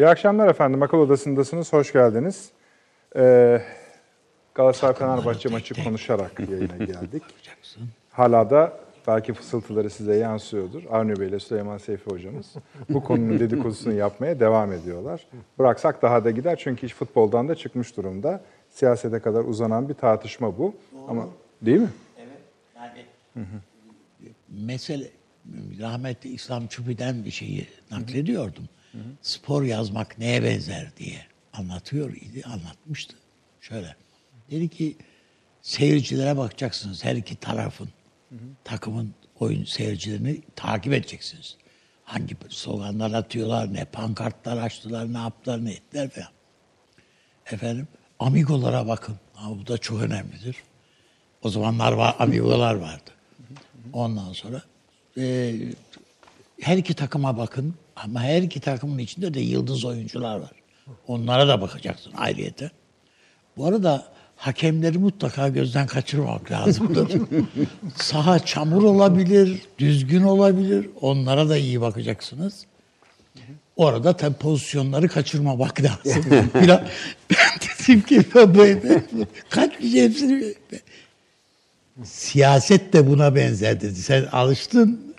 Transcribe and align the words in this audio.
İyi 0.00 0.08
akşamlar 0.08 0.48
efendim. 0.48 0.82
Akıl 0.82 0.98
Odası'ndasınız. 0.98 1.72
Hoş 1.72 1.92
geldiniz. 1.92 2.50
Ee, 3.16 3.62
Galatasaray-Fenerbahçe 4.54 5.48
maçı 5.48 5.84
konuşarak 5.84 6.40
yayına 6.50 6.76
geldik. 6.84 7.22
Hala 8.10 8.50
da 8.50 8.72
belki 9.06 9.34
fısıltıları 9.34 9.90
size 9.90 10.16
yansıyordur. 10.16 10.82
Avni 10.90 11.20
Bey 11.20 11.28
ile 11.28 11.40
Süleyman 11.40 11.78
Seyfi 11.78 12.10
hocamız 12.10 12.54
bu 12.88 13.04
konunun 13.04 13.40
dedikodusunu 13.40 13.92
yapmaya 13.92 14.40
devam 14.40 14.72
ediyorlar. 14.72 15.26
Bıraksak 15.58 16.02
daha 16.02 16.24
da 16.24 16.30
gider 16.30 16.56
çünkü 16.56 16.86
iş 16.86 16.94
futboldan 16.94 17.48
da 17.48 17.54
çıkmış 17.54 17.96
durumda. 17.96 18.40
Siyasete 18.70 19.18
kadar 19.20 19.44
uzanan 19.44 19.88
bir 19.88 19.94
tartışma 19.94 20.58
bu. 20.58 20.74
Ama 21.08 21.26
değil 21.62 21.80
mi? 21.80 21.90
Evet. 22.18 22.28
Yani 22.76 23.04
mesele 24.48 25.06
rahmetli 25.80 26.30
İslam 26.30 26.66
Çubi'den 26.66 27.24
bir 27.24 27.30
şeyi 27.30 27.66
naklediyordum. 27.90 28.64
Spor 29.22 29.62
yazmak 29.62 30.18
neye 30.18 30.42
benzer 30.42 30.96
diye 30.96 31.26
anlatıyor 31.52 32.12
idi, 32.12 32.42
anlatmıştı. 32.46 33.16
Şöyle. 33.60 33.96
Dedi 34.50 34.68
ki 34.68 34.96
seyircilere 35.62 36.36
bakacaksınız 36.36 37.04
her 37.04 37.16
iki 37.16 37.36
tarafın 37.36 37.88
takımın 38.64 39.14
oyun 39.40 39.64
seyircilerini 39.64 40.40
takip 40.56 40.92
edeceksiniz. 40.92 41.56
Hangi 42.04 42.36
sloganlar 42.48 43.12
atıyorlar, 43.12 43.74
ne 43.74 43.84
pankartlar 43.84 44.56
açtılar, 44.56 45.12
ne 45.12 45.18
yaptılar, 45.18 45.64
ne 45.64 45.72
ettiler 45.72 46.10
falan. 46.10 46.28
Efendim, 47.50 47.88
amigolara 48.18 48.88
bakın. 48.88 49.16
Ha, 49.34 49.50
bu 49.50 49.66
da 49.66 49.78
çok 49.78 50.02
önemlidir. 50.02 50.56
O 51.42 51.48
zamanlar 51.48 51.92
var, 51.92 52.16
amigolar 52.18 52.74
vardı. 52.74 53.10
Ondan 53.92 54.32
sonra 54.32 54.62
e, 55.18 55.54
her 56.60 56.76
iki 56.76 56.94
takıma 56.94 57.36
bakın 57.36 57.74
ama 58.04 58.22
her 58.22 58.42
iki 58.42 58.60
takımın 58.60 58.98
içinde 58.98 59.34
de 59.34 59.40
yıldız 59.40 59.84
oyuncular 59.84 60.36
var. 60.36 60.50
Onlara 61.06 61.48
da 61.48 61.60
bakacaksın 61.60 62.12
ayrıyete. 62.16 62.70
Bu 63.56 63.66
arada 63.66 64.04
hakemleri 64.36 64.98
mutlaka 64.98 65.48
gözden 65.48 65.86
kaçırmamak 65.86 66.50
lazımdır. 66.50 67.22
Saha 67.96 68.38
çamur 68.38 68.82
olabilir, 68.82 69.62
düzgün 69.78 70.22
olabilir. 70.22 70.90
Onlara 71.00 71.48
da 71.48 71.56
iyi 71.56 71.80
bakacaksınız. 71.80 72.66
Orada 73.76 74.16
tabii 74.16 74.34
pozisyonları 74.36 75.08
kaçırmamak 75.08 75.82
lazım. 75.82 76.24
Biraz, 76.54 76.80
ben 77.30 77.60
dedim 77.60 78.02
ki 78.02 78.24
böyle 78.34 79.02
kaç 79.50 79.78
kişi 79.78 80.04
hepsini 80.04 80.54
siyaset 82.04 82.92
de 82.92 83.06
buna 83.06 83.34
benzer 83.34 83.80
dedi. 83.80 83.94
Sen 83.94 84.24
alıştın 84.32 85.09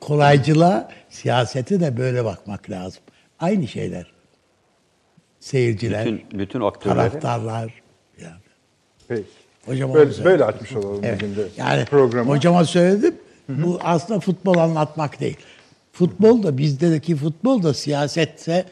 kolaycılığa, 0.00 0.88
siyasete 1.08 1.80
de 1.80 1.96
böyle 1.96 2.24
bakmak 2.24 2.70
lazım. 2.70 3.02
Aynı 3.40 3.68
şeyler. 3.68 4.12
Seyirciler, 5.40 6.06
Bütün, 6.06 6.38
bütün 6.38 6.60
aktörleri 6.60 6.96
taraftarlar. 7.10 7.74
Yani. 8.22 8.34
Peki. 9.08 9.24
Hocam 9.66 9.90
onu 9.90 9.96
Böyle, 9.98 10.24
böyle 10.24 10.44
açmış 10.44 10.72
olalım 10.72 11.00
Evet. 11.04 11.20
bugün 11.22 11.36
de 11.36 11.48
Yani 11.56 11.84
programı. 11.84 12.30
hocama 12.30 12.64
söyledim. 12.64 13.14
Bu 13.48 13.78
aslında 13.82 14.20
futbol 14.20 14.56
anlatmak 14.56 15.20
değil. 15.20 15.36
Futbol 15.92 16.42
da 16.42 16.58
bizdeki 16.58 17.16
futbol 17.16 17.62
da 17.62 17.74
siyasetse 17.74 18.64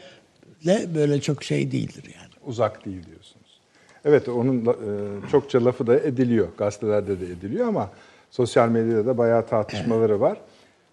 böyle 0.95 1.21
çok 1.21 1.43
şey 1.43 1.71
değildir 1.71 2.03
yani. 2.15 2.29
uzak 2.45 2.85
değil 2.85 3.05
diyorsunuz. 3.05 3.59
Evet 4.05 4.29
onun 4.29 4.65
e, 4.65 5.29
çokça 5.31 5.65
lafı 5.65 5.87
da 5.87 5.99
ediliyor. 5.99 6.47
Gazetelerde 6.57 7.19
de 7.21 7.25
ediliyor 7.25 7.67
ama 7.67 7.89
sosyal 8.31 8.69
medyada 8.69 9.05
da 9.05 9.17
bayağı 9.17 9.47
tartışmaları 9.47 10.21
var. 10.21 10.37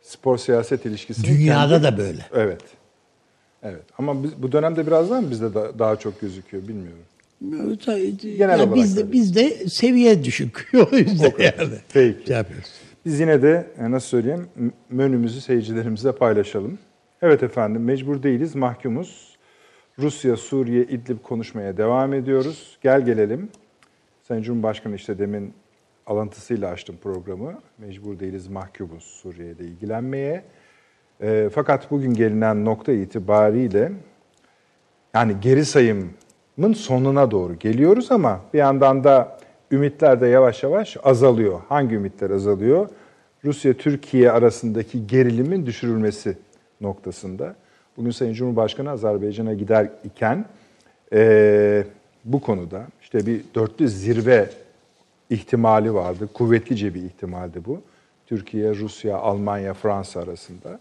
Spor 0.02 0.38
siyaset 0.38 0.86
ilişkisi. 0.86 1.24
Dünyada 1.24 1.82
da 1.82 1.98
böyle. 1.98 2.26
Evet. 2.34 2.62
Evet. 3.62 3.82
Ama 3.98 4.22
biz, 4.22 4.42
bu 4.42 4.52
dönemde 4.52 4.86
biraz 4.86 5.10
daha 5.10 5.20
mı 5.20 5.30
bizde 5.30 5.54
da- 5.54 5.78
daha 5.78 5.96
çok 5.96 6.20
gözüküyor 6.20 6.68
bilmiyorum. 6.68 7.02
Genel 8.38 8.60
olarak 8.60 8.74
bizde, 8.74 9.12
bizde 9.12 9.68
seviye 9.68 10.24
düşük. 10.24 10.70
o 10.92 10.96
yüzden 10.96 11.32
O 11.38 11.42
yani. 11.42 11.74
Peki. 11.92 12.26
Şey 12.26 12.36
yapıyoruz. 12.36 12.70
Biz 13.06 13.20
yine 13.20 13.42
de 13.42 13.66
e, 13.78 13.90
nasıl 13.90 14.08
söyleyeyim 14.08 14.46
menümüzü 14.90 15.40
seyircilerimize 15.40 16.12
paylaşalım. 16.12 16.78
Evet 17.22 17.42
efendim 17.42 17.84
mecbur 17.84 18.22
değiliz 18.22 18.54
mahkumuz. 18.54 19.36
Rusya, 19.98 20.36
Suriye, 20.36 20.82
İdlib 20.82 21.18
konuşmaya 21.22 21.76
devam 21.76 22.14
ediyoruz. 22.14 22.78
Gel 22.82 23.04
gelelim. 23.04 23.48
Sayın 24.28 24.42
Cumhurbaşkanı 24.42 24.94
işte 24.96 25.18
demin 25.18 25.52
alıntısıyla 26.06 26.70
açtım 26.70 26.96
programı. 27.02 27.60
Mecbur 27.78 28.18
değiliz 28.18 28.48
mahkumuz 28.48 29.04
Suriye'de 29.04 29.64
ilgilenmeye. 29.64 30.44
E, 31.22 31.50
fakat 31.54 31.90
bugün 31.90 32.14
gelinen 32.14 32.64
nokta 32.64 32.92
itibariyle 32.92 33.92
yani 35.14 35.36
geri 35.40 35.64
sayımın 35.64 36.72
sonuna 36.74 37.30
doğru 37.30 37.58
geliyoruz 37.58 38.12
ama 38.12 38.40
bir 38.54 38.58
yandan 38.58 39.04
da 39.04 39.38
ümitler 39.70 40.20
de 40.20 40.26
yavaş 40.26 40.62
yavaş 40.62 40.96
azalıyor. 41.02 41.60
Hangi 41.68 41.94
ümitler 41.94 42.30
azalıyor? 42.30 42.88
Rusya-Türkiye 43.44 44.30
arasındaki 44.30 45.06
gerilimin 45.06 45.66
düşürülmesi 45.66 46.38
noktasında. 46.80 47.54
Bugün 47.96 48.10
Sayın 48.10 48.32
Cumhurbaşkanı 48.32 48.90
Azerbaycan'a 48.90 49.54
gider 49.54 49.90
iken 50.04 50.44
eee, 51.12 51.86
bu 52.24 52.40
konuda 52.40 52.86
işte 53.02 53.26
bir 53.26 53.40
dörtlü 53.54 53.88
zirve 53.88 54.50
ihtimali 55.32 55.94
vardı. 55.94 56.28
Kuvvetlice 56.34 56.94
bir 56.94 57.02
ihtimaldi 57.02 57.64
bu. 57.64 57.80
Türkiye, 58.26 58.74
Rusya, 58.74 59.16
Almanya, 59.16 59.74
Fransa 59.74 60.20
arasında. 60.20 60.80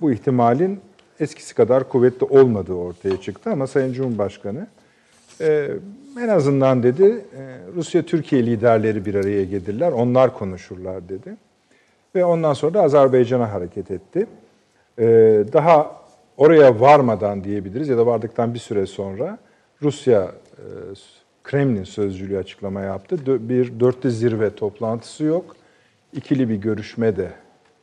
Bu 0.00 0.12
ihtimalin 0.12 0.80
eskisi 1.20 1.54
kadar 1.54 1.88
kuvvetli 1.88 2.26
olmadığı 2.26 2.74
ortaya 2.74 3.20
çıktı 3.20 3.50
ama 3.50 3.66
Sayın 3.66 3.92
Cumhurbaşkanı 3.92 4.66
e, 5.40 5.70
en 6.20 6.28
azından 6.28 6.82
dedi 6.82 7.04
e, 7.04 7.58
Rusya-Türkiye 7.76 8.46
liderleri 8.46 9.04
bir 9.04 9.14
araya 9.14 9.44
gelirler, 9.44 9.92
onlar 9.92 10.34
konuşurlar 10.34 11.08
dedi. 11.08 11.36
Ve 12.14 12.24
ondan 12.24 12.52
sonra 12.52 12.74
da 12.74 12.82
Azerbaycan'a 12.82 13.52
hareket 13.52 13.90
etti. 13.90 14.26
E, 14.98 15.04
daha 15.52 15.96
oraya 16.36 16.80
varmadan 16.80 17.44
diyebiliriz 17.44 17.88
ya 17.88 17.98
da 17.98 18.06
vardıktan 18.06 18.54
bir 18.54 18.58
süre 18.58 18.86
sonra 18.86 19.38
Rusya 19.82 20.32
e, 20.56 20.64
Kremlin 21.48 21.84
sözcülüğü 21.84 22.38
açıklama 22.38 22.80
yaptı. 22.80 23.48
Bir 23.48 23.80
dörtlü 23.80 24.10
zirve 24.10 24.54
toplantısı 24.54 25.24
yok. 25.24 25.56
İkili 26.12 26.48
bir 26.48 26.54
görüşme 26.56 27.16
de 27.16 27.32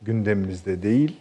gündemimizde 0.02 0.82
değil. 0.82 1.16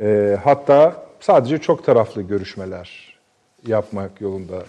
E, 0.00 0.38
hatta 0.44 1.06
sadece 1.20 1.58
çok 1.58 1.86
taraflı 1.86 2.22
görüşmeler 2.22 3.18
yapmak 3.66 4.20
yolunda 4.20 4.64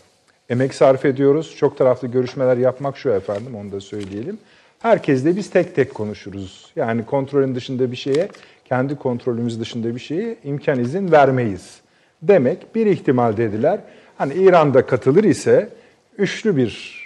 emek 0.49 0.73
sarf 0.73 1.05
ediyoruz. 1.05 1.55
Çok 1.57 1.77
taraflı 1.77 2.07
görüşmeler 2.07 2.57
yapmak 2.57 2.97
şu 2.97 3.09
efendim, 3.09 3.55
onu 3.55 3.71
da 3.71 3.81
söyleyelim. 3.81 4.37
Herkesle 4.79 5.35
biz 5.35 5.49
tek 5.49 5.75
tek 5.75 5.93
konuşuruz. 5.93 6.71
Yani 6.75 7.05
kontrolün 7.05 7.55
dışında 7.55 7.91
bir 7.91 7.97
şeye, 7.97 8.29
kendi 8.65 8.95
kontrolümüz 8.95 9.59
dışında 9.59 9.95
bir 9.95 9.99
şeye 9.99 10.37
imkan 10.43 10.79
izin 10.79 11.11
vermeyiz. 11.11 11.81
Demek 12.21 12.75
bir 12.75 12.85
ihtimal 12.85 13.37
dediler. 13.37 13.79
Hani 14.17 14.33
İran'da 14.33 14.85
katılır 14.85 15.23
ise 15.23 15.69
üçlü 16.17 16.57
bir, 16.57 17.03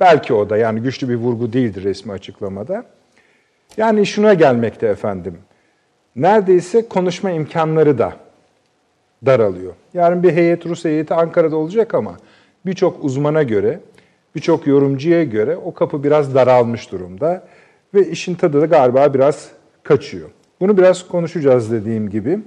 belki 0.00 0.34
o 0.34 0.50
da 0.50 0.56
yani 0.56 0.80
güçlü 0.80 1.08
bir 1.08 1.14
vurgu 1.14 1.52
değildir 1.52 1.84
resmi 1.84 2.12
açıklamada. 2.12 2.84
Yani 3.76 4.06
şuna 4.06 4.34
gelmekte 4.34 4.86
efendim. 4.86 5.38
Neredeyse 6.16 6.88
konuşma 6.88 7.30
imkanları 7.30 7.98
da 7.98 8.12
daralıyor. 9.26 9.72
Yarın 9.94 10.22
bir 10.22 10.32
heyet, 10.32 10.66
Rus 10.66 10.84
heyeti 10.84 11.14
Ankara'da 11.14 11.56
olacak 11.56 11.94
ama 11.94 12.16
birçok 12.66 13.04
uzmana 13.04 13.42
göre, 13.42 13.80
birçok 14.34 14.66
yorumcuya 14.66 15.24
göre 15.24 15.56
o 15.56 15.74
kapı 15.74 16.04
biraz 16.04 16.34
daralmış 16.34 16.92
durumda. 16.92 17.44
Ve 17.94 18.08
işin 18.08 18.34
tadı 18.34 18.60
da 18.60 18.66
galiba 18.66 19.14
biraz 19.14 19.50
kaçıyor. 19.82 20.30
Bunu 20.60 20.76
biraz 20.78 21.08
konuşacağız 21.08 21.72
dediğim 21.72 22.10
gibi. 22.10 22.38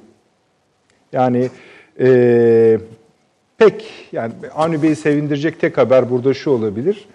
Yani 1.12 1.50
eee, 2.00 2.80
pek 3.58 3.86
yani 4.12 4.34
Avni 4.56 4.84
Bey'i 4.84 4.96
sevindirecek 4.96 5.60
tek 5.62 5.78
haber 5.78 6.10
burada 6.12 6.34
şu 6.34 6.50
olabilir. 6.50 7.06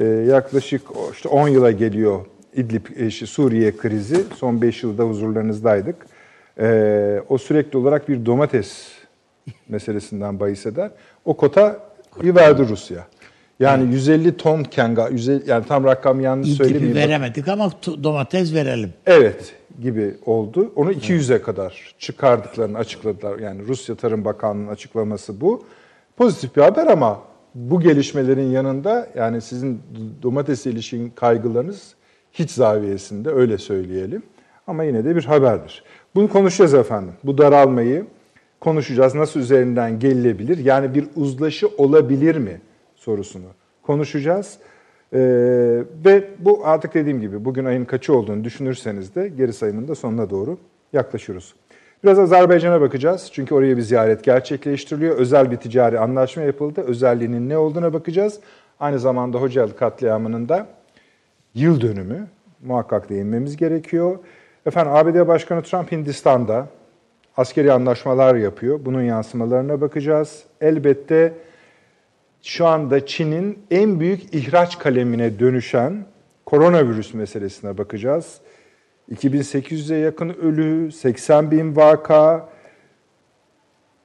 Eee, 0.00 0.06
yaklaşık 0.06 0.82
işte 1.12 1.28
10 1.28 1.48
yıla 1.48 1.70
geliyor 1.70 2.20
İdlib, 2.54 2.86
e, 2.96 3.10
şey, 3.10 3.28
Suriye 3.28 3.76
krizi. 3.76 4.16
Son 4.36 4.62
5 4.62 4.82
yılda 4.82 5.02
huzurlarınızdaydık. 5.04 5.96
Eee, 6.60 7.22
o 7.28 7.38
sürekli 7.38 7.78
olarak 7.78 8.08
bir 8.08 8.26
domates 8.26 8.88
meselesinden 9.68 10.40
bahis 10.40 10.66
eder. 10.66 10.90
O 11.24 11.36
kota 11.36 11.80
verdi 12.24 12.68
Rusya. 12.68 13.06
Yani 13.60 13.92
150 13.94 14.36
tonken, 14.36 14.94
ga- 14.94 15.12
150 15.12 15.50
yani 15.50 15.64
tam 15.68 15.84
rakam 15.84 16.20
yanlış 16.20 16.48
İdlib'i 16.48 16.56
söylemeyeyim. 16.64 16.96
veremedik 16.96 17.48
ama 17.48 17.70
domates 18.04 18.54
verelim. 18.54 18.92
Evet 19.06 19.54
gibi 19.82 20.14
oldu. 20.26 20.72
Onu 20.76 20.92
200'e 20.92 21.42
kadar 21.42 21.94
çıkardıklarını 21.98 22.78
açıkladılar. 22.78 23.38
Yani 23.38 23.62
Rusya 23.68 23.94
Tarım 23.94 24.24
Bakanlığı'nın 24.24 24.68
açıklaması 24.68 25.40
bu. 25.40 25.64
Pozitif 26.16 26.56
bir 26.56 26.62
haber 26.62 26.86
ama 26.86 27.22
bu 27.54 27.80
gelişmelerin 27.80 28.50
yanında 28.50 29.08
yani 29.14 29.40
sizin 29.40 29.80
domatesle 30.22 30.70
ilişkin 30.70 31.10
kaygılarınız 31.10 31.94
hiç 32.32 32.50
zaviyesinde 32.50 33.30
öyle 33.30 33.58
söyleyelim. 33.58 34.22
Ama 34.66 34.84
yine 34.84 35.04
de 35.04 35.16
bir 35.16 35.24
haberdir. 35.24 35.84
Bunu 36.14 36.28
konuşacağız 36.28 36.74
efendim. 36.74 37.12
Bu 37.24 37.38
daralmayı 37.38 38.06
konuşacağız. 38.60 39.14
Nasıl 39.14 39.40
üzerinden 39.40 39.98
gelinebilir? 39.98 40.58
Yani 40.58 40.94
bir 40.94 41.06
uzlaşı 41.16 41.68
olabilir 41.78 42.36
mi 42.36 42.60
sorusunu 42.96 43.46
konuşacağız. 43.82 44.58
Ee, 45.12 45.18
ve 46.04 46.28
bu 46.38 46.60
artık 46.64 46.94
dediğim 46.94 47.20
gibi 47.20 47.44
bugün 47.44 47.64
ayın 47.64 47.84
kaçı 47.84 48.14
olduğunu 48.14 48.44
düşünürseniz 48.44 49.14
de 49.14 49.28
geri 49.28 49.52
sayımın 49.52 49.88
da 49.88 49.94
sonuna 49.94 50.30
doğru 50.30 50.58
yaklaşıyoruz. 50.92 51.54
Biraz 52.04 52.18
Azerbaycan'a 52.18 52.80
bakacağız. 52.80 53.30
Çünkü 53.32 53.54
oraya 53.54 53.76
bir 53.76 53.82
ziyaret 53.82 54.24
gerçekleştiriliyor. 54.24 55.16
Özel 55.16 55.50
bir 55.50 55.56
ticari 55.56 55.98
anlaşma 55.98 56.42
yapıldı. 56.42 56.80
Özelliğinin 56.80 57.48
ne 57.48 57.58
olduğuna 57.58 57.92
bakacağız. 57.92 58.40
Aynı 58.80 58.98
zamanda 58.98 59.38
Hocalı 59.38 59.76
katliamının 59.76 60.48
da 60.48 60.66
yıl 61.54 61.80
dönümü 61.80 62.26
muhakkak 62.62 63.08
değinmemiz 63.08 63.56
gerekiyor. 63.56 64.18
Efendim 64.66 64.92
ABD 64.92 65.28
Başkanı 65.28 65.62
Trump 65.62 65.92
Hindistan'da 65.92 66.66
askeri 67.36 67.72
anlaşmalar 67.72 68.34
yapıyor. 68.34 68.80
Bunun 68.84 69.02
yansımalarına 69.02 69.80
bakacağız. 69.80 70.44
Elbette 70.60 71.32
şu 72.42 72.66
anda 72.66 73.06
Çin'in 73.06 73.58
en 73.70 74.00
büyük 74.00 74.34
ihraç 74.34 74.78
kalemine 74.78 75.38
dönüşen 75.38 76.04
koronavirüs 76.46 77.14
meselesine 77.14 77.78
bakacağız. 77.78 78.40
2800'e 79.12 79.96
yakın 79.96 80.28
ölü, 80.28 80.92
80 80.92 81.50
bin 81.50 81.76
vaka. 81.76 82.48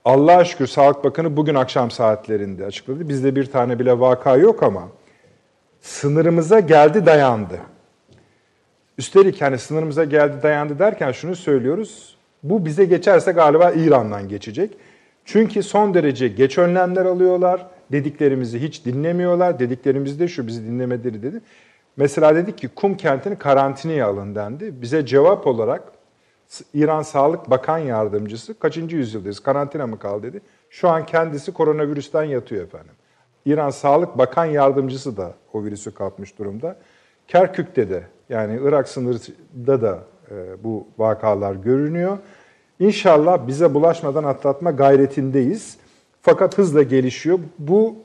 Allah'a 0.06 0.46
şükür 0.46 0.68
Sağlık 0.68 1.04
Bakanı 1.04 1.38
bugün 1.38 1.56
akşam 1.56 1.92
saatlerinde 1.92 2.66
açıkladı. 2.66 3.10
Bizde 3.10 3.36
bir 3.36 3.46
tane 3.46 3.80
bile 3.80 4.00
vaka 4.00 4.38
yok 4.38 4.64
ama 4.64 4.88
sınırımıza 5.82 6.60
geldi 6.60 7.06
dayandı. 7.06 7.60
Üstelik 8.98 9.42
hani 9.42 9.58
sınırımıza 9.58 10.04
geldi 10.04 10.44
dayandı 10.44 10.80
derken 10.80 11.12
şunu 11.12 11.36
söylüyoruz. 11.36 12.18
Bu 12.44 12.66
bize 12.66 12.86
geçerse 12.86 13.32
galiba 13.32 13.72
İran'dan 13.72 14.30
geçecek. 14.30 14.72
Çünkü 15.26 15.64
son 15.64 15.94
derece 15.94 16.28
geç 16.28 16.58
önlemler 16.58 17.06
alıyorlar. 17.06 17.68
Dediklerimizi 17.92 18.62
hiç 18.62 18.86
dinlemiyorlar. 18.86 19.60
Dediklerimiz 19.60 20.20
de 20.20 20.28
şu 20.28 20.48
bizi 20.48 20.68
dinlemeleri 20.68 21.24
dedi. 21.24 21.42
Mesela 22.00 22.36
dedik 22.36 22.58
ki 22.58 22.68
Kum 22.68 22.98
kentini 22.98 23.38
karantinaya 23.38 24.08
alın 24.08 24.36
dendi. 24.36 24.82
Bize 24.82 25.06
cevap 25.06 25.48
olarak 25.48 25.84
İran 26.74 27.02
Sağlık 27.02 27.50
Bakan 27.50 27.78
Yardımcısı 27.78 28.60
kaçıncı 28.60 28.96
yüzyıldayız 28.96 29.40
karantina 29.40 29.88
mı 29.88 30.00
kaldı 30.00 30.28
dedi. 30.28 30.42
Şu 30.70 30.90
an 30.90 31.06
kendisi 31.06 31.54
koronavirüsten 31.54 32.24
yatıyor 32.24 32.64
efendim. 32.64 32.92
İran 33.46 33.70
Sağlık 33.70 34.18
Bakan 34.18 34.46
Yardımcısı 34.46 35.18
da 35.18 35.34
o 35.54 35.64
virüsü 35.64 35.94
kapmış 35.94 36.40
durumda. 36.40 36.78
Kerkük'te 37.28 37.90
de 37.90 38.04
yani 38.30 38.60
Irak 38.64 38.90
sınırında 38.90 39.82
da 39.82 40.00
e, 40.32 40.64
bu 40.64 40.88
vakalar 40.98 41.56
görünüyor. 41.56 42.18
İnşallah 42.80 43.48
bize 43.48 43.74
bulaşmadan 43.74 44.24
atlatma 44.24 44.72
gayretindeyiz. 44.72 45.78
Fakat 46.22 46.58
hızla 46.58 46.84
gelişiyor. 46.84 47.40
Bu 47.60 47.96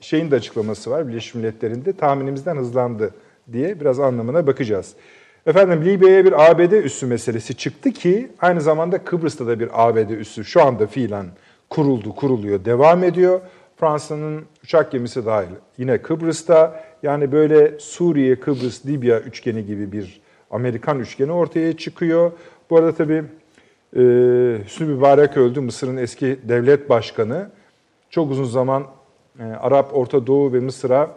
şeyin 0.00 0.30
de 0.30 0.36
açıklaması 0.36 0.90
var 0.90 1.08
Birleşmiş 1.08 1.34
Milletler'in 1.34 1.84
de 1.84 1.92
tahminimizden 1.92 2.56
hızlandı 2.56 3.14
diye 3.52 3.80
biraz 3.80 4.00
anlamına 4.00 4.46
bakacağız. 4.46 4.94
Efendim 5.46 5.84
Libya'ya 5.84 6.24
bir 6.24 6.50
ABD 6.50 6.72
üssü 6.72 7.06
meselesi 7.06 7.54
çıktı 7.56 7.90
ki 7.90 8.30
aynı 8.40 8.60
zamanda 8.60 9.04
Kıbrıs'ta 9.04 9.46
da 9.46 9.60
bir 9.60 9.68
ABD 9.72 10.10
üssü 10.10 10.44
şu 10.44 10.62
anda 10.62 10.86
fiilen 10.86 11.26
kuruldu, 11.70 12.14
kuruluyor, 12.14 12.64
devam 12.64 13.04
ediyor. 13.04 13.40
Fransa'nın 13.76 14.44
uçak 14.64 14.92
gemisi 14.92 15.26
dahil 15.26 15.48
yine 15.78 15.98
Kıbrıs'ta 16.02 16.84
yani 17.02 17.32
böyle 17.32 17.78
Suriye, 17.78 18.40
Kıbrıs, 18.40 18.86
Libya 18.86 19.20
üçgeni 19.20 19.66
gibi 19.66 19.92
bir 19.92 20.20
Amerikan 20.50 21.00
üçgeni 21.00 21.32
ortaya 21.32 21.76
çıkıyor. 21.76 22.32
Bu 22.70 22.76
arada 22.76 22.94
tabii 22.94 23.24
e, 23.96 24.00
Hüsnü 24.64 24.86
Mübarek 24.86 25.36
öldü, 25.36 25.60
Mısır'ın 25.60 25.96
eski 25.96 26.38
devlet 26.48 26.90
başkanı. 26.90 27.50
Çok 28.10 28.30
uzun 28.30 28.44
zaman 28.44 28.86
Arap, 29.40 29.96
Orta 29.96 30.26
Doğu 30.26 30.52
ve 30.52 30.60
Mısır'a 30.60 31.10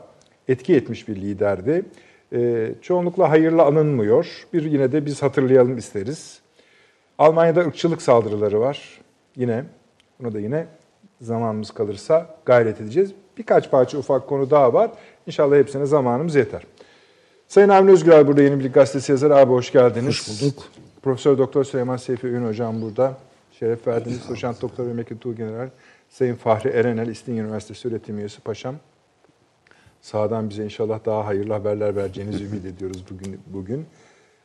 etki 0.48 0.76
etmiş 0.76 1.08
bir 1.08 1.16
liderdi. 1.16 1.86
E, 2.34 2.72
çoğunlukla 2.82 3.30
hayırlı 3.30 3.64
anılmıyor. 3.64 4.48
Bir 4.54 4.64
yine 4.64 4.92
de 4.92 5.06
biz 5.06 5.22
hatırlayalım 5.22 5.78
isteriz. 5.78 6.40
Almanya'da 7.18 7.60
ırkçılık 7.62 8.02
saldırıları 8.02 8.60
var. 8.60 9.02
Yine, 9.36 9.64
bunu 10.20 10.34
da 10.34 10.40
yine 10.40 10.66
zamanımız 11.22 11.72
kalırsa 11.72 12.36
gayret 12.46 12.82
edeceğiz. 12.82 13.12
Birkaç 13.38 13.72
parça 13.72 13.98
ufak 13.98 14.28
konu 14.28 14.50
daha 14.50 14.74
var. 14.74 14.92
İnşallah 15.28 15.56
hepsine 15.56 15.86
zamanımız 15.86 16.36
yeter. 16.36 16.64
Sayın 17.48 17.70
Avni 17.70 17.92
Özgür 17.92 18.28
burada 18.28 18.42
Yeni 18.42 18.60
Bilgi 18.60 18.72
Gazetesi 18.72 19.12
yazarı. 19.12 19.36
Abi 19.36 19.52
hoş 19.52 19.72
geldiniz. 19.72 20.08
Hoş 20.08 20.44
bulduk. 20.44 20.64
Profesör 21.02 21.38
Doktor 21.38 21.64
Süleyman 21.64 21.98
Seyfi 21.98 22.28
Ün 22.28 22.48
hocam 22.48 22.82
burada. 22.82 23.18
Şeref 23.60 23.88
verdiniz. 23.88 24.30
Doçent 24.30 24.62
Doktor 24.62 24.84
Mehmet 24.84 25.38
General. 25.38 25.70
Sayın 26.10 26.36
Fahri 26.36 26.70
Erenel, 26.70 27.08
İstinye 27.08 27.42
Üniversitesi 27.42 27.88
öğretim 27.88 28.18
üyesi 28.18 28.42
paşam. 28.42 28.76
Sağdan 30.02 30.50
bize 30.50 30.64
inşallah 30.64 31.06
daha 31.06 31.26
hayırlı 31.26 31.54
haberler 31.54 31.96
vereceğinizi 31.96 32.44
ümit 32.44 32.66
ediyoruz 32.76 33.04
bugün. 33.10 33.40
bugün. 33.48 33.86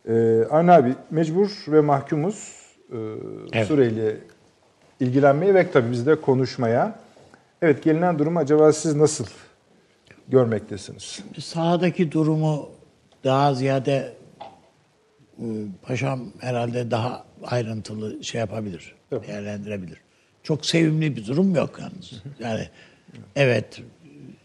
Ee, 0.09 0.45
Arne 0.51 0.73
abi 0.73 0.95
mecbur 1.11 1.65
ve 1.69 1.81
mahkumuz 1.81 2.53
e, 2.93 2.97
evet. 3.53 3.67
Suriye 3.67 4.17
ilgilenmeye 5.01 5.55
ve 5.55 5.71
tabii 5.71 5.91
biz 5.91 6.07
de 6.07 6.21
konuşmaya. 6.21 6.99
Evet 7.63 7.83
gelinen 7.83 8.19
durumu 8.19 8.39
acaba 8.39 8.73
siz 8.73 8.97
nasıl 8.97 9.25
görmektesiniz? 10.29 11.21
Sahadaki 11.39 12.13
durumu 12.13 12.69
daha 13.25 13.55
ziyade 13.55 14.13
e, 15.39 15.45
paşam 15.83 16.21
herhalde 16.41 16.91
daha 16.91 17.25
ayrıntılı 17.45 18.25
şey 18.25 18.39
yapabilir, 18.39 18.95
evet. 19.13 19.29
değerlendirebilir. 19.29 20.01
Çok 20.43 20.67
sevimli 20.67 21.17
bir 21.17 21.27
durum 21.27 21.55
yok 21.55 21.79
yalnız. 21.81 22.23
Yani 22.41 22.69
evet 23.37 23.83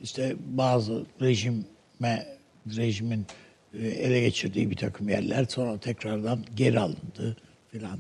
işte 0.01 0.35
bazı 0.39 1.05
rejime 1.21 2.37
rejimin 2.77 3.25
e, 3.73 3.87
ele 3.87 4.21
geçirdiği 4.21 4.71
bir 4.71 4.75
takım 4.75 5.09
yerler 5.09 5.45
sonra 5.45 5.77
tekrardan 5.77 6.45
geri 6.55 6.79
alındı 6.79 7.37
filan 7.71 7.99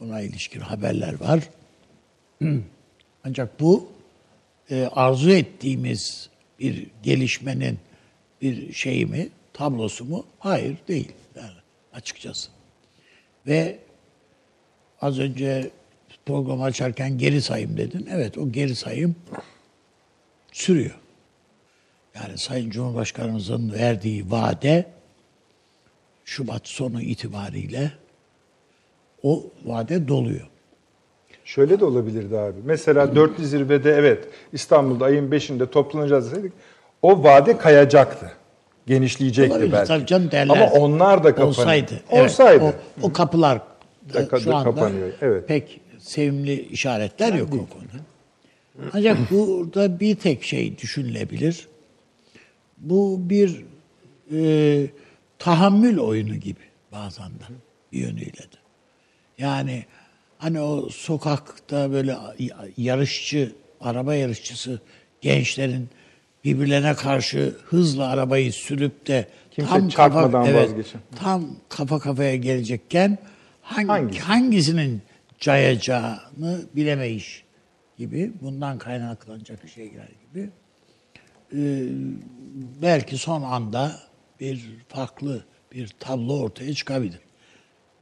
ona 0.00 0.20
ilişkin 0.20 0.60
haberler 0.60 1.20
var. 1.20 1.48
Ancak 3.24 3.60
bu 3.60 3.92
e, 4.70 4.88
arzu 4.92 5.30
ettiğimiz 5.30 6.30
bir 6.60 6.86
gelişmenin 7.02 7.78
bir 8.42 8.72
şeyi 8.72 9.06
mi, 9.06 9.28
tablosu 9.52 10.04
mu? 10.04 10.26
Hayır 10.38 10.76
değil 10.88 11.12
yani 11.36 11.58
açıkçası. 11.92 12.50
Ve 13.46 13.78
az 15.00 15.18
önce 15.18 15.70
program 16.28 16.62
açarken 16.62 17.18
geri 17.18 17.42
sayım 17.42 17.76
dedin. 17.76 18.08
Evet 18.12 18.38
o 18.38 18.52
geri 18.52 18.76
sayım 18.76 19.16
sürüyor. 20.52 20.98
Yani 22.14 22.38
Sayın 22.38 22.70
Cumhurbaşkanımızın 22.70 23.72
verdiği 23.72 24.30
vade 24.30 24.86
Şubat 26.24 26.68
sonu 26.68 27.02
itibariyle 27.02 27.92
o 29.22 29.44
vade 29.64 30.08
doluyor. 30.08 30.48
Şöyle 31.44 31.80
de 31.80 31.84
olabilirdi 31.84 32.38
abi. 32.38 32.58
Mesela 32.64 33.14
dörtlü 33.14 33.46
zirvede 33.46 33.92
evet 33.92 34.24
İstanbul'da 34.52 35.04
ayın 35.04 35.30
5'inde 35.30 35.70
toplanacağız 35.70 36.32
dedik. 36.32 36.52
O 37.02 37.22
vade 37.22 37.58
kayacaktı. 37.58 38.32
Genişleyecekti 38.86 39.52
Olabilir, 39.52 39.72
belki. 39.72 39.88
Tabii 39.88 40.06
canım 40.06 40.30
derler. 40.30 40.56
Ama 40.56 40.70
onlar 40.70 41.24
da 41.24 41.28
kapanıyor. 41.28 41.48
Olsaydı. 41.48 42.00
Olsaydı. 42.10 42.64
Evet, 42.64 42.74
o, 43.02 43.06
o 43.06 43.12
kapılar 43.12 43.60
da, 44.14 44.40
şu 44.40 44.56
anda 44.56 44.64
kapanıyor. 44.70 45.12
Evet. 45.20 45.48
pek 45.48 45.80
sevimli 45.98 46.60
işaretler 46.60 47.32
yok 47.32 47.48
o 47.54 47.66
konuda. 47.74 48.04
Ancak 48.92 49.18
burada 49.30 50.00
bir 50.00 50.14
tek 50.14 50.42
şey 50.42 50.78
düşünülebilir. 50.78 51.68
Bu 52.78 53.20
bir 53.20 53.64
e, 54.32 54.86
tahammül 55.38 55.98
oyunu 55.98 56.34
gibi 56.34 56.60
bazen 56.92 57.30
de 57.30 57.44
bir 57.92 57.98
yönüyle 57.98 58.32
de. 58.32 58.58
Yani 59.38 59.84
hani 60.38 60.60
o 60.60 60.88
sokakta 60.88 61.92
böyle 61.92 62.16
yarışçı, 62.76 63.52
araba 63.80 64.14
yarışçısı 64.14 64.80
gençlerin 65.20 65.88
birbirlerine 66.44 66.94
karşı 66.94 67.54
hızla 67.64 68.08
arabayı 68.08 68.52
sürüp 68.52 69.06
de 69.06 69.26
Kimse 69.50 69.70
tam 69.70 69.90
kafa, 69.90 70.44
evet, 70.48 70.70
vazgeçin. 70.70 71.00
tam 71.16 71.56
kafa 71.68 71.98
kafaya 71.98 72.36
gelecekken 72.36 73.18
hangi, 73.68 73.88
Hangisi? 73.88 74.20
hangisinin 74.20 75.02
cayacağını 75.40 76.60
bilemeyiş 76.76 77.44
gibi 77.98 78.32
bundan 78.42 78.78
kaynaklanacak 78.78 79.64
bir 79.64 79.68
şeyler 79.68 80.08
gibi 80.28 80.50
ee, 81.52 81.82
belki 82.82 83.18
son 83.18 83.42
anda 83.42 84.00
bir 84.40 84.64
farklı 84.88 85.44
bir 85.72 85.88
tablo 85.98 86.40
ortaya 86.40 86.74
çıkabilir. 86.74 87.20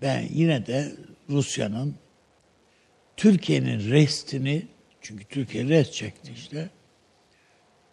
Ben 0.03 0.25
yine 0.31 0.67
de 0.67 0.93
Rusya'nın 1.31 1.95
Türkiye'nin 3.17 3.91
restini 3.91 4.67
çünkü 5.01 5.25
Türkiye 5.25 5.65
rest 5.65 5.93
çekti 5.93 6.33
işte 6.37 6.71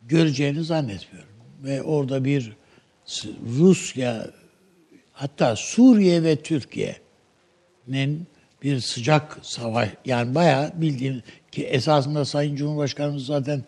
göreceğini 0.02 0.64
zannetmiyorum. 0.64 1.30
Ve 1.64 1.82
orada 1.82 2.26
bir 2.26 2.58
Rusya 3.46 4.28
hatta 5.12 5.56
Suriye 5.56 6.24
ve 6.24 6.36
Türkiye'nin 7.86 8.28
bir 8.64 8.80
sıcak 8.80 9.38
savaş 9.42 9.90
yani 10.06 10.36
bayağı 10.36 10.72
bildiğin 10.76 11.24
ki 11.52 11.64
esasında 11.66 12.26
Sayın 12.26 12.56
Cumhurbaşkanımız 12.56 13.26
zaten 13.26 13.64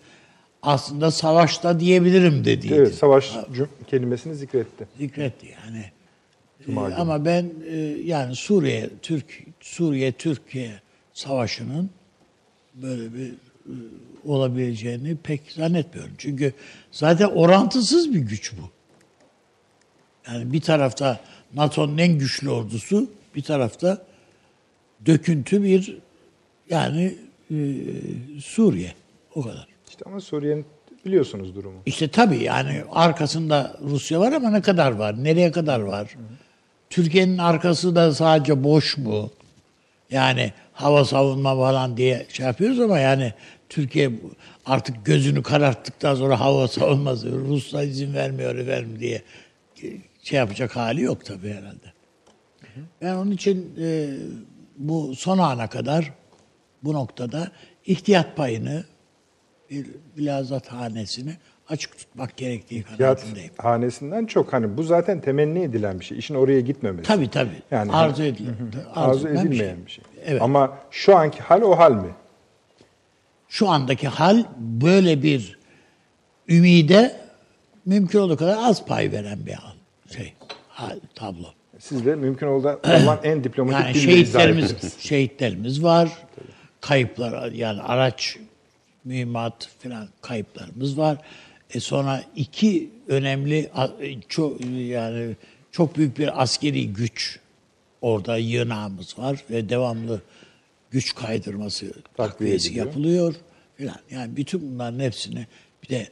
aslında 0.62 1.12
savaşta 1.12 1.79
diyebilirim 1.79 2.45
dediydi. 2.45 2.74
Evet, 2.77 2.95
savaş 2.95 3.31
kelimesini 3.88 4.36
zikretti. 4.36 4.88
Zikretti 4.98 5.48
yani. 5.65 5.86
Cuma 6.65 6.81
Ee, 6.86 6.89
günü. 6.89 6.95
ama 7.00 7.25
ben 7.25 7.50
e, 7.69 7.75
yani 8.05 8.36
Suriye 8.36 8.89
Türk 9.01 9.43
Suriye 9.62 10.12
Türkiye 10.12 10.72
savaşının 11.13 11.89
böyle 12.74 13.13
bir 13.13 13.27
e, 13.29 13.74
olabileceğini 14.25 15.15
pek 15.24 15.41
zannetmiyorum. 15.51 16.13
Çünkü 16.17 16.53
zaten 16.91 17.25
orantısız 17.27 18.13
bir 18.13 18.19
güç 18.19 18.53
bu. 18.53 18.69
Yani 20.31 20.53
bir 20.53 20.62
tarafta 20.62 21.19
NATO'nun 21.53 21.98
en 21.98 22.19
güçlü 22.19 22.50
ordusu, 22.50 23.10
bir 23.35 23.41
tarafta 23.41 24.05
döküntü 25.05 25.63
bir 25.63 25.97
yani 26.69 27.15
e, 27.51 27.55
Suriye. 28.41 28.93
O 29.35 29.41
kadar. 29.41 29.67
İşte 29.89 30.05
ama 30.05 30.19
Suriye'nin 30.19 30.65
biliyorsunuz 31.05 31.55
durumu. 31.55 31.79
İşte 31.85 32.07
tabii 32.07 32.43
yani 32.43 32.83
arkasında 32.91 33.77
Rusya 33.81 34.19
var 34.19 34.31
ama 34.31 34.49
ne 34.49 34.61
kadar 34.61 34.91
var? 34.91 35.23
Nereye 35.23 35.51
kadar 35.51 35.79
var? 35.79 36.15
Türkiye'nin 36.89 37.37
arkası 37.37 37.95
da 37.95 38.13
sadece 38.13 38.63
boş 38.63 38.97
mu? 38.97 39.31
Yani 40.11 40.53
hava 40.73 41.05
savunma 41.05 41.55
falan 41.55 41.97
diye 41.97 42.25
şey 42.29 42.45
yapıyoruz 42.45 42.79
ama 42.79 42.99
yani 42.99 43.33
Türkiye 43.69 44.11
artık 44.65 45.05
gözünü 45.05 45.43
kararttıktan 45.43 46.15
sonra 46.15 46.39
hava 46.39 46.67
savunması 46.67 47.31
Ruslar 47.31 47.83
izin 47.83 48.13
vermiyor 48.13 48.55
efendim 48.55 48.99
diye 48.99 49.21
şey 50.23 50.39
yapacak 50.39 50.75
hali 50.75 51.01
yok 51.01 51.25
tabii 51.25 51.49
herhalde. 51.49 51.94
Ben 53.01 53.15
onun 53.15 53.32
için 53.32 53.75
e, 53.79 54.10
bu 54.77 55.15
son 55.15 55.38
ana 55.38 55.67
kadar 55.67 56.13
bu 56.84 56.94
noktada 56.94 57.51
ihtiyat 57.86 58.38
payını 58.38 58.84
bir 59.70 59.86
bilazat 60.17 60.67
hanesini 60.67 61.38
açık 61.70 61.98
tutmak 61.98 62.38
gerektiği 62.38 62.84
kanaatindeyim. 62.84 63.51
hanesinden 63.58 64.25
çok 64.25 64.53
hani 64.53 64.77
bu 64.77 64.84
zaten 64.84 65.22
temenni 65.22 65.60
edilen 65.60 66.00
bir 66.00 66.05
şey. 66.05 66.17
İşin 66.17 66.36
oraya 66.36 66.60
gitmemesi. 66.60 67.08
Tabii 67.08 67.29
tabii. 67.29 67.62
Yani 67.72 67.91
arzu 67.91 68.24
edilen. 68.24 68.55
arzu 68.96 69.27
edilen 69.27 69.46
edilmeyen 69.46 69.86
bir 69.86 69.91
şey. 69.91 70.03
Evet. 70.25 70.41
Ama 70.41 70.77
şu 70.91 71.15
anki 71.15 71.39
hal 71.39 71.62
o 71.62 71.77
hal 71.77 71.91
mi? 71.91 72.10
Şu 73.50 73.70
andaki 73.70 74.08
hal 74.08 74.44
böyle 74.58 75.24
bir 75.24 75.60
ümide 76.50 77.15
mümkün 77.86 78.20
olduğu 78.20 78.38
kadar 78.38 78.58
az 78.58 78.86
pay 78.86 79.12
veren 79.12 79.46
bir 79.46 79.53
hal. 79.53 79.75
Şey, 80.17 80.34
hal, 80.70 81.00
tablo. 81.15 81.48
Siz 81.89 82.05
de 82.05 82.15
mümkün 82.15 82.47
olan, 82.47 83.19
en 83.23 83.43
diplomatik 83.43 83.85
Yani 83.85 83.95
şehitlerimiz 83.95 84.75
şehitlerimiz 84.99 85.83
var. 85.83 86.09
Kayıplar 86.81 87.51
yani 87.51 87.81
araç 87.81 88.37
mühimmat 89.03 89.69
falan 89.79 90.07
kayıplarımız 90.21 90.97
var. 90.97 91.17
E 91.73 91.79
sonra 91.79 92.23
iki 92.35 92.89
önemli 93.07 93.69
çok 94.29 94.65
yani 94.75 95.35
çok 95.71 95.97
büyük 95.97 96.17
bir 96.17 96.41
askeri 96.41 96.93
güç 96.93 97.39
orada 98.01 98.37
yığınağımız 98.37 99.19
var 99.19 99.43
ve 99.49 99.69
devamlı 99.69 100.21
güç 100.91 101.15
kaydırması 101.15 101.93
takviyesi 102.17 102.77
yapılıyor 102.77 103.35
filan. 103.77 103.99
Yani 104.11 104.35
bütün 104.35 104.73
bunların 104.73 104.99
hepsini 104.99 105.47
bir 105.83 105.89
de 105.89 106.07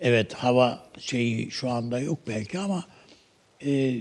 evet 0.00 0.34
hava 0.34 0.86
şeyi 0.98 1.50
şu 1.50 1.70
anda 1.70 2.00
yok 2.00 2.18
belki 2.28 2.58
ama 2.58 2.84
e, 3.66 3.94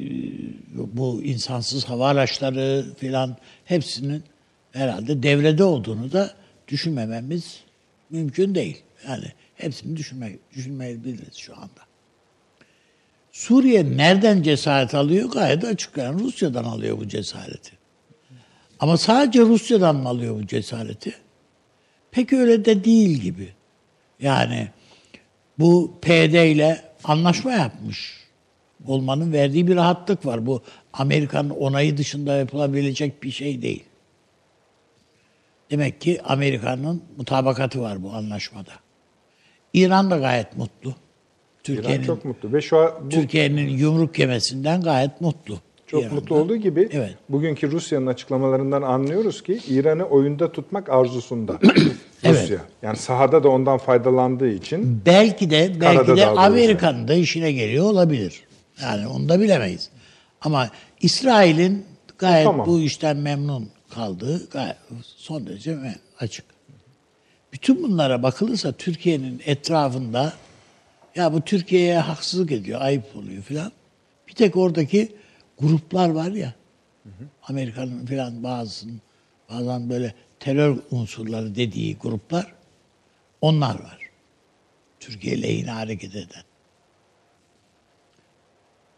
bu 0.75 1.21
insansız 1.23 1.85
hava 1.85 2.07
araçları 2.07 2.85
filan 2.97 3.37
hepsinin 3.65 4.23
herhalde 4.71 5.23
devrede 5.23 5.63
olduğunu 5.63 6.11
da 6.11 6.33
düşünmememiz 6.67 7.59
mümkün 8.09 8.55
değil. 8.55 8.83
Yani 9.07 9.25
hepsini 9.55 9.97
düşünme, 9.97 10.31
düşünmeyebiliriz 10.55 11.35
şu 11.35 11.55
anda. 11.55 11.89
Suriye 13.31 13.97
nereden 13.97 14.43
cesaret 14.43 14.95
alıyor? 14.95 15.31
Gayet 15.31 15.63
açık. 15.63 15.97
Yani 15.97 16.23
Rusya'dan 16.23 16.63
alıyor 16.63 16.97
bu 16.97 17.07
cesareti. 17.07 17.71
Ama 18.79 18.97
sadece 18.97 19.41
Rusya'dan 19.41 19.95
mı 19.95 20.09
alıyor 20.09 20.35
bu 20.35 20.47
cesareti? 20.47 21.13
Pek 22.11 22.33
öyle 22.33 22.65
de 22.65 22.83
değil 22.83 23.17
gibi. 23.17 23.53
Yani 24.19 24.67
bu 25.59 25.99
PD 26.01 26.51
ile 26.51 26.81
anlaşma 27.03 27.51
yapmış 27.51 28.18
olmanın 28.87 29.33
verdiği 29.33 29.67
bir 29.67 29.75
rahatlık 29.75 30.25
var. 30.25 30.45
Bu 30.45 30.61
Amerika'nın 30.93 31.49
onayı 31.49 31.97
dışında 31.97 32.35
yapılabilecek 32.35 33.23
bir 33.23 33.31
şey 33.31 33.61
değil. 33.61 33.83
Demek 35.71 36.01
ki 36.01 36.21
Amerika'nın 36.23 37.01
mutabakatı 37.17 37.81
var 37.81 38.03
bu 38.03 38.11
anlaşmada. 38.11 38.71
İran 39.73 40.11
da 40.11 40.17
gayet 40.17 40.57
mutlu. 40.57 40.89
İran 40.89 40.95
Türkiye'nin 41.63 42.03
çok 42.03 42.25
mutlu 42.25 42.53
ve 42.53 42.61
şu 42.61 42.77
an 42.77 42.91
bu 43.05 43.09
Türkiye'nin 43.09 43.67
yumruk 43.69 44.19
yemesinden 44.19 44.81
gayet 44.81 45.21
mutlu. 45.21 45.59
çok 45.87 46.01
İran'da. 46.01 46.15
mutlu 46.15 46.35
olduğu 46.35 46.55
gibi 46.55 46.89
Evet. 46.91 47.15
bugünkü 47.29 47.71
Rusya'nın 47.71 48.07
açıklamalarından 48.07 48.81
anlıyoruz 48.81 49.43
ki 49.43 49.59
İran'ı 49.67 50.03
oyunda 50.05 50.51
tutmak 50.51 50.89
arzusunda 50.89 51.59
Evet. 52.23 52.41
Rusya. 52.43 52.57
Yani 52.81 52.97
sahada 52.97 53.43
da 53.43 53.49
ondan 53.49 53.77
faydalandığı 53.77 54.49
için 54.49 55.01
Belki 55.05 55.49
de 55.49 55.71
belki 55.81 56.15
de. 56.17 56.25
Amerika'nın 56.27 57.07
da 57.07 57.13
işine 57.13 57.51
geliyor 57.51 57.85
olabilir. 57.85 58.43
Yani 58.81 59.07
onu 59.07 59.29
da 59.29 59.39
bilemeyiz. 59.39 59.89
Ama 60.41 60.69
İsrail'in 61.01 61.85
gayet 62.17 62.45
Tamam. 62.45 62.67
bu 62.67 62.79
işten 62.79 63.17
memnun 63.17 63.69
kaldığı 63.89 64.49
gayet 64.49 64.77
son 65.03 65.47
derece 65.47 65.77
açık. 66.19 66.45
Bütün 67.53 67.83
bunlara 67.83 68.23
bakılırsa 68.23 68.71
Türkiye'nin 68.71 69.41
etrafında 69.45 70.33
ya 71.15 71.33
bu 71.33 71.41
Türkiye'ye 71.41 71.99
haksızlık 71.99 72.51
ediyor, 72.51 72.81
ayıp 72.81 73.15
oluyor 73.15 73.43
filan. 73.43 73.71
Bir 74.27 74.33
tek 74.33 74.57
oradaki 74.57 75.15
gruplar 75.57 76.09
var 76.09 76.31
ya. 76.31 76.53
Amerika'nın 77.47 78.05
filan 78.05 78.43
bazısının 78.43 79.01
bazen 79.49 79.89
böyle 79.89 80.13
terör 80.39 80.77
unsurları 80.91 81.55
dediği 81.55 81.97
gruplar 81.97 82.53
onlar 83.41 83.75
var. 83.75 83.97
Türkiye 84.99 85.41
lehine 85.41 85.71
hareket 85.71 86.15
eden. 86.15 86.43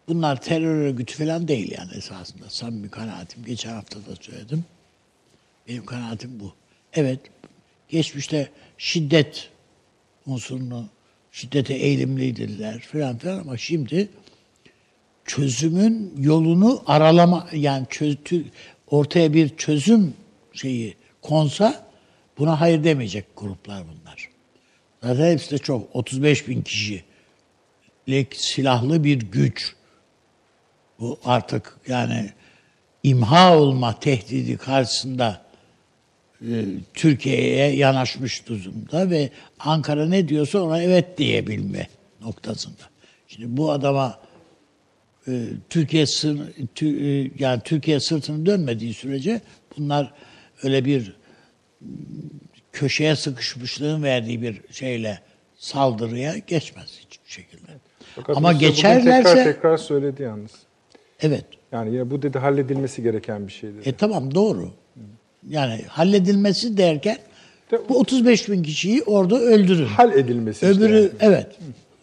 Bunlar 0.07 0.41
terör 0.41 0.75
örgütü 0.75 1.17
falan 1.17 1.47
değil 1.47 1.71
yani 1.71 1.91
esasında. 1.95 2.49
Samimi 2.49 2.89
kanaatim. 2.89 3.45
Geçen 3.45 3.73
hafta 3.73 3.99
da 3.99 4.15
söyledim. 4.21 4.65
Benim 5.67 5.85
kanaatim 5.85 6.39
bu. 6.39 6.53
Evet, 6.93 7.19
geçmişte 7.89 8.49
şiddet 8.77 9.49
unsurunu, 10.25 10.85
şiddete 11.31 11.73
eğilimliydiler 11.73 12.79
falan 12.79 13.17
filan 13.17 13.39
ama 13.39 13.57
şimdi 13.57 14.09
çözümün 15.25 16.13
yolunu 16.17 16.83
aralama 16.85 17.47
yani 17.53 17.87
çöz, 17.89 18.15
tü- 18.15 18.45
ortaya 18.87 19.33
bir 19.33 19.57
çözüm 19.57 20.13
şeyi 20.53 20.95
konsa 21.21 21.87
buna 22.37 22.61
hayır 22.61 22.83
demeyecek 22.83 23.25
gruplar 23.37 23.83
bunlar. 23.87 24.29
Zaten 25.03 25.31
hepsi 25.31 25.51
de 25.51 25.57
çok 25.57 25.95
35 25.95 26.47
bin 26.47 26.61
kişilik 26.61 27.05
silahlı 28.31 29.03
bir 29.03 29.19
güç. 29.19 29.75
Bu 31.01 31.19
artık 31.25 31.77
yani 31.87 32.29
imha 33.03 33.57
olma 33.57 33.99
tehdidi 33.99 34.57
karşısında 34.57 35.41
e, 36.41 36.65
Türkiye'ye 36.93 37.75
yanaşmış 37.75 38.47
durumda 38.47 39.09
ve 39.09 39.29
Ankara 39.59 40.05
ne 40.05 40.27
diyorsa 40.27 40.61
ona 40.61 40.83
evet 40.83 41.17
diyebilme 41.17 41.87
noktasında. 42.21 42.83
Şimdi 43.27 43.57
bu 43.57 43.71
adama 43.71 44.19
e, 45.27 45.45
Türkiye 45.69 46.05
sır, 46.05 46.39
tü- 46.75 47.25
e, 47.27 47.31
yani 47.39 47.61
Türkiye 47.63 47.99
sırtını 47.99 48.45
dönmediği 48.45 48.93
sürece 48.93 49.41
bunlar 49.77 50.13
öyle 50.63 50.85
bir 50.85 51.15
köşeye 52.71 53.15
sıkışmışlığın 53.15 54.03
verdiği 54.03 54.41
bir 54.41 54.61
şeyle 54.71 55.19
saldırıya 55.57 56.37
geçmez 56.37 56.99
hiçbir 56.99 57.31
şekilde. 57.31 57.71
Fakat 58.15 58.37
Ama 58.37 58.53
geçerlerse 58.53 59.23
tekrar 59.23 59.43
tekrar 59.43 59.77
söyledi 59.77 60.23
yalnız. 60.23 60.51
Evet 61.21 61.45
Yani 61.71 61.93
yine 61.93 62.11
bu 62.11 62.21
dedi 62.21 62.39
halledilmesi 62.39 63.03
gereken 63.03 63.47
bir 63.47 63.53
şey 63.53 63.69
dedi. 63.73 63.89
E 63.89 63.93
tamam 63.93 64.35
doğru. 64.35 64.71
Yani 65.49 65.81
halledilmesi 65.87 66.77
derken 66.77 67.17
De- 67.71 67.89
bu 67.89 67.99
35 67.99 68.49
bin 68.49 68.63
kişiyi 68.63 69.03
orada 69.03 69.39
öldürün. 69.39 69.85
Hal 69.85 70.11
edilmesi 70.17 70.65
işte 70.71 70.83
Öbürü 70.83 70.97
yani. 70.99 71.09
evet. 71.19 71.47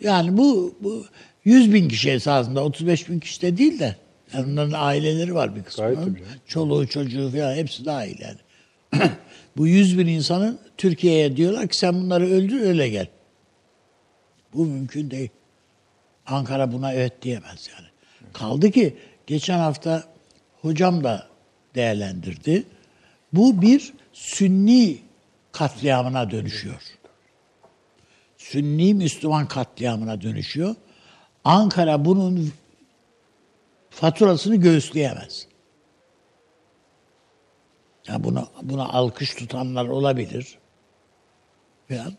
Yani 0.01 0.37
bu, 0.37 0.75
bu 0.81 1.05
100 1.45 1.73
bin 1.75 1.89
kişi 1.89 2.11
esasında 2.11 2.65
35 2.65 3.09
bin 3.11 3.21
kişi 3.21 3.43
de 3.43 3.57
değil 3.59 3.79
de 3.79 3.97
yani 4.35 4.53
onların 4.53 4.73
aileleri 4.81 5.35
var 5.35 5.57
bir 5.57 5.61
Gayet 5.77 5.77
tabii 5.99 6.05
canım. 6.05 6.17
Çoluğu 6.47 6.87
çocuğu 6.87 7.31
falan 7.31 7.55
hepsi 7.55 7.85
dahil 7.85 8.17
yani. 8.21 8.39
bu 9.57 9.67
100 9.67 9.99
bin 9.99 10.07
insanın 10.07 10.59
Türkiye'ye 10.77 11.37
diyorlar 11.37 11.69
ki 11.69 11.77
sen 11.77 11.95
bunları 11.95 12.27
öldür 12.27 12.61
öyle 12.61 12.89
gel. 12.89 13.07
Bu 14.55 14.65
mümkün 14.67 15.11
değil. 15.11 15.31
Ankara 16.27 16.73
buna 16.73 16.93
evet 16.93 17.23
diyemez 17.23 17.69
yani. 17.77 17.87
Kaldı 18.33 18.71
ki 18.71 18.97
geçen 19.29 19.59
hafta 19.59 20.05
hocam 20.63 21.05
da 21.05 21.27
değerlendirdi. 21.75 22.65
Bu 23.33 23.63
bir 23.63 23.93
Sünni 24.13 24.99
katliamına 25.53 26.31
dönüşüyor. 26.31 26.83
Sünni 28.39 28.95
Müslüman 28.95 29.49
katliamına 29.49 30.21
dönüşüyor. 30.21 30.75
Ankara 31.45 32.05
bunun 32.05 32.53
faturasını 33.91 34.57
göğüsleyemez. 34.57 35.47
Ya 38.09 38.25
buna 38.25 38.49
buna 38.63 38.89
alkış 38.89 39.35
tutanlar 39.35 39.87
olabilir. 39.87 40.59
Falan. 41.89 42.13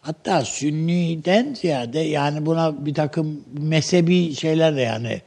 Hatta 0.00 0.44
Sünni'den 0.44 1.54
ziyade 1.54 2.00
yani 2.00 2.46
buna 2.46 2.86
bir 2.86 2.94
takım 2.94 3.44
mezhebi 3.58 4.34
şeyler 4.34 4.76
de 4.76 4.80
yani 4.80 5.22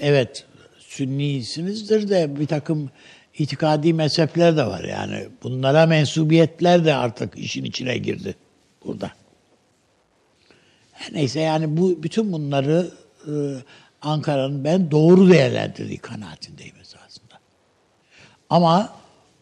evet 0.00 0.46
Sünnisinizdir 0.78 2.08
de 2.08 2.40
bir 2.40 2.46
takım 2.46 2.90
itikadi 3.38 3.92
mezhepler 3.92 4.56
de 4.56 4.66
var 4.66 4.84
yani. 4.84 5.28
Bunlara 5.42 5.86
mensubiyetler 5.86 6.84
de 6.84 6.94
artık 6.94 7.38
işin 7.38 7.64
içine 7.64 7.98
girdi 7.98 8.34
burada. 8.84 9.10
Her 10.92 11.14
neyse 11.14 11.40
yani 11.40 11.76
bu 11.76 12.02
bütün 12.02 12.32
bunları 12.32 12.90
e, 13.26 13.32
Ankara'nın 14.02 14.64
ben 14.64 14.90
doğru 14.90 15.30
değerlendirdiği 15.30 15.98
kanaatindeyim 15.98 16.76
esasında. 16.80 17.34
Ama 18.50 18.96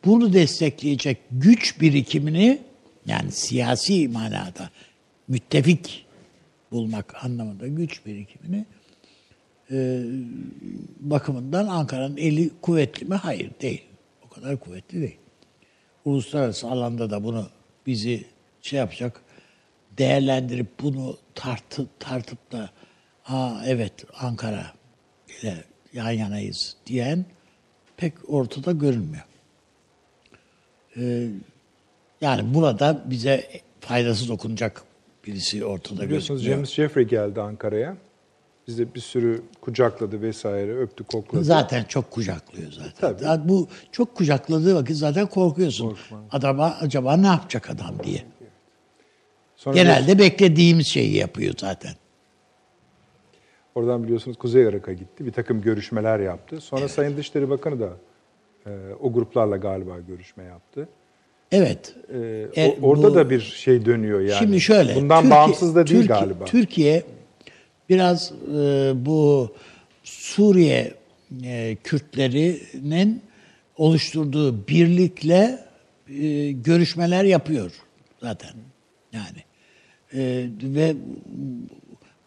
bunu 0.04 0.32
destekleyecek 0.32 1.18
güç 1.30 1.80
birikimini 1.80 2.58
yani 3.06 3.32
siyasi 3.32 4.08
manada 4.08 4.70
müttefik 5.28 6.06
bulmak 6.70 7.24
anlamında 7.24 7.66
güç 7.66 8.06
birikimini 8.06 8.64
e, 9.72 10.02
bakımından 11.00 11.66
Ankara'nın 11.66 12.16
eli 12.16 12.50
kuvvetli 12.62 13.06
mi? 13.06 13.14
Hayır 13.14 13.50
değil. 13.62 13.82
O 14.26 14.28
kadar 14.28 14.56
kuvvetli 14.60 15.00
değil. 15.00 15.16
Uluslararası 16.04 16.68
alanda 16.68 17.10
da 17.10 17.24
bunu 17.24 17.46
bizi 17.86 18.24
şey 18.62 18.78
yapacak, 18.78 19.20
değerlendirip 19.98 20.66
bunu 20.82 21.16
tartı, 21.34 21.86
tartıp 21.98 22.52
da 22.52 22.70
Aa, 23.26 23.62
evet 23.66 23.92
Ankara 24.20 24.72
ile 25.42 25.64
yan 25.92 26.10
yanayız 26.10 26.76
diyen 26.86 27.24
pek 27.96 28.14
ortada 28.28 28.72
görünmüyor. 28.72 29.24
Ee, 30.96 31.28
yani 32.20 32.54
burada 32.54 33.02
bize 33.06 33.48
faydası 33.80 34.28
dokunacak 34.28 34.82
birisi 35.26 35.64
ortada 35.64 36.02
Biliyorsunuz 36.02 36.40
gözükmüyor. 36.40 36.56
James 36.56 36.70
Jeffrey 36.70 37.04
geldi 37.04 37.40
Ankara'ya. 37.40 37.96
Bizi 38.68 38.94
bir 38.94 39.00
sürü 39.00 39.42
kucakladı 39.60 40.22
vesaire, 40.22 40.78
öptü, 40.78 41.04
kokladı. 41.04 41.44
Zaten 41.44 41.84
çok 41.84 42.10
kucaklıyor 42.10 42.72
zaten. 42.72 43.16
Tabii. 43.18 43.48
Bu 43.48 43.68
çok 43.92 44.14
kucakladığı 44.14 44.74
vakit 44.74 44.96
zaten 44.96 45.26
korkuyorsun. 45.26 45.96
Adama 46.30 46.76
acaba 46.80 47.16
ne 47.16 47.26
yapacak 47.26 47.70
adam 47.70 47.94
diye. 48.04 48.22
Sonra 49.56 49.76
Genelde 49.76 50.18
beklediğimiz 50.18 50.86
şeyi 50.86 51.16
yapıyor 51.16 51.54
zaten. 51.58 51.92
Oradan 53.74 54.04
biliyorsunuz 54.04 54.36
Kuzey 54.38 54.62
Irak'a 54.62 54.92
gitti. 54.92 55.26
Bir 55.26 55.32
takım 55.32 55.60
görüşmeler 55.62 56.20
yaptı. 56.20 56.60
Sonra 56.60 56.88
Sayın 56.88 57.16
Dışişleri 57.16 57.50
Bakanı 57.50 57.80
da 57.80 57.90
e, 58.66 58.70
o 59.00 59.12
gruplarla 59.12 59.56
galiba 59.56 59.98
görüşme 60.08 60.44
yaptı. 60.44 60.88
Evet. 61.52 61.94
E, 62.14 62.18
E, 62.56 62.78
orada 62.82 63.08
bu- 63.10 63.14
da 63.14 63.30
bir 63.30 63.40
şey 63.40 63.84
dönüyor 63.84 64.20
yani. 64.20 64.38
Şimdi 64.38 64.60
şöyle. 64.60 64.94
Bundan 64.96 65.22
Türkiye- 65.22 65.38
bağımsız 65.40 65.74
da 65.74 65.86
değil 65.86 66.00
Türkiye- 66.00 66.20
galiba. 66.20 66.44
Türkiye 66.44 67.02
biraz 67.92 68.32
e, 68.32 68.92
bu 69.06 69.52
Suriye 70.04 70.94
e, 71.44 71.76
Kürtlerinin 71.84 73.22
oluşturduğu 73.76 74.68
birlikle 74.68 75.58
e, 76.08 76.52
görüşmeler 76.52 77.24
yapıyor 77.24 77.72
zaten. 78.20 78.50
Yani 79.12 79.38
E, 80.14 80.46
ve 80.62 80.94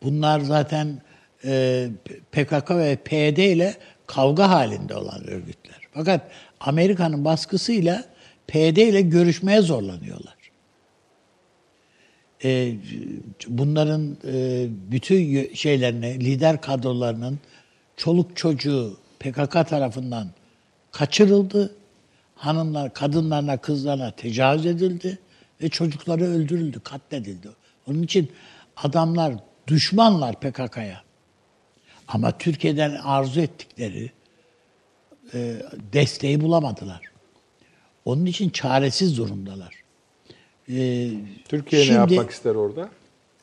bunlar 0.03 0.39
zaten 0.39 1.01
e, 1.45 1.87
PKK 2.31 2.71
ve 2.71 2.95
PYD 2.95 3.37
ile 3.37 3.73
kavga 4.07 4.49
halinde 4.49 4.95
olan 4.95 5.27
örgütler. 5.27 5.79
Fakat 5.93 6.31
Amerika'nın 6.59 7.25
baskısıyla 7.25 8.03
PYD 8.47 8.77
ile 8.77 9.01
görüşmeye 9.01 9.61
zorlanıyorlar. 9.61 10.34
E, 12.43 12.73
bunların 13.47 14.17
e, 14.27 14.67
bütün 14.91 15.53
şeylerini, 15.53 16.19
lider 16.19 16.61
kadrolarının 16.61 17.39
çoluk 17.97 18.37
çocuğu 18.37 18.97
PKK 19.19 19.69
tarafından 19.69 20.27
kaçırıldı. 20.91 21.75
Hanımlar, 22.35 22.93
kadınlarına, 22.93 23.57
kızlarına 23.57 24.11
tecavüz 24.11 24.65
edildi 24.65 25.19
ve 25.61 25.69
çocukları 25.69 26.23
öldürüldü, 26.23 26.79
katledildi. 26.79 27.49
Onun 27.87 28.03
için 28.03 28.31
adamlar 28.77 29.33
düşmanlar 29.67 30.39
PKK'ya. 30.39 31.03
Ama 32.07 32.37
Türkiye'den 32.37 32.95
arzu 32.95 33.41
ettikleri 33.41 34.11
e, 35.33 35.55
desteği 35.93 36.41
bulamadılar. 36.41 37.01
Onun 38.05 38.25
için 38.25 38.49
çaresiz 38.49 39.17
durumdalar. 39.17 39.84
E, 40.69 41.09
Türkiye 41.47 41.83
şimdi- 41.83 41.97
ne 41.97 41.99
yapmak 41.99 42.31
ister 42.31 42.55
orada? 42.55 42.89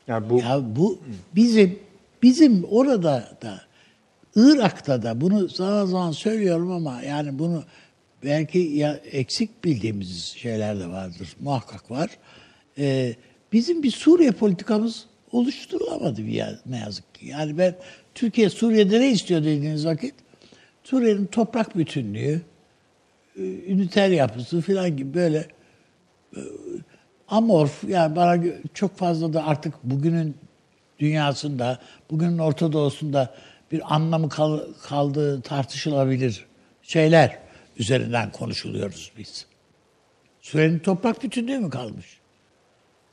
Yani 0.07 0.29
bu 0.29 0.39
ya 0.39 0.61
bu 0.75 0.99
bizim 1.35 1.79
bizim 2.23 2.63
orada 2.63 3.41
da 3.41 3.61
Irak'ta 4.35 5.03
da 5.03 5.21
bunu 5.21 5.47
zaman 5.47 5.85
zaman 5.85 6.11
söylüyorum 6.11 6.71
ama 6.71 7.01
yani 7.01 7.39
bunu 7.39 7.63
belki 8.23 8.59
ya 8.59 8.99
eksik 9.11 9.63
bildiğimiz 9.63 10.35
şeyler 10.37 10.79
de 10.79 10.87
vardır. 10.87 11.35
Muhakkak 11.39 11.91
var. 11.91 12.09
Ee, 12.77 13.15
bizim 13.53 13.83
bir 13.83 13.91
Suriye 13.91 14.31
politikamız 14.31 15.05
oluşturulamadı 15.31 16.25
bir 16.25 16.31
ya, 16.31 16.59
ne 16.65 16.77
yazık 16.77 17.15
ki. 17.15 17.27
Yani 17.27 17.57
ben 17.57 17.75
Türkiye 18.15 18.49
Suriye'de 18.49 18.99
ne 18.99 19.11
istiyor 19.11 19.43
dediğiniz 19.43 19.85
vakit 19.85 20.13
Suriye'nin 20.83 21.25
toprak 21.25 21.77
bütünlüğü, 21.77 22.41
üniter 23.37 24.09
yapısı 24.09 24.61
falan 24.61 24.97
gibi 24.97 25.13
böyle 25.13 25.47
amorf 27.27 27.83
yani 27.83 28.15
bana 28.15 28.43
çok 28.73 28.97
fazla 28.97 29.33
da 29.33 29.45
artık 29.47 29.73
bugünün 29.83 30.35
dünyasında, 30.99 31.79
bugünün 32.11 32.37
Orta 32.37 32.73
Doğu'sunda 32.73 33.33
bir 33.71 33.95
anlamı 33.95 34.29
kal- 34.29 34.73
kaldığı 34.83 35.41
tartışılabilir 35.41 36.45
şeyler 36.83 37.37
üzerinden 37.77 38.31
konuşuluyoruz 38.31 39.11
biz. 39.17 39.45
Suriye'nin 40.41 40.79
toprak 40.79 41.23
bütünlüğü 41.23 41.59
mü 41.59 41.69
kalmış? 41.69 42.17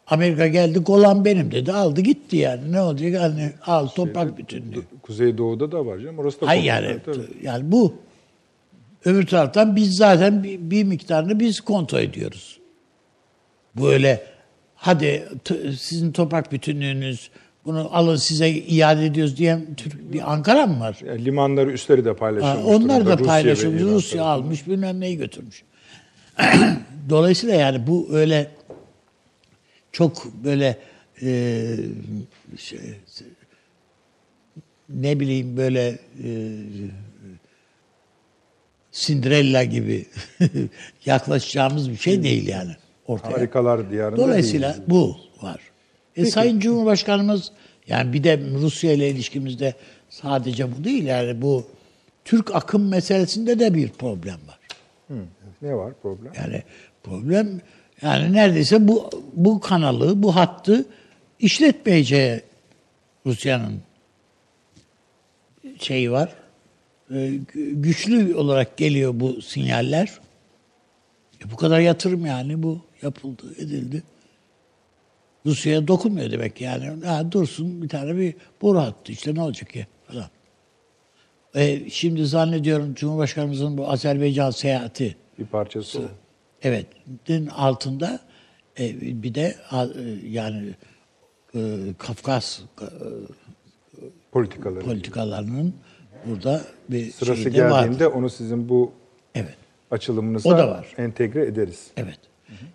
Amerika 0.07 0.47
geldi 0.49 0.79
Golan 0.79 1.25
benim 1.25 1.53
dedi 1.53 1.73
aldı 1.73 2.01
gitti 2.01 2.37
yani 2.37 2.73
ne 2.73 2.81
olacak 2.83 3.21
hani 3.21 3.53
al 3.67 3.87
toprak 3.87 4.39
bütünlüğü. 4.39 4.83
Kuzeydoğu'da 5.03 5.73
da 5.73 5.87
var 5.87 5.99
canım. 5.99 6.19
Orası 6.19 6.41
da 6.41 6.47
Hayır 6.47 6.65
yani 6.65 6.99
tabii. 7.07 7.19
yani 7.43 7.73
bu 7.73 7.95
öbür 9.05 9.27
taraftan 9.27 9.77
biz 9.77 9.97
zaten 9.97 10.43
bir, 10.45 10.71
bir 10.71 10.85
miktarını 10.85 11.41
biz 11.41 11.61
kontrol 11.61 11.99
ediyoruz. 12.01 12.60
Bu 13.81 13.93
öyle 13.93 14.23
hadi 14.75 15.29
sizin 15.79 16.13
toprak 16.13 16.53
bütünlüğünüz 16.53 17.31
bunu 17.65 17.89
alın 17.93 18.17
size 18.17 18.51
iade 18.51 19.07
ediyoruz 19.07 19.37
diyen 19.37 19.75
Türk 19.75 20.13
bir 20.13 20.33
Ankara 20.33 20.67
mı 20.67 20.81
var? 20.81 20.99
Yani 21.07 21.25
limanları 21.25 21.73
üstleri 21.73 22.05
de 22.05 22.09
Ha, 22.09 22.17
paylaşılmış. 22.17 22.65
onlar 22.67 23.07
da 23.07 23.13
Rusya 23.13 23.27
paylaşılmış. 23.27 23.83
Rusya 23.83 24.19
tarafından. 24.19 24.45
almış 24.45 24.67
bilmem 24.67 25.01
neyi 25.01 25.17
götürmüş. 25.17 25.63
Dolayısıyla 27.11 27.55
yani 27.55 27.87
bu 27.87 28.09
öyle 28.13 28.51
çok 29.93 30.35
böyle 30.45 30.79
e, 31.23 31.67
şey, 32.59 32.79
ne 34.89 35.21
bileyim 35.21 35.57
böyle 35.57 35.99
e, 36.25 36.29
Cinderella 38.93 39.65
gibi 39.65 40.07
yaklaşacağımız 41.07 41.91
bir 41.91 41.97
şey 41.97 42.23
değil 42.23 42.49
yani 42.49 42.77
ortaya. 43.11 43.33
Harikalar 43.37 43.91
diyarında 43.91 44.17
Dolayısıyla 44.23 44.73
değiliz. 44.73 44.91
bu 44.91 45.17
var. 45.43 45.61
E, 46.17 46.25
Sayın 46.25 46.61
Cumhurbaşkanımız 46.61 47.53
yani 47.87 48.13
bir 48.13 48.25
de 48.25 48.41
Rusya 48.55 48.93
ile 48.93 49.11
ilişkimizde 49.11 49.75
sadece 50.09 50.77
bu 50.79 50.85
değil 50.85 51.05
yani 51.05 51.43
bu 51.43 51.67
Türk 52.25 52.55
akım 52.55 52.89
meselesinde 52.89 53.59
de 53.59 53.75
bir 53.75 53.89
problem 53.89 54.39
var. 54.49 54.59
Ne 55.63 55.75
var 55.77 55.93
problem? 56.03 56.33
Yani 56.37 56.63
problem 57.03 57.61
yani 58.03 58.33
neredeyse 58.33 58.89
bu 58.89 59.11
bu 59.33 59.61
kanalı, 59.61 60.23
bu 60.23 60.37
hattı 60.37 60.87
işletmeyeceği 61.39 62.41
Rusya'nın 63.27 63.81
şeyi 65.79 66.11
var. 66.13 66.33
Ee, 67.11 67.15
gü- 67.15 67.81
güçlü 67.83 68.35
olarak 68.35 68.77
geliyor 68.77 69.13
bu 69.15 69.43
sinyaller. 69.43 70.19
E 71.47 71.51
bu 71.53 71.57
kadar 71.57 71.81
yatırım 71.81 72.27
yani 72.27 72.63
bu 72.63 72.81
yapıldı, 73.03 73.43
edildi. 73.59 74.03
Rusya'ya 75.47 75.89
dokunmuyor 75.89 76.31
demek 76.31 76.61
yani. 76.61 77.05
Ha, 77.07 77.33
dursun 77.33 77.83
bir 77.83 77.89
tane 77.89 78.17
bir 78.17 78.35
boru 78.63 78.79
hattı 78.79 79.13
işte 79.13 79.35
ne 79.35 79.43
olacak 79.43 79.77
ya 79.77 79.87
falan. 80.07 80.27
E, 81.55 81.91
şimdi 81.91 82.27
zannediyorum 82.27 82.95
Cumhurbaşkanımızın 82.95 83.79
bu 83.79 83.89
Azerbaycan 83.91 84.51
seyahati 84.51 85.17
Bir 85.39 85.47
parçası. 85.47 86.03
Evet, 86.63 86.87
din 87.29 87.47
altında 87.47 88.21
e, 88.79 89.01
bir 89.23 89.35
de 89.35 89.55
a- 89.71 89.85
e, 89.87 90.29
yani 90.29 90.75
e, 91.55 91.61
Kafkas 91.99 92.61
e, 92.61 92.85
politikaları. 94.33 94.85
politikalarının 94.85 95.75
burada 96.27 96.63
bir 96.89 97.11
Sırası 97.11 97.49
geldiğinde 97.49 97.71
vardır. 97.71 98.05
onu 98.19 98.31
sizin 98.31 98.69
bu 98.69 98.93
Evet, 99.35 99.57
açılımınıza 99.91 100.49
O 100.49 100.59
da 100.59 100.69
var. 100.69 100.87
entegre 100.99 101.47
ederiz. 101.47 101.87
evet. 101.97 102.19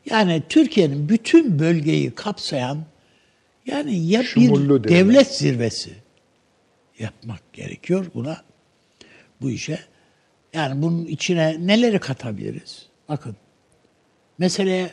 Yani 0.05 0.43
Türkiye'nin 0.49 1.09
bütün 1.09 1.59
bölgeyi 1.59 2.11
kapsayan 2.15 2.85
yani 3.65 4.07
ya 4.07 4.23
Şumullu 4.23 4.83
bir 4.83 4.89
devlet 4.89 5.35
zirvesi 5.35 5.93
yapmak 6.99 7.53
gerekiyor 7.53 8.05
buna 8.13 8.41
bu 9.41 9.49
işe. 9.49 9.79
Yani 10.53 10.81
bunun 10.81 11.05
içine 11.05 11.67
neleri 11.67 11.99
katabiliriz? 11.99 12.85
Bakın 13.09 13.35
meseleye 14.37 14.91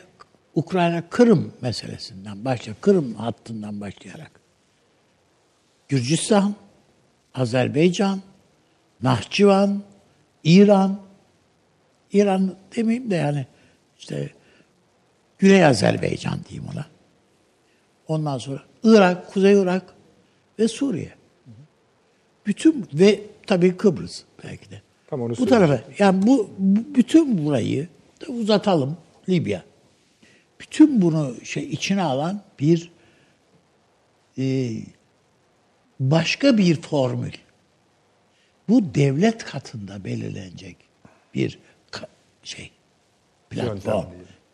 Ukrayna 0.55 1.09
Kırım 1.09 1.53
meselesinden 1.61 2.45
başla 2.45 2.73
Kırım 2.81 3.15
hattından 3.15 3.81
başlayarak 3.81 4.31
Gürcistan, 5.87 6.55
Azerbaycan, 7.33 8.21
Nahçıvan, 9.03 9.83
İran, 10.43 11.01
İran 12.13 12.55
demeyeyim 12.75 13.11
de 13.11 13.15
yani 13.15 13.45
işte 13.99 14.29
Güney 15.43 15.65
Azerbaycan 15.65 16.39
diyeyim 16.49 16.69
ona. 16.73 16.85
Ondan 18.07 18.37
sonra 18.37 18.63
Irak, 18.83 19.33
Kuzey 19.33 19.61
Irak 19.61 19.93
ve 20.59 20.67
Suriye. 20.67 21.13
Bütün 22.45 22.87
ve 22.93 23.21
tabii 23.47 23.77
Kıbrıs 23.77 24.23
belki 24.43 24.71
de. 24.71 24.81
Tam 25.07 25.21
onu 25.21 25.37
bu 25.37 25.45
tarafa 25.45 25.83
yani 25.99 26.27
bu, 26.27 26.49
bu 26.57 26.95
bütün 26.95 27.45
burayı 27.45 27.87
da 28.21 28.31
uzatalım 28.31 28.97
Libya. 29.29 29.63
Bütün 30.59 31.01
bunu 31.01 31.35
şey 31.43 31.63
içine 31.63 32.03
alan 32.03 32.41
bir 32.59 32.91
e, 34.37 34.71
başka 35.99 36.57
bir 36.57 36.81
formül. 36.81 37.33
Bu 38.69 38.95
devlet 38.95 39.45
katında 39.45 40.03
belirlenecek 40.03 40.77
bir 41.33 41.59
ka- 41.91 42.07
şey 42.43 42.71
platform, 43.49 44.05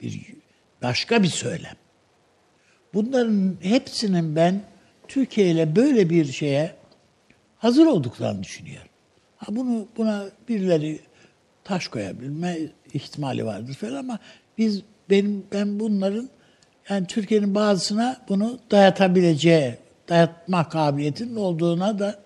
bir 0.02 0.39
başka 0.82 1.24
bir 1.24 1.28
söylem. 1.28 1.76
Bunların 2.94 3.58
hepsinin 3.62 4.36
ben 4.36 4.62
Türkiye 5.08 5.52
ile 5.52 5.76
böyle 5.76 6.10
bir 6.10 6.26
şeye 6.26 6.76
hazır 7.58 7.86
olduklarını 7.86 8.44
düşünüyorum. 8.44 8.90
Ha 9.38 9.46
bunu 9.50 9.88
buna 9.98 10.26
birileri 10.50 11.00
taş 11.64 11.88
koyabilme 11.88 12.58
ihtimali 12.94 13.46
vardır 13.46 13.74
falan 13.74 13.96
ama 13.96 14.20
biz 14.58 14.82
benim 15.10 15.44
ben 15.52 15.80
bunların 15.80 16.30
yani 16.90 17.08
Türkiye'nin 17.08 17.56
bazısına 17.56 18.22
bunu 18.30 18.60
dayatabileceği, 18.72 19.78
dayatma 20.10 20.70
kabiliyetinin 20.70 21.36
olduğuna 21.36 22.00
da 22.00 22.20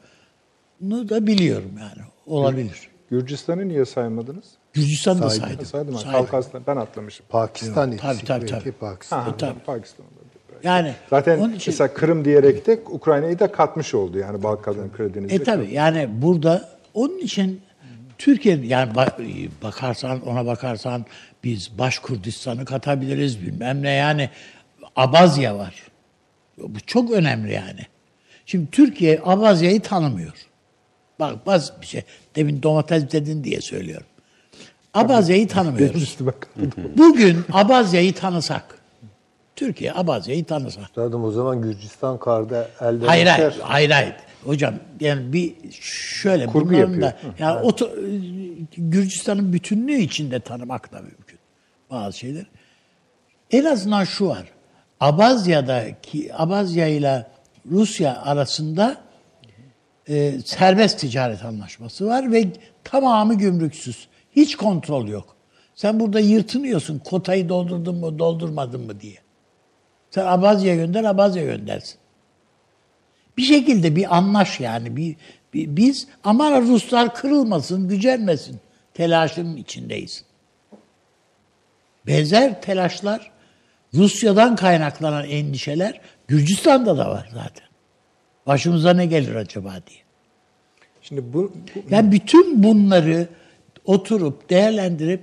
bunu 0.81 1.09
da 1.09 1.27
biliyorum 1.27 1.71
yani. 1.79 2.07
Olabilir. 2.25 2.89
Gürcistan'ı 3.09 3.67
niye 3.67 3.85
saymadınız? 3.85 4.45
Gürcistan'ı 4.73 5.21
da 5.21 5.29
Saydım. 5.29 5.65
saydım. 5.65 5.95
Saydım. 5.97 6.27
Saydım. 6.31 6.63
Ben 6.67 6.75
atlamışım. 6.75 7.25
Pakistan 7.29 7.97
Tabii, 7.97 8.11
eksik 8.11 8.27
tabii, 8.27 8.41
belki 8.41 8.53
tabii. 8.53 8.71
Pakistan. 8.71 9.21
Ha, 9.21 9.37
tabii. 9.37 9.59
Pakistan. 9.59 10.05
Yani 10.63 10.93
Zaten 11.09 11.39
onun 11.39 11.53
için- 11.53 11.71
mesela 11.73 11.93
Kırım 11.93 12.25
diyerek 12.25 12.67
de 12.67 12.79
Ukrayna'yı 12.89 13.39
da 13.39 13.51
katmış 13.51 13.93
oldu 13.93 14.17
yani 14.17 14.43
Balkanların 14.43 14.89
Karadeniz'de. 14.89 15.35
E 15.35 15.43
tabi 15.43 15.73
yani 15.73 16.09
burada 16.11 16.69
onun 16.93 17.17
için 17.19 17.61
Türkiye'nin 18.17 18.67
yani 18.67 18.93
ba- 18.93 19.49
bakarsan 19.63 20.21
ona 20.27 20.45
bakarsan 20.45 21.05
biz 21.43 21.77
Baş 21.77 21.99
Kurdistan'ı 21.99 22.65
katabiliriz 22.65 23.41
bilmem 23.41 23.81
ne 23.83 23.91
yani 23.91 24.29
Abazya 24.95 25.57
var. 25.57 25.83
Bu 26.57 26.79
çok 26.79 27.11
önemli 27.11 27.53
yani. 27.53 27.79
Şimdi 28.45 28.71
Türkiye 28.71 29.21
Abazya'yı 29.25 29.81
tanımıyor. 29.81 30.33
Bak 31.19 31.45
basit 31.45 31.73
bir 31.81 31.85
şey. 31.85 32.01
Demin 32.35 32.63
domates 32.63 33.11
dedin 33.11 33.43
diye 33.43 33.61
söylüyorum. 33.61 34.07
Abazya'yı 34.93 35.47
tanımıyoruz. 35.47 36.17
Bak. 36.19 36.47
Bugün 36.97 37.37
Abazya'yı 37.51 38.13
tanısak, 38.13 38.63
Türkiye 39.55 39.93
Abazya'yı 39.93 40.45
tanısa, 40.45 40.81
Üstadım 40.81 41.23
o 41.23 41.31
zaman 41.31 41.61
Gürcistan 41.61 42.19
karda 42.19 42.67
elde 42.81 43.05
Hayır 43.05 43.27
hayır, 43.27 43.49
geçer. 43.49 43.61
hayır 43.63 43.89
hayır. 43.89 44.13
Hocam 44.45 44.73
yani 44.99 45.33
bir 45.33 45.53
şöyle 45.81 46.45
Kurgu 46.45 46.69
bunların 46.69 47.01
da 47.01 47.05
yapıyor. 47.05 47.33
yani 47.39 47.59
oto, 47.59 47.89
Gürcistan'ın 48.77 49.53
bütünlüğü 49.53 49.97
içinde 49.97 50.39
tanımak 50.39 50.91
da 50.93 50.99
mümkün 51.01 51.39
bazı 51.91 52.17
şeyler. 52.17 52.45
En 53.51 53.65
azından 53.65 54.03
şu 54.03 54.27
var. 54.27 54.43
Abazya'daki 54.99 56.31
Abazya 56.35 56.87
ile 56.87 57.27
Rusya 57.71 58.21
arasında 58.21 58.97
e, 60.09 60.33
serbest 60.45 60.99
ticaret 60.99 61.45
anlaşması 61.45 62.07
var 62.07 62.31
ve 62.31 62.47
tamamı 62.83 63.33
gümrüksüz. 63.37 64.07
Hiç 64.35 64.55
kontrol 64.55 65.07
yok. 65.07 65.35
Sen 65.75 65.99
burada 65.99 66.19
yırtınıyorsun 66.19 66.99
kotayı 66.99 67.49
doldurdun 67.49 67.95
mu 67.95 68.19
doldurmadın 68.19 68.81
mı 68.81 68.99
diye. 69.01 69.17
Sen 70.11 70.25
Abazya'ya 70.25 70.75
gönder, 70.75 71.03
Abazya 71.03 71.43
göndersin. 71.43 71.97
Bir 73.37 73.43
şekilde 73.43 73.95
bir 73.95 74.17
anlaş 74.17 74.59
yani. 74.59 74.97
Bir, 74.97 75.15
bir- 75.53 75.75
biz 75.75 76.07
aman 76.23 76.61
Ruslar 76.61 77.15
kırılmasın, 77.15 77.87
gücenmesin 77.87 78.59
telaşının 78.93 79.57
içindeyiz. 79.57 80.25
Benzer 82.07 82.61
telaşlar 82.61 83.31
Rusya'dan 83.93 84.55
kaynaklanan 84.55 85.25
endişeler 85.25 86.01
Gürcistan'da 86.27 86.97
da 86.97 87.09
var 87.09 87.29
zaten. 87.33 87.67
Başımıza 88.47 88.93
ne 88.93 89.05
gelir 89.05 89.35
acaba 89.35 89.71
diye. 89.89 89.99
Şimdi 91.01 91.33
bu, 91.33 91.51
bu 91.75 91.79
Yani 91.89 92.11
bütün 92.11 92.63
bunları 92.63 93.27
oturup 93.85 94.49
değerlendirip 94.49 95.21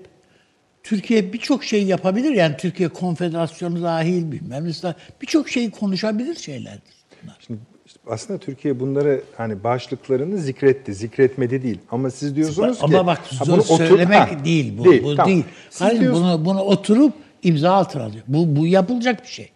Türkiye 0.83 1.33
birçok 1.33 1.65
şey 1.65 1.83
yapabilir. 1.85 2.31
Yani 2.31 2.57
Türkiye 2.57 2.89
Konfederasyonu 2.89 3.83
dahil 3.83 4.33
bilmem 4.33 4.65
ne 4.65 4.95
birçok 5.23 5.49
şeyi 5.49 5.71
konuşabilir 5.71 6.35
şeylerdir 6.35 6.95
bunlar. 7.23 7.37
Şimdi 7.47 7.61
aslında 8.07 8.39
Türkiye 8.39 8.81
bunları 8.81 9.23
hani 9.37 9.65
başlıklarını 9.65 10.39
zikretti, 10.39 10.95
zikretmedi 10.95 11.63
değil. 11.63 11.79
Ama 11.91 12.11
siz 12.11 12.37
diyorsunuz 12.37 12.79
ki 12.79 12.85
Ama 12.85 13.07
bak 13.07 13.19
ha, 13.19 13.45
bunu 13.47 13.57
otur- 13.57 13.77
söylemek 13.89 14.19
ha, 14.19 14.45
değil 14.45 14.79
bu. 14.79 14.85
bu 14.85 15.17
tamam. 15.17 15.27
değil. 15.33 15.45
Siz 15.71 15.79
Kardeşim 15.79 16.01
diyorsunuz- 16.03 16.33
bunu 16.33 16.45
bunu 16.45 16.61
oturup 16.61 17.13
imza 17.43 17.73
altına 17.73 18.03
alıyor. 18.05 18.23
Bu 18.29 18.57
bu 18.57 18.67
yapılacak 18.67 19.23
bir 19.23 19.29
şey. 19.29 19.51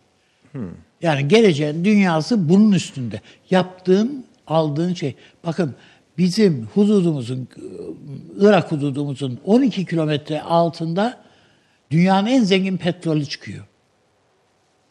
Yani 1.03 1.29
geleceğin 1.29 1.85
dünyası 1.85 2.49
bunun 2.49 2.73
üstünde. 2.73 3.21
Yaptığın, 3.51 4.25
aldığın 4.47 4.95
şey. 4.95 5.14
Bakın 5.47 5.75
bizim 6.18 6.68
hududumuzun 6.74 7.48
Irak 8.40 8.72
hududumuzun 8.72 9.38
12 9.44 9.87
kilometre 9.87 10.42
altında 10.42 11.24
dünyanın 11.90 12.27
en 12.27 12.42
zengin 12.42 12.77
petrolü 12.77 13.27
çıkıyor. 13.27 13.64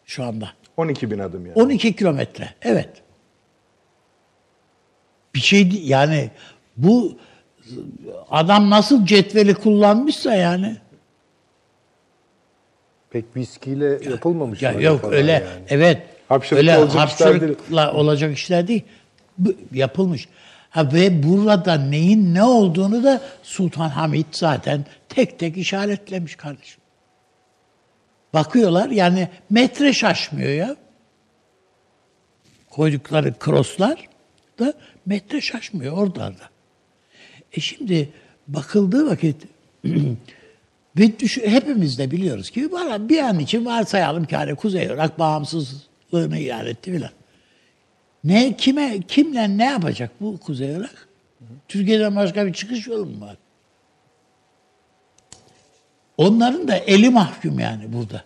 Şu 0.06 0.24
anda. 0.24 0.50
12 0.78 1.12
bin 1.12 1.20
adım 1.20 1.46
yani. 1.46 1.56
12 1.56 1.96
kilometre. 1.96 2.50
Evet. 2.62 2.90
Bir 5.36 5.40
şey. 5.40 5.82
Yani 5.84 6.32
bu 6.78 7.18
adam 8.30 8.70
nasıl 8.70 9.06
cetveli 9.06 9.54
kullanmışsa 9.54 10.36
yani. 10.36 10.78
Pek 13.12 13.26
viskiyle 13.36 14.10
yapılmamış. 14.10 14.62
Ya 14.62 14.72
yok 14.72 15.04
öyle. 15.12 15.32
yani? 15.32 15.44
Evet. 15.70 16.02
Hapşırıkla 16.30 16.72
öyle 16.72 16.84
olacak 16.84 17.10
işler 17.10 17.30
değil. 17.30 17.42
hapşırıkla 17.42 17.94
olacak 17.94 18.34
işler 18.34 18.68
değil. 18.68 18.84
Bu, 19.38 19.54
yapılmış. 19.74 20.28
Ha 20.74 20.94
ve 20.94 21.24
burada 21.24 21.76
neyin 21.76 22.34
ne 22.34 22.44
olduğunu 22.44 23.04
da 23.04 23.22
Sultan 23.44 23.90
Hamid 23.90 24.26
zaten 24.32 24.86
tek 25.10 25.40
tek 25.40 25.58
işaretlemiş 25.58 26.36
kardeşim. 26.36 26.82
Bakıyorlar 28.34 28.90
yani 28.90 29.30
metre 29.50 29.94
şaşmıyor 29.94 30.50
ya. 30.50 30.76
Koydukları 32.70 33.34
kroslar 33.40 34.10
da 34.60 34.74
metre 35.06 35.42
şaşmıyor 35.42 35.98
oralarda. 35.98 36.50
E 37.52 37.60
şimdi 37.62 38.10
bakıldığı 38.48 39.10
vakit 39.10 39.44
ve 40.98 41.20
düş- 41.20 41.46
hepimiz 41.46 41.98
de 41.98 42.12
biliyoruz 42.12 42.50
ki 42.50 42.70
bir 43.00 43.20
an 43.20 43.40
için 43.40 43.66
varsayalım 43.66 44.26
ki 44.26 44.36
hani 44.36 44.56
Kuzey 44.56 44.86
Irak 44.86 45.20
bağımsızlığını 45.20 46.38
ilan 46.40 46.66
etti 46.66 46.92
filan. 46.92 47.12
Ne 48.24 48.58
kime 48.58 49.02
kimle 49.08 49.58
ne 49.58 49.66
yapacak 49.66 50.12
bu 50.22 50.40
Kuzey 50.40 50.72
Irak? 50.72 51.08
Türkiye'den 51.68 52.16
başka 52.16 52.46
bir 52.48 52.54
çıkış 52.54 52.88
yolu 52.88 53.06
mu 53.06 53.22
var? 53.26 53.38
Onların 56.18 56.68
da 56.68 56.76
eli 56.76 57.10
mahkum 57.10 57.60
yani 57.60 57.94
burada. 57.94 58.24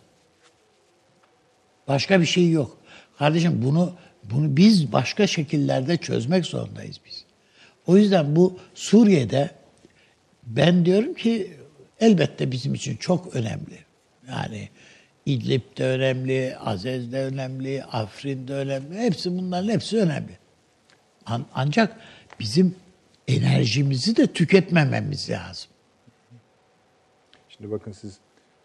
Başka 1.88 2.21
bir 2.21 2.25
şey 2.25 2.51
yok. 2.51 2.77
Kardeşim 3.17 3.62
bunu 3.65 3.93
bunu 4.23 4.57
biz 4.57 4.91
başka 4.91 5.27
şekillerde 5.27 5.97
çözmek 5.97 6.45
zorundayız 6.45 6.99
biz. 7.05 7.25
O 7.88 7.97
yüzden 7.97 8.36
bu 8.36 8.60
Suriye'de 8.75 9.51
ben 10.43 10.86
diyorum 10.86 11.13
ki 11.13 11.57
elbette 11.99 12.51
bizim 12.51 12.73
için 12.73 12.97
çok 12.97 13.36
önemli. 13.36 13.79
Yani 14.29 14.69
İdlib 15.32 15.62
de 15.78 15.86
önemli, 15.86 16.58
Azez 16.58 17.12
de 17.12 17.20
önemli, 17.24 17.84
Afrin 17.84 18.48
de 18.48 18.54
önemli. 18.54 18.98
Hepsi 18.98 19.38
bunların 19.38 19.70
hepsi 19.70 19.98
önemli. 19.98 20.38
An- 21.26 21.46
ancak 21.54 21.96
bizim 22.40 22.76
enerjimizi 23.28 24.16
de 24.18 24.28
tüketmememiz 24.28 25.30
lazım. 25.30 25.70
Şimdi 27.50 27.72
bakın 27.72 27.92
siz 27.92 28.18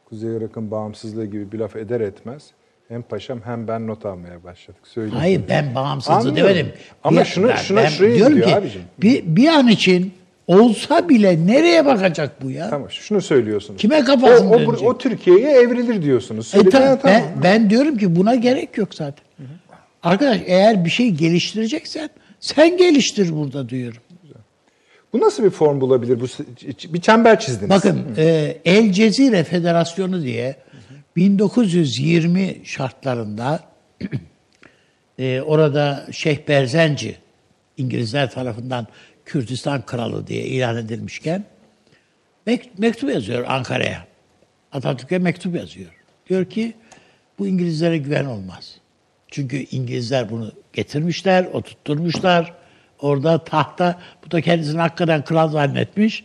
Kuzey 0.04 0.36
Irak'ın 0.36 0.70
bağımsızlığı 0.70 1.26
gibi 1.26 1.52
bir 1.52 1.58
laf 1.58 1.76
eder 1.76 2.00
etmez 2.00 2.50
hem 2.88 3.02
paşam 3.02 3.40
hem 3.44 3.68
ben 3.68 3.86
not 3.86 4.06
almaya 4.06 4.44
başladık. 4.44 4.80
Söyleyeyim. 4.88 5.18
Hayır 5.18 5.42
ben 5.48 5.74
bağımsızlığı 5.74 6.14
Anlıyorum. 6.14 6.54
demedim. 6.56 6.72
Ama 7.04 7.20
Bir- 7.20 7.24
şunu- 7.26 7.52
şuna 7.56 7.82
ben 7.82 7.90
gidiyor 7.92 8.42
ki, 8.42 8.56
abicim. 8.56 8.82
Bir, 8.98 9.36
bir 9.36 9.48
an 9.48 9.68
için 9.68 10.14
olsa 10.46 11.08
bile 11.08 11.46
nereye 11.46 11.86
bakacak 11.86 12.42
bu 12.42 12.50
ya? 12.50 12.70
Tamam 12.70 12.90
şunu 12.90 13.20
söylüyorsunuz. 13.20 13.80
Kime 13.80 14.04
kafasını 14.04 14.50
o, 14.50 14.54
o, 14.54 14.58
dönecek? 14.58 14.88
o 14.88 14.98
Türkiye'ye 14.98 15.50
evrilir 15.50 16.02
diyorsunuz. 16.02 16.46
E 16.46 16.50
Söyle, 16.50 16.70
ta- 16.70 16.80
ha, 16.90 16.98
tamam. 17.02 17.22
ben, 17.36 17.42
ben 17.42 17.70
diyorum 17.70 17.98
ki 17.98 18.16
buna 18.16 18.34
gerek 18.34 18.78
yok 18.78 18.94
zaten. 18.94 19.24
Arkadaş 20.02 20.40
eğer 20.46 20.84
bir 20.84 20.90
şey 20.90 21.10
geliştireceksen 21.10 22.10
sen 22.40 22.76
geliştir 22.76 23.32
burada 23.36 23.68
diyorum. 23.68 24.02
Bu 25.12 25.20
nasıl 25.20 25.44
bir 25.44 25.50
form 25.50 25.80
bulabilir? 25.80 26.20
Bu 26.20 26.24
bir 26.94 27.00
çember 27.00 27.40
çizdiniz. 27.40 27.70
Bakın 27.70 28.04
e, 28.16 28.56
El 28.64 28.92
Cezire 28.92 29.44
Federasyonu 29.44 30.22
diye 30.22 30.56
1920 31.16 32.56
şartlarında 32.64 33.60
e, 35.18 35.40
orada 35.40 36.06
Şeyh 36.12 36.48
Berzenci 36.48 37.16
İngilizler 37.76 38.30
tarafından 38.30 38.86
Kürdistan 39.24 39.86
kralı 39.86 40.26
diye 40.26 40.44
ilan 40.44 40.76
edilmişken 40.76 41.44
mek- 42.46 42.68
mektup 42.78 43.10
yazıyor 43.10 43.44
Ankara'ya. 43.48 44.06
Atatürk'e 44.72 45.18
mektup 45.18 45.56
yazıyor. 45.56 45.90
Diyor 46.28 46.44
ki 46.44 46.72
bu 47.38 47.46
İngilizlere 47.46 47.98
güven 47.98 48.24
olmaz. 48.24 48.76
Çünkü 49.28 49.56
İngilizler 49.56 50.30
bunu 50.30 50.52
getirmişler, 50.72 51.44
oturtturmuşlar. 51.44 52.54
Orada 53.00 53.44
tahta, 53.44 54.00
bu 54.26 54.30
da 54.30 54.40
kendisini 54.40 54.80
hakikaten 54.80 55.24
kral 55.24 55.48
zannetmiş. 55.48 56.24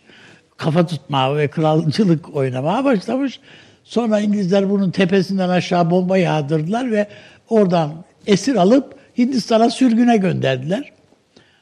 Kafa 0.58 0.86
tutmaya 0.88 1.36
ve 1.36 1.48
kralcılık 1.48 2.36
oynamaya 2.36 2.84
başlamış. 2.84 3.40
Sonra 3.84 4.20
İngilizler 4.20 4.70
bunun 4.70 4.92
tepesinden 4.92 5.50
aşağı 5.50 5.92
bomba 5.92 6.18
yağdırdılar 6.18 6.92
ve 6.92 7.08
oradan 7.50 8.04
esir 8.28 8.56
alıp 8.56 8.96
Hindistan'a 9.18 9.70
sürgüne 9.70 10.18
gönderdiler. 10.18 10.92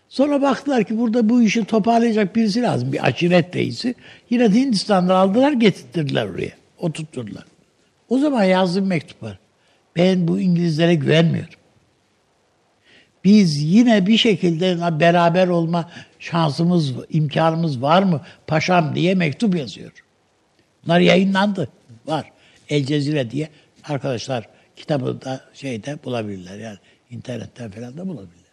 Sonra 0.10 0.42
baktılar 0.42 0.84
ki 0.84 0.98
burada 0.98 1.30
bu 1.30 1.42
işi 1.42 1.66
toparlayacak 1.66 2.36
birisi 2.36 2.62
lazım. 2.62 2.94
Bir 2.94 3.08
aşiret 3.08 3.56
reisi. 3.56 3.96
Yine 4.30 4.54
de 4.54 4.60
Hindistan'dan 4.60 5.16
aldılar 5.16 5.52
getirttirdiler 5.52 6.26
oraya. 6.26 6.52
Oturtturdular. 6.80 7.46
O 8.10 8.18
zaman 8.18 8.44
yazdığım 8.44 8.88
mektup 8.88 9.24
var. 9.24 9.40
Ben 9.96 10.28
bu 10.28 10.40
İngilizlere 10.40 10.96
güvenmiyorum. 10.96 11.54
Biz 13.24 13.64
yine 13.64 14.08
bir 14.08 14.18
şekilde 14.18 15.00
beraber 15.00 15.48
olma 15.48 15.92
şansımız, 16.20 16.94
imkanımız 17.10 17.82
var 17.82 18.04
mı 18.04 18.22
paşam 18.48 18.96
diye 18.96 19.16
mektup 19.16 19.56
yazıyor. 19.56 19.92
Bunlar 20.84 21.00
yayınlandı. 21.00 21.70
Var. 22.06 22.32
El 22.70 22.86
Cezire 22.86 23.32
diye 23.32 23.50
arkadaşlar 23.84 24.48
kitabı 24.76 25.22
da 25.22 25.42
şeyde 25.54 25.98
bulabilirler. 26.04 26.60
Yani 26.60 26.78
internetten 27.12 27.72
falan 27.72 27.98
da 27.98 28.08
bulabilirler. 28.08 28.45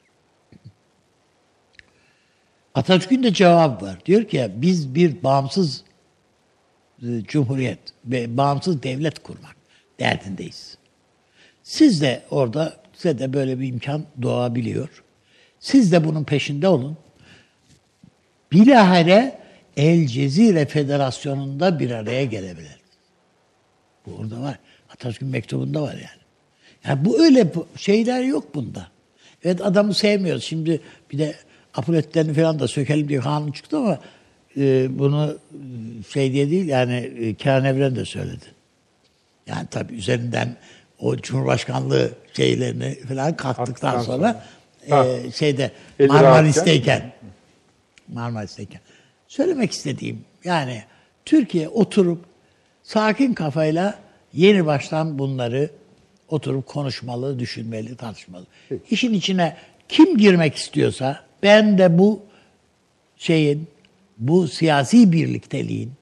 Atatürk'ün 2.75 3.23
de 3.23 3.33
cevabı 3.33 3.85
var. 3.85 3.99
Diyor 4.07 4.25
ki 4.25 4.51
biz 4.57 4.95
bir 4.95 5.23
bağımsız 5.23 5.85
e, 7.03 7.07
cumhuriyet 7.29 7.79
ve 8.05 8.37
bağımsız 8.37 8.83
devlet 8.83 9.23
kurmak 9.23 9.57
derdindeyiz. 10.01 10.79
Siz 11.63 12.03
de 12.03 12.23
orada 12.31 12.77
size 12.95 13.19
de 13.19 13.33
böyle 13.33 13.61
bir 13.61 13.69
imkan 13.69 14.05
doğabiliyor. 14.23 15.03
Siz 15.61 15.93
de 15.93 16.05
bunun 16.05 16.25
peşinde 16.25 16.69
olun. 16.69 16.97
Bilahare 18.53 19.39
El 19.77 20.07
Cezire 20.07 20.67
Federasyonu'nda 20.67 21.79
bir 21.79 21.91
araya 21.91 22.25
gelebilir. 22.25 22.77
Bu 24.07 24.15
orada 24.15 24.41
var. 24.41 24.59
Atatürk'ün 24.91 25.29
mektubunda 25.29 25.83
var 25.83 25.95
yani. 25.95 26.23
Yani 26.85 27.05
bu 27.05 27.25
öyle 27.25 27.53
şeyler 27.77 28.23
yok 28.23 28.55
bunda. 28.55 28.89
Evet 29.45 29.61
adamı 29.61 29.95
sevmiyoruz. 29.95 30.45
Şimdi 30.45 30.81
bir 31.11 31.19
de 31.19 31.35
apoletlerini 31.75 32.35
falan 32.35 32.59
da 32.59 32.69
sökelim 32.69 33.09
diye 33.09 33.21
kanun 33.21 33.53
çıktı 33.53 33.77
ama 33.77 33.99
e, 34.57 34.99
bunu 34.99 35.39
e, 35.53 36.13
şey 36.13 36.33
diye 36.33 36.51
değil 36.51 36.69
yani 36.69 36.95
e, 36.95 37.35
Kenan 37.35 37.65
Evren 37.65 37.97
de 37.97 38.05
söyledi. 38.05 38.45
Yani 39.47 39.67
tabii 39.71 39.95
üzerinden 39.95 40.57
o 40.99 41.17
Cumhurbaşkanlığı 41.17 42.11
şeylerini 42.37 42.99
falan 43.09 43.37
kalktıktan 43.37 44.03
sonra, 44.03 44.45
sonra. 44.89 45.07
e, 45.07 45.31
şeyde 45.31 45.71
Eli 45.99 46.09
Marmaris'teyken 46.09 47.13
Marmaris'teyken 48.09 48.81
söylemek 49.29 49.73
istediğim 49.73 50.25
yani 50.45 50.83
Türkiye 51.25 51.69
oturup 51.69 52.25
sakin 52.83 53.35
kafayla 53.35 53.99
yeni 54.33 54.67
baştan 54.67 55.19
bunları 55.19 55.71
oturup 56.29 56.67
konuşmalı, 56.67 57.39
düşünmeli, 57.39 57.97
tartışmalı. 57.97 58.47
İşin 58.91 59.13
içine 59.15 59.57
kim 59.89 60.19
girmek 60.19 60.57
istiyorsa 60.57 61.25
ben 61.43 61.79
de 61.79 61.99
bu 61.99 62.23
şeyin, 63.17 63.69
bu 64.19 64.49
siyasi 64.49 65.13
birlikteliğin, 65.13 65.93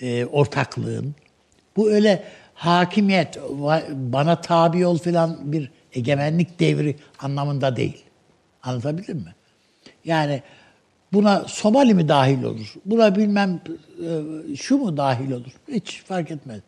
e, 0.00 0.24
ortaklığın, 0.24 1.14
bu 1.76 1.90
öyle 1.90 2.24
hakimiyet, 2.54 3.38
bana 3.92 4.40
tabi 4.40 4.86
ol 4.86 4.98
filan 4.98 5.52
bir 5.52 5.70
egemenlik 5.92 6.60
devri 6.60 6.96
anlamında 7.18 7.76
değil. 7.76 8.04
Anlatabildim 8.62 9.16
mi? 9.16 9.34
Yani 10.04 10.42
buna 11.12 11.44
Somali 11.48 11.94
mi 11.94 12.08
dahil 12.08 12.42
olur? 12.42 12.74
Buna 12.84 13.16
bilmem 13.16 13.60
e, 14.50 14.56
şu 14.56 14.78
mu 14.78 14.96
dahil 14.96 15.30
olur? 15.30 15.52
Hiç 15.68 16.02
fark 16.02 16.30
etmez. 16.30 16.60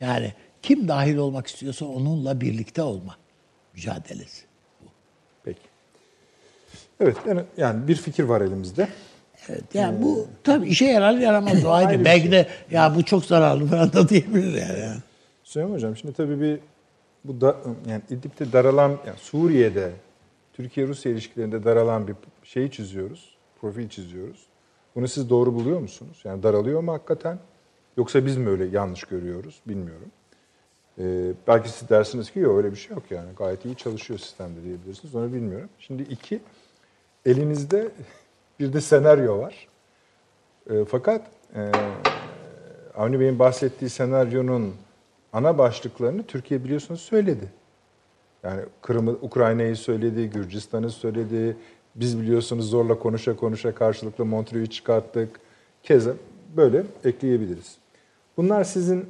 Yani 0.00 0.32
kim 0.62 0.88
dahil 0.88 1.16
olmak 1.16 1.46
istiyorsa 1.46 1.86
onunla 1.86 2.40
birlikte 2.40 2.82
olma 2.82 3.16
mücadelesi. 3.74 4.43
Evet 7.00 7.16
yani, 7.28 7.40
yani 7.56 7.88
bir 7.88 7.94
fikir 7.94 8.24
var 8.24 8.40
elimizde. 8.40 8.88
Evet, 9.48 9.74
yani 9.74 10.02
bu 10.02 10.26
tabii 10.44 10.68
işe 10.68 10.84
yarar 10.84 11.14
yaramaz 11.14 11.64
o 11.64 11.70
ayrı. 11.70 12.04
Belki 12.04 12.22
şey. 12.22 12.32
de 12.32 12.48
ya 12.70 12.94
bu 12.96 13.04
çok 13.04 13.24
zararlı 13.24 13.66
falan 13.66 13.92
da 13.92 14.08
diyebilir 14.08 14.52
yani. 14.60 14.96
Süleyman 15.44 15.74
Hocam 15.74 15.96
şimdi 15.96 16.14
tabii 16.14 16.40
bir 16.40 16.58
bu 17.24 17.40
da, 17.40 17.56
yani 17.88 18.02
İdlib'de 18.10 18.52
daralan 18.52 18.90
yani 18.90 19.18
Suriye'de 19.18 19.92
Türkiye-Rusya 20.52 21.12
ilişkilerinde 21.12 21.64
daralan 21.64 22.08
bir 22.08 22.14
şeyi 22.42 22.70
çiziyoruz. 22.70 23.36
Profil 23.60 23.88
çiziyoruz. 23.88 24.46
Bunu 24.96 25.08
siz 25.08 25.30
doğru 25.30 25.54
buluyor 25.54 25.80
musunuz? 25.80 26.20
Yani 26.24 26.42
daralıyor 26.42 26.80
mu 26.80 26.92
hakikaten? 26.92 27.38
Yoksa 27.96 28.26
biz 28.26 28.36
mi 28.36 28.48
öyle 28.48 28.64
yanlış 28.64 29.04
görüyoruz? 29.04 29.60
Bilmiyorum. 29.66 30.10
Ee, 30.98 31.04
belki 31.48 31.68
siz 31.68 31.88
dersiniz 31.88 32.30
ki 32.30 32.38
yok 32.38 32.56
öyle 32.58 32.70
bir 32.70 32.76
şey 32.76 32.96
yok 32.96 33.02
yani. 33.10 33.28
Gayet 33.38 33.64
iyi 33.64 33.74
çalışıyor 33.74 34.18
sistemde 34.18 34.62
diyebilirsiniz. 34.62 35.14
Onu 35.14 35.32
bilmiyorum. 35.32 35.68
Şimdi 35.78 36.02
iki, 36.02 36.40
elinizde 37.26 37.88
bir 38.60 38.72
de 38.72 38.80
senaryo 38.80 39.38
var. 39.38 39.68
E, 40.70 40.84
fakat 40.84 41.22
e, 41.54 41.70
Avni 42.94 43.20
Bey'in 43.20 43.38
bahsettiği 43.38 43.90
senaryonun 43.90 44.74
ana 45.32 45.58
başlıklarını 45.58 46.22
Türkiye 46.22 46.64
biliyorsunuz 46.64 47.00
söyledi. 47.00 47.48
Yani 48.42 48.60
Kırım'ı, 48.82 49.10
Ukrayna'yı 49.10 49.76
söyledi, 49.76 50.30
Gürcistan'ı 50.30 50.90
söyledi. 50.90 51.56
Biz 51.94 52.20
biliyorsunuz 52.20 52.70
zorla 52.70 52.98
konuşa 52.98 53.36
konuşa 53.36 53.74
karşılıklı 53.74 54.24
Montreux'u 54.24 54.70
çıkarttık. 54.70 55.40
Keza 55.82 56.12
böyle 56.56 56.84
ekleyebiliriz. 57.04 57.78
Bunlar 58.36 58.64
sizin 58.64 59.06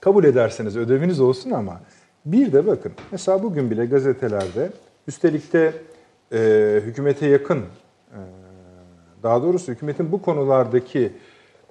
kabul 0.00 0.24
ederseniz 0.24 0.76
ödeviniz 0.76 1.20
olsun 1.20 1.50
ama 1.50 1.80
bir 2.24 2.52
de 2.52 2.66
bakın 2.66 2.92
mesela 3.12 3.42
bugün 3.42 3.70
bile 3.70 3.86
gazetelerde 3.86 4.70
üstelik 5.08 5.52
de 5.52 5.72
e, 6.32 6.80
hükümete 6.84 7.26
yakın 7.26 7.58
e, 7.58 8.20
daha 9.22 9.42
doğrusu 9.42 9.72
hükümetin 9.72 10.12
bu 10.12 10.22
konulardaki 10.22 11.12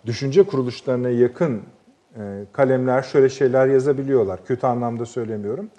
düşünce 0.06 0.43
kuruluşlarına 0.43 1.10
yakın 1.10 1.62
e, 2.15 2.43
kalemler 2.52 3.02
şöyle 3.02 3.30
şeyler 3.30 3.67
yazabiliyorlar. 3.67 4.46
Kötü 4.46 4.67
anlamda 4.67 5.06
söylemiyorum. 5.06 5.70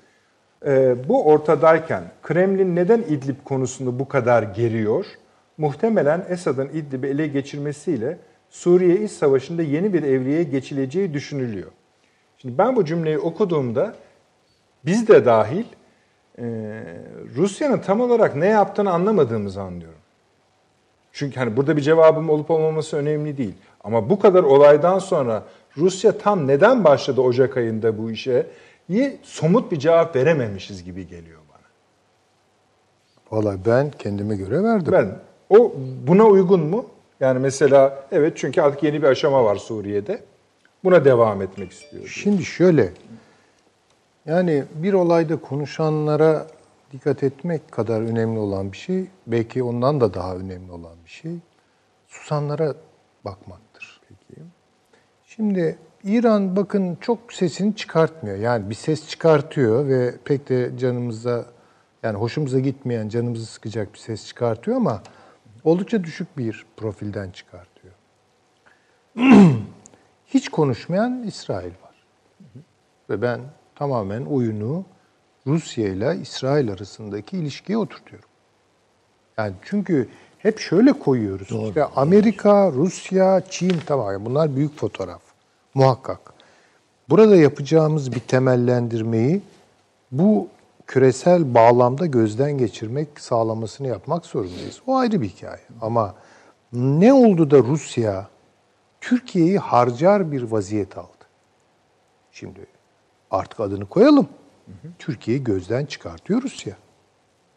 E, 0.67 0.97
bu 1.09 1.27
ortadayken 1.27 2.05
Kremlin 2.23 2.77
neden 2.77 2.99
İdlib 2.99 3.37
konusunu 3.45 3.99
bu 3.99 4.09
kadar 4.09 4.43
geriyor? 4.43 5.07
Muhtemelen 5.59 6.27
Esad'ın 6.29 6.69
İdlib'i 6.69 7.07
ele 7.07 7.27
geçirmesiyle 7.27 8.19
Suriye 8.51 9.01
İç 9.01 9.11
Savaşı'nda 9.11 9.63
yeni 9.63 9.93
bir 9.93 10.03
evreye 10.03 10.43
geçileceği 10.43 11.15
düşünülüyor. 11.15 11.71
Şimdi 12.39 12.59
ben 12.59 12.77
bu 12.77 12.85
cümleyi 12.85 13.19
okuduğumda 13.19 13.95
biz 14.85 15.09
de 15.09 15.25
dahil 15.25 15.65
e, 16.39 16.45
Rusya'nın 17.37 17.79
tam 17.79 18.01
olarak 18.01 18.37
ne 18.37 18.47
yaptığını 18.47 18.91
anlamadığımızı 18.91 19.63
anlıyorum. 19.63 19.99
Çünkü 21.13 21.41
hani 21.41 21.57
burada 21.57 21.77
bir 21.77 21.83
cevabım 21.83 22.31
olup 22.31 22.51
olmaması 22.51 22.97
önemli 22.97 23.39
değil. 23.39 23.55
Ama 23.85 24.11
bu 24.11 24.19
kadar 24.19 24.43
olaydan 24.43 24.99
sonra 24.99 25.43
Rusya 25.77 26.19
tam 26.19 26.47
neden 26.47 26.85
başladı 26.85 27.21
Ocak 27.21 27.57
ayında 27.57 27.99
bu 27.99 28.11
işe? 28.11 28.47
İyi 28.89 29.19
somut 29.23 29.73
bir 29.73 29.79
cevap 29.79 30.17
verememişiz 30.17 30.85
gibi 30.85 31.09
geliyor 31.09 31.39
bana. 31.53 31.69
Vallahi 33.31 33.59
ben 33.67 33.91
kendime 33.91 34.37
göre 34.37 34.63
verdim. 34.63 34.93
Ben 34.93 35.19
o 35.51 35.73
buna 36.07 36.25
uygun 36.25 36.61
mu? 36.61 36.85
Yani 37.21 37.39
mesela 37.39 38.05
evet 38.13 38.33
çünkü 38.37 38.61
artık 38.61 38.83
yeni 38.83 39.03
bir 39.03 39.07
aşama 39.07 39.45
var 39.45 39.57
Suriye'de. 39.57 40.21
Buna 40.85 41.05
devam 41.05 41.43
etmek 41.43 41.73
istiyor. 41.73 42.07
Şimdi 42.07 42.45
şöyle, 42.45 42.93
yani 44.29 44.65
bir 44.75 44.93
olayda 44.93 45.37
konuşanlara 45.41 46.47
dikkat 46.93 47.23
etmek 47.23 47.73
kadar 47.73 48.01
önemli 48.01 48.39
olan 48.39 48.73
bir 48.73 48.77
şey, 48.77 49.07
belki 49.27 49.63
ondan 49.63 50.01
da 50.01 50.15
daha 50.15 50.37
önemli 50.37 50.73
olan 50.73 50.97
bir 51.05 51.11
şey, 51.11 51.33
susanlara 52.07 52.75
bakmaktır. 53.25 54.01
Peki. 54.09 54.43
Şimdi 55.27 55.79
İran 56.05 56.57
bakın 56.57 56.99
çok 57.01 57.33
sesini 57.33 57.77
çıkartmıyor. 57.77 58.37
Yani 58.37 58.71
bir 58.71 58.75
ses 58.75 59.09
çıkartıyor 59.09 59.89
ve 59.89 60.15
pek 60.25 60.49
de 60.49 60.79
canımıza, 60.79 61.45
yani 62.03 62.19
hoşumuza 62.19 62.59
gitmeyen, 62.59 63.09
canımızı 63.09 63.47
sıkacak 63.47 63.95
bir 63.95 63.99
ses 63.99 64.27
çıkartıyor 64.27 64.77
ama 64.77 65.03
oldukça 65.65 66.05
düşük 66.05 66.39
bir 66.39 66.67
profilden 66.77 67.31
çıkartıyor. 67.31 67.95
Hiç 70.27 70.49
konuşmayan 70.49 71.23
İsrail 71.23 71.73
var. 71.83 72.05
Ve 73.11 73.23
ben 73.23 73.41
tamamen 73.79 74.25
oyunu 74.25 74.85
Rusya 75.47 75.89
ile 75.89 76.19
İsrail 76.23 76.73
arasındaki 76.73 77.39
ilişkiye 77.39 77.79
oturtuyorum. 77.79 78.29
Yani 79.39 79.53
çünkü 79.63 80.09
hep 80.39 80.59
şöyle 80.59 80.93
koyuyoruz. 80.93 81.51
Doğru, 81.51 81.69
İşte 81.69 81.85
Amerika, 81.85 82.73
Rusya, 82.73 83.43
Çin 83.51 83.77
tamam 83.87 84.25
bunlar 84.25 84.57
büyük 84.57 84.79
fotoğraf. 84.79 85.23
Muhakkak. 85.75 86.21
Burada 87.09 87.37
yapacağımız 87.37 88.13
bir 88.15 88.21
temellendirmeyi 88.21 89.43
bu 90.13 90.49
küresel 90.87 91.55
bağlamda 91.55 92.07
gözden 92.07 92.59
geçirmek, 92.59 93.21
sağlamasını 93.21 93.87
yapmak 93.87 94.27
zorundayız. 94.27 94.81
O 94.87 94.97
ayrı 94.97 95.21
bir 95.23 95.29
hikaye. 95.29 95.63
Ama 95.81 96.15
ne 96.73 97.13
oldu 97.13 97.51
da 97.51 97.59
Rusya 97.59 98.29
Türkiye'yi 99.01 99.59
harcar 99.59 100.33
bir 100.33 100.43
vaziyet 100.43 100.99
aldı? 100.99 101.09
Şimdi 102.33 102.67
artık 103.31 103.61
adını 103.61 103.87
koyalım. 103.87 104.29
Türkiye'yi 104.99 105.45
gözden 105.45 105.87
çıkartıyor 105.87 106.43
Rusya. 106.43 106.77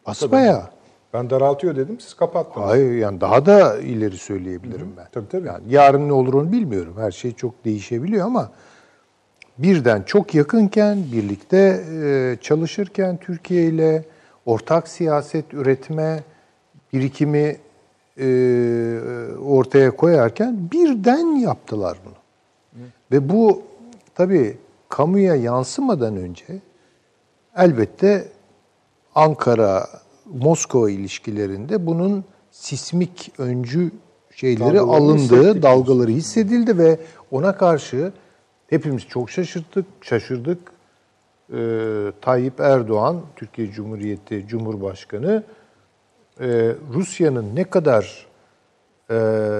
Basbayağı. 0.06 0.70
Ben 1.14 1.30
daraltıyor 1.30 1.76
dedim 1.76 2.00
siz 2.00 2.14
kapattınız. 2.14 2.68
Hayır 2.68 2.92
yani 2.92 3.20
daha 3.20 3.46
da 3.46 3.78
ileri 3.78 4.16
söyleyebilirim 4.16 4.92
ben. 4.96 5.06
Tabii, 5.12 5.28
tabii. 5.28 5.46
Yani 5.46 5.62
yarın 5.68 6.08
ne 6.08 6.12
olur 6.12 6.34
onu 6.34 6.52
bilmiyorum. 6.52 6.94
Her 6.98 7.10
şey 7.10 7.32
çok 7.34 7.64
değişebiliyor 7.64 8.26
ama 8.26 8.50
birden 9.58 10.02
çok 10.02 10.34
yakınken 10.34 10.98
birlikte 11.12 11.84
e, 12.02 12.36
çalışırken 12.40 13.16
Türkiye 13.16 13.64
ile 13.64 14.04
ortak 14.46 14.88
siyaset 14.88 15.54
üretme 15.54 16.20
birikimi 16.92 17.56
e, 18.18 18.26
ortaya 19.44 19.96
koyarken 19.96 20.68
birden 20.72 21.26
yaptılar 21.26 21.98
bunu. 22.04 22.14
Ve 23.12 23.28
bu 23.28 23.62
tabii 24.14 24.58
kamuya 24.92 25.34
yansımadan 25.34 26.16
önce 26.16 26.44
elbette 27.56 28.28
Ankara 29.14 29.86
Moskova 30.26 30.90
ilişkilerinde 30.90 31.86
bunun 31.86 32.24
sismik 32.50 33.32
öncü 33.38 33.90
şeyleri 34.34 34.60
Dalgaları 34.60 34.96
alındığı, 34.96 35.62
dalgaları 35.62 36.10
hissedildi 36.10 36.78
ve 36.78 36.98
ona 37.30 37.56
karşı 37.56 38.12
hepimiz 38.66 39.02
çok 39.02 39.30
şaşırttık, 39.30 39.86
şaşırdık. 40.00 40.72
Ee, 41.52 42.12
Tayyip 42.20 42.60
Erdoğan, 42.60 43.20
Türkiye 43.36 43.70
Cumhuriyeti 43.70 44.46
Cumhurbaşkanı, 44.48 45.42
e, 46.40 46.74
Rusya'nın 46.94 47.56
ne 47.56 47.64
kadar 47.64 48.26
e, 49.10 49.16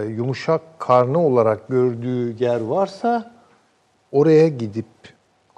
yumuşak 0.09 0.61
karnı 0.79 1.27
olarak 1.27 1.68
gördüğü 1.68 2.45
yer 2.45 2.61
varsa 2.61 3.33
oraya 4.11 4.49
gidip 4.49 4.87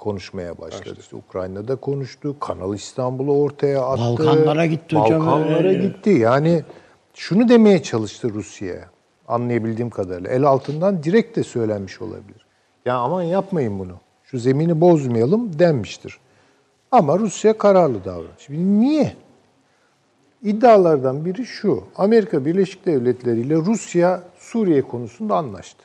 konuşmaya 0.05 0.57
başladı. 0.57 0.97
İşte 0.99 1.15
Ukrayna'da 1.15 1.75
konuştu, 1.75 2.39
Kanal 2.39 2.75
İstanbul'u 2.75 3.41
ortaya 3.41 3.81
attı. 3.81 4.01
Balkanlara 4.01 4.65
gitti 4.65 4.95
hocam. 4.95 5.25
Balkanlara 5.25 5.67
Öyle. 5.67 5.87
gitti. 5.87 6.09
Yani 6.09 6.63
şunu 7.13 7.49
demeye 7.49 7.83
çalıştı 7.83 8.29
Rusya'ya 8.33 8.89
anlayabildiğim 9.27 9.89
kadarıyla. 9.89 10.29
El 10.29 10.43
altından 10.43 11.03
direkt 11.03 11.37
de 11.37 11.43
söylenmiş 11.43 12.01
olabilir. 12.01 12.45
Ya 12.85 12.95
aman 12.95 13.21
yapmayın 13.23 13.79
bunu. 13.79 13.93
Şu 14.23 14.39
zemini 14.39 14.81
bozmayalım 14.81 15.59
denmiştir. 15.59 16.19
Ama 16.91 17.19
Rusya 17.19 17.57
kararlı 17.57 18.05
davranmış. 18.05 18.43
Şimdi 18.45 18.79
niye? 18.79 19.13
İddialardan 20.43 21.25
biri 21.25 21.45
şu. 21.45 21.83
Amerika 21.95 22.45
Birleşik 22.45 22.85
Devletleri 22.85 23.39
ile 23.39 23.55
Rusya 23.55 24.23
Suriye 24.39 24.81
konusunda 24.81 25.35
anlaştı. 25.35 25.83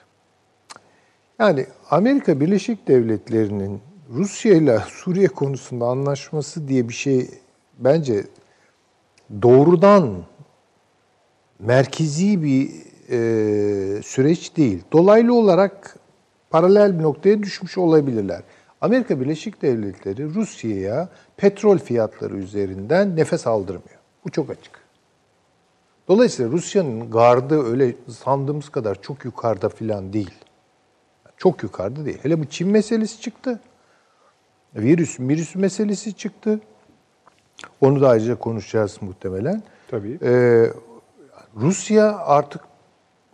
Yani 1.38 1.66
Amerika 1.90 2.40
Birleşik 2.40 2.88
Devletleri'nin 2.88 3.80
Rusya 4.10 4.54
ile 4.54 4.78
Suriye 4.88 5.28
konusunda 5.28 5.86
anlaşması 5.86 6.68
diye 6.68 6.88
bir 6.88 6.94
şey 6.94 7.30
bence 7.78 8.24
doğrudan 9.42 10.16
merkezi 11.58 12.42
bir 12.42 12.70
e, 13.10 14.02
süreç 14.02 14.56
değil. 14.56 14.82
Dolaylı 14.92 15.34
olarak 15.34 15.96
paralel 16.50 16.98
bir 16.98 17.02
noktaya 17.02 17.42
düşmüş 17.42 17.78
olabilirler. 17.78 18.42
Amerika 18.80 19.20
Birleşik 19.20 19.62
Devletleri 19.62 20.34
Rusya'ya 20.34 21.08
petrol 21.36 21.78
fiyatları 21.78 22.36
üzerinden 22.36 23.16
nefes 23.16 23.46
aldırmıyor. 23.46 24.00
Bu 24.24 24.30
çok 24.30 24.50
açık. 24.50 24.80
Dolayısıyla 26.08 26.52
Rusya'nın 26.52 27.10
gardı 27.10 27.62
öyle 27.62 27.94
sandığımız 28.08 28.68
kadar 28.68 29.02
çok 29.02 29.24
yukarıda 29.24 29.68
filan 29.68 30.12
değil. 30.12 30.34
Çok 31.36 31.62
yukarıda 31.62 32.04
değil. 32.04 32.18
Hele 32.22 32.40
bu 32.40 32.44
Çin 32.44 32.68
meselesi 32.68 33.20
çıktı. 33.20 33.60
Virüs, 34.76 35.20
virüs 35.20 35.54
meselesi 35.54 36.12
çıktı. 36.12 36.60
Onu 37.80 38.00
da 38.00 38.08
ayrıca 38.08 38.38
konuşacağız 38.38 38.98
muhtemelen. 39.00 39.62
Tabii. 39.88 40.18
Ee, 40.22 40.72
Rusya 41.56 42.16
artık 42.18 42.62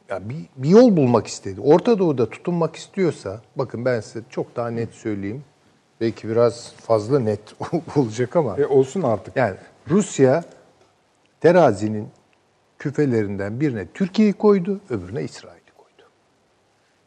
ya 0.09 0.29
bir, 0.29 0.47
bir 0.57 0.69
yol 0.69 0.97
bulmak 0.97 1.27
istedi. 1.27 1.61
Orta 1.61 1.99
Doğu'da 1.99 2.31
tutunmak 2.31 2.77
istiyorsa, 2.77 3.41
bakın 3.57 3.85
ben 3.85 4.01
size 4.01 4.25
çok 4.31 4.57
daha 4.57 4.71
net 4.71 4.95
söyleyeyim. 4.95 5.45
Belki 6.01 6.29
biraz 6.29 6.73
fazla 6.73 7.19
net 7.21 7.41
olacak 7.97 8.37
ama. 8.37 8.57
E 8.57 8.67
olsun 8.67 9.03
artık. 9.03 9.37
Yani 9.37 9.57
Rusya 9.91 10.45
terazinin 11.41 12.09
küfelerinden 12.79 13.61
birine 13.61 13.87
Türkiye'yi 13.95 14.33
koydu, 14.33 14.81
öbürüne 14.91 15.23
İsrail'i 15.23 15.73
koydu. 15.77 16.11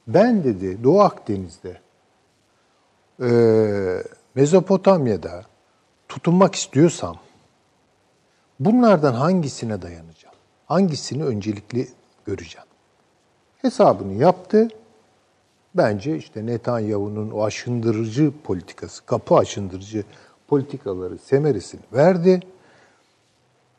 Ben 0.08 0.44
dedi 0.44 0.84
Doğu 0.84 1.02
Akdeniz'de, 1.02 1.78
e, 3.22 3.30
Mezopotamya'da 4.36 5.44
tutunmak 6.10 6.56
istiyorsam 6.56 7.18
bunlardan 8.60 9.13
hangisine 9.13 9.82
dayanacağım? 9.82 10.36
Hangisini 10.65 11.24
öncelikli 11.26 11.88
göreceğim? 12.26 12.68
Hesabını 13.58 14.13
yaptı. 14.13 14.68
Bence 15.76 16.18
işte 16.18 16.46
Netanyahu'nun 16.46 17.32
o 17.32 17.44
aşındırıcı 17.44 18.32
politikası, 18.44 19.06
kapı 19.06 19.36
aşındırıcı 19.36 20.04
politikaları 20.48 21.18
semeresini 21.18 21.82
verdi. 21.94 22.39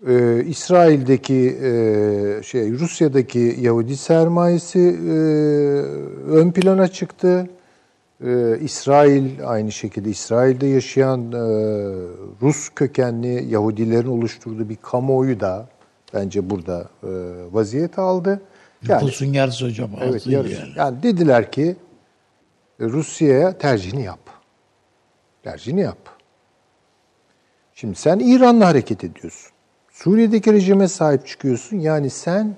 Ee, 0.06 0.44
İsrail'deki 0.44 1.58
e, 1.62 2.42
şey 2.42 2.72
Rusya'daki 2.72 3.56
Yahudi 3.60 3.96
sermayesi 3.96 4.78
e, 4.78 5.12
ön 6.30 6.50
plana 6.50 6.88
çıktı. 6.88 7.48
Ee, 8.24 8.58
İsrail 8.60 9.48
aynı 9.48 9.72
şekilde 9.72 10.10
İsrail'de 10.10 10.66
yaşayan 10.66 11.32
e, 11.32 11.38
Rus 12.42 12.68
kökenli 12.68 13.44
Yahudilerin 13.48 14.08
oluşturduğu 14.08 14.68
bir 14.68 14.76
kamuoyu 14.76 15.40
da 15.40 15.68
bence 16.14 16.50
burada 16.50 16.88
e, 17.02 17.08
vaziyet 17.52 17.98
aldı. 17.98 18.42
Yani, 18.88 19.04
Nüfusun 19.04 19.26
yarısı 19.26 19.66
hocam. 19.66 19.90
evet, 20.00 20.26
yarısı. 20.26 20.54
yani. 20.54 20.72
yani 20.76 21.02
dediler 21.02 21.52
ki 21.52 21.76
e, 22.80 22.84
Rusya'ya 22.84 23.58
tercihini 23.58 24.02
yap. 24.02 24.20
Tercihini 25.42 25.80
yap. 25.80 25.98
Şimdi 27.74 27.94
sen 27.94 28.18
İran'la 28.18 28.66
hareket 28.66 29.04
ediyorsun. 29.04 29.50
Suriye'deki 29.90 30.52
rejime 30.52 30.88
sahip 30.88 31.26
çıkıyorsun. 31.26 31.76
Yani 31.76 32.10
sen 32.10 32.56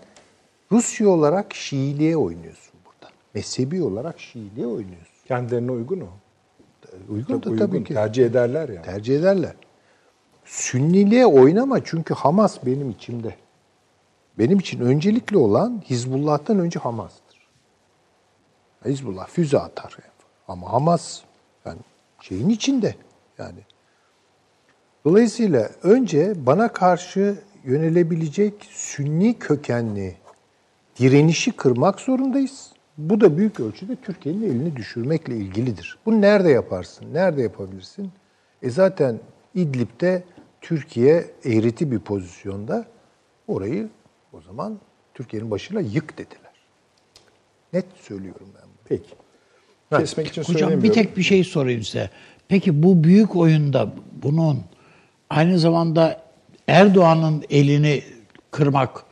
Rusya 0.73 1.09
olarak 1.09 1.55
Şiiliğe 1.55 2.17
oynuyorsun 2.17 2.75
burada. 2.85 3.13
Mezhebi 3.35 3.83
olarak 3.83 4.21
Şiiliğe 4.21 4.67
oynuyorsun. 4.67 5.12
Kendilerine 5.33 5.71
uygun 5.71 6.01
o. 6.01 6.09
Uygun 7.09 7.43
da 7.43 7.51
Uygun, 7.51 7.67
tabii 7.67 7.85
ki. 7.85 7.95
Tercih 7.95 8.27
ederler 8.27 8.69
yani. 8.69 8.85
Tercih 8.85 9.19
ederler. 9.19 9.53
Sünniliğe 10.45 11.27
oynama 11.27 11.85
çünkü 11.85 12.15
Hamas 12.15 12.67
benim 12.67 12.91
içimde. 12.91 13.35
benim 14.39 14.59
için 14.59 14.81
öncelikli 14.81 15.37
olan 15.37 15.83
Hizbullah'tan 15.91 16.59
önce 16.59 16.81
Hamas'tır. 16.81 17.49
Hizbullah 18.85 19.29
füze 19.29 19.59
atar. 19.59 19.93
Yani. 19.93 20.13
Ama 20.49 20.73
Hamas 20.73 21.21
yani 21.65 21.81
şeyin 22.21 22.49
içinde 22.49 22.95
yani. 23.39 23.61
Dolayısıyla 25.05 25.71
önce 25.83 26.47
bana 26.47 26.73
karşı 26.73 27.39
yönelebilecek 27.65 28.69
sünni 28.71 29.39
kökenli 29.39 30.17
direnişi 30.99 31.53
kırmak 31.53 32.01
zorundayız. 32.01 32.72
Bu 32.99 33.21
da 33.21 33.39
büyük 33.39 33.61
ölçüde 33.61 33.97
Türkiye'nin 33.97 34.43
elini 34.43 34.77
düşürmekle 34.77 35.37
ilgilidir. 35.37 35.99
Bunu 36.07 36.21
nerede 36.21 36.51
yaparsın? 36.51 37.15
Nerede 37.15 37.43
yapabilirsin? 37.43 38.11
E 38.63 38.71
zaten 38.71 39.21
İdlib'de 39.55 40.25
Türkiye 40.61 41.31
eğreti 41.45 41.91
bir 41.91 41.99
pozisyonda 41.99 42.87
orayı 43.49 43.89
o 44.33 44.41
zaman 44.41 44.79
Türkiye'nin 45.15 45.51
başına 45.51 45.81
yık 45.81 46.19
dediler. 46.19 46.53
Net 47.73 47.85
söylüyorum 48.01 48.49
ben. 48.55 48.63
bunu. 48.63 48.77
Peki. 48.85 49.15
Kesmek 49.91 50.27
için 50.27 50.43
Hocam 50.43 50.83
bir 50.83 50.93
tek 50.93 51.17
bir 51.17 51.23
şey 51.23 51.45
sorayım 51.45 51.83
size. 51.83 52.11
Peki 52.49 52.83
bu 52.83 53.05
büyük 53.05 53.37
oyunda 53.37 53.93
bunun 54.23 54.61
aynı 55.31 55.59
zamanda 55.59 56.23
Erdoğan'ın 56.69 57.45
elini 57.51 58.03
kırmak 58.51 59.05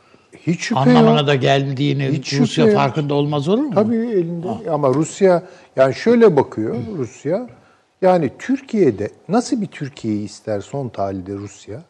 Hiç 0.47 0.61
şüphe 0.61 0.79
anlamına 0.79 1.19
yok. 1.19 1.27
da 1.27 1.35
geldiğini 1.35 2.03
Hiç 2.07 2.27
şüphe 2.27 2.43
Rusya 2.43 2.65
yok. 2.65 2.75
farkında 2.75 3.13
olmaz 3.13 3.47
olur 3.47 3.61
mu? 3.63 3.71
Tabii 3.75 3.95
elinde. 3.95 4.69
Ama 4.71 4.93
Rusya 4.93 5.43
yani 5.75 5.93
şöyle 5.95 6.35
bakıyor 6.35 6.75
Rusya. 6.97 7.47
Yani 8.01 8.31
Türkiye'de 8.39 9.09
nasıl 9.29 9.61
bir 9.61 9.67
Türkiye'yi 9.67 10.23
ister 10.25 10.61
son 10.61 10.89
tahlilde 10.89 11.33
Rusya? 11.35 11.83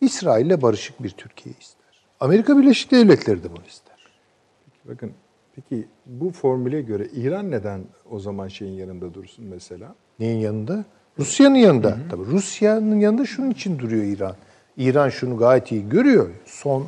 İsrail'le 0.00 0.62
barışık 0.62 1.02
bir 1.02 1.10
Türkiye 1.10 1.54
ister. 1.60 1.84
Amerika 2.20 2.58
Birleşik 2.58 2.90
Devletleri 2.90 3.44
de 3.44 3.50
bunu 3.50 3.64
ister. 3.68 3.96
Bakın 4.84 5.12
peki 5.54 5.88
bu 6.06 6.30
formüle 6.30 6.82
göre 6.82 7.06
İran 7.16 7.50
neden 7.50 7.80
o 8.10 8.18
zaman 8.18 8.48
şeyin 8.48 8.72
yanında 8.72 9.14
dursun 9.14 9.44
mesela? 9.44 9.94
Neyin 10.20 10.38
yanında? 10.40 10.84
Rusya'nın 11.18 11.54
yanında. 11.54 11.96
Tabii 12.10 12.24
Rusya'nın 12.24 13.00
yanında 13.00 13.26
şunun 13.26 13.50
için 13.50 13.78
duruyor 13.78 14.04
İran. 14.04 14.34
İran 14.76 15.08
şunu 15.08 15.36
gayet 15.36 15.72
iyi 15.72 15.88
görüyor. 15.88 16.30
Son 16.46 16.86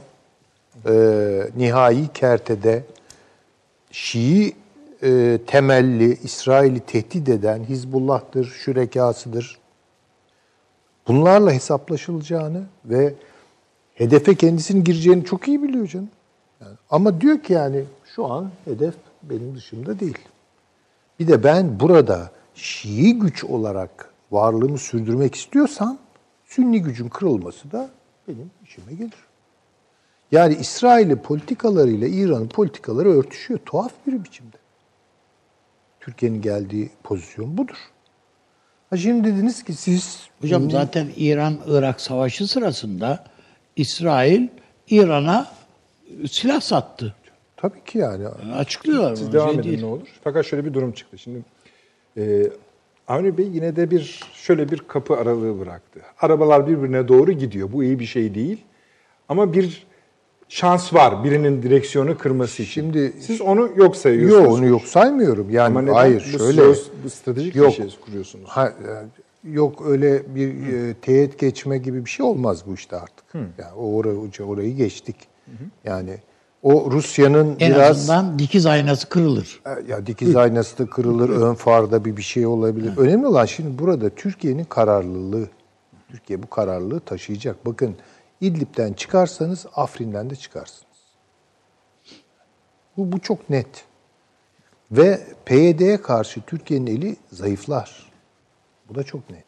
e, 0.87 1.51
nihai 1.57 2.09
kertede 2.15 2.85
Şii 3.91 4.57
e, 5.03 5.39
temelli 5.47 6.19
İsrail'i 6.23 6.81
tehdit 6.81 7.29
eden 7.29 7.65
Hizbullah'tır, 7.65 8.45
şürekasıdır. 8.47 9.59
Bunlarla 11.09 11.53
hesaplaşılacağını 11.53 12.63
ve 12.85 13.15
hedefe 13.95 14.35
kendisinin 14.35 14.85
gireceğini 14.85 15.25
çok 15.25 15.49
iyi 15.49 15.63
biliyor 15.63 15.87
canım. 15.87 16.09
Yani, 16.61 16.77
ama 16.91 17.21
diyor 17.21 17.43
ki 17.43 17.53
yani 17.53 17.85
şu 18.15 18.27
an 18.27 18.51
hedef 18.65 18.95
benim 19.23 19.57
dışımda 19.57 20.01
değil. 20.01 20.19
Bir 21.21 21.29
de 21.29 21.45
ben 21.45 21.81
burada 21.81 22.31
Şii 22.55 23.19
güç 23.19 23.45
olarak 23.45 24.11
varlığımı 24.31 24.79
sürdürmek 24.79 25.35
istiyorsam 25.35 25.99
Sünni 26.45 26.83
gücün 26.83 27.09
kırılması 27.09 27.73
da 27.73 27.91
benim 28.29 28.51
işime 28.65 28.93
gelir. 28.93 29.26
Yani 30.33 30.55
İsrail'in 30.61 31.17
politikalarıyla 31.17 32.09
İran'ın 32.09 32.49
politikaları 32.49 33.09
örtüşüyor 33.09 33.61
tuhaf 33.67 33.93
bir 34.07 34.25
biçimde. 34.25 34.57
Türkiye'nin 36.01 36.43
geldiği 36.43 36.91
pozisyon 37.03 37.59
budur. 37.59 37.77
Ha 38.91 38.97
şimdi 38.97 39.29
dediniz 39.29 39.63
ki 39.63 39.73
siz 39.73 40.29
Hocam 40.41 40.71
zaten 40.71 41.09
İran-Irak 41.17 42.01
savaşı 42.01 42.47
sırasında 42.49 43.25
İsrail 43.77 44.49
İran'a 44.91 45.47
silah 46.31 46.61
sattı. 46.61 47.15
tabii 47.57 47.85
ki 47.85 47.99
yani 47.99 48.29
Açıklıyorlar 48.57 49.15
Siz 49.17 49.27
bunu, 49.27 49.33
devam 49.33 49.51
şey 49.51 49.61
edin 49.61 49.69
değil. 49.71 49.81
ne 49.81 49.87
olur. 49.87 50.09
Fakat 50.25 50.47
şöyle 50.47 50.65
bir 50.65 50.75
durum 50.75 50.93
çıktı. 50.93 51.19
Şimdi 51.19 51.43
e, 52.17 52.51
Avni 53.09 53.39
Bey 53.39 53.49
yine 53.53 53.77
de 53.77 53.91
bir 53.91 54.21
şöyle 54.33 54.71
bir 54.71 54.79
kapı 54.79 55.17
aralığı 55.17 55.61
bıraktı. 55.61 56.01
Arabalar 56.21 56.69
birbirine 56.69 57.09
doğru 57.09 57.33
gidiyor. 57.33 57.73
Bu 57.73 57.85
iyi 57.85 57.99
bir 57.99 58.07
şey 58.07 58.35
değil. 58.35 58.65
Ama 59.29 59.53
bir 59.53 59.87
şans 60.49 60.95
var 60.95 61.25
birinin 61.25 61.63
direksiyonu 61.63 62.19
kırması 62.19 62.63
için. 62.63 62.73
Şimdi- 62.93 63.13
siz 63.21 63.41
onu 63.41 63.69
yok 63.77 63.97
sayıyorsunuz. 63.97 64.45
Yok 64.45 64.53
onu 64.53 64.67
yok 64.67 64.83
saymıyorum. 64.83 65.51
Yani 65.51 65.67
Ama 65.67 65.83
neden? 65.83 65.93
hayır 65.95 66.31
Bu 66.35 66.39
şöyle 66.39 66.53
söz- 66.61 66.91
bu 67.05 67.11
stratejik 67.11 67.55
bir 67.55 67.61
yok. 67.61 67.73
şey 67.75 67.97
kuruyorsunuz. 68.05 68.49
Ha, 68.49 68.67
e, 68.69 69.51
yok 69.53 69.83
öyle 69.87 70.35
bir 70.35 70.49
e, 70.73 70.95
teğet 70.95 71.39
geçme 71.39 71.79
gibi 71.79 72.05
bir 72.05 72.11
şey 72.11 72.27
olmaz 72.27 72.63
bu 72.67 72.75
işte 72.75 72.97
artık. 72.97 73.25
Yani 73.35 73.73
o 73.79 73.95
orayı, 73.95 74.19
orayı 74.47 74.77
geçtik. 74.77 75.17
Yani 75.85 76.19
o 76.63 76.91
Rusya'nın 76.91 77.57
En 77.61 77.75
biraz 77.75 77.91
azından 77.91 78.39
dikiz 78.39 78.67
aynası 78.67 79.09
kırılır. 79.09 79.61
E, 79.67 79.91
ya 79.93 80.07
dikiz 80.07 80.37
aynası 80.37 80.79
da 80.79 80.87
kırılır, 80.87 81.29
ön 81.29 81.55
farda 81.55 82.05
bir 82.05 82.17
bir 82.17 82.23
şey 82.23 82.47
olabilir. 82.47 82.93
Önemli 82.97 83.27
olan 83.27 83.45
şimdi 83.45 83.79
burada 83.79 84.11
Türkiye'nin 84.11 84.65
kararlılığı. 84.65 85.49
Türkiye 86.11 86.43
bu 86.43 86.47
kararlılığı 86.51 87.01
taşıyacak. 87.01 87.67
Bakın 87.67 87.95
İdlib'den 88.41 88.93
çıkarsanız 88.93 89.67
Afrin'den 89.75 90.31
de 90.31 90.37
çıkarsınız. 90.37 90.97
Bu, 92.97 93.13
bu 93.13 93.21
çok 93.21 93.51
net. 93.51 93.85
Ve 94.91 95.21
PYD'ye 95.45 96.03
karşı 96.03 96.41
Türkiye'nin 96.41 96.87
eli 96.87 97.17
zayıflar. 97.33 98.13
Bu 98.89 98.95
da 98.95 99.03
çok 99.03 99.31
net. 99.31 99.45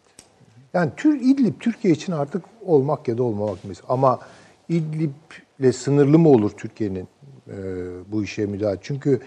Yani 0.74 0.91
Tür 0.97 1.20
İdlib 1.20 1.61
Türkiye 1.61 1.95
için 1.95 2.12
artık 2.12 2.45
olmak 2.66 3.09
ya 3.09 3.18
da 3.18 3.22
olmamak 3.22 3.64
meselesi. 3.64 3.82
Ama 3.89 4.20
İdlib'le 4.68 5.72
sınırlı 5.72 6.18
mı 6.18 6.28
olur 6.28 6.51
Türkiye'nin 6.51 7.09
e, 7.49 7.57
bu 8.12 8.24
işe 8.24 8.47
müdahale? 8.47 8.78
Çünkü 8.82 9.20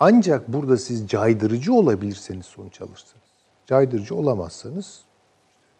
ancak 0.00 0.48
burada 0.48 0.76
siz 0.76 1.08
caydırıcı 1.08 1.74
olabilirseniz 1.74 2.46
sonuç 2.46 2.80
alırsınız. 2.80 3.26
Caydırıcı 3.66 4.14
olamazsanız 4.14 5.00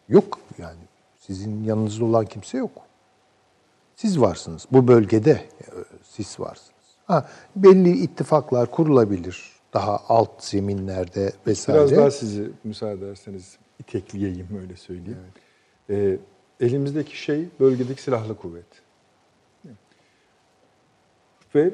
yok 0.09 0.39
yani. 0.59 0.81
Sizin 1.27 1.65
yanınızda 1.65 2.05
olan 2.05 2.27
kimse 2.27 2.59
yok. 2.59 2.71
Siz 3.97 4.21
varsınız. 4.21 4.67
Bu 4.73 4.89
bölgede 4.89 5.31
e, 5.31 5.67
siz 6.03 6.41
varsınız. 6.41 6.87
Ha, 7.07 7.29
belli 7.57 7.91
ittifaklar 7.91 8.71
kurulabilir. 8.71 9.53
Daha 9.75 10.03
alt 10.09 10.45
zeminlerde 10.45 11.33
vesaire. 11.47 11.81
Biraz 11.81 11.97
daha 11.97 12.11
sizi 12.11 12.51
müsaade 12.65 13.07
ederseniz 13.07 13.59
itekleyeyim 13.79 14.49
öyle 14.63 14.77
söyleyeyim. 14.77 15.19
Ee, 15.91 16.19
elimizdeki 16.61 17.19
şey 17.23 17.49
bölgedeki 17.61 18.03
silahlı 18.03 18.37
kuvvet. 18.37 18.67
Ve 21.55 21.71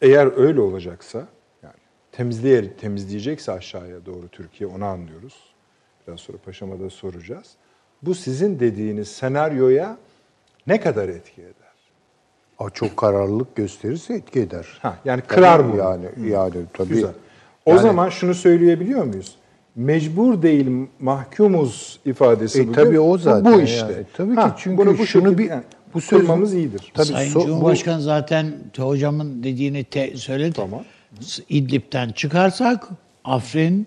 eğer 0.00 0.36
öyle 0.36 0.60
olacaksa 0.60 1.28
yani 1.62 1.74
temizleyer, 2.12 2.76
temizleyecekse 2.76 3.52
aşağıya 3.52 4.06
doğru 4.06 4.28
Türkiye 4.28 4.70
onu 4.70 4.84
anlıyoruz. 4.84 5.54
Biraz 6.06 6.20
sonra 6.20 6.38
paşama 6.38 6.80
da 6.80 6.90
soracağız. 6.90 7.56
Bu 8.02 8.14
sizin 8.14 8.60
dediğiniz 8.60 9.08
senaryoya 9.08 9.96
ne 10.66 10.80
kadar 10.80 11.08
etki 11.08 11.42
eder? 11.42 11.52
Aa, 12.58 12.70
çok 12.70 12.96
kararlılık 12.96 13.56
gösterirse 13.56 14.14
etki 14.14 14.40
eder. 14.40 14.66
Ha, 14.82 14.96
yani 15.04 15.20
kırar 15.22 15.58
Tabii 15.58 15.72
bunu. 15.72 15.78
Yani 15.80 16.04
yani 16.30 16.54
tabii. 16.72 16.88
Güzel. 16.88 17.10
O 17.66 17.70
Yani- 17.70 17.82
zaman 17.82 18.08
şunu 18.08 18.34
söyleyebiliyor 18.34 19.04
muyuz? 19.04 19.36
Mecbur 19.76 20.42
değil 20.42 20.66
mahkumuz 21.00 22.00
ifadesi 22.04 22.60
E, 22.62 22.68
bu. 22.68 22.72
tabii 22.72 22.96
Bu- 22.96 23.00
o 23.12 23.18
zaten 23.18 23.52
Bu 23.54 23.60
işte. 23.60 23.92
yani. 23.92 24.04
Tabii 24.16 24.34
ki 24.34 24.40
Ha, 24.40 24.54
çünkü 24.58 24.76
bunu 24.78 24.98
bu 24.98 25.06
şunu 25.06 25.38
bir- 25.38 25.48
yani, 25.50 25.62
bu 25.94 26.00
söz- 26.00 26.20
kurmamız 26.20 26.54
iyidir. 26.54 26.92
Tabii 26.94 27.06
Sayın 27.06 27.30
so- 27.32 27.34
bu- 27.34 27.46
Cumhurbaşkanı 27.46 28.02
zaten 28.02 28.52
hocamın 28.76 29.42
dediğini 29.42 29.84
te- 29.84 30.16
söyledi. 30.16 30.52
Tamam. 30.52 30.82
İdlib'den 31.48 32.08
çıkarsak 32.12 32.88
Afrin 33.24 33.86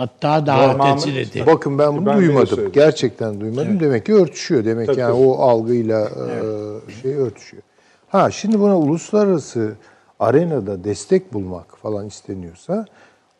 hatta 0.00 0.46
daha 0.46 0.66
Tamamı- 0.72 0.92
ötesi 0.92 1.14
dedi. 1.14 1.46
Bakın 1.46 1.78
ben 1.78 1.96
bunu 1.96 2.06
Ben 2.06 2.18
duymadım. 2.18 2.72
Gerçekten 2.72 3.40
duymadım. 3.40 3.80
Demek 3.80 4.06
ki 4.06 4.14
örtüşüyor. 4.14 4.64
Demek 4.64 4.86
Tabii, 4.86 5.00
yani 5.00 5.12
tabii. 5.12 5.26
o 5.26 5.32
algıyla 5.34 6.00
e, 6.08 6.92
şey 7.02 7.14
örtüşüyor. 7.14 7.62
Ha 8.08 8.30
şimdi 8.30 8.60
buna 8.60 8.78
uluslararası 8.78 9.72
arenada 10.20 10.84
destek 10.84 11.32
bulmak 11.34 11.76
falan 11.78 12.06
isteniyorsa 12.06 12.84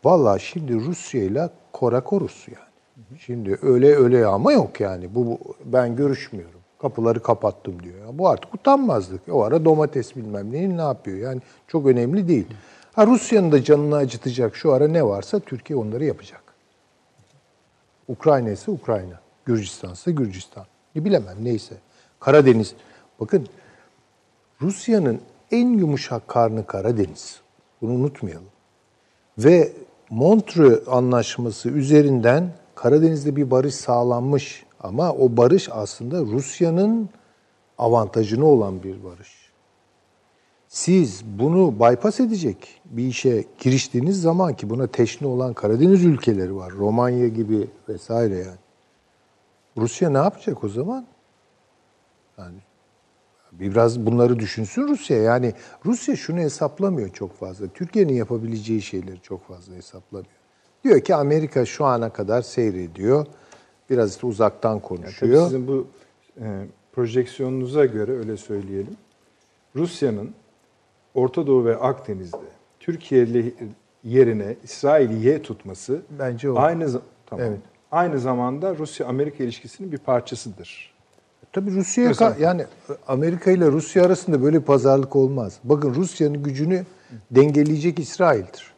vallahi 0.05 0.41
şimdi 0.43 0.75
Rusya 0.75 1.23
ile 1.23 1.49
korakorus 1.73 2.49
yani. 2.49 3.19
Şimdi 3.21 3.59
öyle 3.63 3.97
öyle 3.97 4.27
ama 4.27 4.53
yok 4.53 4.81
yani. 4.81 5.15
Bu, 5.15 5.27
bu- 5.27 5.39
ben 5.65 5.97
görüşmüyorum. 5.97 6.61
Kapıları 6.83 7.23
kapattım 7.23 7.83
diyor. 7.83 7.95
Ya 8.07 8.19
bu 8.19 8.29
artık 8.29 8.55
utanmazlık. 8.55 9.21
O 9.31 9.43
ara 9.45 9.65
domates 9.65 10.17
bilmem 10.17 10.53
neyin 10.53 10.77
ne 10.79 10.83
yapıyor. 10.83 11.19
Yani 11.19 11.41
çok 11.69 11.87
önemli 11.87 12.29
değil. 12.29 12.47
Ha 12.93 13.07
Rusya'nın 13.07 13.53
da 13.53 13.65
canını 13.65 13.97
acıtacak 13.97 14.57
şu 14.57 14.73
ara 14.73 14.89
ne 14.89 15.05
varsa 15.07 15.41
Türkiye 15.41 15.79
onları 15.79 16.05
yapacak. 16.05 16.43
Ukrayna 18.11 18.51
ise 18.51 18.71
Ukrayna. 18.71 19.21
Gürcistan 19.45 19.93
ise 19.93 20.13
Gürcistan. 20.13 20.67
Ne 20.95 21.05
bilemem 21.05 21.37
neyse. 21.43 21.75
Karadeniz. 22.21 22.75
Bakın 23.21 23.47
Rusya'nın 24.63 25.21
en 25.51 25.69
yumuşak 25.69 26.29
karnı 26.29 26.67
Karadeniz. 26.67 27.41
Bunu 27.83 27.93
unutmayalım. 27.93 28.49
Ve 29.39 29.73
Montreux 30.11 30.89
Anlaşması 30.89 31.69
üzerinden 31.69 32.53
Karadeniz'de 32.75 33.37
bir 33.37 33.51
barış 33.51 33.75
sağlanmış. 33.75 34.65
Ama 34.81 35.13
o 35.13 35.37
barış 35.37 35.69
aslında 35.73 36.21
Rusya'nın 36.21 37.09
avantajına 37.79 38.45
olan 38.45 38.83
bir 38.83 39.05
barış. 39.05 39.40
Siz 40.71 41.25
bunu 41.25 41.75
bypass 41.81 42.21
edecek 42.21 42.81
bir 42.85 43.05
işe 43.07 43.45
giriştiğiniz 43.59 44.23
zaman 44.23 44.55
ki 44.55 44.71
buna 44.71 44.87
teşne 44.87 45.27
olan 45.27 45.55
Karadeniz 45.55 46.05
ülkeleri 46.05 46.57
var. 46.57 46.73
Romanya 46.73 47.29
gibi 47.29 47.69
vesaire 47.89 48.35
yani. 48.39 48.59
Rusya 49.77 50.11
ne 50.11 50.19
yapacak 50.19 50.65
o 50.65 50.69
zaman? 50.69 51.07
Yani 52.39 52.59
biraz 53.53 54.07
bunları 54.07 54.39
düşünsün 54.39 54.89
Rusya. 54.89 55.23
Yani 55.23 55.55
Rusya 55.87 56.17
şunu 56.17 56.39
hesaplamıyor 56.39 57.09
çok 57.09 57.37
fazla. 57.37 57.69
Türkiye'nin 57.69 58.15
yapabileceği 58.15 58.83
şeyleri 58.83 59.21
çok 59.23 59.49
fazla 59.49 59.75
hesaplamıyor. 59.75 60.33
Diyor 60.85 61.01
ki 61.01 61.15
Amerika 61.15 61.67
şu 61.67 61.85
ana 61.85 62.11
kadar 62.13 62.43
seyrediyor. 62.43 63.27
Biraz 63.91 64.11
işte 64.11 64.27
uzaktan 64.27 64.71
Yani 64.71 64.83
konuşuyor. 64.83 65.37
tabii 65.37 65.45
sizin 65.45 65.69
bu 65.69 65.87
e, 66.41 66.67
projeksiyonunuza 66.93 67.85
göre 67.85 68.13
öyle 68.13 68.37
söyleyelim. 68.37 68.97
Rusya'nın 69.77 70.31
Orta 71.15 71.47
Doğu 71.47 71.65
ve 71.65 71.77
Akdeniz'de 71.77 72.37
Türkiye'li 72.81 73.55
yerine 74.05 74.57
İsrail'i 74.65 75.27
Y 75.27 75.43
tutması 75.43 76.03
Bence 76.19 76.51
o. 76.51 76.59
aynı 76.59 77.01
tamam. 77.27 77.47
Evet. 77.47 77.59
Aynı 77.93 78.19
zamanda 78.19 78.77
Rusya-Amerika 78.77 79.45
ilişkisinin 79.45 79.93
bir 79.93 79.99
parçasıdır. 79.99 80.95
Tabii 81.53 81.71
Rusya'ya 81.71 82.37
yani 82.41 82.65
Amerika 83.09 83.51
ile 83.51 83.67
Rusya 83.67 84.05
arasında 84.05 84.43
böyle 84.43 84.61
pazarlık 84.61 85.17
olmaz. 85.17 85.59
Bakın 85.65 85.95
Rusya'nın 85.95 86.43
gücünü 86.43 86.85
dengeleyecek 87.31 87.99
İsrail'dir. 87.99 88.73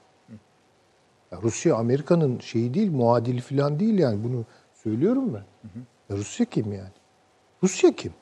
Ya 1.33 1.39
Rusya 1.43 1.77
Amerika'nın 1.77 2.39
şeyi 2.39 2.75
değil, 2.75 2.91
muadili 2.91 3.41
falan 3.41 3.81
değil 3.81 3.99
yani 3.99 4.25
bunu 4.25 4.45
söylüyorum 4.75 5.35
ben. 5.35 5.45
Ya 6.11 6.17
Rusya 6.17 6.47
kim 6.47 6.73
yani? 6.73 6.93
Rusya 7.63 7.93
kim? 7.93 8.13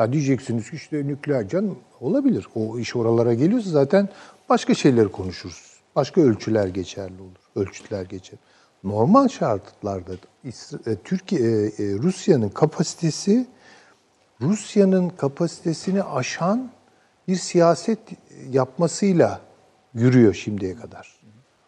Ya 0.00 0.12
diyeceksiniz 0.12 0.70
ki 0.70 0.76
işte 0.76 1.06
nükleer 1.06 1.48
can 1.48 1.76
olabilir. 2.00 2.48
O 2.54 2.78
iş 2.78 2.96
oralara 2.96 3.34
geliyorsa 3.34 3.70
zaten 3.70 4.08
başka 4.48 4.74
şeyleri 4.74 5.08
konuşuruz. 5.08 5.80
Başka 5.96 6.20
ölçüler 6.20 6.68
geçerli 6.68 7.22
olur. 7.22 7.66
Ölçütler 7.66 8.04
geçer. 8.04 8.38
Normal 8.84 9.28
şartlarda 9.28 10.12
e, 10.86 10.96
Türkiye 11.04 11.40
e, 11.40 11.64
e, 11.64 11.70
Rusya'nın 11.78 12.48
kapasitesi 12.48 13.46
Rusya'nın 14.40 15.08
kapasitesini 15.08 16.02
aşan 16.02 16.70
bir 17.28 17.36
siyaset 17.36 17.98
yapmasıyla 18.50 19.40
yürüyor 19.94 20.34
şimdiye 20.34 20.76
kadar. 20.76 21.20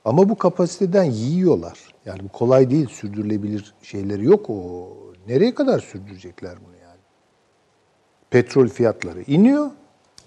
Ama 0.04 0.28
bu 0.28 0.38
kapasiteden 0.38 1.04
yiyorlar. 1.04 1.78
Yani 2.04 2.20
bu 2.24 2.28
kolay 2.28 2.70
değil, 2.70 2.88
sürdürülebilir 2.88 3.74
şeyleri 3.82 4.24
yok 4.24 4.50
o. 4.50 4.88
Nereye 5.28 5.54
kadar 5.54 5.78
sürdürecekler 5.78 6.54
bunu? 6.66 6.71
Petrol 8.32 8.68
fiyatları 8.68 9.22
iniyor. 9.22 9.70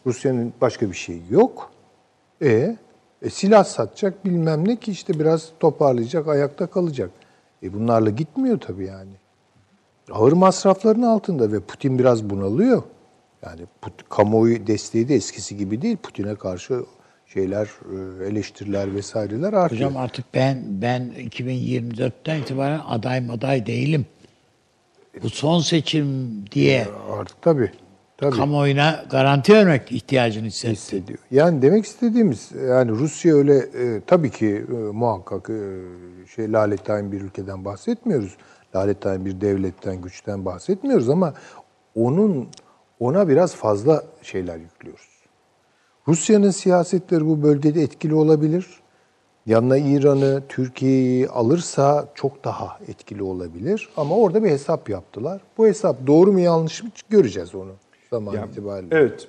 Rusya'nın 0.05 0.53
başka 0.61 0.89
bir 0.91 0.95
şeyi 0.95 1.21
yok. 1.29 1.71
E, 2.41 2.77
e 3.21 3.29
silah 3.29 3.63
satacak 3.63 4.25
bilmem 4.25 4.67
ne 4.67 4.75
ki 4.75 4.91
işte 4.91 5.19
biraz 5.19 5.49
toparlayacak, 5.59 6.27
ayakta 6.27 6.67
kalacak. 6.67 7.09
E 7.63 7.73
bunlarla 7.73 8.09
gitmiyor 8.09 8.59
tabii 8.59 8.85
yani. 8.85 9.11
Ağır 10.11 10.31
masrafların 10.31 11.01
altında 11.01 11.51
ve 11.51 11.59
Putin 11.59 11.99
biraz 11.99 12.29
bunalıyor. 12.29 12.83
Yani 13.45 13.61
Put- 13.81 14.09
kamuoyu 14.09 14.67
desteği 14.67 15.09
de 15.09 15.15
eskisi 15.15 15.57
gibi 15.57 15.81
değil. 15.81 15.97
Putin'e 15.97 16.35
karşı 16.35 16.85
şeyler, 17.25 17.65
e, 17.65 18.25
eleştiriler 18.25 18.95
vesaireler 18.95 19.53
artıyor. 19.53 19.81
Hocam 19.81 19.97
artık 19.97 20.25
ben 20.33 20.63
ben 20.69 21.11
2024'ten 21.17 22.41
itibaren 22.41 22.81
aday 22.87 23.21
maday 23.21 23.65
değilim. 23.65 24.05
Bu 25.23 25.29
son 25.29 25.59
seçim 25.59 26.31
diye 26.51 26.87
Artık 27.19 27.41
tabii. 27.41 27.71
Tabii. 28.17 28.35
kamuoyuna 28.35 29.05
garanti 29.09 29.53
vermek 29.53 29.91
ihtiyacını 29.91 30.45
hissetti. 30.45 30.71
hissediyor. 30.71 31.19
Yani 31.31 31.61
demek 31.61 31.85
istediğimiz 31.85 32.51
yani 32.69 32.91
Rusya 32.91 33.35
öyle 33.35 33.57
e, 33.57 34.01
tabii 34.07 34.31
ki 34.31 34.65
e, 34.69 34.73
muhakkak 34.73 35.49
e, 35.49 35.81
şey 36.35 36.51
lalettayn 36.51 37.11
bir 37.11 37.21
ülkeden 37.21 37.65
bahsetmiyoruz. 37.65 38.37
Lalettayn 38.75 39.25
bir 39.25 39.41
devletten, 39.41 40.01
güçten 40.01 40.45
bahsetmiyoruz 40.45 41.09
ama 41.09 41.33
onun 41.95 42.47
ona 42.99 43.27
biraz 43.27 43.55
fazla 43.55 44.03
şeyler 44.21 44.57
yüklüyoruz. 44.57 45.15
Rusya'nın 46.07 46.51
siyasetleri 46.51 47.25
bu 47.25 47.43
bölgede 47.43 47.81
etkili 47.81 48.15
olabilir. 48.15 48.67
Yanına 49.45 49.77
İran'ı, 49.77 50.43
Türkiye'yi 50.49 51.29
alırsa 51.29 52.07
çok 52.15 52.43
daha 52.43 52.79
etkili 52.87 53.23
olabilir. 53.23 53.89
Ama 53.97 54.15
orada 54.15 54.43
bir 54.43 54.49
hesap 54.49 54.89
yaptılar. 54.89 55.41
Bu 55.57 55.67
hesap 55.67 56.07
doğru 56.07 56.31
mu 56.31 56.39
yanlış 56.39 56.83
mı 56.83 56.89
göreceğiz 57.09 57.55
onu 57.55 57.71
zaman 58.15 58.33
Yani, 58.33 58.51
itibariyle. 58.51 58.95
Evet. 58.97 59.27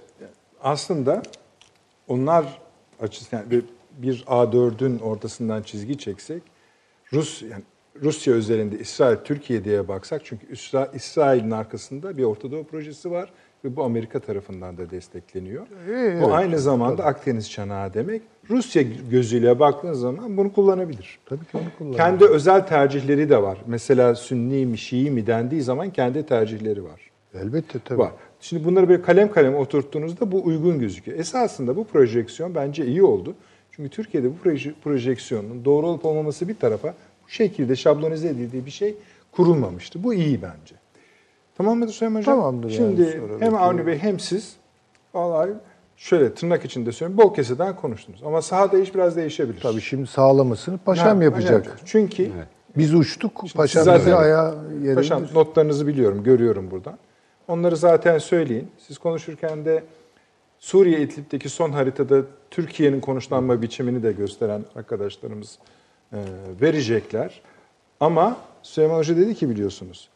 Aslında 0.62 1.22
onlar 2.08 2.58
açısından 3.00 3.42
yani 3.42 3.50
bir, 3.50 3.64
bir 3.98 4.24
A4'ün 4.26 4.98
ortasından 4.98 5.62
çizgi 5.62 5.98
çeksek 5.98 6.42
Rus 7.12 7.42
yani 7.42 7.62
Rusya 8.02 8.34
üzerinde 8.34 8.78
İsrail 8.78 9.16
Türkiye 9.16 9.64
diye 9.64 9.88
baksak 9.88 10.22
çünkü 10.24 10.46
İsra- 10.46 10.96
İsrail'in 10.96 11.50
arkasında 11.50 12.16
bir 12.16 12.24
Orta 12.24 12.50
Doğu 12.50 12.64
projesi 12.64 13.10
var 13.10 13.32
ve 13.64 13.76
bu 13.76 13.84
Amerika 13.84 14.20
tarafından 14.20 14.76
da 14.78 14.90
destekleniyor. 14.90 15.66
Evet, 15.88 16.22
bu 16.22 16.34
aynı 16.34 16.58
zamanda 16.58 17.04
Akdeniz 17.04 17.50
çanağı 17.50 17.94
demek. 17.94 18.22
Rusya 18.50 18.82
gözüyle 19.10 19.58
baktığınız 19.58 20.00
zaman 20.00 20.36
bunu 20.36 20.52
kullanabilir. 20.52 21.18
Tabii 21.26 21.44
ki 21.44 21.56
onu 21.56 21.64
kullanıyor. 21.78 21.96
Kendi 21.96 22.24
özel 22.24 22.66
tercihleri 22.66 23.30
de 23.30 23.42
var. 23.42 23.58
Mesela 23.66 24.14
Sünni 24.14 24.66
mi, 24.66 24.78
Şii 24.78 25.10
mi 25.10 25.26
dendiği 25.26 25.62
zaman 25.62 25.90
kendi 25.90 26.26
tercihleri 26.26 26.84
var. 26.84 27.10
Elbette 27.34 27.78
tabii. 27.84 27.98
Var. 27.98 28.12
Şimdi 28.46 28.64
bunları 28.64 28.88
böyle 28.88 29.02
kalem 29.02 29.32
kalem 29.32 29.54
oturttuğunuzda 29.54 30.32
bu 30.32 30.44
uygun 30.44 30.78
gözüküyor. 30.78 31.18
Esasında 31.18 31.76
bu 31.76 31.84
projeksiyon 31.84 32.54
bence 32.54 32.86
iyi 32.86 33.02
oldu. 33.02 33.34
Çünkü 33.70 33.90
Türkiye'de 33.90 34.30
bu 34.30 34.34
proje, 34.42 34.74
projeksiyonun 34.84 35.64
doğru 35.64 35.86
olup 35.86 36.04
olmaması 36.04 36.48
bir 36.48 36.54
tarafa 36.54 36.88
bu 37.26 37.28
şekilde 37.28 37.76
şablonize 37.76 38.28
edildiği 38.28 38.66
bir 38.66 38.70
şey 38.70 38.94
kurulmamıştı. 39.32 40.04
Bu 40.04 40.14
iyi 40.14 40.42
bence. 40.42 40.74
Tamam 41.58 41.78
mıdır 41.78 41.92
Süleyman 41.92 42.20
Hocam? 42.20 42.36
Tamamdır 42.36 42.70
yani. 42.70 42.76
Şimdi 42.76 43.04
Sonraki- 43.04 43.44
hem 43.44 43.54
Avni 43.54 43.86
Bey 43.86 43.98
hem 43.98 44.20
siz 44.20 44.56
vallahi 45.14 45.50
şöyle 45.96 46.34
tırnak 46.34 46.64
içinde 46.64 46.92
söylüyorum 46.92 47.24
bol 47.24 47.34
keseden 47.34 47.76
konuştunuz. 47.76 48.22
Ama 48.24 48.42
sahada 48.42 48.78
iş 48.78 48.94
biraz 48.94 49.16
değişebilir. 49.16 49.60
Tabii 49.60 49.80
şimdi 49.80 50.06
sağlamasını 50.06 50.78
paşam 50.78 51.18
Ha, 51.18 51.24
yapacak. 51.24 51.78
Çünkü 51.84 52.30
Biz 52.76 52.94
uçtuk, 52.94 53.44
paşam 53.54 53.84
Siz 53.84 53.94
bizi 53.94 54.14
ayağa 54.14 54.54
yere 54.82 54.94
Paşam 54.94 55.22
notlarınızı 55.34 55.86
biliyorum, 55.86 56.22
görüyorum 56.22 56.70
buradan. 56.70 56.98
Onları 57.48 57.76
zaten 57.76 58.18
söyleyin. 58.18 58.68
Siz 58.78 58.98
konuşurken 58.98 59.64
de 59.64 59.82
Suriye 60.58 61.00
İdlib'deki 61.00 61.48
son 61.48 61.72
haritada 61.72 62.22
Türkiye'nin 62.50 63.00
konuşlanma 63.00 63.62
biçimini 63.62 64.02
de 64.02 64.12
gösteren 64.12 64.64
arkadaşlarımız 64.76 65.58
e, 66.12 66.18
verecekler. 66.60 67.40
Ama 68.00 68.36
Süleyman 68.62 68.98
Hoca 68.98 69.16
dedi 69.16 69.34
ki 69.34 69.50
biliyorsunuz, 69.50 70.08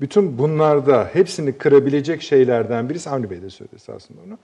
bütün 0.00 0.38
bunlarda 0.38 1.10
hepsini 1.12 1.52
kırabilecek 1.52 2.22
şeylerden 2.22 2.88
birisi, 2.88 3.10
Avni 3.10 3.30
Bey 3.30 3.42
de 3.42 3.50
söyledi 3.50 3.76
esasında 3.76 4.18
onu. 4.26 4.38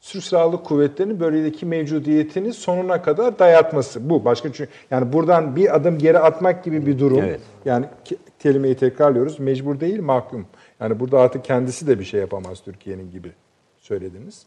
Türk 0.00 0.24
Silahlı 0.24 0.62
Kuvvetleri'nin 0.62 1.20
bölgedeki 1.20 1.66
mevcudiyetini 1.66 2.52
sonuna 2.52 3.02
kadar 3.02 3.38
dayatması. 3.38 4.10
Bu 4.10 4.24
başka 4.24 4.52
çünkü 4.52 4.70
yani 4.90 5.12
buradan 5.12 5.56
bir 5.56 5.76
adım 5.76 5.98
geri 5.98 6.18
atmak 6.18 6.64
gibi 6.64 6.86
bir 6.86 6.98
durum. 6.98 7.18
Evet. 7.18 7.40
Yani 7.64 7.86
ke- 8.06 8.16
kelimeyi 8.38 8.74
tekrarlıyoruz. 8.74 9.40
Mecbur 9.40 9.80
değil, 9.80 10.00
mahkum. 10.00 10.46
Yani 10.80 11.00
burada 11.00 11.20
artık 11.20 11.44
kendisi 11.44 11.86
de 11.86 11.98
bir 11.98 12.04
şey 12.04 12.20
yapamaz 12.20 12.60
Türkiye'nin 12.64 13.10
gibi 13.10 13.32
söylediniz. 13.78 14.42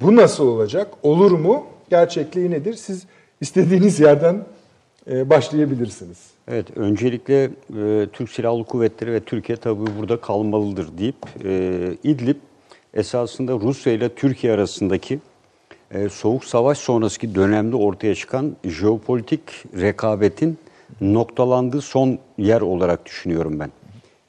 Bu 0.00 0.16
nasıl 0.16 0.46
olacak? 0.46 0.88
Olur 1.02 1.30
mu? 1.30 1.66
Gerçekliği 1.90 2.50
nedir? 2.50 2.74
Siz 2.74 3.06
istediğiniz 3.40 4.00
yerden 4.00 4.44
e, 5.10 5.30
başlayabilirsiniz. 5.30 6.18
Evet, 6.48 6.76
öncelikle 6.76 7.44
e, 7.44 8.06
Türk 8.12 8.30
Silahlı 8.30 8.64
Kuvvetleri 8.64 9.12
ve 9.12 9.20
Türkiye 9.20 9.56
tabii 9.56 9.90
burada 9.98 10.20
kalmalıdır 10.20 10.98
deyip 10.98 11.16
e, 11.44 11.96
İdlib 12.04 12.36
esasında 12.94 13.52
Rusya 13.52 13.92
ile 13.92 14.14
Türkiye 14.14 14.52
arasındaki 14.52 15.18
e, 15.90 16.08
soğuk 16.08 16.44
savaş 16.44 16.78
sonrası 16.78 17.34
dönemde 17.34 17.76
ortaya 17.76 18.14
çıkan 18.14 18.56
jeopolitik 18.64 19.40
rekabetin 19.80 20.58
noktalandığı 21.00 21.80
son 21.80 22.18
yer 22.38 22.60
olarak 22.60 23.06
düşünüyorum 23.06 23.60
ben. 23.60 23.70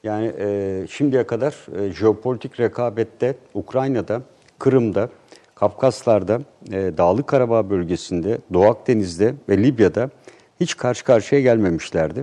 Yani 0.04 0.34
e, 0.40 0.86
şimdiye 0.90 1.28
kadar 1.28 1.56
e, 1.80 1.92
jeopolitik 1.92 2.60
rekabette 2.60 3.36
Ukrayna'da, 3.54 4.22
Kırım'da, 4.60 5.10
Kafkaslar'da, 5.56 6.42
e, 6.72 6.98
Dağlık 6.98 7.28
Karabağ 7.28 7.70
bölgesinde, 7.70 8.38
Doğu 8.54 8.66
Akdeniz'de 8.66 9.36
ve 9.50 9.58
Libya'da 9.58 10.10
hiç 10.60 10.78
karşı 10.78 11.04
karşıya 11.04 11.42
gelmemişlerdi. 11.42 12.22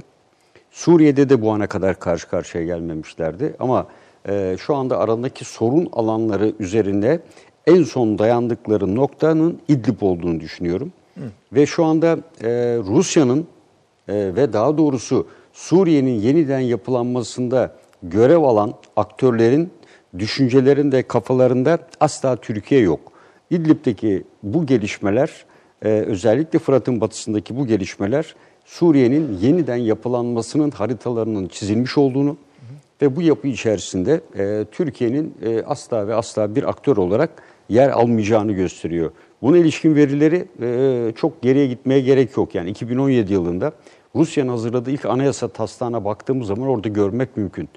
Suriye'de 0.71 1.29
de 1.29 1.43
bu 1.43 1.51
ana 1.51 1.67
kadar 1.67 1.99
karşı 1.99 2.29
karşıya 2.29 2.65
gelmemişlerdi. 2.65 3.55
Ama 3.59 3.87
e, 4.29 4.57
şu 4.61 4.75
anda 4.75 4.99
aradaki 4.99 5.45
sorun 5.45 5.89
alanları 5.93 6.53
üzerinde 6.59 7.21
en 7.67 7.83
son 7.83 8.19
dayandıkları 8.19 8.97
noktanın 8.97 9.61
İdlib 9.69 10.03
olduğunu 10.03 10.41
düşünüyorum. 10.41 10.93
Ve 11.53 11.67
şu 11.67 11.85
anda 11.85 12.19
e, 12.43 12.49
Rusya'nın 12.79 13.47
e, 14.09 14.15
ve 14.15 14.53
daha 14.53 14.79
doğrusu 14.79 15.27
Suriye'nin 15.53 16.21
yeniden 16.21 16.61
yapılanmasında 16.61 17.77
görev 18.03 18.43
alan 18.43 18.75
aktörlerin 18.97 19.71
düşüncelerinde, 20.19 21.03
kafalarında 21.03 21.79
asla 22.01 22.37
Türkiye 22.37 22.81
yok. 22.81 23.01
İdlib'deki 23.51 24.25
bu 24.43 24.67
gelişmeler, 24.67 25.45
e, 25.85 25.89
özellikle 25.89 26.59
Fırat'ın 26.59 27.01
batısındaki 27.01 27.57
bu 27.57 27.67
gelişmeler 27.67 28.35
Suriye'nin 28.65 29.39
yeniden 29.39 29.77
yapılanmasının 29.77 30.71
haritalarının 30.71 31.49
çizilmiş 31.49 31.99
olduğunu 31.99 32.37
ve 33.03 33.17
bu 33.17 33.23
yapı 33.23 33.49
içerisinde 33.49 34.21
e, 34.39 34.65
Türkiye'nin 34.73 35.35
e, 35.43 35.63
asla 35.63 36.09
ve 36.09 36.15
asla 36.15 36.55
bir 36.55 36.69
aktör 36.69 36.97
olarak 36.97 37.31
yer 37.69 37.91
almayacağını 37.91 38.53
gösteriyor. 38.53 39.11
Buna 39.43 39.59
ilişkin 39.59 39.95
verileri 39.95 40.47
çok 41.17 41.43
geriye 41.43 41.67
gitmeye 41.67 42.01
gerek 42.01 42.37
yok. 42.37 42.55
Yani 42.55 42.71
2017 42.71 43.33
yılında 43.33 43.73
Rusya'nın 44.17 44.49
hazırladığı 44.49 44.91
ilk 44.91 45.05
anayasa 45.05 45.49
taslağına 45.49 46.05
baktığımız 46.05 46.47
zaman 46.47 46.69
orada 46.69 46.89
görmek 46.89 47.37
mümkün. 47.37 47.69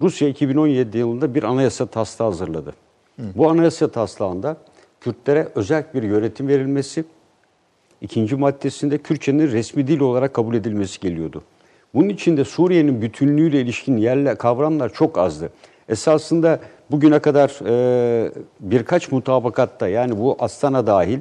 Rusya 0.00 0.28
2017 0.28 0.98
yılında 0.98 1.34
bir 1.34 1.42
anayasa 1.42 1.86
taslağı 1.86 2.28
hazırladı. 2.28 2.74
Hı. 3.16 3.22
Bu 3.36 3.50
anayasa 3.50 3.88
taslağında 3.88 4.56
Kürtlere 5.00 5.48
özel 5.54 5.84
bir 5.94 6.02
yönetim 6.02 6.48
verilmesi, 6.48 7.04
ikinci 8.00 8.36
maddesinde 8.36 8.98
Kürtçenin 8.98 9.52
resmi 9.52 9.86
dil 9.86 10.00
olarak 10.00 10.34
kabul 10.34 10.54
edilmesi 10.54 11.00
geliyordu. 11.00 11.42
Bunun 11.94 12.08
içinde 12.08 12.44
Suriye'nin 12.44 13.02
bütünlüğüyle 13.02 13.60
ilişkin 13.60 13.96
yerler, 13.96 14.38
kavramlar 14.38 14.92
çok 14.92 15.18
azdı. 15.18 15.50
Esasında 15.88 16.60
bugüne 16.90 17.18
kadar 17.18 17.58
e, 17.66 18.32
birkaç 18.60 19.12
mutabakatta 19.12 19.88
yani 19.88 20.18
bu 20.18 20.36
Astana 20.38 20.86
dahil, 20.86 21.18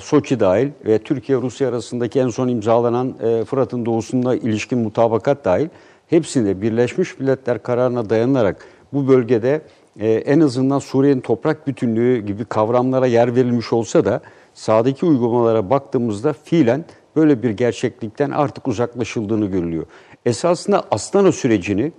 Soçi 0.00 0.40
dahil 0.40 0.68
ve 0.86 0.98
Türkiye-Rusya 0.98 1.68
arasındaki 1.68 2.20
en 2.20 2.28
son 2.28 2.48
imzalanan 2.48 3.14
e, 3.22 3.44
Fırat'ın 3.44 3.86
doğusunda 3.86 4.36
ilişkin 4.36 4.78
mutabakat 4.78 5.44
dahil 5.44 5.68
hepsinde 6.06 6.62
Birleşmiş 6.62 7.18
Milletler 7.18 7.62
kararına 7.62 8.10
dayanarak 8.10 8.64
bu 8.92 9.08
bölgede 9.08 9.62
e, 10.00 10.10
en 10.10 10.40
azından 10.40 10.78
Suriye'nin 10.78 11.20
toprak 11.20 11.66
bütünlüğü 11.66 12.26
gibi 12.26 12.44
kavramlara 12.44 13.06
yer 13.06 13.36
verilmiş 13.36 13.72
olsa 13.72 14.04
da 14.04 14.20
sahadaki 14.54 15.06
uygulamalara 15.06 15.70
baktığımızda 15.70 16.32
fiilen 16.32 16.84
böyle 17.16 17.42
bir 17.42 17.50
gerçeklikten 17.50 18.30
artık 18.30 18.68
uzaklaşıldığını 18.68 19.46
görülüyor. 19.46 19.86
Esasında 20.26 20.84
Astana 20.90 21.32
sürecini 21.32 21.92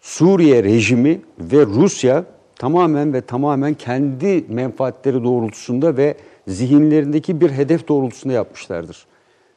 Suriye 0.00 0.64
rejimi 0.64 1.20
ve 1.40 1.66
Rusya 1.66 2.24
tamamen 2.56 3.12
ve 3.12 3.20
tamamen 3.20 3.74
kendi 3.74 4.44
menfaatleri 4.48 5.24
doğrultusunda 5.24 5.96
ve 5.96 6.16
zihinlerindeki 6.50 7.40
bir 7.40 7.50
hedef 7.50 7.88
doğrultusunda 7.88 8.34
yapmışlardır. 8.34 9.06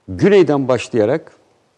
Güneyden 0.08 0.68
başlayarak 0.68 1.32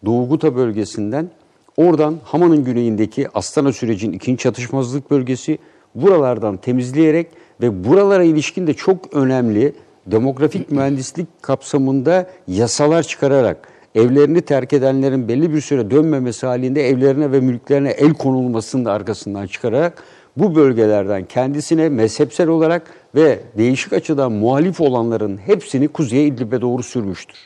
Doğu 0.05 0.30
Guta 0.30 0.55
bölgesinden 0.55 1.30
oradan 1.78 2.18
Hama'nın 2.24 2.63
güneyindeki 2.63 3.28
Astana 3.34 3.74
sürecin 3.74 4.11
ikinci 4.11 4.43
çatışmazlık 4.43 5.11
bölgesi 5.11 5.57
buralardan 5.95 6.57
temizleyerek 6.57 7.28
ve 7.61 7.84
buralara 7.84 8.24
ilişkin 8.24 8.68
de 8.68 8.74
çok 8.74 9.13
önemli 9.13 9.74
demografik 10.07 10.72
mühendislik 10.72 11.28
kapsamında 11.41 12.30
yasalar 12.47 13.03
çıkararak 13.03 13.68
evlerini 13.95 14.41
terk 14.41 14.74
edenlerin 14.74 15.28
belli 15.28 15.53
bir 15.53 15.61
süre 15.61 15.91
dönmemesi 15.91 16.45
halinde 16.45 16.89
evlerine 16.89 17.32
ve 17.32 17.39
mülklerine 17.39 17.89
el 17.89 18.13
konulmasını 18.13 18.86
da 18.86 18.91
arkasından 18.91 19.47
çıkararak 19.47 20.03
bu 20.38 20.55
bölgelerden 20.55 21.25
kendisine 21.25 21.89
mezhepsel 21.89 22.47
olarak 22.47 22.93
ve 23.15 23.39
değişik 23.57 23.93
açıdan 23.93 24.31
muhalif 24.31 24.81
olanların 24.81 25.38
hepsini 25.38 25.88
kuzeye 25.88 26.25
İdlib'e 26.25 26.61
doğru 26.61 26.83
sürmüştür. 26.83 27.38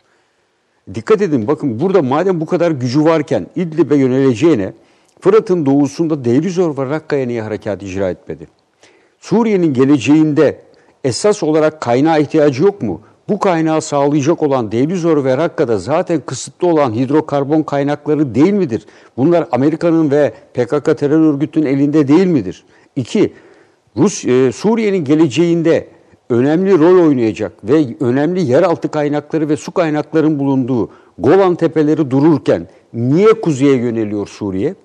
Dikkat 0.93 1.21
edin 1.21 1.47
bakın 1.47 1.79
burada 1.79 2.01
madem 2.01 2.41
bu 2.41 2.45
kadar 2.45 2.71
gücü 2.71 3.03
varken 3.03 3.47
İdlib'e 3.55 3.95
yöneleceğine 3.95 4.73
Fırat'ın 5.19 5.65
doğusunda 5.65 6.25
Deirizor 6.25 6.77
ve 6.77 6.89
Rakka'ya 6.89 7.25
niye 7.25 7.41
harekat 7.41 7.83
icra 7.83 8.09
etmedi? 8.09 8.47
Suriye'nin 9.19 9.73
geleceğinde 9.73 10.61
esas 11.03 11.43
olarak 11.43 11.81
kaynağa 11.81 12.17
ihtiyacı 12.17 12.63
yok 12.63 12.81
mu? 12.81 13.01
Bu 13.29 13.39
kaynağı 13.39 13.81
sağlayacak 13.81 14.43
olan 14.43 14.71
Deylizor 14.71 15.23
ve 15.23 15.37
Rakka'da 15.37 15.77
zaten 15.77 16.21
kısıtlı 16.25 16.67
olan 16.67 16.93
hidrokarbon 16.93 17.63
kaynakları 17.63 18.35
değil 18.35 18.53
midir? 18.53 18.85
Bunlar 19.17 19.47
Amerika'nın 19.51 20.11
ve 20.11 20.33
PKK 20.53 20.97
terör 20.97 21.33
örgütünün 21.33 21.65
elinde 21.65 22.07
değil 22.07 22.25
midir? 22.25 22.65
İki, 22.95 23.33
Rus, 23.97 24.25
e, 24.25 24.51
Suriye'nin 24.51 25.05
geleceğinde 25.05 25.87
önemli 26.29 26.79
rol 26.79 27.07
oynayacak 27.07 27.51
ve 27.63 27.85
önemli 27.99 28.41
yeraltı 28.41 28.91
kaynakları 28.91 29.49
ve 29.49 29.57
su 29.57 29.71
kaynakların 29.71 30.39
bulunduğu 30.39 30.89
Golan 31.17 31.55
Tepeleri 31.55 32.11
dururken 32.11 32.67
niye 32.93 33.33
kuzeye 33.33 33.75
yöneliyor 33.75 34.27
Suriye? 34.27 34.75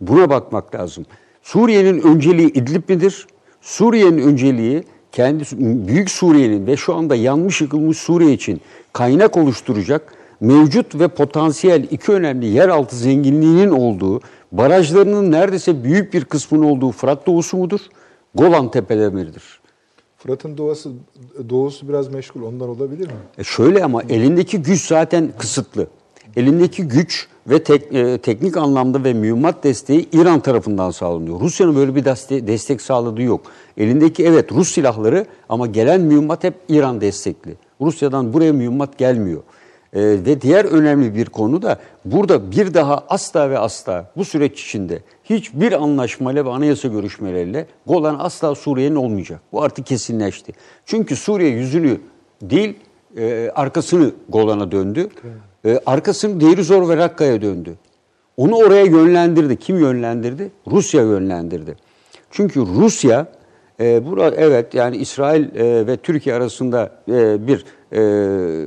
Buna 0.00 0.30
bakmak 0.30 0.74
lazım. 0.74 1.06
Suriye'nin 1.42 2.00
önceliği 2.00 2.52
İdlib 2.52 2.88
midir? 2.88 3.26
Suriye'nin 3.60 4.18
önceliği 4.18 4.84
kendi 5.12 5.44
Büyük 5.88 6.10
Suriye'nin 6.10 6.66
ve 6.66 6.76
şu 6.76 6.94
anda 6.94 7.14
yanmış 7.14 7.60
yıkılmış 7.60 7.98
Suriye 7.98 8.32
için 8.32 8.60
kaynak 8.92 9.36
oluşturacak 9.36 10.14
mevcut 10.42 11.00
ve 11.00 11.08
potansiyel 11.08 11.86
iki 11.90 12.12
önemli 12.12 12.46
yeraltı 12.46 12.96
zenginliğinin 12.96 13.70
olduğu, 13.70 14.20
barajlarının 14.52 15.32
neredeyse 15.32 15.84
büyük 15.84 16.14
bir 16.14 16.24
kısmının 16.24 16.62
olduğu 16.62 16.90
Fırat 16.90 17.26
Doğusu 17.26 17.56
mudur? 17.56 17.80
Golan 18.34 18.70
Tepeleridir. 18.70 19.60
Fırat'ın 20.18 20.56
doğası, 20.56 20.90
doğusu 21.48 21.88
biraz 21.88 22.08
meşgul 22.08 22.42
ondan 22.42 22.68
olabilir 22.68 23.06
mi? 23.06 23.12
E 23.38 23.44
şöyle 23.44 23.84
ama 23.84 24.02
elindeki 24.02 24.62
güç 24.62 24.86
zaten 24.86 25.32
kısıtlı. 25.38 25.86
Elindeki 26.36 26.88
güç 26.88 27.28
ve 27.46 27.62
tek, 27.62 27.94
e, 27.94 28.18
teknik 28.18 28.56
anlamda 28.56 29.04
ve 29.04 29.12
mühimmat 29.12 29.64
desteği 29.64 30.08
İran 30.12 30.40
tarafından 30.40 30.90
sağlanıyor. 30.90 31.40
Rusya'nın 31.40 31.76
böyle 31.76 31.94
bir 31.94 32.04
destek, 32.04 32.46
destek 32.46 32.82
sağladığı 32.82 33.22
yok. 33.22 33.40
Elindeki 33.76 34.24
evet 34.24 34.52
Rus 34.52 34.72
silahları 34.72 35.26
ama 35.48 35.66
gelen 35.66 36.00
mühimmat 36.00 36.44
hep 36.44 36.54
İran 36.68 37.00
destekli. 37.00 37.56
Rusya'dan 37.80 38.32
buraya 38.32 38.52
mühimmat 38.52 38.98
gelmiyor. 38.98 39.42
E, 39.92 40.00
ve 40.00 40.40
diğer 40.40 40.64
önemli 40.64 41.14
bir 41.14 41.26
konu 41.26 41.62
da 41.62 41.78
burada 42.04 42.50
bir 42.50 42.74
daha 42.74 43.04
asla 43.08 43.50
ve 43.50 43.58
asla 43.58 44.10
bu 44.16 44.24
süreç 44.24 44.64
içinde 44.64 44.98
hiçbir 45.24 45.72
anlaşmayla 45.72 46.44
ve 46.44 46.50
anayasa 46.50 46.88
görüşmeleriyle 46.88 47.66
Golan 47.86 48.16
asla 48.18 48.54
Suriye'nin 48.54 48.96
olmayacak. 48.96 49.40
Bu 49.52 49.62
artık 49.62 49.86
kesinleşti. 49.86 50.52
Çünkü 50.86 51.16
Suriye 51.16 51.50
yüzünü 51.50 52.00
değil 52.42 52.74
e, 53.16 53.50
arkasını 53.54 54.12
Golan'a 54.28 54.72
döndü. 54.72 55.08
E, 55.64 55.80
arkasını 55.86 56.40
Deirizor 56.40 56.88
ve 56.88 56.96
Rakka'ya 56.96 57.42
döndü. 57.42 57.74
Onu 58.36 58.56
oraya 58.56 58.84
yönlendirdi. 58.84 59.56
Kim 59.56 59.78
yönlendirdi? 59.78 60.50
Rusya 60.70 61.02
yönlendirdi. 61.02 61.76
Çünkü 62.30 62.60
Rusya 62.60 63.26
e, 63.80 64.06
burada 64.06 64.36
evet 64.36 64.74
yani 64.74 64.96
İsrail 64.96 65.54
e, 65.54 65.86
ve 65.86 65.96
Türkiye 65.96 66.34
arasında 66.34 66.90
e, 67.08 67.46
bir 67.46 67.64
e, 67.92 68.00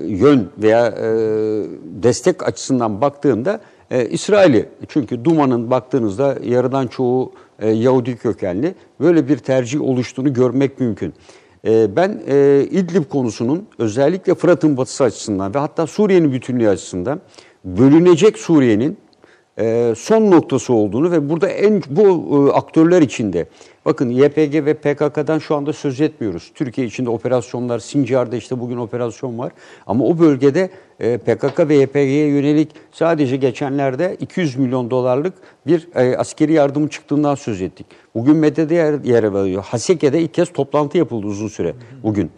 yön 0.08 0.50
veya 0.58 0.88
e, 0.88 1.08
destek 2.04 2.48
açısından 2.48 3.02
baktığında 3.02 3.60
e, 3.92 4.10
İsrail'i 4.10 4.66
çünkü 4.88 5.26
Duma'nın 5.26 5.72
baktığınızda 5.72 6.38
yarıdan 6.44 6.88
çoğu 6.88 7.32
e, 7.60 7.70
Yahudi 7.70 8.18
kökenli 8.18 8.76
böyle 9.00 9.28
bir 9.28 9.38
tercih 9.38 9.82
oluştuğunu 9.82 10.34
görmek 10.34 10.80
mümkün. 10.80 11.14
Ee, 11.66 11.96
ben 11.96 12.22
e, 12.28 12.68
İdlib 12.72 13.04
konusunun 13.10 13.68
özellikle 13.80 14.36
Fırat'ın 14.36 14.78
batısı 14.78 15.04
açısından 15.04 15.54
ve 15.54 15.60
hatta 15.60 15.88
Suriye'nin 15.88 16.32
bütünlüğü 16.32 16.70
açısından 16.70 17.22
bölünecek 17.66 18.38
Suriye'nin 18.38 18.98
e, 19.60 19.94
son 19.98 20.32
noktası 20.32 20.74
olduğunu 20.74 21.12
ve 21.12 21.30
burada 21.30 21.48
en 21.48 21.84
bu 21.90 22.02
e, 22.04 22.52
aktörler 22.52 23.02
içinde 23.02 23.48
bakın 23.86 24.10
YPG 24.10 24.66
ve 24.66 24.74
PKK'dan 24.74 25.40
şu 25.40 25.56
anda 25.56 25.74
söz 25.74 26.02
etmiyoruz. 26.02 26.52
Türkiye 26.56 26.88
içinde 26.88 27.10
operasyonlar, 27.10 27.80
Sincar'da 27.80 28.36
işte 28.36 28.60
bugün 28.60 28.78
operasyon 28.78 29.40
var. 29.40 29.52
Ama 29.88 30.06
o 30.06 30.20
bölgede 30.20 30.70
PKK 31.00 31.70
ve 31.70 31.76
YPG'ye 31.76 32.28
yönelik 32.28 32.72
sadece 32.92 33.38
geçenlerde 33.38 34.18
200 34.20 34.56
milyon 34.56 34.92
dolarlık 34.92 35.34
bir 35.68 35.88
askeri 36.20 36.54
yardım 36.54 36.88
çıktığından 36.88 37.36
söz 37.36 37.62
ettik. 37.62 37.86
Bugün 38.16 38.36
medyada 38.36 38.74
yer, 38.74 39.04
yer 39.04 39.24
alıyor. 39.24 39.64
Haseke'de 39.64 40.22
ilk 40.22 40.34
kez 40.34 40.54
toplantı 40.54 40.98
yapıldı 40.98 41.28
uzun 41.28 41.48
süre 41.48 41.74
bugün. 42.04 42.32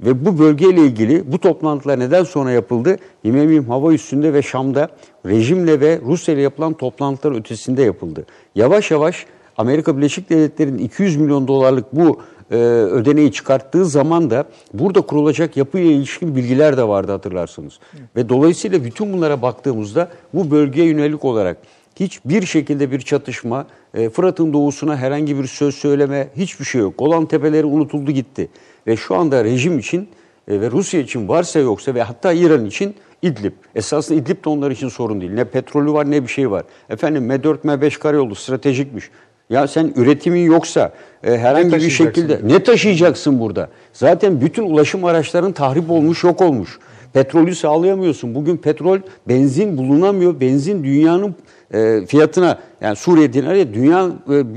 Ve 0.00 0.24
bu 0.24 0.38
bölgeyle 0.38 0.80
ilgili 0.80 1.32
bu 1.32 1.38
toplantılar 1.38 2.00
neden 2.00 2.24
sonra 2.24 2.50
yapıldı? 2.50 2.96
İmemim 3.24 3.64
hava 3.64 3.92
üstünde 3.92 4.34
ve 4.34 4.42
Şam'da 4.42 4.88
rejimle 5.26 5.80
ve 5.80 6.00
Rusya 6.04 6.34
ile 6.34 6.42
yapılan 6.42 6.74
toplantılar 6.74 7.36
ötesinde 7.36 7.82
yapıldı. 7.82 8.26
Yavaş 8.54 8.90
yavaş 8.90 9.26
Amerika 9.56 9.96
Birleşik 9.96 10.30
Devletleri'nin 10.30 10.78
200 10.78 11.16
milyon 11.16 11.48
dolarlık 11.48 11.96
bu 11.96 12.20
e, 12.50 12.56
ödeneği 12.56 13.32
çıkarttığı 13.32 13.84
zaman 13.84 14.30
da 14.30 14.44
burada 14.74 15.00
kurulacak 15.00 15.56
yapıya 15.56 15.84
ilişkin 15.84 16.36
bilgiler 16.36 16.76
de 16.76 16.88
vardı 16.88 17.12
hatırlarsınız. 17.12 17.78
Hı. 17.92 17.96
Ve 18.16 18.28
dolayısıyla 18.28 18.84
bütün 18.84 19.12
bunlara 19.12 19.42
baktığımızda 19.42 20.08
bu 20.34 20.50
bölgeye 20.50 20.86
yönelik 20.86 21.24
olarak 21.24 21.56
hiçbir 22.00 22.46
şekilde 22.46 22.90
bir 22.90 23.00
çatışma, 23.00 23.66
e, 23.94 24.10
Fırat'ın 24.10 24.52
doğusuna 24.52 24.96
herhangi 24.96 25.38
bir 25.38 25.46
söz 25.46 25.74
söyleme 25.74 26.28
hiçbir 26.36 26.64
şey 26.64 26.80
yok. 26.80 26.94
Golan 26.98 27.26
Tepeleri 27.26 27.64
unutuldu 27.64 28.10
gitti. 28.10 28.48
Ve 28.86 28.96
şu 28.96 29.14
anda 29.14 29.44
rejim 29.44 29.78
için 29.78 30.08
e, 30.48 30.60
ve 30.60 30.70
Rusya 30.70 31.00
için 31.00 31.28
varsa 31.28 31.58
yoksa 31.58 31.94
ve 31.94 32.02
hatta 32.02 32.32
İran 32.32 32.66
için 32.66 32.94
İdlib. 33.22 33.52
Esasında 33.74 34.18
İdlib 34.18 34.44
de 34.44 34.48
onlar 34.48 34.70
için 34.70 34.88
sorun 34.88 35.20
değil. 35.20 35.32
Ne 35.32 35.44
petrolü 35.44 35.92
var 35.92 36.10
ne 36.10 36.22
bir 36.22 36.28
şey 36.28 36.50
var. 36.50 36.64
Efendim 36.90 37.30
M4 37.30 37.58
M5 37.58 37.98
karayolu 37.98 38.34
stratejikmiş. 38.34 39.10
Ya 39.52 39.66
sen 39.66 39.92
üretimin 39.96 40.44
yoksa 40.46 40.92
e, 41.24 41.38
herhangi 41.38 41.72
bir 41.72 41.90
şekilde 41.90 42.40
ne 42.44 42.62
taşıyacaksın 42.62 43.40
burada? 43.40 43.68
Zaten 43.92 44.40
bütün 44.40 44.62
ulaşım 44.62 45.04
araçların 45.04 45.52
tahrip 45.52 45.90
olmuş, 45.90 46.24
yok 46.24 46.40
olmuş. 46.40 46.78
Petrolü 47.12 47.54
sağlayamıyorsun. 47.54 48.34
Bugün 48.34 48.56
petrol, 48.56 48.98
benzin 49.28 49.78
bulunamıyor. 49.78 50.40
Benzin 50.40 50.84
dünyanın 50.84 51.34
e, 51.74 52.06
fiyatına 52.06 52.58
yani 52.80 52.96
Suriye 52.96 53.32
dinarı 53.32 53.74
dünya 53.74 54.10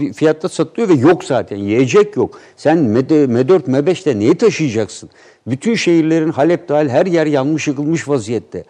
e, 0.09 0.13
fiyatta 0.13 0.49
satılıyor 0.49 0.89
ve 0.89 0.93
yok 0.93 1.23
zaten. 1.23 1.57
Yiyecek 1.57 2.15
yok. 2.15 2.39
Sen 2.55 2.77
M4, 2.77 3.25
M4 3.25 3.61
M5'te 3.61 4.19
neyi 4.19 4.35
taşıyacaksın? 4.35 5.09
Bütün 5.47 5.75
şehirlerin 5.75 6.31
Halep 6.31 6.69
dahil 6.69 6.89
her 6.89 7.05
yer 7.05 7.25
yanmış 7.25 7.67
yıkılmış 7.67 8.09
vaziyette. 8.09 8.63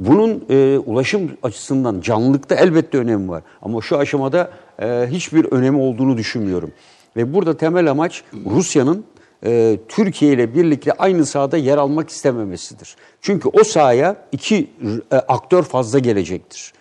Bunun 0.00 0.44
e, 0.50 0.78
ulaşım 0.78 1.30
açısından 1.42 2.00
canlılıkta 2.00 2.54
elbette 2.54 2.98
önemi 2.98 3.28
var. 3.28 3.42
Ama 3.62 3.80
şu 3.80 3.98
aşamada 3.98 4.50
e, 4.80 5.06
hiçbir 5.10 5.44
önemi 5.44 5.78
olduğunu 5.78 6.16
düşünmüyorum. 6.16 6.72
Ve 7.16 7.34
burada 7.34 7.56
temel 7.56 7.90
amaç 7.90 8.22
Rusya'nın 8.46 9.04
e, 9.44 9.78
Türkiye 9.88 10.32
ile 10.32 10.54
birlikte 10.54 10.92
aynı 10.92 11.26
sahada 11.26 11.56
yer 11.56 11.78
almak 11.78 12.10
istememesidir. 12.10 12.96
Çünkü 13.20 13.48
o 13.48 13.64
sahaya 13.64 14.16
iki 14.32 14.70
e, 15.12 15.16
aktör 15.16 15.62
fazla 15.62 15.98
gelecektir. 15.98 16.72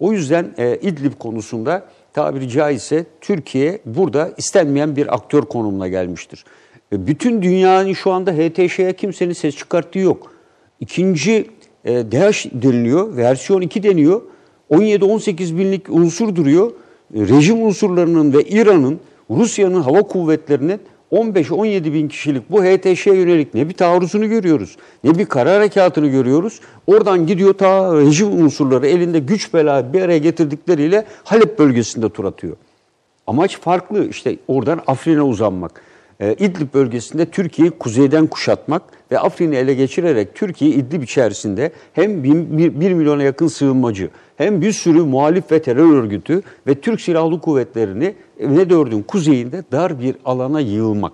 O 0.00 0.12
yüzden 0.12 0.54
e, 0.58 0.78
İdlib 0.82 1.12
konusunda 1.18 1.84
tabiri 2.12 2.48
caizse 2.48 3.06
Türkiye 3.20 3.78
burada 3.84 4.32
istenmeyen 4.36 4.96
bir 4.96 5.14
aktör 5.14 5.42
konumuna 5.42 5.88
gelmiştir. 5.88 6.44
E, 6.92 7.06
bütün 7.06 7.42
dünyanın 7.42 7.92
şu 7.92 8.12
anda 8.12 8.32
HTŞ'ye 8.32 8.92
kimsenin 8.92 9.32
ses 9.32 9.56
çıkarttığı 9.56 9.98
yok. 9.98 10.32
İkinci 10.80 11.50
e, 11.84 11.92
DH 11.92 12.62
deniliyor, 12.62 13.16
versiyon 13.16 13.60
2 13.60 13.82
deniyor. 13.82 14.22
17-18 14.70 15.58
binlik 15.58 15.90
unsur 15.90 16.36
duruyor. 16.36 16.72
Rejim 17.14 17.66
unsurlarının 17.66 18.32
ve 18.32 18.42
İran'ın, 18.42 19.00
Rusya'nın 19.30 19.80
hava 19.80 20.02
kuvvetlerinin 20.02 20.80
15-17 21.12 21.92
bin 21.92 22.08
kişilik 22.08 22.50
bu 22.50 22.64
HTŞ'ye 22.64 23.16
yönelik 23.16 23.54
ne 23.54 23.68
bir 23.68 23.74
taarruzunu 23.74 24.28
görüyoruz, 24.28 24.76
ne 25.04 25.18
bir 25.18 25.26
kara 25.26 25.54
harekatını 25.54 26.06
görüyoruz. 26.06 26.60
Oradan 26.86 27.26
gidiyor 27.26 27.54
ta 27.54 27.96
rejim 27.96 28.44
unsurları 28.44 28.86
elinde 28.86 29.18
güç 29.18 29.54
bela 29.54 29.92
bir 29.92 30.02
araya 30.02 30.18
getirdikleriyle 30.18 31.04
Halep 31.24 31.58
bölgesinde 31.58 32.08
tur 32.08 32.24
atıyor. 32.24 32.56
Amaç 33.26 33.60
farklı 33.60 34.08
işte 34.08 34.36
oradan 34.48 34.80
Afrin'e 34.86 35.22
uzanmak. 35.22 35.82
Ee, 36.20 36.36
İdlib 36.38 36.74
bölgesinde 36.74 37.26
Türkiye'yi 37.26 37.70
kuzeyden 37.70 38.26
kuşatmak 38.26 38.82
ve 39.10 39.18
Afrin'i 39.18 39.56
ele 39.56 39.74
geçirerek 39.74 40.34
Türkiye 40.34 40.70
İdlib 40.70 41.02
içerisinde 41.02 41.72
hem 41.92 42.24
1 42.24 42.92
milyona 42.92 43.22
yakın 43.22 43.46
sığınmacı 43.46 44.10
hem 44.36 44.60
bir 44.60 44.72
sürü 44.72 45.02
muhalif 45.02 45.52
ve 45.52 45.62
terör 45.62 45.94
örgütü 45.94 46.42
ve 46.66 46.74
Türk 46.74 47.00
Silahlı 47.00 47.40
Kuvvetleri'ni 47.40 48.14
ne 48.40 48.70
dördün 48.70 49.02
kuzeyinde 49.02 49.62
dar 49.72 50.00
bir 50.00 50.16
alana 50.24 50.60
yığılmak. 50.60 51.12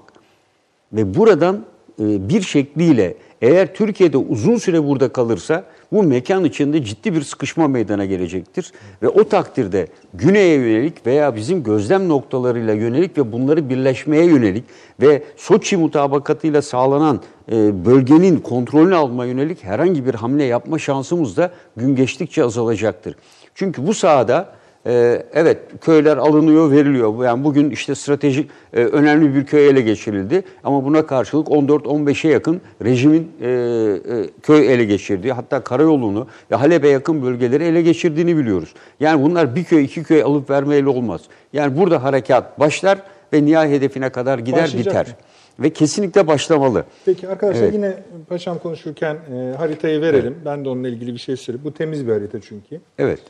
Ve 0.92 1.14
buradan 1.14 1.64
e, 2.00 2.28
bir 2.28 2.42
şekliyle 2.42 3.14
eğer 3.44 3.74
Türkiye'de 3.74 4.16
uzun 4.16 4.56
süre 4.56 4.84
burada 4.84 5.08
kalırsa 5.08 5.64
bu 5.92 6.02
mekan 6.02 6.44
içinde 6.44 6.84
ciddi 6.84 7.14
bir 7.14 7.22
sıkışma 7.22 7.68
meydana 7.68 8.04
gelecektir. 8.04 8.72
Ve 9.02 9.08
o 9.08 9.24
takdirde 9.24 9.86
güneye 10.14 10.54
yönelik 10.54 11.06
veya 11.06 11.36
bizim 11.36 11.62
gözlem 11.62 12.08
noktalarıyla 12.08 12.74
yönelik 12.74 13.18
ve 13.18 13.32
bunları 13.32 13.68
birleşmeye 13.68 14.24
yönelik 14.24 14.64
ve 15.00 15.22
Soçi 15.36 15.76
mutabakatıyla 15.76 16.62
sağlanan 16.62 17.20
e, 17.52 17.84
bölgenin 17.84 18.36
kontrolünü 18.36 18.94
alma 18.94 19.24
yönelik 19.24 19.64
herhangi 19.64 20.06
bir 20.06 20.14
hamle 20.14 20.44
yapma 20.44 20.78
şansımız 20.78 21.36
da 21.36 21.50
gün 21.76 21.96
geçtikçe 21.96 22.44
azalacaktır. 22.44 23.16
Çünkü 23.54 23.86
bu 23.86 23.94
sahada 23.94 24.48
ee, 24.86 25.26
evet 25.34 25.58
köyler 25.80 26.16
alınıyor, 26.16 26.70
veriliyor. 26.70 27.24
Yani 27.24 27.44
bugün 27.44 27.70
işte 27.70 27.94
stratejik 27.94 28.50
e, 28.72 28.80
önemli 28.80 29.34
bir 29.34 29.46
köy 29.46 29.68
ele 29.68 29.80
geçirildi. 29.80 30.42
Ama 30.64 30.84
buna 30.84 31.06
karşılık 31.06 31.48
14-15'e 31.48 32.30
yakın 32.30 32.60
rejimin 32.84 33.30
e, 33.40 33.48
e, 33.48 34.30
köy 34.42 34.72
ele 34.72 34.84
geçirdiği, 34.84 35.32
hatta 35.32 35.64
karayolunu 35.64 36.26
ve 36.50 36.56
Halep'e 36.56 36.88
yakın 36.88 37.22
bölgeleri 37.22 37.64
ele 37.64 37.82
geçirdiğini 37.82 38.36
biliyoruz. 38.36 38.74
Yani 39.00 39.22
bunlar 39.22 39.56
bir 39.56 39.64
köy, 39.64 39.84
iki 39.84 40.02
köy 40.02 40.22
alıp 40.22 40.50
vermeyle 40.50 40.88
olmaz. 40.88 41.20
Yani 41.52 41.76
burada 41.76 42.02
harekat 42.02 42.60
başlar 42.60 42.98
ve 43.32 43.44
nihai 43.44 43.70
hedefine 43.70 44.08
kadar 44.10 44.38
gider 44.38 44.62
Başlayacak 44.62 44.92
biter. 44.94 45.06
mı? 45.06 45.12
Ve 45.58 45.70
kesinlikle 45.70 46.26
başlamalı. 46.26 46.84
Peki 47.04 47.28
arkadaşlar 47.28 47.62
Evet. 47.62 47.74
yine 47.74 47.94
paşam 48.28 48.58
konuşurken 48.58 49.14
e, 49.14 49.56
haritayı 49.56 50.00
verelim. 50.00 50.36
Ben 50.44 50.64
de 50.64 50.68
onunla 50.68 50.88
ilgili 50.88 51.12
bir 51.12 51.18
şey 51.18 51.36
söyleyeyim. 51.36 51.64
Bu 51.64 51.74
temiz 51.74 52.06
bir 52.06 52.12
harita 52.12 52.40
çünkü. 52.40 52.80
Evet. 52.98 53.20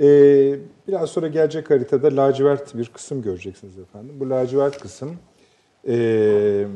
Ee, 0.00 0.58
biraz 0.88 1.10
sonra 1.10 1.28
gelecek 1.28 1.70
haritada 1.70 2.16
lacivert 2.16 2.74
bir 2.78 2.88
kısım 2.88 3.22
göreceksiniz 3.22 3.78
efendim. 3.78 4.14
Bu 4.20 4.30
lacivert 4.30 4.78
kısım 4.78 5.16
e, 5.88 6.66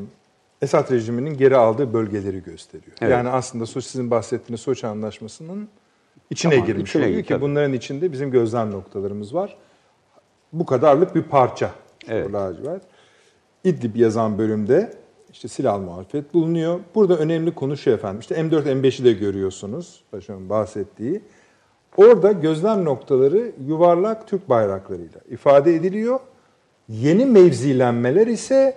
Esad 0.61 0.91
rejiminin 0.91 1.37
geri 1.37 1.55
aldığı 1.55 1.93
bölgeleri 1.93 2.43
gösteriyor. 2.43 2.97
Evet. 3.01 3.11
Yani 3.11 3.29
aslında 3.29 3.65
sizin 3.65 4.11
bahsettiğiniz 4.11 4.61
Soçi 4.61 4.87
Anlaşması'nın 4.87 5.69
içine 6.29 6.51
Tamam, 6.51 6.67
girmiş 6.67 6.89
içine 6.89 7.03
oluyor 7.03 7.17
gir, 7.17 7.23
ki 7.23 7.29
tabii. 7.29 7.41
bunların 7.41 7.73
içinde 7.73 8.11
bizim 8.11 8.31
gözlem 8.31 8.71
noktalarımız 8.71 9.33
var. 9.33 9.57
Bu 10.53 10.65
kadarlık 10.65 11.15
bir 11.15 11.23
parça 11.23 11.71
Evet. 12.07 12.29
bu 12.29 12.33
lacivert. 12.33 12.83
İdlib 13.63 13.95
yazan 13.95 14.37
bölümde 14.37 14.93
işte 15.31 15.47
silahlı 15.47 15.81
muhalefet 15.81 16.33
bulunuyor. 16.33 16.79
Burada 16.95 17.17
önemli 17.17 17.55
konu 17.55 17.77
şu 17.77 17.89
efendim. 17.89 18.19
İşte 18.19 18.35
M4 18.35 18.63
M5'i 18.63 19.05
de 19.05 19.13
görüyorsunuz. 19.13 20.03
Paşamın 20.11 20.49
bahsettiği. 20.49 21.21
Orada 21.97 22.31
gözlem 22.31 22.85
noktaları 22.85 23.51
yuvarlak 23.67 24.27
Türk 24.27 24.49
bayraklarıyla 24.49 25.19
ifade 25.29 25.75
ediliyor. 25.75 26.19
Yeni 26.89 27.25
mevzilenmeler 27.25 28.27
ise 28.27 28.75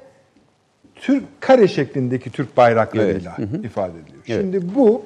Türk 0.95 1.25
kare 1.41 1.69
şeklindeki 1.69 2.31
Türk 2.31 2.57
bayraklarıyla 2.57 3.37
ifade 3.65 3.99
ediliyor. 3.99 4.23
Evet. 4.29 4.41
Şimdi 4.41 4.75
bu 4.75 5.03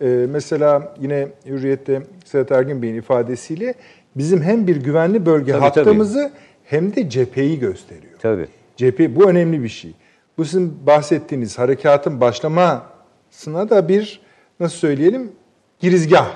e, 0.00 0.06
mesela 0.06 0.94
yine 1.00 1.28
Hürriyet'te 1.46 2.02
Sedat 2.24 2.52
Ergin 2.52 2.82
Bey'in 2.82 2.94
ifadesiyle 2.94 3.74
bizim 4.16 4.42
hem 4.42 4.66
bir 4.66 4.76
güvenli 4.76 5.26
bölge 5.26 5.52
Tabii, 5.52 5.62
hattımızı 5.62 6.32
hem 6.64 6.96
de 6.96 7.10
cepheyi 7.10 7.58
gösteriyor. 7.58 8.18
Tabii. 8.22 8.46
Cephe 8.76 9.16
bu 9.16 9.30
önemli 9.30 9.62
bir 9.62 9.68
şey. 9.68 9.92
Bu 10.38 10.44
sizin 10.44 10.86
bahsettiğiniz 10.86 11.58
harekatın 11.58 12.20
başlamasına 12.20 13.70
da 13.70 13.88
bir 13.88 14.20
nasıl 14.60 14.76
söyleyelim 14.76 15.32
girizgah 15.80 16.30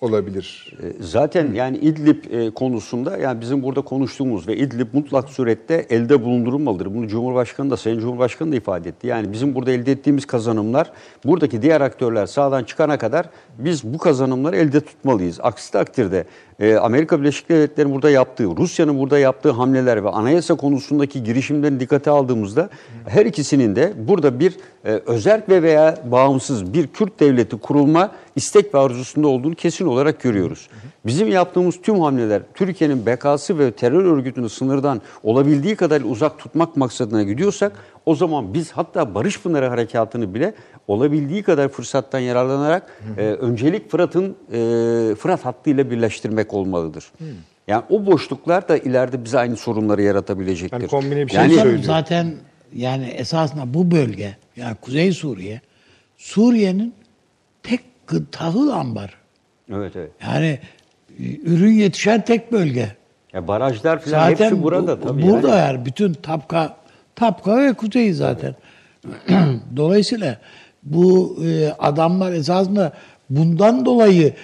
olabilir. 0.00 0.72
E, 0.82 1.02
Zaten 1.04 1.52
yani 1.54 1.78
İdlib 1.78 2.24
e, 2.30 2.50
konusunda 2.50 3.16
yani 3.16 3.40
bizim 3.40 3.62
burada 3.62 3.80
konuştuğumuz 3.80 4.48
ve 4.48 4.56
İdlib 4.56 4.86
mutlak 4.92 5.28
surette 5.28 5.86
elde 5.90 6.24
bulundurulmalıdır. 6.24 6.94
Bunu 6.94 7.08
Cumhurbaşkanı 7.08 7.70
da 7.70 7.76
Sayın 7.76 7.98
Cumhurbaşkanı 7.98 8.52
da 8.52 8.56
ifade 8.56 8.88
etti. 8.88 9.06
Yani 9.06 9.32
bizim 9.32 9.54
burada 9.54 9.70
elde 9.70 9.92
ettiğimiz 9.92 10.26
kazanımlar 10.26 10.92
buradaki 11.24 11.62
diğer 11.62 11.80
aktörler 11.80 12.26
sağdan 12.26 12.64
çıkana 12.64 12.98
kadar 12.98 13.28
biz 13.58 13.84
bu 13.84 13.98
kazanımları 13.98 14.56
elde 14.56 14.80
tutmalıyız. 14.80 15.40
Aksi 15.42 15.72
takdirde 15.72 16.24
e, 16.60 16.76
Amerika 16.76 17.20
Birleşik 17.20 17.48
Devletleri'nin 17.48 17.94
burada 17.94 18.10
yaptığı, 18.10 18.56
Rusya'nın 18.56 18.98
burada 18.98 19.18
yaptığı 19.18 19.50
hamleler 19.50 20.04
ve 20.04 20.08
anayasa 20.08 20.54
konusundaki 20.54 21.24
girişimlerini 21.24 21.80
dikkate 21.80 22.10
aldığımızda 22.10 22.68
her 23.06 23.26
ikisinin 23.26 23.76
de 23.76 23.92
burada 23.96 24.40
bir 24.40 24.56
e, 24.84 24.90
özerk 24.90 25.48
ve 25.48 25.62
veya 25.62 25.98
bağımsız 26.04 26.72
bir 26.72 26.86
Kürt 26.86 27.20
devleti 27.20 27.56
kurulma 27.56 28.12
istek 28.36 28.74
ve 28.74 28.78
arzusunda 28.78 29.28
olduğunu 29.28 29.54
kesin 29.54 29.86
olarak 29.86 30.20
görüyoruz. 30.20 30.68
Bizim 31.06 31.28
yaptığımız 31.28 31.74
tüm 31.82 32.00
hamleler 32.00 32.42
Türkiye'nin 32.54 33.06
bekası 33.06 33.58
ve 33.58 33.70
terör 33.70 34.04
örgütünü 34.04 34.48
sınırdan 34.48 35.02
olabildiği 35.22 35.76
kadar 35.76 36.00
uzak 36.00 36.38
tutmak 36.38 36.76
maksadına 36.76 37.22
gidiyorsak 37.22 37.72
o 38.06 38.14
zaman 38.14 38.54
biz 38.54 38.72
hatta 38.72 39.14
Barış 39.14 39.42
Pınarı 39.42 39.66
Harekatı'nı 39.66 40.34
bile 40.34 40.54
olabildiği 40.88 41.42
kadar 41.42 41.68
fırsattan 41.68 42.18
yararlanarak 42.18 43.00
e, 43.18 43.20
öncelik 43.22 43.90
Fırat'ın 43.90 44.36
e, 44.52 45.14
Fırat 45.14 45.44
hattıyla 45.44 45.90
birleştirmek 45.90 46.54
olmalıdır. 46.54 47.04
Yani 47.68 47.82
o 47.90 48.06
boşluklar 48.06 48.68
da 48.68 48.78
ileride 48.78 49.24
bize 49.24 49.38
aynı 49.38 49.56
sorunları 49.56 50.02
yaratabilecektir. 50.02 50.78
Yani 50.80 50.88
kombine 50.88 51.26
bir 51.26 51.30
şey 51.32 51.40
Yani 51.40 51.54
söylüyor. 51.54 51.82
zaten 51.82 52.34
yani 52.74 53.04
esasında 53.06 53.74
bu 53.74 53.90
bölge 53.90 54.36
yani 54.56 54.74
Kuzey 54.80 55.12
Suriye 55.12 55.60
Suriye'nin 56.16 56.94
tek 57.62 57.80
tahıl 58.32 58.68
ambar. 58.68 59.14
Evet 59.72 59.92
evet. 59.96 60.10
Yani 60.22 60.58
e, 61.18 61.36
ürün 61.44 61.72
yetişen 61.72 62.24
tek 62.24 62.52
bölge. 62.52 62.88
Ya 63.32 63.48
barajlar 63.48 63.98
falan 64.02 64.30
Zaten 64.30 64.44
hepsi 64.44 64.62
burada 64.62 65.02
bu- 65.02 65.06
tabii. 65.06 65.22
Burada 65.22 65.48
yani. 65.48 65.58
yani. 65.76 65.86
bütün 65.86 66.12
Tapka 66.12 66.76
Tapka 67.14 67.56
ve 67.62 67.72
Kuzey 67.72 68.12
zaten. 68.12 68.54
Dolayısıyla 69.76 70.38
bu 70.86 71.38
e, 71.46 71.68
adamlar 71.78 72.32
esasında 72.32 72.92
bundan 73.30 73.86
dolayı 73.86 74.34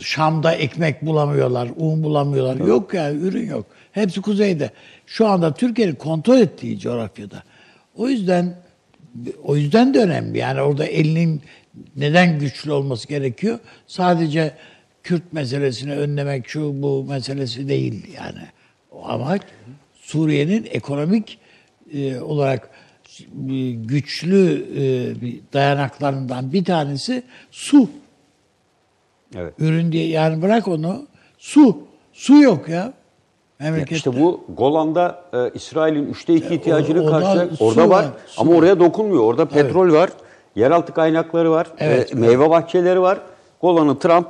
Şam'da 0.00 0.52
ekmek 0.52 1.06
bulamıyorlar, 1.06 1.68
un 1.76 2.02
bulamıyorlar. 2.02 2.66
Yok 2.66 2.94
yani 2.94 3.20
ürün 3.20 3.46
yok. 3.46 3.66
Hepsi 3.92 4.20
kuzeyde. 4.20 4.70
Şu 5.06 5.26
anda 5.26 5.54
Türkiye'nin 5.54 5.94
kontrol 5.94 6.38
ettiği 6.38 6.78
coğrafyada. 6.78 7.42
O 7.96 8.08
yüzden 8.08 8.54
o 9.44 9.56
yüzden 9.56 9.94
de 9.94 9.98
önemli. 9.98 10.38
Yani 10.38 10.60
orada 10.60 10.84
elinin 10.84 11.42
neden 11.96 12.38
güçlü 12.38 12.72
olması 12.72 13.08
gerekiyor? 13.08 13.58
Sadece 13.86 14.54
Kürt 15.02 15.32
meselesini 15.32 15.92
önlemek 15.92 16.48
şu 16.48 16.82
bu 16.82 17.04
meselesi 17.04 17.68
değil 17.68 18.06
yani. 18.16 18.46
O 18.90 19.08
amaç 19.08 19.42
Suriye'nin 19.94 20.68
ekonomik 20.70 21.38
e, 21.94 22.20
olarak 22.20 22.70
güçlü 23.74 24.66
e, 24.76 24.82
dayanaklarından 25.52 26.52
bir 26.52 26.64
tanesi 26.64 27.22
su. 27.50 27.88
Evet. 29.36 29.54
Ürün 29.58 29.92
diye 29.92 30.08
yani 30.08 30.42
bırak 30.42 30.68
onu 30.68 31.06
su. 31.38 31.78
Su 32.12 32.42
yok 32.42 32.68
ya. 32.68 32.92
Memlekette. 33.58 33.94
İşte 33.94 34.20
bu 34.20 34.44
Golan'da 34.56 35.24
e, 35.32 35.50
İsrail'in 35.54 36.06
üçte 36.06 36.34
iki 36.34 36.54
ihtiyacını 36.54 37.06
da 37.06 37.10
karşılayan 37.10 37.54
su 37.54 37.64
orada 37.64 37.90
var. 37.90 38.04
var, 38.04 38.10
Ama 38.36 38.50
var. 38.52 38.56
oraya 38.56 38.80
dokunmuyor. 38.80 39.22
Orada 39.22 39.48
petrol 39.48 39.92
var, 39.92 40.10
yeraltı 40.56 40.94
kaynakları 40.94 41.50
var, 41.50 41.66
Evet, 41.78 42.12
e, 42.12 42.14
meyve 42.18 42.50
bahçeleri 42.50 43.00
var. 43.00 43.18
Golan'ı 43.62 43.98
Trump 43.98 44.26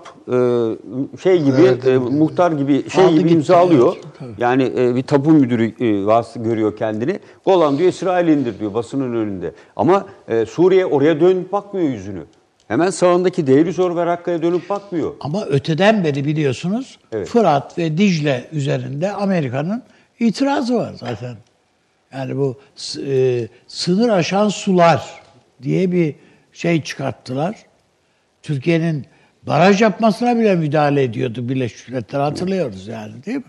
e, 1.17 1.23
şey 1.23 1.43
gibi 1.43 1.91
e, 1.91 1.99
muhtar 1.99 2.53
gibi 2.53 2.91
şey 2.91 3.05
Aldı 3.05 3.19
gibi 3.19 3.31
imzalıyor. 3.31 3.97
evet. 4.25 4.35
Yani 4.39 4.73
e, 4.77 4.95
bir 4.95 5.03
tapu 5.03 5.31
müdürü 5.31 5.85
e, 5.85 6.07
vasıta 6.07 6.41
görüyor 6.41 6.77
kendini. 6.77 7.21
Golan 7.45 7.79
diyor 7.79 7.89
İsrail'indir 7.89 8.59
diyor 8.59 8.75
basının 8.75 9.15
önünde. 9.17 9.53
Ama 9.77 10.07
e, 10.29 10.47
Suriye 10.47 10.87
oraya 10.87 11.21
dönüp 11.21 11.53
bakmıyor 11.53 11.89
yüzünü. 11.89 12.23
Hemen 12.69 12.91
sağındaki 12.91 13.47
Deir 13.47 13.73
Zor 13.73 13.97
ve 13.97 14.07
Rakka'ya 14.07 14.43
dönüp 14.43 14.71
bakmıyor. 14.71 15.13
Ama 15.21 15.45
öteden 15.45 16.05
beri 16.05 16.25
biliyorsunuz 16.25 16.99
Evet. 17.13 17.29
Fırat 17.29 17.79
ve 17.79 17.99
Dicle 17.99 18.49
üzerinde 18.53 19.13
Amerika'nın 19.13 19.83
itirazı 20.21 20.75
var 20.75 20.93
zaten. 21.01 21.37
Yani 22.13 22.37
bu 22.37 22.57
e, 23.07 23.49
sınır 23.67 24.09
aşan 24.09 24.49
sular 24.49 25.23
diye 25.63 25.93
bir 25.93 26.15
şey 26.53 26.83
çıkarttılar. 26.83 27.57
Türkiye'nin 28.43 29.07
baraj 29.47 29.83
yapmasına 29.83 30.39
bile 30.39 30.55
müdahale 30.55 31.03
ediyordu 31.03 31.49
Birleşmiş 31.49 31.89
Milletler 31.89 32.21
hatırlıyoruz 32.21 32.87
yani 32.87 33.25
değil 33.25 33.37
mi? 33.37 33.45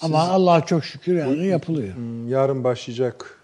Ama 0.00 0.18
Allah 0.18 0.66
çok 0.66 0.84
şükür 0.84 1.18
yani 1.18 1.46
yapılıyor. 1.46 1.94
Hmm, 1.96 2.28
Yarın 2.28 2.64
başlayacak. 2.64 3.38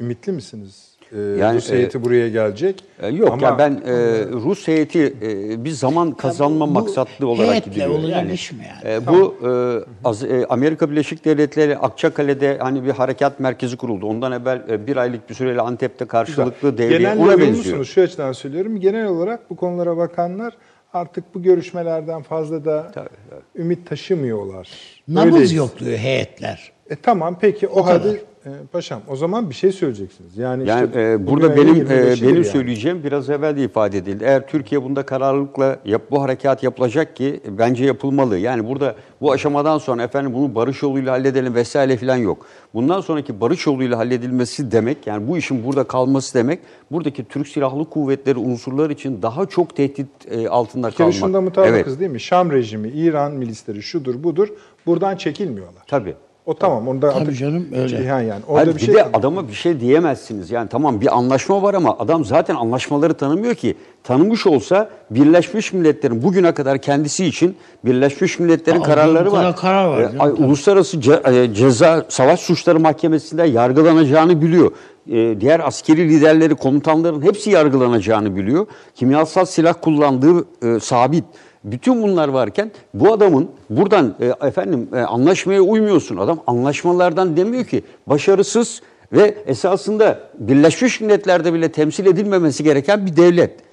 Ümitli 0.00 0.32
misiniz? 0.32 0.93
Ee, 1.14 1.18
Yani, 1.40 1.56
Rus 1.56 1.70
heyeti 1.72 1.98
e, 1.98 2.04
buraya 2.04 2.28
gelecek. 2.28 2.84
E, 3.02 3.08
Yok 3.08 3.32
Ama 3.32 3.46
ya 3.46 3.58
ben 3.58 3.70
e, 3.86 3.92
Rus 4.32 4.68
heyeti 4.68 5.14
e, 5.22 5.64
bir 5.64 5.70
zaman 5.70 6.12
kazanma 6.12 6.68
bu 6.68 6.70
maksatlı 6.72 7.28
olarak 7.28 7.64
gidiyor. 7.64 7.88
olacak 7.88 8.32
iş 8.34 8.52
mi 8.52 8.58
yani? 8.84 8.94
e, 8.94 9.06
bu 9.06 9.34
e, 9.48 9.48
az- 10.08 10.24
e, 10.24 10.46
Amerika 10.48 10.90
Birleşik 10.90 11.24
Devletleri 11.24 11.78
Akçakale'de 11.78 12.58
hani 12.60 12.84
bir 12.84 12.90
harekat 12.90 13.40
merkezi 13.40 13.76
kuruldu. 13.76 14.06
Ondan 14.06 14.32
evvel 14.32 14.62
e, 14.70 14.86
bir 14.86 14.96
aylık 14.96 15.30
bir 15.30 15.34
süreyle 15.34 15.60
Antep'te 15.60 16.04
karşılıklı 16.04 16.78
devriye 16.78 16.98
Genel 16.98 17.18
ona 17.18 17.38
benziyor. 17.38 17.84
Şu 17.84 18.00
açıdan 18.02 18.32
söylüyorum. 18.32 18.80
Genel 18.80 19.06
olarak 19.06 19.50
bu 19.50 19.56
konulara 19.56 19.96
bakanlar 19.96 20.54
artık 20.92 21.34
bu 21.34 21.42
görüşmelerden 21.42 22.22
fazla 22.22 22.64
da 22.64 22.90
Tabii, 22.94 23.08
ümit 23.56 23.88
taşımıyorlar. 23.88 24.68
Nabız 25.08 25.32
Öyleyiz. 25.32 25.52
yok 25.52 25.78
diyor 25.78 25.98
heyetler. 25.98 26.72
E 26.90 26.96
tamam 26.96 27.36
peki 27.40 27.68
o, 27.68 27.82
kadar. 27.82 28.00
halde 28.00 28.20
e, 28.46 28.50
paşam 28.72 29.00
o 29.08 29.16
zaman 29.16 29.50
bir 29.50 29.54
şey 29.54 29.72
söyleyeceksiniz. 29.72 30.36
Yani, 30.38 30.68
Yani 30.68 30.86
işte 30.86 31.00
e, 31.02 31.26
burada 31.26 31.56
benim 31.56 31.74
e, 31.74 31.78
25'idir 31.78 32.22
benim 32.22 32.34
yani. 32.34 32.44
söyleyeceğim 32.44 33.04
biraz 33.04 33.30
evvel 33.30 33.56
de 33.56 33.64
ifade 33.64 33.98
edildi. 33.98 34.24
Eğer 34.24 34.46
Türkiye 34.46 34.82
bunda 34.82 35.06
kararlılıkla 35.06 35.78
yap, 35.84 36.02
bu 36.10 36.22
harekat 36.22 36.62
yapılacak 36.62 37.16
ki 37.16 37.40
bence 37.48 37.84
yapılmalı. 37.84 38.38
Yani 38.38 38.68
burada 38.68 38.94
bu 39.20 39.32
aşamadan 39.32 39.78
sonra 39.78 40.02
efendim 40.02 40.34
bunu 40.34 40.54
barış 40.54 40.82
yoluyla 40.82 41.12
halledelim 41.12 41.54
vesaire 41.54 41.96
falan 41.96 42.16
yok. 42.16 42.46
Bundan 42.74 43.00
sonraki 43.00 43.40
barış 43.40 43.66
yoluyla 43.66 43.98
halledilmesi 43.98 44.72
demek 44.72 45.06
yani 45.06 45.28
bu 45.28 45.36
işin 45.36 45.64
burada 45.64 45.84
kalması 45.84 46.34
demek 46.34 46.60
buradaki 46.90 47.24
Türk 47.24 47.48
Silahlı 47.48 47.84
Kuvvetleri 47.90 48.38
unsurlar 48.38 48.90
için 48.90 49.22
daha 49.22 49.46
çok 49.46 49.76
tehdit 49.76 50.08
e, 50.30 50.48
altında 50.48 50.88
Bir 50.90 50.94
kalmak. 50.94 51.14
şunda 51.14 51.40
mutabıkız 51.40 51.76
evet. 51.92 52.00
değil 52.00 52.10
mi? 52.10 52.20
Şam 52.20 52.52
rejimi, 52.52 52.88
İran 52.88 53.32
milisleri 53.32 53.82
şudur 53.82 54.22
budur 54.24 54.48
buradan 54.86 55.16
çekilmiyorlar. 55.16 55.82
Tabii. 55.86 56.14
O 56.46 56.54
tamam 56.54 56.88
onda 56.88 57.10
Tabii 57.10 57.20
artık 57.22 57.38
canım, 57.38 57.66
öyle. 57.76 57.88
Cihan 57.88 58.20
yani. 58.20 58.42
Orada 58.48 58.60
Hayır, 58.60 58.70
bir 58.70 58.80
bir, 58.80 58.86
şey 58.86 58.94
de 58.94 59.04
adama 59.12 59.48
bir 59.48 59.52
şey 59.52 59.80
diyemezsiniz. 59.80 60.50
Yani 60.50 60.68
tamam 60.68 61.00
bir 61.00 61.16
anlaşma 61.18 61.62
var 61.62 61.74
ama 61.74 61.96
adam 61.98 62.24
zaten 62.24 62.54
anlaşmaları 62.54 63.14
tanımıyor 63.14 63.54
ki. 63.54 63.74
Tanımış 64.02 64.46
olsa 64.46 64.88
Birleşmiş 65.10 65.72
Milletler'in 65.72 66.22
bugüne 66.22 66.54
kadar 66.54 66.78
kendisi 66.78 67.26
için 67.26 67.56
Birleşmiş 67.84 68.38
Milletler'in 68.38 68.80
Aa, 68.80 68.82
kararları 68.82 69.30
karar- 69.30 69.44
var. 69.44 69.56
karar 69.56 69.86
var 69.88 70.00
Ee, 70.00 70.04
canım, 70.04 70.20
ay- 70.20 70.30
tabii. 70.34 70.42
Uluslararası 70.46 70.96
Ce- 70.96 71.42
e, 71.50 71.54
Ceza 71.54 72.04
Savaş 72.08 72.40
Suçları 72.40 72.80
Mahkemesi'nde 72.80 73.42
yargılanacağını 73.42 74.42
biliyor. 74.42 74.72
Ee, 75.10 75.40
diğer 75.40 75.60
askeri 75.60 76.08
liderleri, 76.08 76.54
komutanların 76.54 77.22
hepsi 77.22 77.50
yargılanacağını 77.50 78.36
biliyor. 78.36 78.66
Kimyasal 78.94 79.44
silah 79.44 79.74
kullandığı 79.80 80.44
e, 80.76 80.80
sabit. 80.80 81.24
Bütün 81.64 82.02
bunlar 82.02 82.28
varken 82.28 82.70
bu 82.94 83.12
adamın 83.12 83.50
buradan 83.70 84.14
e, 84.20 84.46
efendim 84.46 84.88
e, 84.94 84.98
anlaşmaya 84.98 85.60
uymuyorsun. 85.60 86.16
Adam 86.16 86.40
anlaşmalardan 86.46 87.36
demiyor 87.36 87.64
ki 87.64 87.82
başarısız 88.06 88.82
ve 89.12 89.34
esasında 89.46 90.20
Birleşmiş 90.38 91.00
Milletler'de 91.00 91.54
bile 91.54 91.72
temsil 91.72 92.06
edilmemesi 92.06 92.64
gereken 92.64 93.06
bir 93.06 93.16
devlet. 93.16 93.63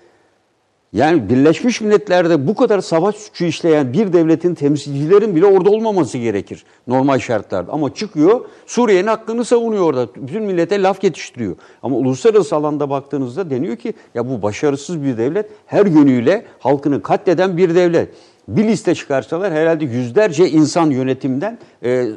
Yani 0.93 1.29
Birleşmiş 1.29 1.81
Milletler'de 1.81 2.47
bu 2.47 2.55
kadar 2.55 2.81
savaş 2.81 3.15
suçu 3.15 3.45
işleyen 3.45 3.93
bir 3.93 4.13
devletin 4.13 4.55
temsilcilerin 4.55 5.35
bile 5.35 5.45
orada 5.45 5.69
olmaması 5.69 6.17
gerekir 6.17 6.63
normal 6.87 7.19
şartlarda. 7.19 7.71
Ama 7.71 7.93
çıkıyor 7.93 8.45
Suriye'nin 8.65 9.07
hakkını 9.07 9.45
savunuyor 9.45 9.83
orada. 9.83 10.07
Bütün 10.15 10.43
millete 10.43 10.81
laf 10.81 11.03
yetiştiriyor. 11.03 11.55
Ama 11.83 11.95
uluslararası 11.95 12.55
alanda 12.55 12.89
baktığınızda 12.89 13.49
deniyor 13.49 13.75
ki 13.75 13.93
ya 14.15 14.29
bu 14.29 14.41
başarısız 14.41 15.03
bir 15.03 15.17
devlet 15.17 15.49
her 15.65 15.85
yönüyle 15.85 16.45
halkını 16.59 17.01
katleden 17.01 17.57
bir 17.57 17.75
devlet. 17.75 18.09
Bir 18.47 18.63
liste 18.63 18.95
çıkarsalar 18.95 19.53
herhalde 19.53 19.85
yüzlerce 19.85 20.49
insan 20.49 20.89
yönetimden 20.89 21.59
e, 21.83 22.07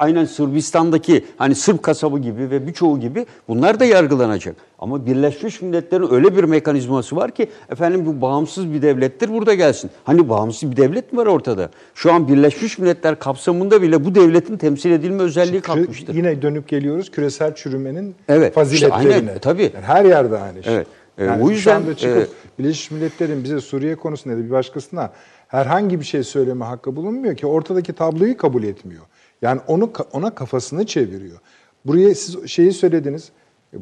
aynen 0.00 0.24
Sırbistan'daki 0.24 1.24
hani 1.36 1.54
Sırp 1.54 1.82
kasabı 1.82 2.18
gibi 2.18 2.50
ve 2.50 2.66
birçoğu 2.66 3.00
gibi 3.00 3.26
bunlar 3.48 3.80
da 3.80 3.84
yargılanacak. 3.84 4.56
Ama 4.78 5.06
Birleşmiş 5.06 5.62
Milletler'in 5.62 6.12
öyle 6.12 6.36
bir 6.36 6.44
mekanizması 6.44 7.16
var 7.16 7.30
ki 7.30 7.50
efendim 7.70 8.06
bu 8.06 8.20
bağımsız 8.20 8.72
bir 8.72 8.82
devlettir 8.82 9.28
burada 9.32 9.54
gelsin. 9.54 9.90
Hani 10.04 10.28
bağımsız 10.28 10.70
bir 10.70 10.76
devlet 10.76 11.12
mi 11.12 11.18
var 11.18 11.26
ortada? 11.26 11.70
Şu 11.94 12.12
an 12.12 12.28
Birleşmiş 12.28 12.78
Milletler 12.78 13.18
kapsamında 13.18 13.82
bile 13.82 14.04
bu 14.04 14.14
devletin 14.14 14.56
temsil 14.56 14.90
edilme 14.90 15.22
özelliği 15.22 15.60
kalkmıştır. 15.60 16.14
Yine 16.14 16.42
dönüp 16.42 16.68
geliyoruz 16.68 17.10
küresel 17.10 17.54
çürümenin 17.54 18.14
Evet, 18.28 18.54
faziletlerine. 18.54 19.08
işte 19.08 19.20
aynen, 19.20 19.38
tabii. 19.38 19.70
Yani 19.74 19.84
her 19.84 20.04
yerde 20.04 20.38
aynı 20.38 20.62
şey. 20.62 20.74
Evet. 20.74 20.86
Ee, 21.18 21.24
Yani 21.24 21.42
o 21.42 21.46
şu 21.46 21.52
yüzden, 21.52 21.76
anda 21.76 21.96
çıkıp 21.96 22.22
e, 22.22 22.58
Birleşmiş 22.58 22.90
Milletler'in 22.90 23.44
bize 23.44 23.60
Suriye 23.60 23.96
konusunda 23.96 24.36
ya 24.36 24.42
da 24.42 24.46
bir 24.46 24.50
başkasına 24.50 25.10
herhangi 25.48 26.00
bir 26.00 26.04
şey 26.04 26.22
söyleme 26.22 26.64
hakkı 26.64 26.96
bulunmuyor 26.96 27.36
ki 27.36 27.46
ortadaki 27.46 27.92
tabloyu 27.92 28.36
kabul 28.36 28.62
etmiyor. 28.62 29.02
Yani 29.42 29.60
onu 29.66 29.90
ona 30.12 30.34
kafasını 30.34 30.86
çeviriyor. 30.86 31.38
Buraya 31.86 32.14
siz 32.14 32.46
şeyi 32.46 32.72
söylediniz. 32.72 33.28
e, 33.74 33.76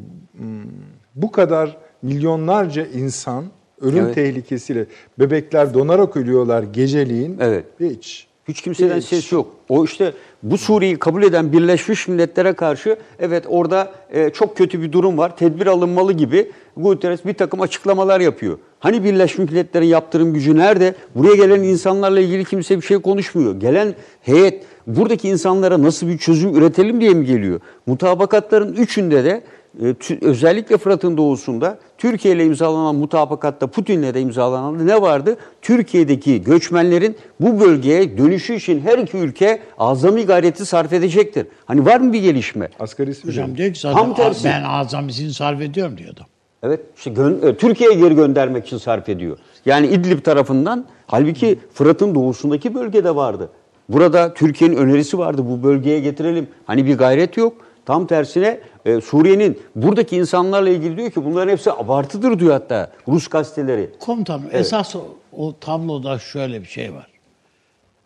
Bu 1.15 1.31
kadar 1.31 1.77
milyonlarca 2.01 2.85
insan 2.85 3.45
ölüm 3.81 4.03
Evet. 4.05 4.15
tehlikesiyle 4.15 4.85
bebekler 5.19 5.73
donarak 5.73 6.17
ölüyorlar 6.17 6.63
geceliğin. 6.63 7.37
Evet. 7.41 7.65
Hiç. 7.79 8.27
Hiç 8.47 8.61
kimseden 8.61 8.97
Hiç. 8.97 9.05
ses 9.05 9.31
yok. 9.31 9.47
O 9.69 9.85
işte 9.85 10.13
bu 10.43 10.57
Suriye'yi 10.57 10.99
kabul 10.99 11.23
eden 11.23 11.51
Birleşmiş 11.53 12.07
Milletler'e 12.07 12.53
karşı 12.53 12.97
evet 13.19 13.43
orada 13.47 13.91
e, 14.11 14.29
çok 14.29 14.57
kötü 14.57 14.81
bir 14.81 14.91
durum 14.91 15.17
var. 15.17 15.37
Tedbir 15.37 15.67
alınmalı 15.67 16.13
gibi 16.13 16.51
Guterres 16.77 17.25
bir 17.25 17.33
takım 17.33 17.61
açıklamalar 17.61 18.19
yapıyor. 18.19 18.57
Hani 18.79 19.03
Birleşmiş 19.03 19.51
Milletler'in 19.51 19.85
yaptırım 19.85 20.33
gücü 20.33 20.57
nerede? 20.57 20.95
Buraya 21.15 21.35
gelen 21.35 21.63
insanlarla 21.63 22.19
ilgili 22.19 22.45
kimse 22.45 22.77
bir 22.77 22.81
şey 22.81 22.97
konuşmuyor. 22.99 23.59
Gelen 23.59 23.95
heyet 24.21 24.63
buradaki 24.97 25.29
insanlara 25.29 25.81
nasıl 25.81 26.07
bir 26.07 26.17
çözüm 26.17 26.55
üretelim 26.55 27.01
diye 27.01 27.13
mi 27.13 27.25
geliyor? 27.25 27.59
Mutabakatların 27.85 28.73
üçünde 28.73 29.23
de 29.23 29.43
e, 29.83 29.95
özellikle 30.21 30.77
Fırat'ın 30.77 31.17
doğusunda 31.17 31.77
Türkiye 31.97 32.35
ile 32.35 32.45
imzalanan 32.45 32.95
mutabakatta 32.95 33.67
Putin'le 33.67 34.13
de 34.13 34.21
imzalanan 34.21 34.87
ne 34.87 35.01
vardı? 35.01 35.37
Türkiye'deki 35.61 36.41
göçmenlerin 36.43 37.15
bu 37.39 37.59
bölgeye 37.59 38.17
dönüşü 38.17 38.53
için 38.55 38.81
her 38.81 38.97
iki 38.97 39.17
ülke 39.17 39.59
azami 39.77 40.25
gayreti 40.25 40.65
sarf 40.65 40.93
edecektir. 40.93 41.47
Hani 41.65 41.85
var 41.85 41.99
mı 41.99 42.13
bir 42.13 42.21
gelişme? 42.21 42.69
Asgarisi 42.79 43.23
bir 43.23 43.27
Hocam 43.27 43.57
diyor 43.57 43.73
ki 43.73 43.79
zaten 43.79 43.97
Tam 43.97 44.15
tersi. 44.15 44.45
ben 44.45 44.63
azamisini 44.63 45.33
sarf 45.33 45.61
ediyorum 45.61 45.97
diyordu. 45.97 46.25
Evet, 46.63 46.79
işte 46.97 47.09
gö- 47.09 47.49
e, 47.49 47.57
Türkiye'ye 47.57 47.95
geri 47.99 48.15
göndermek 48.15 48.65
için 48.67 48.77
sarf 48.77 49.09
ediyor. 49.09 49.37
Yani 49.65 49.87
İdlib 49.87 50.23
tarafından, 50.23 50.85
halbuki 51.07 51.59
Fırat'ın 51.73 52.15
doğusundaki 52.15 52.75
bölgede 52.75 53.15
vardı. 53.15 53.49
Burada 53.89 54.33
Türkiye'nin 54.33 54.75
önerisi 54.75 55.17
vardı, 55.17 55.45
bu 55.45 55.63
bölgeye 55.63 55.99
getirelim. 55.99 56.47
Hani 56.65 56.85
bir 56.85 56.97
gayret 56.97 57.37
yok. 57.37 57.53
Tam 57.85 58.07
tersine 58.07 58.59
e, 58.85 59.01
Suriye'nin 59.01 59.59
buradaki 59.75 60.17
insanlarla 60.17 60.69
ilgili 60.69 60.97
diyor 60.97 61.11
ki 61.11 61.25
bunların 61.25 61.51
hepsi 61.51 61.71
abartıdır 61.71 62.39
diyor 62.39 62.51
hatta 62.51 62.91
Rus 63.07 63.27
gazeteleri. 63.27 63.89
Komutanım 63.99 64.43
esas 64.51 64.95
o, 64.95 65.01
o 65.31 65.59
tabloda 65.59 66.19
şöyle 66.19 66.61
bir 66.61 66.67
şey 66.67 66.93
var. 66.93 67.07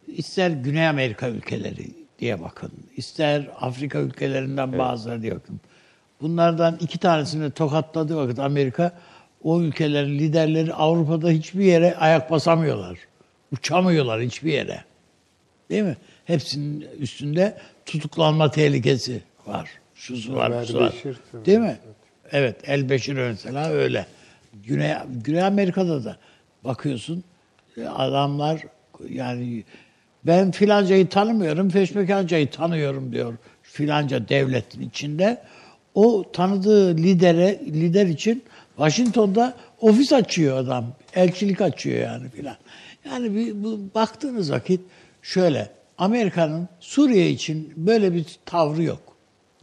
İster 0.08 0.50
Güney 0.52 0.88
Amerika 0.88 1.30
ülkeleri 1.30 1.88
diye 2.20 2.42
bakın, 2.42 2.72
ister 2.98 3.48
Afrika 3.60 4.00
ülkelerinden 4.00 4.78
bazıları 4.80 5.22
diye 5.22 5.36
bakın. 5.36 5.60
Bunlardan 6.22 6.78
iki 6.80 6.98
tanesini 6.98 7.52
tokatladığı 7.52 8.18
vakit 8.18 8.40
Amerika, 8.40 8.92
o 9.44 9.62
ülkelerin 9.62 10.20
liderleri 10.20 10.74
Avrupa'da 10.74 11.30
hiçbir 11.30 11.66
yere 11.66 11.96
ayak 11.96 12.32
basamıyorlar. 12.32 12.98
Uçamıyorlar 13.52 14.22
hiçbir 14.22 14.54
yere. 14.54 14.84
Değil 15.74 15.84
mi? 15.84 15.97
Hepsinin 16.26 16.86
üstünde 16.99 17.57
tutuklanma 17.86 18.51
tehlikesi 18.51 19.21
var. 19.47 19.69
Şusu 19.95 20.36
var, 20.36 20.61
busu 20.61 20.80
var. 20.80 20.93
Değil 21.45 21.57
mi? 21.57 21.78
Evet, 22.32 22.55
El 22.63 22.89
Beşir 22.89 23.13
mesela 23.13 23.69
öyle. 23.69 24.05
Güney, 24.67 24.93
Güney 25.24 25.43
Amerika'da 25.43 26.05
da 26.05 26.17
bakıyorsun 26.63 27.24
e, 27.78 27.86
adamlar 27.86 28.61
yani 29.09 29.63
ben 30.26 30.51
filancayı 30.51 31.09
tanımıyorum, 31.09 31.69
feşmekancayı 31.69 32.49
tanıyorum 32.49 33.11
diyor 33.11 33.34
filanca 33.61 34.30
devletin 34.30 34.82
içinde. 34.82 35.41
O 35.95 36.32
tanıdığı 36.34 36.97
lidere 36.97 37.59
lider 37.65 38.05
için 38.05 38.43
Washington'da 38.78 39.53
ofis 39.82 40.13
açıyor 40.13 40.57
adam. 40.57 40.86
Elçilik 41.15 41.61
açıyor 41.61 41.99
yani 41.99 42.30
filan. 42.30 42.55
Yani 43.05 43.36
bir, 43.36 43.63
bu, 43.63 43.80
baktığınız 43.95 44.51
vakit 44.51 44.82
şöyle 45.24 45.69
Amerika'nın 45.97 46.69
Suriye 46.80 47.30
için 47.30 47.74
böyle 47.78 48.13
bir 48.13 48.39
tavrı 48.45 48.84
yok. 48.84 48.99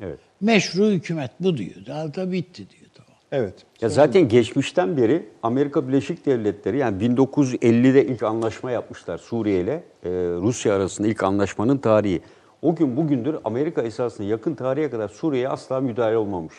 Evet. 0.01 0.19
Meşru 0.41 0.87
hükümet 0.87 1.31
bu 1.41 1.57
diyor. 1.57 1.87
Daha 1.87 2.15
da 2.15 2.33
bitti 2.33 2.71
diyor. 2.71 2.91
Tamam. 2.95 3.13
Evet. 3.33 3.55
Ya 3.81 3.89
zaten 3.89 4.29
geçmişten 4.29 4.97
beri 4.97 5.29
Amerika 5.43 5.89
Birleşik 5.89 6.27
Devletleri 6.27 6.79
yani 6.79 7.05
1950'de 7.05 8.07
ilk 8.07 8.23
anlaşma 8.23 8.71
yapmışlar 8.71 9.19
Suriye 9.19 9.61
ile 9.61 9.73
e, 10.05 10.11
Rusya 10.41 10.75
arasında 10.75 11.09
ilk 11.09 11.23
anlaşmanın 11.23 11.79
tarihi. 11.79 12.21
O 12.63 12.77
gün 12.77 12.97
bugündür 12.97 13.37
Amerika 13.45 13.83
esasında 13.83 14.27
yakın 14.27 14.55
tarihe 14.55 14.91
kadar 14.91 15.09
Suriye'ye 15.09 15.49
asla 15.49 15.81
müdahale 15.81 16.17
olmamış. 16.17 16.55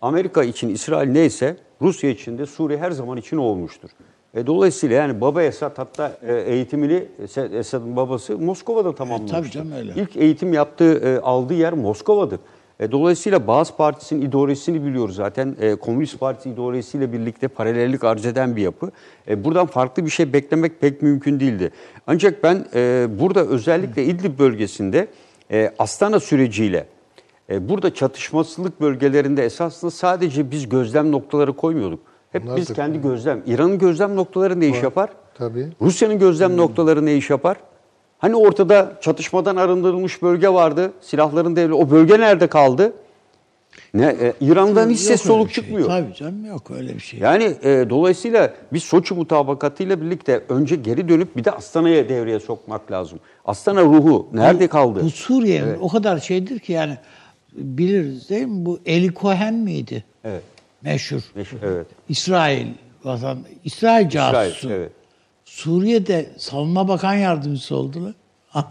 Amerika 0.00 0.44
için 0.44 0.68
İsrail 0.68 1.08
neyse 1.08 1.56
Rusya 1.82 2.10
için 2.10 2.38
de 2.38 2.46
Suriye 2.46 2.78
her 2.78 2.90
zaman 2.90 3.16
için 3.18 3.36
o 3.36 3.42
olmuştur. 3.42 3.90
E, 4.34 4.46
dolayısıyla 4.46 4.96
yani 4.96 5.20
Baba 5.20 5.42
Esad 5.42 5.78
hatta 5.78 6.12
e, 6.26 6.34
eğitimini 6.34 7.04
Esad- 7.24 7.54
Esad'ın 7.56 7.96
babası 7.96 8.38
Moskova'da 8.38 8.94
tamamlamıştır. 8.94 9.38
tabii 9.38 9.50
canım 9.50 9.72
öyle. 9.72 9.92
İlk 9.96 10.16
eğitim 10.16 10.52
yaptığı, 10.52 10.98
e, 11.08 11.18
aldığı 11.20 11.54
yer 11.54 11.72
Moskova'dır. 11.72 12.40
E, 12.80 12.92
dolayısıyla 12.92 13.46
Bağız 13.46 13.72
Partisi'nin 13.76 14.20
ideolojisini 14.22 14.84
biliyoruz 14.84 15.14
zaten. 15.16 15.56
E, 15.60 15.74
Komünist 15.74 16.20
Parti 16.20 16.50
ideolojisiyle 16.50 17.12
birlikte 17.12 17.48
paralellik 17.48 18.04
arz 18.04 18.26
eden 18.26 18.56
bir 18.56 18.62
yapı. 18.62 18.90
E, 19.28 19.44
buradan 19.44 19.66
farklı 19.66 20.04
bir 20.04 20.10
şey 20.10 20.32
beklemek 20.32 20.80
pek 20.80 21.02
mümkün 21.02 21.40
değildi. 21.40 21.70
Ancak 22.06 22.42
ben 22.44 22.64
e, 22.74 23.06
burada 23.20 23.46
özellikle 23.46 24.04
İdlib 24.04 24.38
bölgesinde 24.38 25.08
e, 25.52 25.72
Astana 25.78 26.20
süreciyle 26.20 26.86
e, 27.50 27.68
burada 27.68 27.94
çatışmasızlık 27.94 28.80
bölgelerinde 28.80 29.44
esasında 29.44 29.90
sadece 29.90 30.50
biz 30.50 30.68
gözlem 30.68 31.12
noktaları 31.12 31.52
koymuyorduk. 31.52 32.00
Hep 32.32 32.44
Onlar 32.44 32.56
biz 32.56 32.68
da 32.68 32.74
kendi 32.74 33.00
gözlem. 33.02 33.42
İran'ın 33.46 33.78
gözlem 33.78 34.16
noktaları 34.16 34.60
ne 34.60 34.68
iş 34.68 34.82
yapar? 34.82 35.10
Tabii. 35.34 35.68
Rusya'nın 35.80 36.18
gözlem 36.18 36.56
noktaları 36.56 37.06
ne 37.06 37.16
iş 37.16 37.30
yapar? 37.30 37.56
Hani 38.18 38.36
ortada 38.36 38.92
çatışmadan 39.00 39.56
arındırılmış 39.56 40.22
bölge 40.22 40.48
vardı. 40.48 40.92
Silahların 41.00 41.56
devri. 41.56 41.74
O 41.74 41.90
bölge 41.90 42.20
nerede 42.20 42.46
kaldı? 42.46 42.92
Ne 43.94 44.06
e, 44.06 44.32
İran'dan 44.40 44.90
hiç 44.90 45.00
ses 45.00 45.22
soluk 45.22 45.50
şey. 45.50 45.64
çıkmıyor. 45.64 45.88
Tabii 45.88 46.14
canım 46.14 46.44
yok 46.44 46.70
öyle 46.70 46.94
bir 46.94 47.00
şey. 47.00 47.20
Yani 47.20 47.44
e, 47.44 47.86
dolayısıyla 47.90 48.54
biz 48.72 48.82
Soçi 48.82 49.14
mutabakatıyla 49.14 50.00
birlikte 50.00 50.42
önce 50.48 50.76
geri 50.76 51.08
dönüp 51.08 51.36
bir 51.36 51.44
de 51.44 51.50
Astana'ya 51.50 52.08
devreye 52.08 52.40
sokmak 52.40 52.92
lazım. 52.92 53.18
Astana 53.44 53.82
ruhu 53.82 54.28
nerede 54.32 54.66
kaldı? 54.66 55.00
Bu 55.04 55.10
Suriye'nin 55.10 55.78
o 55.80 55.88
kadar 55.88 56.18
şeydir 56.18 56.58
ki 56.58 56.72
yani 56.72 56.98
biliriz 57.52 58.30
değil 58.30 58.46
mi? 58.46 58.66
Bu 58.66 58.80
Eli 58.86 59.14
Cohen 59.14 59.54
miydi? 59.54 60.04
Evet. 60.24 60.42
Meşhur. 60.82 61.20
Meşhur, 61.34 61.58
evet. 61.62 61.86
İsrail 62.08 62.66
vatan 63.04 63.38
İsrail 63.64 64.08
casusu. 64.08 64.56
İsrail, 64.58 64.74
evet. 64.74 64.92
Suriye'de 65.44 66.30
savunma 66.38 66.88
bakan 66.88 67.14
yardımcısı 67.14 67.76
oldular. 67.76 68.12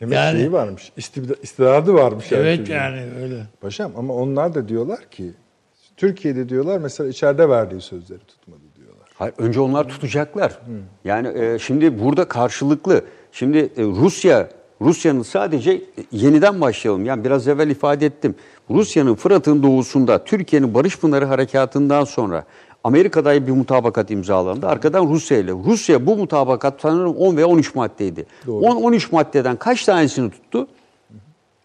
Demek 0.00 0.14
Yani- 0.14 0.38
şeyi 0.38 0.52
varmış. 0.52 0.92
istidadı 1.42 1.94
varmış. 1.94 2.32
yani 2.32 2.40
evet 2.42 2.58
çocuğun. 2.58 2.74
yani 2.74 3.02
öyle. 3.22 3.42
Paşam 3.60 3.92
ama 3.96 4.14
onlar 4.14 4.54
da 4.54 4.68
diyorlar 4.68 5.10
ki 5.10 5.32
Türkiye'de 5.96 6.48
diyorlar 6.48 6.78
mesela 6.78 7.08
içeride 7.10 7.48
verdiği 7.48 7.80
sözleri 7.80 8.18
tutmadı 8.18 8.60
diyorlar. 8.76 9.08
Hayır, 9.14 9.34
önce 9.38 9.60
onlar 9.60 9.88
tutacaklar. 9.88 10.58
Yani 11.04 11.38
e, 11.38 11.58
şimdi 11.58 12.04
burada 12.04 12.28
karşılıklı. 12.28 13.04
Şimdi 13.32 13.58
e, 13.58 13.82
Rusya 13.82 14.48
Rusya'nın 14.80 15.22
sadece 15.22 15.72
e, 15.72 15.82
yeniden 16.12 16.60
başlayalım. 16.60 17.04
Yani 17.04 17.24
biraz 17.24 17.48
evvel 17.48 17.70
ifade 17.70 18.06
ettim. 18.06 18.34
Rusya'nın 18.70 19.14
Fırat'ın 19.14 19.62
doğusunda 19.62 20.24
Türkiye'nin 20.24 20.74
Barış 20.74 20.98
Pınarı 20.98 21.24
harekatından 21.24 22.04
sonra 22.04 22.44
Amerika'da 22.84 23.46
bir 23.46 23.52
mutabakat 23.52 24.10
imzalandı. 24.10 24.66
Arkadan 24.66 25.08
Rusya 25.08 25.38
ile. 25.38 25.52
Rusya 25.52 26.06
bu 26.06 26.16
mutabakat 26.16 26.80
sanırım 26.80 27.16
10 27.16 27.36
veya 27.36 27.46
13 27.46 27.74
maddeydi. 27.74 28.26
Doğru. 28.46 28.64
10-13 28.64 29.08
maddeden 29.12 29.56
kaç 29.56 29.84
tanesini 29.84 30.30
tuttu? 30.30 30.66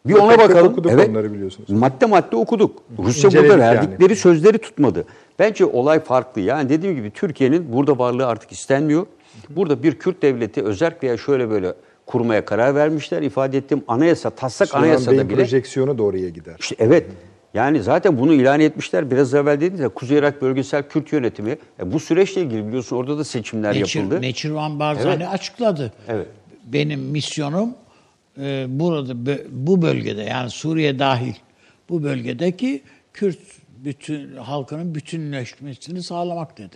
Bir 0.05 0.13
ona 0.13 0.37
bakalım. 0.37 0.71
okuduk 0.71 0.91
evet. 0.91 1.09
onları 1.09 1.33
biliyorsunuz. 1.33 1.69
Madde 1.69 2.05
madde 2.05 2.35
okuduk. 2.35 2.79
Rusya 2.99 3.27
İnceledik 3.27 3.51
burada 3.51 3.65
yani. 3.65 3.77
verdikleri 3.77 4.15
sözleri 4.15 4.57
tutmadı. 4.57 5.05
Bence 5.39 5.65
olay 5.65 5.99
farklı. 5.99 6.41
Yani 6.41 6.69
dediğim 6.69 6.95
gibi 6.95 7.11
Türkiye'nin 7.11 7.73
burada 7.73 7.97
varlığı 7.97 8.27
artık 8.27 8.51
istenmiyor. 8.51 9.05
Burada 9.49 9.83
bir 9.83 9.99
Kürt 9.99 10.21
devleti 10.21 10.63
özerk 10.63 11.03
veya 11.03 11.17
şöyle 11.17 11.49
böyle 11.49 11.73
kurmaya 12.11 12.45
karar 12.45 12.75
vermişler. 12.75 13.21
İfade 13.21 13.57
ettiğim 13.57 13.83
anayasa, 13.87 14.29
taslak 14.29 14.69
Süleyman 14.69 14.83
Bey'in 14.83 14.95
anayasada 14.95 15.29
bile. 15.29 15.35
projeksiyonu 15.43 15.97
da 15.97 16.03
oraya 16.03 16.29
gider. 16.29 16.55
İşte 16.59 16.75
evet. 16.79 17.05
Yani 17.53 17.83
zaten 17.83 18.19
bunu 18.19 18.33
ilan 18.33 18.59
etmişler. 18.59 19.11
Biraz 19.11 19.33
evvel 19.33 19.61
dediniz 19.61 19.79
ya 19.79 19.89
Kuzey 19.89 20.17
Irak 20.17 20.41
Bölgesel 20.41 20.83
Kürt 20.83 21.11
Yönetimi. 21.13 21.57
E, 21.79 21.91
bu 21.93 21.99
süreçle 21.99 22.41
ilgili 22.41 22.67
biliyorsun 22.67 22.95
orada 22.95 23.17
da 23.17 23.23
seçimler 23.23 23.73
yapıldı. 23.75 24.15
Neçir, 24.15 24.21
Neçirvan 24.21 24.79
Barzani 24.79 25.23
Evet. 25.23 25.33
açıkladı. 25.33 25.93
Evet. 26.07 26.27
Benim 26.65 26.99
misyonum 26.99 27.69
e, 28.37 28.65
burada 28.69 29.39
bu 29.51 29.81
bölgede 29.81 30.21
yani 30.21 30.49
Suriye 30.49 30.99
dahil 30.99 31.33
bu 31.89 32.03
bölgedeki 32.03 32.81
Kürt 33.13 33.39
bütün 33.77 34.35
halkının 34.35 34.95
bütünleşmesini 34.95 36.03
sağlamak 36.03 36.57
dedi. 36.57 36.75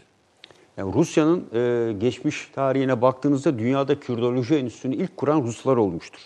Yani 0.77 0.93
Rusya'nın 0.93 1.45
e, 1.53 1.93
geçmiş 1.93 2.49
tarihine 2.55 3.01
baktığınızda 3.01 3.59
dünyada 3.59 3.99
Kürdoloji 3.99 4.55
Enstitüsü'nü 4.55 4.95
ilk 4.95 5.17
kuran 5.17 5.41
Ruslar 5.41 5.77
olmuştur. 5.77 6.19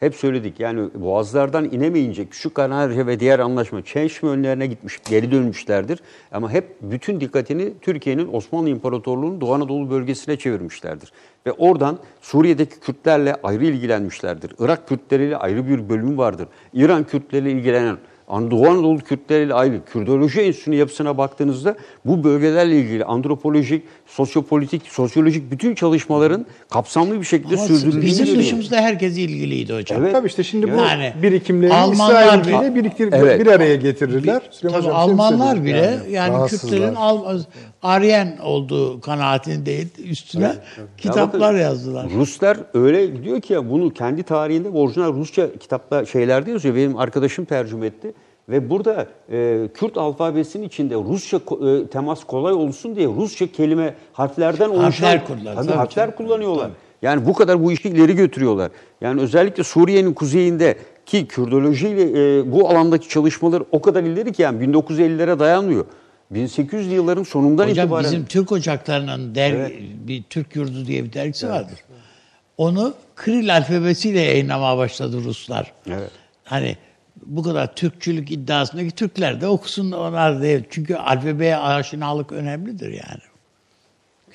Hep 0.00 0.14
söyledik 0.14 0.60
yani 0.60 0.88
boğazlardan 0.94 1.64
inemeyince 1.64 2.26
Küçük 2.26 2.54
Kanarya 2.54 3.06
ve 3.06 3.20
diğer 3.20 3.38
anlaşma 3.38 3.82
Çeşme 3.84 4.28
önlerine 4.28 4.66
gitmiş, 4.66 4.98
geri 5.10 5.30
dönmüşlerdir. 5.30 6.00
Ama 6.32 6.50
hep 6.50 6.76
bütün 6.82 7.20
dikkatini 7.20 7.72
Türkiye'nin 7.80 8.32
Osmanlı 8.32 8.68
İmparatorluğu'nun 8.68 9.40
Doğu 9.40 9.54
Anadolu 9.54 9.90
bölgesine 9.90 10.36
çevirmişlerdir. 10.36 11.12
Ve 11.46 11.52
oradan 11.52 11.98
Suriye'deki 12.20 12.80
Kürtlerle 12.80 13.36
ayrı 13.42 13.64
ilgilenmişlerdir. 13.64 14.54
Irak 14.58 14.88
Kürtleriyle 14.88 15.36
ayrı 15.36 15.68
bir 15.68 15.88
bölüm 15.88 16.18
vardır. 16.18 16.48
İran 16.72 17.04
Kürtleriyle 17.04 17.50
ilgilenen 17.50 17.96
Doğu 18.32 18.66
Anadolu 18.68 18.98
Kürtleriyle 18.98 19.54
ayrı 19.54 19.84
Kürdoloji 19.92 20.40
Enstitüsü'nün 20.40 20.76
yapısına 20.76 21.18
baktığınızda 21.18 21.76
bu 22.04 22.24
bölgelerle 22.24 22.76
ilgili 22.80 23.04
antropolojik, 23.04 23.82
sosyopolitik, 24.06 24.82
sosyolojik 24.88 25.50
bütün 25.50 25.74
çalışmaların 25.74 26.46
kapsamlı 26.70 27.20
bir 27.20 27.24
şekilde 27.26 27.54
Ama 27.56 27.64
sürdürüldüğünü 27.66 28.02
bizim 28.06 28.38
dışımızda 28.38 28.76
herkes 28.76 29.18
ilgiliydi 29.18 29.74
hocam. 29.74 30.02
Evet. 30.02 30.12
Tabii 30.12 30.26
işte 30.26 30.42
şimdi 30.44 30.72
bu 30.72 30.76
Yani 30.76 31.12
birikimleri 31.22 31.74
Almanlar 31.74 32.38
İsrail 32.42 32.62
bile- 32.62 32.74
biriktir, 32.74 33.08
Evet. 33.12 33.40
bir 33.40 33.46
araya 33.46 33.76
getirirler. 33.76 34.42
Süleyman 34.50 34.80
Tabii 34.80 34.92
Hocam, 34.92 35.10
Almanlar 35.10 35.64
bile 35.64 35.98
yani, 36.10 36.32
rahatsızlar. 36.32 36.70
Kürtlerin 36.70 36.94
Al- 36.94 37.42
Aryen 37.82 38.38
olduğu 38.42 39.00
kanaatindeydi. 39.00 40.02
Üstüne 40.02 40.52
kitaplar 40.98 41.40
bakın, 41.40 41.58
yazdılar. 41.64 42.06
Ruslar 42.16 42.58
öyle 42.74 43.06
gidiyor 43.06 43.40
ki 43.40 43.52
ya 43.52 43.70
bunu 43.70 43.90
kendi 43.90 44.22
tarihinde 44.22 44.68
orijinal 44.68 45.12
Rusça 45.14 45.58
kitapta 45.58 46.06
şeylerde 46.06 46.50
yazıyor. 46.50 46.74
Benim 46.74 46.96
arkadaşım 46.96 47.44
tercüme 47.44 47.86
etti. 47.86 48.14
Ve 48.48 48.70
burada 48.70 49.06
e, 49.32 49.68
Kürt 49.74 49.96
alfabesinin 49.96 50.66
içinde 50.66 50.94
Rusça 50.94 51.36
e, 51.36 51.86
temas 51.86 52.24
kolay 52.24 52.52
olsun 52.52 52.96
diye 52.96 53.06
Rusça 53.06 53.52
kelime 53.52 53.94
harflerden 54.12 54.68
oluşan 54.68 55.06
Harfler 55.06 55.26
kullanıyor, 55.26 55.54
Tabii, 55.54 55.66
tabii 55.66 55.76
harfler 55.76 56.06
canım. 56.06 56.16
kullanıyorlar. 56.16 56.70
Yani 57.02 57.26
bu 57.26 57.34
kadar 57.34 57.64
bu 57.64 57.72
işi 57.72 57.88
ileri 57.88 58.16
götürüyorlar. 58.16 58.70
Yani 59.00 59.20
özellikle 59.20 59.64
Suriye'nin 59.64 60.12
kuzeyinde 60.14 60.76
ki 61.06 61.26
Kürdolojiyle 61.26 62.02
e, 62.38 62.52
bu 62.52 62.68
alandaki 62.68 63.08
çalışmalar 63.08 63.62
o 63.72 63.80
kadar 63.80 64.02
ileri 64.02 64.32
ki 64.32 64.42
yani 64.42 64.64
1950'lere 64.64 65.38
dayanmıyor. 65.38 65.84
1800'lü 66.34 66.94
yılların 66.94 67.22
sonundan 67.22 67.68
Hocam 67.68 67.86
itibaren 67.86 68.04
bizim 68.04 68.24
Türk 68.26 68.52
Ocakları'nın 68.52 69.34
der, 69.34 69.72
bir 70.06 70.22
Türk 70.22 70.56
Yurdu 70.56 70.86
diye 70.86 71.04
bir 71.04 71.12
dergisi 71.12 71.48
vardır. 71.48 71.78
Onu 72.58 72.94
Kiril 73.24 73.56
alfabesiyle 73.56 74.20
yayınlamaya 74.20 74.76
başladı 74.76 75.24
Ruslar. 75.24 75.72
Evet. 75.86 76.10
Hani 76.44 76.76
bu 77.26 77.42
kadar 77.42 77.74
Türkçülük 77.74 78.30
iddiasındaki 78.30 78.90
Türkler 78.90 79.40
de 79.40 79.46
okusun 79.46 79.92
onlar 79.92 80.42
değil. 80.42 80.64
Çünkü 80.70 80.94
alfabeye 80.94 81.56
aşinalık 81.56 82.32
önemlidir 82.32 82.88
yani. 82.88 83.20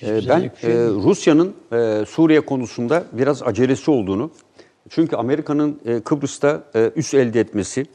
Ee, 0.01 0.17
Hiçbir 0.17 0.29
Ben 0.29 0.51
şey- 0.61 0.71
e. 0.71 0.87
Rusya'nın 0.87 1.53
e, 1.71 2.05
Suriye 2.05 2.41
konusunda 2.41 3.03
biraz 3.11 3.43
acelesi 3.43 3.91
olduğunu, 3.91 4.31
çünkü 4.89 5.15
Amerika'nın 5.15 5.79
e, 5.85 5.99
Kıbrıs'ta 5.99 6.63
e, 6.75 6.91
üs 6.95 7.13
elde 7.13 7.39
etmesi 7.39 7.85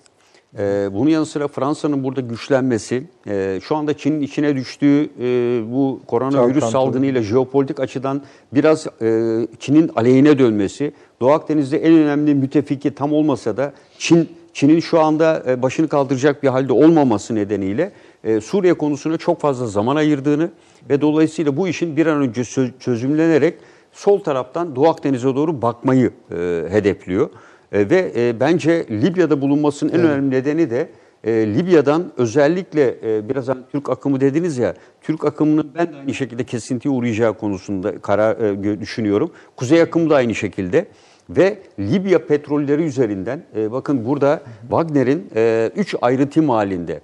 Ee, 0.59 0.89
bunun 0.93 1.11
yanı 1.11 1.27
sıra 1.27 1.49
Fransa'nın 1.49 2.05
burada 2.05 2.21
güçlenmesi, 2.21 3.05
e, 3.27 3.61
şu 3.63 3.77
anda 3.77 3.97
Çin'in 3.97 4.21
içine 4.21 4.57
düştüğü 4.57 5.05
e, 5.05 5.63
bu 5.73 6.01
koronavirüs 6.07 6.41
Çalkantılı. 6.41 6.71
salgınıyla 6.71 7.23
jeopolitik 7.23 7.81
açıdan 7.81 8.23
biraz 8.55 8.87
e, 9.03 9.47
Çin'in 9.59 9.91
aleyhine 9.97 10.39
dönmesi, 10.39 10.93
Doğu 11.21 11.31
Akdeniz'de 11.31 11.79
en 11.79 11.95
önemli 11.95 12.35
müttefiki 12.35 12.95
tam 12.95 13.13
olmasa 13.13 13.57
da 13.57 13.73
Çin 13.99 14.29
Çin'in 14.53 14.81
şu 14.81 15.01
anda 15.01 15.43
e, 15.49 15.63
başını 15.63 15.89
kaldıracak 15.89 16.43
bir 16.43 16.49
halde 16.49 16.73
olmaması 16.73 17.35
nedeniyle 17.35 17.93
e, 18.25 18.41
Suriye 18.41 18.75
konusuna 18.75 19.17
çok 19.17 19.41
fazla 19.41 19.67
zaman 19.67 19.97
ayırdığını 19.97 20.51
ve 20.91 21.01
dolayısıyla 21.01 21.57
bu 21.57 21.69
işin 21.69 21.97
bir 21.97 22.07
an 22.07 22.23
önce 22.23 22.45
çözümlenerek 22.81 23.55
sol 23.93 24.21
taraftan 24.21 24.77
Doğu 24.77 24.89
Akdeniz'e 24.89 25.35
doğru 25.35 25.63
bakmayı 25.63 26.11
e, 26.31 26.65
hedefliyor. 26.71 27.31
E, 27.73 27.91
ve 27.91 28.13
e, 28.17 28.41
bence 28.41 28.87
Libya'da 28.91 29.41
bulunmasının 29.41 29.93
en 29.93 30.01
önemli 30.01 30.31
nedeni 30.31 30.71
de 30.71 30.89
e, 31.25 31.33
Libya'dan 31.33 32.13
özellikle 32.17 32.95
e, 33.03 33.29
biraz 33.29 33.49
hani 33.49 33.61
Türk 33.73 33.91
akımı 33.91 34.21
dediniz 34.21 34.59
ya, 34.59 34.75
Türk 35.01 35.25
akımının 35.25 35.71
ben 35.75 35.93
de 35.93 35.97
aynı 35.97 36.15
şekilde 36.15 36.45
kesintiye 36.45 36.95
uğrayacağı 36.95 37.35
konusunda 37.35 37.99
karar 37.99 38.37
e, 38.37 38.81
düşünüyorum. 38.81 39.31
Kuzey 39.57 39.83
akımı 39.83 40.11
da 40.11 40.17
aynı 40.17 40.35
şekilde. 40.35 40.87
Ve 41.31 41.59
Libya 41.79 42.27
petrolleri 42.27 42.83
üzerinden, 42.83 43.45
e, 43.57 43.73
bakın 43.73 44.05
burada 44.05 44.43
Wagner'in 44.61 45.31
3 45.77 45.95
ayrı 46.03 46.31
tim 46.31 46.49
halinde 46.49 47.01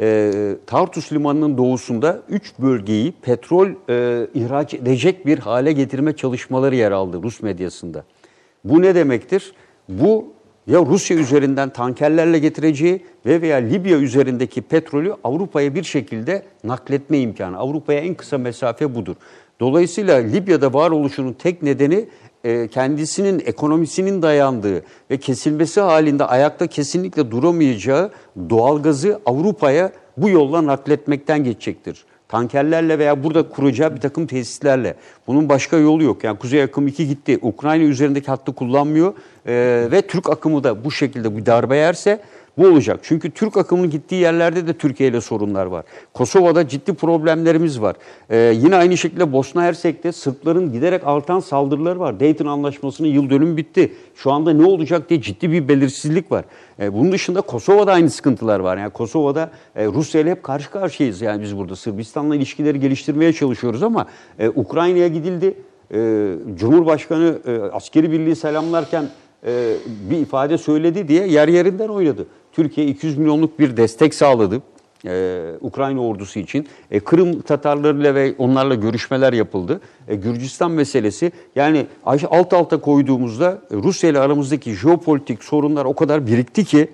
e, 0.00 0.32
Tartus 0.66 1.12
Limanı'nın 1.12 1.58
doğusunda 1.58 2.22
3 2.28 2.52
bölgeyi 2.58 3.12
petrol 3.22 3.68
e, 3.88 4.26
ihraç 4.34 4.74
edecek 4.74 5.26
bir 5.26 5.38
hale 5.38 5.72
getirme 5.72 6.16
çalışmaları 6.16 6.76
yer 6.76 6.92
aldı 6.92 7.22
Rus 7.22 7.42
medyasında. 7.42 8.04
Bu 8.64 8.82
ne 8.82 8.94
demektir? 8.94 9.52
Bu 9.88 10.32
ya 10.66 10.80
Rusya 10.80 11.16
üzerinden 11.16 11.70
tankerlerle 11.70 12.38
getireceği 12.38 13.04
ve 13.26 13.42
veya 13.42 13.56
Libya 13.56 13.98
üzerindeki 13.98 14.62
petrolü 14.62 15.14
Avrupa'ya 15.24 15.74
bir 15.74 15.82
şekilde 15.82 16.42
nakletme 16.64 17.18
imkanı. 17.18 17.58
Avrupa'ya 17.58 18.00
en 18.00 18.14
kısa 18.14 18.38
mesafe 18.38 18.94
budur. 18.94 19.16
Dolayısıyla 19.60 20.16
Libya'da 20.16 20.74
varoluşunun 20.74 21.32
tek 21.32 21.62
nedeni 21.62 22.08
e, 22.44 22.68
kendisinin 22.68 23.42
ekonomisinin 23.46 24.22
dayandığı 24.22 24.82
ve 25.10 25.16
kesilmesi 25.16 25.80
halinde 25.80 26.24
ayakta 26.24 26.66
kesinlikle 26.66 27.30
duramayacağı 27.30 28.10
doğalgazı 28.50 29.20
Avrupa'ya 29.26 29.92
bu 30.16 30.28
yolla 30.28 30.66
nakletmekten 30.66 31.44
geçecektir. 31.44 32.04
Tankerlerle 32.32 32.98
veya 32.98 33.24
burada 33.24 33.48
kuracağı 33.48 33.94
bir 33.94 34.00
takım 34.00 34.26
tesislerle. 34.26 34.94
Bunun 35.26 35.48
başka 35.48 35.76
yolu 35.76 36.02
yok. 36.02 36.24
Yani 36.24 36.38
Kuzey 36.38 36.62
Akım 36.62 36.86
2 36.86 37.08
gitti. 37.08 37.38
Ukrayna 37.42 37.84
üzerindeki 37.84 38.26
hattı 38.26 38.52
kullanmıyor. 38.52 39.14
E, 39.46 39.88
ve 39.92 40.02
Türk 40.02 40.30
akımı 40.30 40.64
da 40.64 40.84
bu 40.84 40.90
şekilde 40.90 41.36
bir 41.36 41.46
darbe 41.46 41.76
yerse 41.76 42.20
bu 42.58 42.66
olacak. 42.66 43.00
Çünkü 43.02 43.30
Türk 43.30 43.56
akımının 43.56 43.90
gittiği 43.90 44.14
yerlerde 44.14 44.66
de 44.66 44.72
Türkiye 44.72 45.08
ile 45.08 45.20
sorunlar 45.20 45.66
var. 45.66 45.84
Kosova'da 46.14 46.68
ciddi 46.68 46.94
problemlerimiz 46.94 47.80
var. 47.80 47.96
Ee, 48.30 48.36
yine 48.56 48.76
aynı 48.76 48.96
şekilde 48.96 49.32
Bosna 49.32 49.62
Hersek'te 49.62 50.12
Sırpların 50.12 50.72
giderek 50.72 51.02
artan 51.04 51.40
saldırıları 51.40 52.00
var. 52.00 52.20
Dayton 52.20 52.46
Anlaşması'nın 52.46 53.08
yıl 53.08 53.30
dönümü 53.30 53.56
bitti. 53.56 53.92
Şu 54.14 54.32
anda 54.32 54.52
ne 54.52 54.64
olacak 54.64 55.10
diye 55.10 55.20
ciddi 55.20 55.52
bir 55.52 55.68
belirsizlik 55.68 56.32
var. 56.32 56.44
Ee, 56.80 56.92
bunun 56.92 57.12
dışında 57.12 57.40
Kosova'da 57.40 57.92
aynı 57.92 58.10
sıkıntılar 58.10 58.60
var. 58.60 58.76
Yani 58.76 58.90
Kosova'da 58.90 59.50
e, 59.76 59.86
Rusya 59.86 60.20
ile 60.20 60.30
hep 60.30 60.42
karşı 60.42 60.70
karşıyayız. 60.70 61.20
Yani 61.22 61.42
biz 61.42 61.56
burada 61.58 61.76
Sırbistan'la 61.76 62.36
ilişkileri 62.36 62.80
geliştirmeye 62.80 63.32
çalışıyoruz 63.32 63.82
ama 63.82 64.06
e, 64.38 64.48
Ukrayna'ya 64.48 65.08
gidildi. 65.08 65.54
E, 65.94 66.30
Cumhurbaşkanı 66.56 67.38
e, 67.46 67.58
askeri 67.58 68.12
birliği 68.12 68.36
selamlarken 68.36 69.08
e, 69.46 69.74
bir 70.10 70.18
ifade 70.18 70.58
söyledi 70.58 71.08
diye 71.08 71.26
yer 71.26 71.48
yerinden 71.48 71.88
oynadı. 71.88 72.26
Türkiye 72.52 72.86
200 72.86 73.18
milyonluk 73.18 73.58
bir 73.58 73.76
destek 73.76 74.14
sağladı 74.14 74.62
e, 75.06 75.52
Ukrayna 75.60 76.00
ordusu 76.00 76.38
için. 76.38 76.68
E, 76.90 77.00
Kırım 77.00 77.40
Tatarlarıyla 77.40 78.14
ve 78.14 78.34
onlarla 78.38 78.74
görüşmeler 78.74 79.32
yapıldı. 79.32 79.80
E, 80.08 80.14
Gürcistan 80.14 80.70
meselesi 80.70 81.32
yani 81.56 81.86
alt 82.30 82.52
alta 82.52 82.80
koyduğumuzda 82.80 83.62
e, 83.70 83.76
Rusya 83.76 84.10
ile 84.10 84.18
aramızdaki 84.18 84.74
jeopolitik 84.74 85.44
sorunlar 85.44 85.84
o 85.84 85.94
kadar 85.94 86.26
birikti 86.26 86.64
ki 86.64 86.88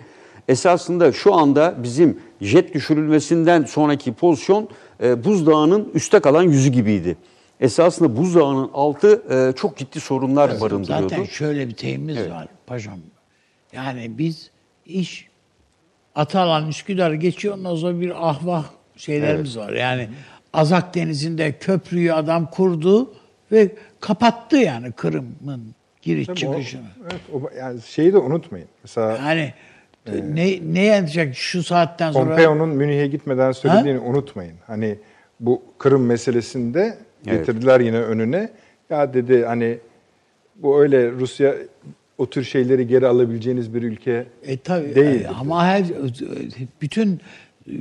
esasında 0.48 1.12
şu 1.12 1.34
anda 1.34 1.74
bizim 1.82 2.18
jet 2.40 2.74
düşürülmesinden 2.74 3.64
sonraki 3.64 4.12
pozisyon 4.12 4.68
e, 5.02 5.24
buzdağının 5.24 5.90
üstte 5.94 6.20
kalan 6.20 6.42
yüzü 6.42 6.70
gibiydi. 6.70 7.16
Esasında 7.60 8.16
buzdağının 8.16 8.70
altı 8.74 9.22
e, 9.30 9.56
çok 9.56 9.76
ciddi 9.76 10.00
sorunlar 10.00 10.60
barındırıyordu. 10.60 11.08
Zaten 11.08 11.24
şöyle 11.24 11.68
bir 11.68 11.74
teyimiz 11.74 12.30
var 12.30 12.48
paşam. 12.66 12.98
Yani 13.72 14.18
biz 14.18 14.50
iş 14.86 15.28
Atalan 16.22 16.68
Üsküdar 16.68 17.12
geçiyor 17.12 17.54
ondan 17.54 17.76
sonra 17.76 18.00
bir 18.00 18.28
ahvah 18.28 18.64
şeylerimiz 18.96 19.58
var. 19.58 19.72
Yani 19.72 20.08
Azak 20.52 20.94
Denizi'nde 20.94 21.52
köprüyü 21.52 22.12
adam 22.12 22.50
kurdu 22.50 23.14
ve 23.52 23.68
kapattı 24.00 24.56
yani 24.56 24.92
Kırım'ın 24.92 25.74
giriş 26.02 26.26
Tabii 26.26 26.48
o- 26.48 26.52
çıkışını. 26.52 26.86
evet, 27.02 27.20
o, 27.32 27.50
yani 27.58 27.80
şeyi 27.82 28.12
de 28.12 28.18
unutmayın. 28.18 28.68
Mesela 28.84 29.16
Yani 29.16 29.52
ne 30.34 30.58
ne 30.62 30.84
yapacak 30.84 31.36
şu 31.36 31.62
saatten 31.62 32.12
sonra? 32.12 32.24
Pompeo'nun 32.24 32.68
Münih'e 32.68 33.06
gitmeden 33.06 33.52
söylediğini 33.52 33.98
unutmayın. 33.98 34.54
Hani 34.66 34.98
bu 35.40 35.62
Kırım 35.78 36.06
meselesinde 36.06 36.98
getirdiler 37.24 37.80
yine 37.80 37.98
önüne. 38.00 38.50
Ya 38.90 39.14
dedi 39.14 39.44
hani 39.44 39.78
bu 40.56 40.80
öyle 40.80 41.10
Rusya 41.10 41.54
o 42.18 42.30
tür 42.30 42.44
şeyleri 42.44 42.86
geri 42.86 43.06
alabileceğiniz 43.06 43.74
bir 43.74 43.82
ülke 43.82 44.26
E 44.42 44.56
tabii 44.56 44.94
değil. 44.94 45.20
e, 45.24 45.28
ama 45.28 45.64
her 45.66 45.84
bütün 46.82 47.20
e, 47.66 47.76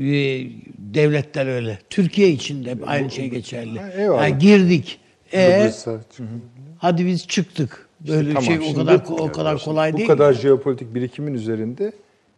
devletler 0.78 1.48
öyle. 1.48 1.80
Türkiye 1.90 2.30
için 2.30 2.66
de 2.66 2.78
aynı 2.86 3.12
şey 3.12 3.30
geçerli. 3.30 3.80
Ha, 3.80 3.90
eyvallah. 3.98 4.30
Yani 4.30 4.38
girdik. 4.40 5.00
E, 5.34 5.60
Kıbrıs'a 5.60 6.02
hadi 6.78 7.06
biz 7.06 7.28
çıktık. 7.28 7.88
Böyle 8.08 8.30
bir 8.30 8.34
Tamam, 8.36 8.44
şey 8.44 8.60
o 8.60 8.62
şimdi 8.62 8.76
kadar 8.78 9.02
o 9.10 9.32
kadar 9.32 9.60
kolay 9.60 9.94
bu 9.94 9.98
değil. 9.98 10.08
kadar 10.08 10.34
jeopolitik 10.34 10.96
birikimin 10.96 11.34
üzerinde 11.34 11.92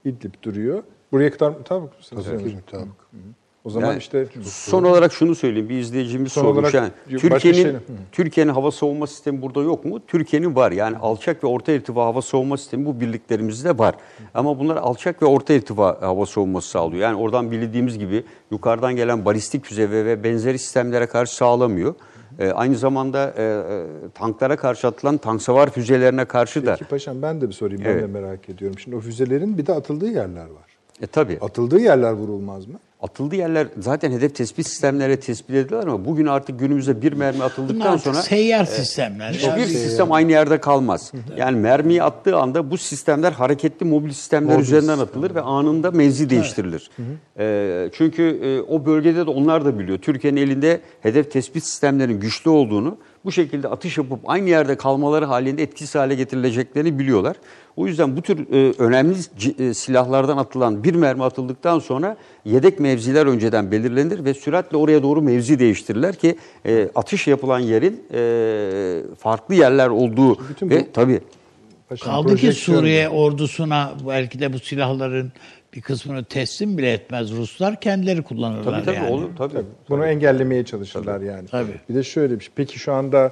İdlib 0.05 0.33
duruyor. 0.43 0.83
Buraya 1.11 1.31
kadar 1.31 1.49
mutabık 1.49 1.97
mısınız? 1.97 2.25
Tabii 2.25 2.49
ki 2.49 2.55
mutabık. 2.55 2.95
O 3.65 3.69
zaman 3.69 3.87
Yani 3.87 3.97
işte 3.97 4.25
Son 4.43 4.83
olarak 4.83 5.13
şunu 5.13 5.35
söyleyeyim. 5.35 5.69
Bir 5.69 5.77
izleyicimiz 5.79 6.31
Son 6.31 6.41
sormuş. 6.41 6.59
olarak 6.59 6.73
Yani, 6.73 7.19
Türkiye'nin 7.19 7.73
Hı. 7.73 7.79
Türkiye'nin 8.11 8.51
hava 8.51 8.71
savunma 8.71 9.07
sistemi 9.07 9.41
burada 9.41 9.61
yok 9.61 9.85
mu? 9.85 9.99
Türkiye'nin 10.07 10.55
var. 10.55 10.71
Yani 10.71 10.97
alçak 10.97 11.43
ve 11.43 11.47
orta 11.47 11.71
irtifa 11.71 12.05
hava 12.05 12.21
savunma 12.21 12.57
sistemi 12.57 12.85
bu 12.85 12.99
birliklerimizde 12.99 13.77
var. 13.77 13.95
Ama 14.33 14.59
bunlar 14.59 14.77
alçak 14.77 15.21
ve 15.21 15.25
orta 15.25 15.53
irtifa 15.53 15.97
hava 16.01 16.25
savunması 16.25 16.69
sağlıyor. 16.69 17.01
Yani 17.03 17.15
oradan 17.17 17.51
bildiğimiz 17.51 17.99
gibi 17.99 18.23
yukarıdan 18.51 18.95
gelen 18.95 19.25
balistik 19.25 19.65
füze 19.65 19.91
ve, 19.91 20.05
ve 20.05 20.23
benzeri 20.23 20.59
sistemlere 20.59 21.05
karşı 21.07 21.35
sağlamıyor. 21.35 21.95
Ee, 22.39 22.51
aynı 22.51 22.75
zamanda 22.75 23.33
e, 23.37 23.43
e, 23.43 23.85
tanklara 24.13 24.55
karşı 24.55 24.87
atılan 24.87 25.17
tank 25.17 25.41
savar 25.41 25.69
füzelerine 25.69 26.25
karşı 26.25 26.65
da 26.65 26.75
Peki 26.79 26.89
paşam 26.89 27.21
ben 27.21 27.41
de 27.41 27.47
bir 27.47 27.53
sorayım. 27.53 27.81
Ben 27.85 27.89
Evet. 27.89 28.03
de 28.03 28.07
merak 28.07 28.49
ediyorum. 28.49 28.79
Şimdi 28.79 28.95
o 28.97 28.99
füzelerin 28.99 29.57
bir 29.57 29.65
de 29.65 29.73
atıldığı 29.73 30.07
yerler 30.09 30.45
var. 30.45 30.77
e, 31.01 31.07
tabii 31.07 31.37
Atıldığı 31.41 31.79
yerler 31.79 32.11
vurulmaz 32.11 32.67
mı? 32.67 32.79
Atıldığı 32.99 33.35
yerler 33.35 33.67
zaten 33.79 34.11
hedef 34.11 34.35
tespit 34.35 34.67
sistemlere 34.67 35.19
tespit 35.19 35.49
edildiler 35.49 35.87
ama 35.87 36.05
bugün 36.05 36.25
artık 36.25 36.59
günümüzde 36.59 37.01
bir 37.01 37.13
mermi 37.13 37.43
atıldıktan 37.43 37.87
Bunlar 37.87 37.97
sonra 37.97 38.21
seyyar 38.21 38.65
sistemler. 38.65 39.33
Hiçbir 39.33 39.47
Yani 39.47 39.65
sistem 39.65 40.11
aynı 40.11 40.31
yerde 40.31 40.59
kalmaz. 40.59 41.11
Yani 41.37 41.57
mermiyi 41.57 42.03
attığı 42.03 42.37
anda 42.37 42.71
bu 42.71 42.77
sistemler 42.77 43.31
hareketli 43.31 43.85
mobil 43.85 44.11
sistemler 44.11 44.59
üzerinden 44.59 44.99
atılır 44.99 45.35
ve 45.35 45.41
anında 45.41 45.91
mevzi 45.91 46.29
değiştirilir. 46.29 46.89
Ee, 47.39 47.89
çünkü 47.93 48.39
e, 48.43 48.61
o 48.73 48.85
bölgede 48.85 49.25
de 49.25 49.29
onlar 49.29 49.65
da 49.65 49.79
biliyor. 49.79 49.97
Türkiye'nin 49.97 50.41
elinde 50.41 50.81
hedef 51.01 51.31
tespit 51.31 51.63
sistemlerinin 51.63 52.19
güçlü 52.19 52.49
olduğunu, 52.49 52.97
bu 53.25 53.31
şekilde 53.31 53.67
atış 53.67 53.97
yapıp 53.97 54.19
aynı 54.29 54.49
yerde 54.49 54.77
kalmaları 54.77 55.25
halinde 55.25 55.63
etkisiz 55.63 55.95
hale 55.95 56.15
getirileceklerini 56.15 56.99
biliyorlar. 56.99 57.35
O 57.77 57.87
yüzden 57.87 58.17
bu 58.17 58.21
tür 58.21 58.53
e, 58.53 58.73
önemli 58.77 59.15
c- 59.37 59.63
e, 59.63 59.73
silahlardan 59.73 60.37
atılan 60.37 60.83
bir 60.83 60.95
mermi 60.95 61.23
atıldıktan 61.23 61.79
sonra 61.79 62.17
yedek 62.45 62.79
mevziler 62.79 63.25
önceden 63.25 63.71
belirlenir 63.71 64.25
ve 64.25 64.33
süratle 64.33 64.77
oraya 64.77 65.03
doğru 65.03 65.21
mevzi 65.21 65.59
değiştirirler 65.59 66.15
ki 66.15 66.35
e, 66.65 66.89
atış 66.95 67.27
yapılan 67.27 67.59
yerin 67.59 68.03
e, 68.13 69.15
farklı 69.19 69.55
yerler 69.55 69.87
olduğu 69.89 70.49
Bütün 70.49 70.69
ve 70.69 70.79
bu- 70.81 70.91
tabii 70.93 71.19
Kaldı 72.03 72.35
ki 72.35 72.51
Suriye 72.53 73.09
ordusuna 73.09 73.91
belki 74.07 74.39
de 74.39 74.53
bu 74.53 74.59
silahların 74.59 75.31
bir 75.73 75.81
kısmını 75.81 76.23
teslim 76.23 76.77
bile 76.77 76.93
etmez 76.93 77.31
Ruslar 77.31 77.81
kendileri 77.81 78.21
kullanırlar 78.23 78.63
tabii 78.63 78.85
tabii 78.85 78.95
yani. 78.95 79.09
olur 79.09 79.29
tabii. 79.37 79.57
Bunu 79.89 80.05
engellemeye 80.05 80.65
çalışırlar 80.65 81.21
yani. 81.21 81.47
Tabii. 81.47 81.79
Bir 81.89 81.95
de 81.95 82.03
şöyle 82.03 82.39
bir 82.39 82.43
şey. 82.43 82.53
Peki 82.55 82.79
şu 82.79 82.93
anda 82.93 83.31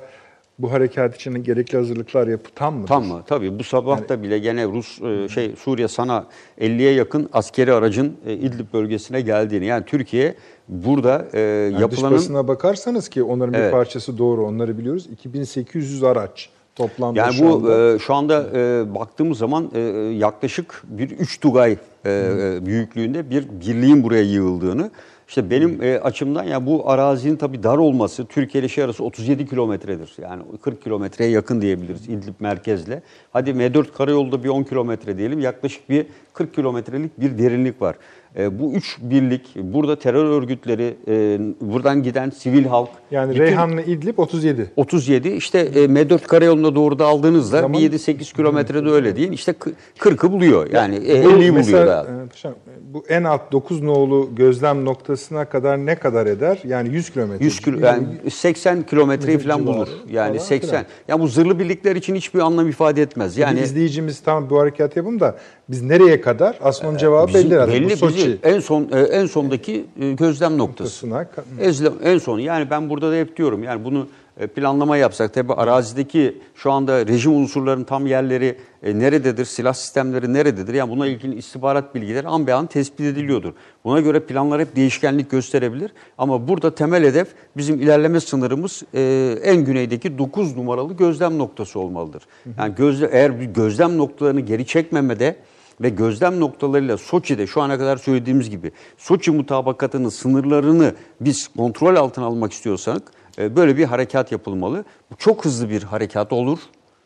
bu 0.60 0.72
harekat 0.72 1.16
için 1.16 1.44
gerekli 1.44 1.78
hazırlıklar 1.78 2.28
yapı 2.28 2.50
tam 2.56 2.76
mı? 2.76 2.86
Tam 2.86 3.06
mı? 3.06 3.24
Tabii 3.28 3.60
bu 3.60 3.64
sabah 3.64 4.10
da 4.10 4.24
bile 4.24 4.40
gene 4.40 4.66
Rus 4.66 5.02
e, 5.02 5.30
şey 5.30 5.56
Suriye 5.56 5.88
sana 5.88 6.26
50'ye 6.62 6.94
yakın 6.94 7.30
askeri 7.34 7.74
aracın 7.74 8.18
e, 8.26 8.34
İdlib 8.34 8.74
bölgesine 8.74 9.22
geldiğini 9.22 9.66
yani 9.66 9.86
Türkiye 9.86 10.36
burada 10.68 11.28
e, 11.34 11.40
Yani 11.40 11.74
dış 11.74 11.82
yapılanın 11.82 12.16
basına 12.16 12.48
bakarsanız 12.48 13.10
ki 13.10 13.24
onların 13.24 13.54
bir 13.54 13.60
Evet. 13.60 13.72
parçası 13.72 14.18
doğru 14.18 14.46
onları 14.46 14.78
biliyoruz. 14.78 15.08
2800 15.12 16.04
araç 16.04 16.50
toplamda 16.78 17.20
Yani 17.20 17.34
şu 17.34 17.44
bu 17.50 17.54
anda. 17.56 17.94
e, 17.96 18.00
şu 18.00 18.14
anda 18.14 18.46
e, 18.56 18.96
baktığımız 18.96 19.38
zaman 19.38 19.72
e, 19.74 19.80
yaklaşık 20.18 20.84
bir 20.88 21.12
3 21.12 21.40
Tugay 21.40 21.78
e, 22.06 22.66
büyüklüğünde 22.66 23.30
bir 23.30 23.48
birliğin 23.50 24.04
buraya 24.04 24.24
yığıldığını. 24.24 24.92
İşte 25.28 25.50
benim 25.50 25.84
e, 25.84 26.00
açımdan 26.00 26.44
ya 26.44 26.66
bu 26.66 26.90
arazinin 26.90 27.36
tabii 27.36 27.64
dar 27.64 27.78
olması 27.78 28.26
Türkiye 28.26 28.62
ile 28.62 28.70
şey 28.70 28.84
arası 28.84 29.04
37 29.04 29.46
kilometredir. 29.48 30.16
Yani 30.22 30.44
40 30.62 30.84
kilometreye 30.84 31.30
yakın 31.32 31.62
diyebiliriz 31.62 32.10
İdlib 32.10 32.34
merkezle. 32.40 33.02
Hadi 33.34 33.50
M4 33.50 33.86
karayolda 33.98 34.44
bir 34.44 34.50
10 34.50 34.64
kilometre 34.64 35.18
diyelim 35.18 35.40
yaklaşık 35.40 35.90
bir 35.90 36.06
40 36.34 36.56
kilometrelik 36.56 37.20
bir 37.22 37.38
derinlik 37.38 37.82
var. 37.82 37.96
E, 38.38 38.60
bu 38.60 38.74
üç 38.74 38.98
birlik 39.02 39.42
burada 39.56 40.00
terör 40.00 40.26
örgütleri, 40.26 40.96
e, 41.08 41.40
buradan 41.62 42.04
giden 42.04 42.30
sivil 42.30 42.66
halk. 42.66 42.90
Yani 43.12 43.30
bütün- 43.32 43.42
Reyhanlı 43.44 43.82
İdlib 43.82 44.18
37. 44.18 44.72
37 44.76 45.30
işte 45.30 45.60
e, 45.60 45.86
M4 45.88 46.28
karayoluna 46.28 46.76
doğru 46.76 47.00
da 47.00 47.06
aldığınızda 47.06 47.62
Zaman- 47.62 47.74
bir 47.74 47.80
7-8 47.92 48.34
kilometrede 48.34 48.90
öyle 48.90 49.16
değil. 49.16 49.32
İşte 49.32 49.52
kı- 49.52 49.72
40'ı 50.00 50.32
buluyor. 50.32 50.72
Yani 50.72 50.98
Bu 51.02 51.04
50'yi 51.04 51.52
mesela, 51.52 51.82
buluyor 51.82 51.88
daha. 51.88 52.28
paşam, 52.30 52.54
bu 52.94 53.04
en 53.10 53.24
alt 53.24 53.52
9 53.52 53.82
nolu 53.82 54.30
gözlem 54.36 54.86
noktasına 54.86 55.46
kadar 55.46 55.78
ne 55.86 55.96
kadar 55.96 56.26
eder? 56.26 56.60
Yani 56.64 56.90
100 56.94 57.10
kilometre. 57.10 57.46
100 57.46 57.60
kilo, 57.60 57.80
yani 57.86 58.08
80 58.32 58.84
kilometreyi 58.84 59.38
falan 59.40 59.68
bulur. 59.68 59.88
Yani 60.12 60.28
falan 60.38 60.48
80. 60.48 60.70
filan. 60.70 60.86
Ya 61.08 61.20
bu 61.20 61.28
zırhlı 61.28 61.60
birlikler 61.60 61.96
için 61.96 62.16
hiçbir 62.16 62.40
anlam 62.40 62.70
ifade 62.70 63.02
etmez. 63.02 63.38
Yani 63.38 63.58
Yani 63.58 63.66
izleyicimiz 63.66 64.20
tam 64.20 64.50
bu 64.50 64.60
harekat 64.60 64.96
yapın 64.98 65.20
da 65.20 65.38
biz 65.70 65.82
nereye 65.82 66.22
kadar? 66.22 66.58
Aslında 66.62 66.90
onun 66.90 66.98
cevabı 66.98 67.34
belli 67.34 67.54
herhalde. 67.56 67.72
belli 67.74 67.96
Soçi 68.28 68.40
en 68.44 68.60
son 68.60 68.90
e, 68.92 69.00
en 69.00 69.26
sondaki 69.26 69.86
e, 70.00 70.12
gözlem 70.12 70.58
noktası. 70.58 71.10
noktasına. 71.10 71.94
En 72.04 72.18
son 72.18 72.40
yani 72.40 72.70
ben 72.70 72.90
burada 72.90 73.12
da 73.12 73.16
hep 73.16 73.38
diyorum 73.38 73.64
yani 73.64 73.86
bunu 73.86 74.08
e, 74.40 74.48
planlama 74.48 74.98
yapsak 74.98 75.34
tabi 75.34 75.54
arazideki 75.54 76.38
şu 76.56 76.72
anda 76.72 77.08
rejim 77.08 77.36
unsurlarının 77.36 77.84
tam 77.84 78.08
yerleri 78.08 78.58
e, 78.84 79.00
nerededir, 79.00 79.46
silah 79.46 79.74
sistemleri 79.74 80.34
nerededir? 80.34 80.74
Yani 80.74 80.92
buna 80.92 81.08
ilgili 81.08 81.36
istihbarat 81.36 81.96
bilgileri 81.96 82.28
an 82.28 82.48
be 82.48 82.54
an 82.54 82.68
tespit 82.68 83.06
ediliyordur. 83.06 83.54
Buna 83.84 84.00
göre 84.00 84.20
planlar 84.20 84.62
hep 84.62 84.76
değişkenlik 84.76 85.32
gösterebilir. 85.32 85.92
Ama 86.18 86.48
burada 86.48 86.76
temel 86.76 87.04
hedef 87.04 87.28
bizim 87.58 87.82
ilerleme 87.82 88.20
sınırımız 88.20 88.84
e, 88.94 89.36
en 89.44 89.66
güneydeki 89.66 90.18
9 90.18 90.58
numaralı 90.58 90.94
gözlem 90.94 91.38
noktası 91.38 91.80
olmalıdır. 91.80 92.24
Yani 92.58 92.76
gözle, 92.76 93.10
eğer 93.12 93.30
gözlem 93.30 93.98
noktalarını 93.98 94.42
geri 94.42 94.66
çekmemede 94.66 95.36
ve 95.82 95.90
gözlem 95.90 96.40
noktalarıyla 96.40 96.98
Soçi'de 96.98 97.48
şu 97.48 97.62
ana 97.62 97.78
kadar 97.78 97.98
söylediğimiz 97.98 98.50
gibi 98.50 98.72
Soçi 98.98 99.32
mutabakatının 99.32 100.10
sınırlarını 100.10 100.96
biz 101.22 101.48
kontrol 101.48 101.96
altına 101.96 102.26
almak 102.26 102.52
istiyorsak 102.52 103.02
e, 103.38 103.56
böyle 103.56 103.78
bir 103.78 103.86
harekat 103.86 104.32
yapılmalı. 104.32 104.86
Bu 105.12 105.16
çok 105.16 105.46
hızlı 105.46 105.70
bir 105.70 105.84
harekat 105.84 106.34
olur. 106.34 106.60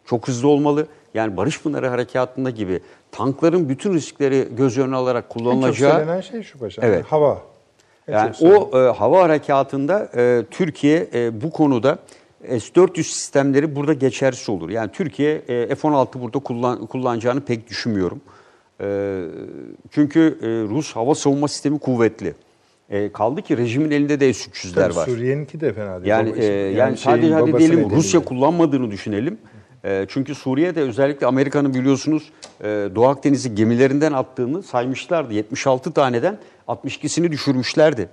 Çok 0.06 0.28
hızlı 0.28 0.48
olmalı. 0.48 0.88
Yani 1.14 1.38
Barış 1.38 1.62
Pınarı 1.62 1.88
Harekatı'nda 1.88 2.50
gibi 2.50 2.82
tankların 3.12 3.70
bütün 3.70 3.94
riskleri 3.94 4.48
göz 4.58 4.78
önüne 4.78 4.96
alarak 4.96 5.24
En 5.24 5.28
çok 5.28 5.38
kullanılacağı 5.38 5.92
söylenen 5.92 6.22
şey 6.22 6.44
şu 6.44 6.60
paşam. 6.60 6.86
Evet. 6.86 7.06
Hava. 7.06 7.42
En 8.08 8.14
yani 8.14 8.36
o 8.42 8.80
e, 8.80 8.92
hava 8.92 9.24
harekatında 9.24 10.10
e, 10.16 10.46
Türkiye 10.52 11.08
e, 11.14 11.42
bu 11.42 11.52
konuda 11.52 11.98
S-400 12.48 13.04
sistemleri 13.04 13.76
burada 13.76 13.94
geçersiz 13.94 14.50
olur. 14.50 14.70
Yani 14.70 14.92
Türkiye 14.92 15.36
e, 15.48 15.76
F-16 15.76 16.22
burada 16.22 16.40
kullan, 16.40 16.86
kullanacağını 16.86 17.42
pek 17.42 17.70
düşünmüyorum. 17.70 18.22
E, 18.82 19.22
çünkü 19.92 20.38
e, 20.42 20.48
Rus 20.48 20.96
hava 20.96 21.16
savunma 21.16 21.48
sistemi 21.48 21.80
kuvvetli. 21.80 22.34
E, 22.90 23.12
kaldı 23.12 23.42
ki 23.42 23.58
rejimin 23.58 23.92
elinde 23.92 24.20
de 24.20 24.34
S-300'ler 24.34 24.76
Tabii 24.76 24.96
var. 24.96 25.06
Suriye'ninki 25.06 25.60
de 25.62 25.74
fena 25.74 25.96
değil. 25.98 26.10
Yani, 26.10 26.34
e, 26.38 26.46
yani, 26.46 26.98
sadece 26.98 27.34
hadi 27.34 27.58
diyelim 27.58 27.80
nedeniyle. 27.80 27.96
Rusya 27.96 28.20
kullanmadığını 28.20 28.92
düşünelim. 28.92 29.38
E, 29.84 30.06
çünkü 30.10 30.36
Suriye'de 30.36 30.82
özellikle 30.82 31.28
Amerika'nın 31.28 31.74
biliyorsunuz 31.74 32.32
e, 32.62 32.90
Doğu 32.96 33.08
Akdeniz'i 33.08 33.56
gemilerinden 33.56 34.12
attığını 34.14 34.64
saymışlardı. 34.64 35.34
76 35.34 35.92
taneden 35.92 36.38
62'sini 36.68 37.32
düşürmüşlerdi. 37.32 38.10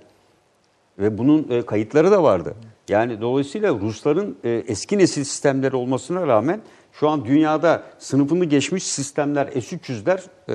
Ve 0.99 1.17
bunun 1.17 1.47
e, 1.49 1.61
kayıtları 1.61 2.11
da 2.11 2.23
vardı. 2.23 2.55
Yani 2.89 3.21
dolayısıyla 3.21 3.73
Rusların 3.73 4.37
e, 4.43 4.63
eski 4.67 4.97
nesil 4.97 5.23
sistemleri 5.23 5.75
olmasına 5.75 6.27
rağmen 6.27 6.61
şu 6.93 7.09
an 7.09 7.25
dünyada 7.25 7.83
sınıfını 7.99 8.45
geçmiş 8.45 8.83
sistemler 8.83 9.47
S-300'ler 9.47 10.19
e, 10.49 10.53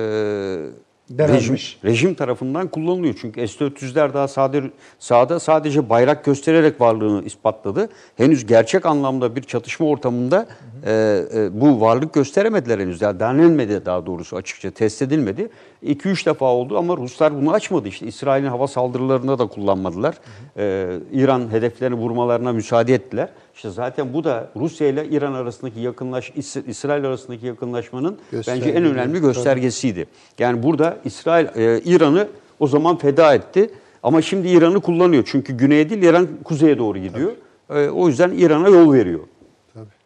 rejim, 1.11 1.57
rejim 1.85 2.13
tarafından 2.13 2.67
kullanılıyor. 2.67 3.15
Çünkü 3.21 3.47
S-400'ler 3.47 4.13
daha 4.13 4.27
sade, 4.27 4.63
sahada 4.99 5.39
sadece 5.39 5.89
bayrak 5.89 6.25
göstererek 6.25 6.81
varlığını 6.81 7.23
ispatladı. 7.25 7.89
Henüz 8.17 8.45
gerçek 8.45 8.85
anlamda 8.85 9.35
bir 9.35 9.41
çatışma 9.41 9.87
ortamında 9.87 10.47
e, 10.85 11.21
e, 11.35 11.61
bu 11.61 11.81
varlık 11.81 12.13
gösteremediler 12.13 12.79
henüz. 12.79 13.01
Yani 13.01 13.19
denenmedi 13.19 13.85
daha 13.85 14.05
doğrusu 14.05 14.35
açıkça 14.35 14.71
test 14.71 15.01
edilmedi. 15.01 15.49
2-3 15.83 16.25
defa 16.25 16.45
oldu 16.45 16.77
ama 16.77 16.97
Ruslar 16.97 17.35
bunu 17.35 17.51
açmadı. 17.51 17.87
İşte 17.87 18.07
İsrail'in 18.07 18.47
hava 18.47 18.67
saldırılarında 18.67 19.39
da 19.39 19.47
kullanmadılar. 19.47 20.15
E, 20.57 20.87
İran 21.11 21.51
hedeflerini 21.51 21.95
vurmalarına 21.95 22.51
müsaade 22.53 22.93
ettiler. 22.93 23.29
İşte 23.55 23.69
zaten 23.69 24.13
bu 24.13 24.23
da 24.23 24.49
Rusya 24.55 24.87
ile 24.87 25.07
İran 25.07 25.33
arasındaki 25.33 25.79
yakınlaş 25.79 26.29
İs- 26.29 26.67
İsrail 26.67 27.05
arasındaki 27.05 27.45
yakınlaşmanın 27.45 28.17
bence 28.47 28.69
en 28.69 28.83
önemli 28.85 29.21
göstergesiydi. 29.21 30.05
Yani 30.39 30.63
burada 30.63 30.97
İsrail 31.05 31.45
e, 31.55 31.79
İran'ı 31.81 32.27
o 32.59 32.67
zaman 32.67 32.97
feda 32.97 33.33
etti 33.33 33.69
ama 34.03 34.21
şimdi 34.21 34.47
İran'ı 34.47 34.81
kullanıyor. 34.81 35.23
Çünkü 35.27 35.57
güneye 35.57 35.89
değil 35.89 36.03
İran 36.03 36.27
kuzeye 36.43 36.77
doğru 36.77 36.97
gidiyor. 36.99 37.31
E, 37.69 37.89
o 37.89 38.07
yüzden 38.07 38.31
İran'a 38.31 38.69
yol 38.69 38.93
veriyor. 38.93 39.19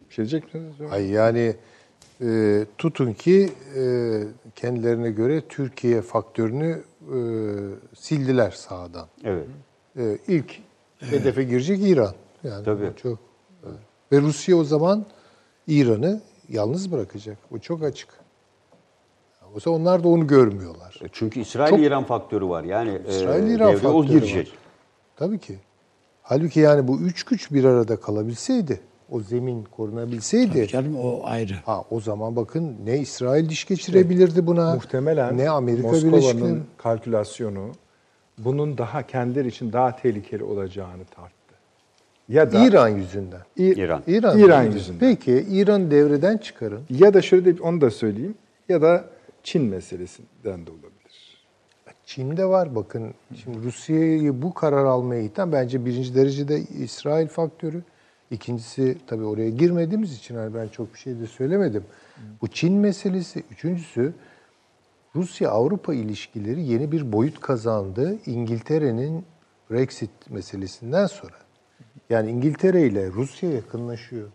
Bir 0.09 0.13
şey 0.13 0.26
diyecek 0.30 0.43
misiniz? 0.53 0.91
Ay 0.91 1.09
yani 1.11 1.55
e, 2.21 2.59
tutun 2.77 3.13
ki 3.13 3.49
e, 3.77 3.84
kendilerine 4.55 5.11
göre 5.11 5.41
Türkiye 5.49 6.01
faktörünü 6.01 6.81
e, 7.01 7.17
sildiler 7.95 8.51
sahadan. 8.51 9.07
Evet. 9.23 9.45
E, 9.97 10.17
ilk 10.27 10.55
hedefe 10.99 11.43
girecek 11.43 11.80
İran. 11.84 12.13
Yani 12.43 12.65
Tabii. 12.65 12.89
çok 13.03 13.28
ve 14.11 14.22
Rusya 14.22 14.57
o 14.57 14.64
zaman 14.64 15.06
İran'ı 15.68 16.22
yalnız 16.49 16.91
bırakacak. 16.91 17.38
Bu 17.52 17.60
çok 17.60 17.84
açık. 17.84 18.10
O 19.56 19.60
zaman 19.60 19.81
onlar 19.81 20.03
da 20.03 20.07
onu 20.07 20.27
görmüyorlar. 20.27 20.99
E, 21.03 21.07
Çünkü 21.11 21.40
İsrail 21.40 21.69
Çok- 21.69 21.80
İran 21.80 22.03
faktörü 22.03 22.45
var. 22.49 22.64
Yani 22.64 22.90
e, 23.07 23.10
İsrail-İran 23.10 23.73
devreye 23.73 23.88
o 23.88 24.02
faktörü 24.02 24.19
girecek. 24.19 24.48
var. 24.48 24.53
Tabii 25.15 25.40
ki. 25.40 25.60
Halbuki 26.23 26.60
yani 26.60 26.88
bu 26.88 26.99
üç 26.99 27.23
güç 27.23 27.52
bir 27.52 27.64
arada 27.64 27.99
kalabilseydi, 27.99 28.81
o 29.11 29.19
zemin 29.19 29.64
korunabilseydi, 29.64 30.68
Canım 30.68 30.95
o 30.99 31.22
ayrı. 31.23 31.53
ha 31.65 31.84
o 31.90 31.99
zaman 31.99 32.36
bakın 32.36 32.76
ne 32.86 32.98
İsrail 32.99 33.49
diş 33.49 33.65
geçirebilirdi 33.65 34.48
buna, 34.48 34.76
Muhtemelen 34.76 35.38
ne 35.38 35.49
Amerika 35.49 35.88
Moskova'nın 35.88 36.64
kalkülasyonu 36.77 37.72
bunun 38.38 38.77
daha 38.77 39.07
kendileri 39.07 39.48
için 39.48 39.73
daha 39.73 39.95
tehlikeli 39.95 40.44
olacağını 40.44 41.06
tarttı. 41.06 41.38
Ya 42.30 42.51
da 42.51 42.65
İran 42.65 42.88
yüzünden. 42.89 43.41
İ- 43.57 43.64
İran. 43.64 44.03
İran, 44.07 44.39
İran 44.39 44.64
yüzünden. 44.64 44.99
Peki 44.99 45.45
İran 45.49 45.91
devreden 45.91 46.38
çıkarın. 46.38 46.81
Ya 46.89 47.14
da 47.14 47.22
şöyle 47.22 47.57
de 47.57 47.61
onu 47.61 47.81
da 47.81 47.91
söyleyeyim. 47.91 48.35
Ya 48.69 48.81
da 48.81 49.06
Çin 49.43 49.64
meselesinden 49.64 50.65
de 50.65 50.72
olabilir. 50.72 51.39
Çin'de 52.06 52.45
var 52.45 52.76
bakın. 52.76 53.14
Şimdi 53.43 53.57
Rusya'yı 53.64 54.41
bu 54.41 54.53
karar 54.53 54.85
almaya 54.85 55.22
iten 55.22 55.51
bence 55.51 55.85
birinci 55.85 56.15
derecede 56.15 56.60
İsrail 56.60 57.27
faktörü. 57.27 57.81
İkincisi 58.31 58.97
tabii 59.07 59.23
oraya 59.26 59.49
girmediğimiz 59.49 60.18
için 60.18 60.35
hani 60.35 60.53
ben 60.56 60.68
çok 60.68 60.93
bir 60.93 60.99
şey 60.99 61.19
de 61.19 61.27
söylemedim. 61.27 61.84
Bu 62.41 62.47
Çin 62.47 62.73
meselesi. 62.73 63.43
Üçüncüsü 63.51 64.14
Rusya-Avrupa 65.15 65.93
ilişkileri 65.93 66.61
yeni 66.64 66.91
bir 66.91 67.11
boyut 67.11 67.39
kazandı. 67.39 68.18
İngiltere'nin 68.26 69.26
Brexit 69.72 70.10
meselesinden 70.30 71.06
sonra. 71.06 71.35
Yani 72.10 72.31
İngiltere 72.31 72.81
ile 72.81 73.07
Rusya 73.07 73.52
yakınlaşıyor. 73.52 74.30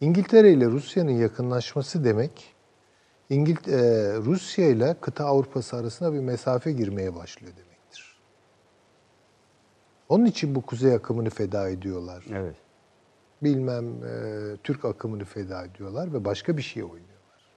İngiltere 0.00 0.52
ile 0.52 0.66
Rusya'nın 0.66 1.10
yakınlaşması 1.10 2.04
demek 2.04 2.54
İngilt 3.30 3.68
e, 3.68 4.14
Rusya 4.16 4.68
ile 4.68 4.96
kıta 5.00 5.24
Avrupa'sı 5.24 5.76
arasında 5.76 6.12
bir 6.12 6.20
mesafe 6.20 6.72
girmeye 6.72 7.14
başlıyor 7.14 7.52
demektir. 7.56 8.20
Onun 10.08 10.24
için 10.24 10.54
bu 10.54 10.62
kuzey 10.62 10.94
akımını 10.94 11.30
feda 11.30 11.68
ediyorlar. 11.68 12.24
Evet. 12.32 12.56
Bilmem 13.42 13.84
e, 14.04 14.56
Türk 14.62 14.84
akımını 14.84 15.24
feda 15.24 15.64
ediyorlar 15.64 16.12
ve 16.12 16.24
başka 16.24 16.56
bir 16.56 16.62
şeye 16.62 16.84
oynuyorlar. 16.84 17.52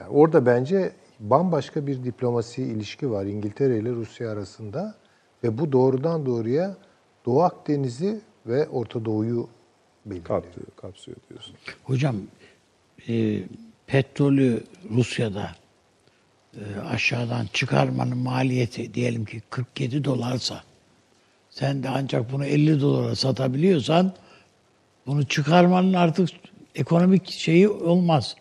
Yani 0.00 0.10
orada 0.10 0.46
bence 0.46 0.92
bambaşka 1.20 1.86
bir 1.86 2.04
diplomasi 2.04 2.62
ilişki 2.62 3.10
var 3.10 3.24
İngiltere 3.24 3.78
ile 3.78 3.90
Rusya 3.90 4.30
arasında 4.30 4.94
ve 5.44 5.58
bu 5.58 5.72
doğrudan 5.72 6.26
doğruya 6.26 6.76
Doğu 7.26 7.42
Akdeniz'i 7.42 8.20
ve 8.46 8.68
Orta 8.68 9.04
Doğu'yu 9.04 9.48
belirliyor. 10.06 10.24
Kapsıyor, 10.24 10.66
kapsıyor 10.76 11.16
diyorsun. 11.30 11.54
Hocam 11.84 12.16
e, 13.08 13.42
petrolü 13.86 14.64
Rusya'da 14.90 15.50
e, 16.54 16.80
aşağıdan 16.80 17.46
çıkarmanın 17.52 18.18
maliyeti 18.18 18.94
diyelim 18.94 19.24
ki 19.24 19.42
47 19.50 20.04
dolarsa 20.04 20.62
sen 21.50 21.82
de 21.82 21.88
ancak 21.88 22.32
bunu 22.32 22.44
50 22.44 22.80
dolara 22.80 23.16
satabiliyorsan 23.16 24.12
bunu 25.06 25.26
çıkarmanın 25.26 25.92
artık 25.92 26.28
ekonomik 26.74 27.30
şeyi 27.30 27.68
olmaz. 27.68 28.36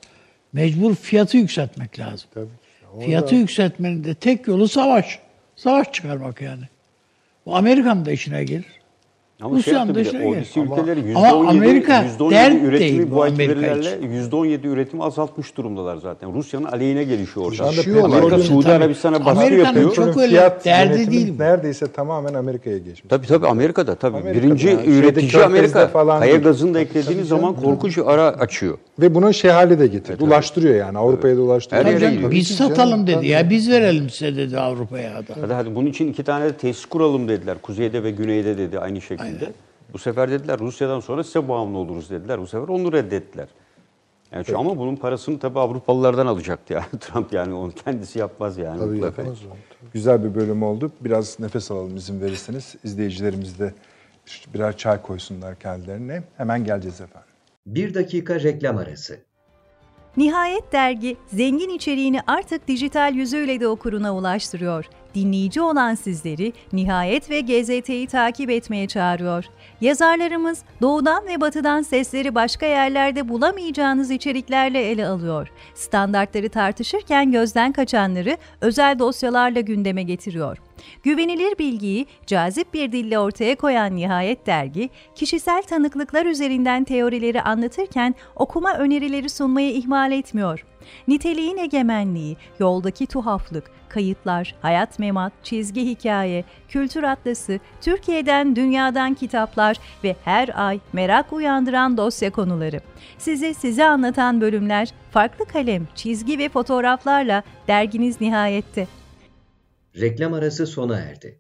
Mecbur 0.54 0.96
fiyatı 0.96 1.38
yükseltmek 1.38 2.00
lazım. 2.00 2.30
Tabii. 2.34 3.06
Fiyatı 3.06 3.36
yükseltmenin 3.36 4.04
de 4.04 4.14
tek 4.14 4.48
yolu 4.48 4.68
savaş. 4.68 5.20
Savaş 5.56 5.94
çıkarmak 5.94 6.42
yani. 6.42 6.64
Bu 7.46 7.56
Amerika'nın 7.56 8.06
da 8.06 8.12
işine 8.12 8.44
gelir. 8.44 8.79
Ama 9.42 9.56
Rusya'nın 9.58 9.94
şey 9.94 10.04
işine 10.04 10.20
gelir. 10.20 10.38
OECD 10.40 10.58
ülkeleri 10.58 11.16
Ama 11.16 11.28
%17, 11.28 11.48
Amerika 11.50 12.06
%17 12.20 12.32
dert 12.32 12.64
üretimi 12.64 13.12
bu 13.12 13.24
verilerle 13.24 13.90
%17 13.90 14.68
üretimi 14.68 15.04
azaltmış 15.04 15.58
durumdalar 15.58 15.98
zaten. 15.98 16.34
Rusya'nın 16.34 16.66
aleyhine 16.66 17.04
gelişiyor 17.04 17.46
orada. 17.46 17.56
Çalışıyor 17.56 18.04
Amerika. 18.04 18.40
Suudi. 18.40 18.70
Arabistan'a 18.70 19.26
baskı 19.26 19.40
Amerika'nın 19.40 19.80
yapıyor. 19.82 19.94
çok 19.96 20.18
öyle 20.18 20.28
fiyat 20.30 20.66
derdi 20.66 21.12
değil. 21.12 21.34
Neredeyse 21.40 21.92
tamamen 21.92 22.34
Amerika'ya 22.34 22.78
geçmiş. 22.78 23.04
Tabii 23.10 23.28
tabii 23.28 23.48
Amerika'da 23.48 23.96
tabii. 23.96 24.18
Amerika'da 24.18 24.44
Birinci 24.46 24.68
yani. 24.68 24.88
Üretici 24.88 25.44
Amerika. 25.44 25.88
falan 25.88 26.20
Kaya 26.20 26.36
gazını 26.36 26.74
da 26.74 26.80
eklediğiniz 26.80 27.28
zaman 27.28 27.56
korkunç 27.56 27.98
bir 27.98 28.12
ara 28.14 28.28
açıyor. 28.28 28.78
Ve 29.00 29.16
bunun 29.16 29.32
şey 29.32 29.52
hali 29.52 29.80
de 29.80 29.88
getirdi. 29.88 30.24
Ulaştırıyor 30.24 30.76
yani. 30.76 30.98
Avrupa'ya 30.98 31.38
da 31.38 31.42
ulaştırıyor. 31.42 31.86
Her 31.86 32.00
Tabii 32.00 32.04
yere 32.16 32.32
biz 32.32 32.48
satalım 32.48 33.08
dedi 33.08 33.28
ya. 33.28 33.50
Biz 33.50 33.70
verelim 33.70 34.10
size 34.10 34.36
dedi 34.36 34.60
Avrupa'ya 34.60 35.14
da. 35.28 35.36
Hadi 35.42 35.54
hadi 35.54 35.76
bunun 35.76 35.88
için 35.88 36.08
iki 36.08 36.24
tane 36.24 36.46
de 36.46 36.54
tesis 36.54 36.86
kuralım 36.86 37.28
dediler. 37.28 37.58
Kuzeyde 37.62 38.04
ve 38.04 38.12
güneyde 38.12 38.58
dedi 38.58 38.80
aynı 38.80 39.02
şekilde. 39.02 39.29
Bu 39.94 39.98
sefer 39.98 40.32
dediler 40.32 40.60
Rusya'dan 40.60 41.00
sonra 41.00 41.24
size 41.24 41.48
bağımlı 41.48 41.78
oluruz 41.78 42.10
dediler. 42.10 42.42
Bu 42.42 42.48
sefer 42.48 42.68
onu 42.68 42.94
reddettiler. 42.94 43.48
Yani 44.32 44.46
şu, 44.46 44.60
ama 44.60 44.78
bunun 44.78 44.96
parasını 44.96 45.40
tabii 45.40 45.60
Avrupalılardan 45.60 46.28
alacaktı 46.28 46.74
yani 46.74 46.86
Trump 47.00 47.34
yani 47.34 47.54
onu 47.54 47.72
kendisi 47.72 48.20
yapmaz 48.20 48.58
yani. 48.58 48.80
Tabii 48.80 48.92
mutlaka. 48.92 49.22
yapamaz 49.22 49.46
onu. 49.46 49.58
Güzel 49.94 50.24
bir 50.24 50.36
bölüm 50.36 50.64
oldu. 50.64 50.92
Biraz 51.02 51.40
nefes 51.40 51.72
alalım 51.72 51.96
izin 51.96 52.22
verirseniz. 52.22 52.76
İzleyicilerimiz 52.84 53.60
de 53.60 53.74
birer 54.54 54.78
çay 54.78 55.02
koysunlar 55.02 55.60
kendilerine. 55.60 56.24
Hemen 56.38 56.64
geleceğiz 56.64 57.02
efendim. 57.02 57.30
Bir 57.66 57.94
dakika 57.94 58.40
reklam 58.40 58.78
arası. 58.78 59.20
Nihayet 60.18 60.72
dergi 60.74 61.18
zengin 61.28 61.70
içeriğini 61.70 62.22
artık 62.28 62.68
dijital 62.68 63.16
yüzüyle 63.16 63.60
de 63.60 63.68
okuruna 63.68 64.16
ulaştırıyor. 64.16 64.86
Dinleyici 65.16 65.62
olan 65.62 65.96
sizleri 65.96 66.54
Nihayet 66.74 67.30
ve 67.30 67.42
GZT'yi 67.42 68.08
takip 68.08 68.50
etmeye 68.50 68.88
çağırıyor. 68.88 69.46
Yazarlarımız 69.82 70.64
doğudan 70.82 71.28
ve 71.28 71.42
batıdan 71.42 71.82
sesleri 71.82 72.36
başka 72.36 72.66
yerlerde 72.66 73.30
bulamayacağınız 73.30 74.12
içeriklerle 74.12 74.90
ele 74.90 75.08
alıyor. 75.08 75.48
Standartları 75.76 76.50
tartışırken 76.50 77.32
gözden 77.32 77.72
kaçanları 77.72 78.38
özel 78.62 79.00
dosyalarla 79.00 79.60
gündeme 79.60 80.04
getiriyor. 80.04 80.58
Güvenilir 81.04 81.58
bilgiyi 81.60 82.06
cazip 82.26 82.74
bir 82.74 82.92
dille 82.92 83.20
ortaya 83.20 83.56
koyan 83.56 83.96
Nihayet 83.96 84.48
dergi, 84.48 84.90
kişisel 85.16 85.64
tanıklıklar 85.64 86.26
üzerinden 86.26 86.84
teorileri 86.84 87.42
anlatırken 87.42 88.16
okuma 88.36 88.74
önerileri 88.74 89.30
sunmayı 89.30 89.72
ihmal 89.72 90.12
etmiyor. 90.12 90.66
Niteliğin 91.08 91.58
egemenliği, 91.58 92.38
yoldaki 92.60 93.08
tuhaflık, 93.08 93.72
kayıtlar, 93.90 94.56
hayat 94.62 95.00
memat, 95.00 95.34
çizgi 95.44 95.86
hikaye, 95.86 96.44
kültür 96.68 97.04
atlası, 97.04 97.60
Türkiye'den 97.82 98.56
dünyadan 98.56 99.14
kitaplar 99.14 99.78
ve 100.04 100.16
her 100.26 100.50
ay 100.56 100.80
merak 100.94 101.34
uyandıran 101.34 101.98
dosya 101.98 102.32
konuları. 102.32 102.80
Size 103.18 103.54
size 103.54 103.86
anlatan 103.86 104.42
bölümler, 104.42 104.90
farklı 105.12 105.46
kalem, 105.46 105.88
çizgi 105.96 106.40
ve 106.40 106.50
fotoğraflarla 106.50 107.44
derginiz 107.68 108.22
nihayette. 108.22 108.99
Reklam 109.96 110.34
arası 110.34 110.68
sona 110.68 111.00
erdi. 111.00 111.40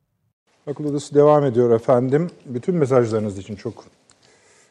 Akıl 0.68 0.86
Odası 0.86 1.16
devam 1.16 1.46
ediyor 1.46 1.76
efendim. 1.76 2.30
Bütün 2.46 2.76
mesajlarınız 2.76 3.38
için 3.38 3.56
çok 3.56 3.86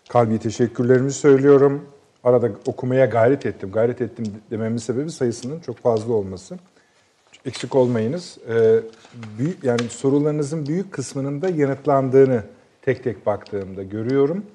kalbi 0.09 0.39
teşekkürlerimi 0.39 1.13
söylüyorum. 1.13 1.87
Arada 2.25 2.51
okumaya 2.67 3.07
gayret 3.07 3.47
ettim. 3.47 3.73
Gayret 3.73 4.01
ettim 4.01 4.25
dememin 4.51 4.79
sebebi 4.79 5.11
sayısının 5.11 5.61
çok 5.61 5.79
fazla 5.79 6.13
olması. 6.13 6.59
Eksik 7.45 7.75
olmayınız. 7.75 8.39
Ee, 8.49 8.81
büyük, 9.39 9.65
yani 9.65 9.81
sorularınızın 9.81 10.67
büyük 10.67 10.93
kısmının 10.93 11.43
da 11.43 11.49
yanıtlandığını 11.49 12.43
tek 12.83 13.05
tek 13.05 13.27
baktığımda 13.27 13.83
görüyorum. 13.83 14.47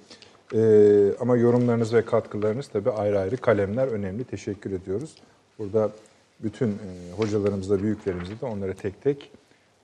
Ee, 0.56 1.16
ama 1.20 1.38
yorumlarınız 1.38 1.94
ve 1.94 2.06
katkılarınız 2.06 2.68
tabii 2.68 2.92
ayrı 2.92 3.20
ayrı 3.20 3.38
kalemler 3.38 3.88
önemli. 3.88 4.24
Teşekkür 4.24 4.72
ediyoruz. 4.72 5.16
Burada 5.60 5.92
bütün 6.40 6.70
e, 6.70 6.78
hocalarımızla, 7.18 7.84
büyüklerimizle 7.84 8.42
de 8.42 8.46
onları 8.46 8.74
tek 8.74 9.02
tek 9.02 9.32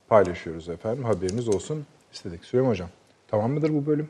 paylaşıyoruz 0.08 0.68
efendim. 0.68 1.04
Haberiniz 1.04 1.48
olsun 1.48 1.86
istedik. 2.12 2.44
Süleyman 2.44 2.70
Hocam, 2.70 2.88
tamam 3.28 3.52
mıdır 3.52 3.74
bu 3.74 3.86
bölüm? 3.86 4.08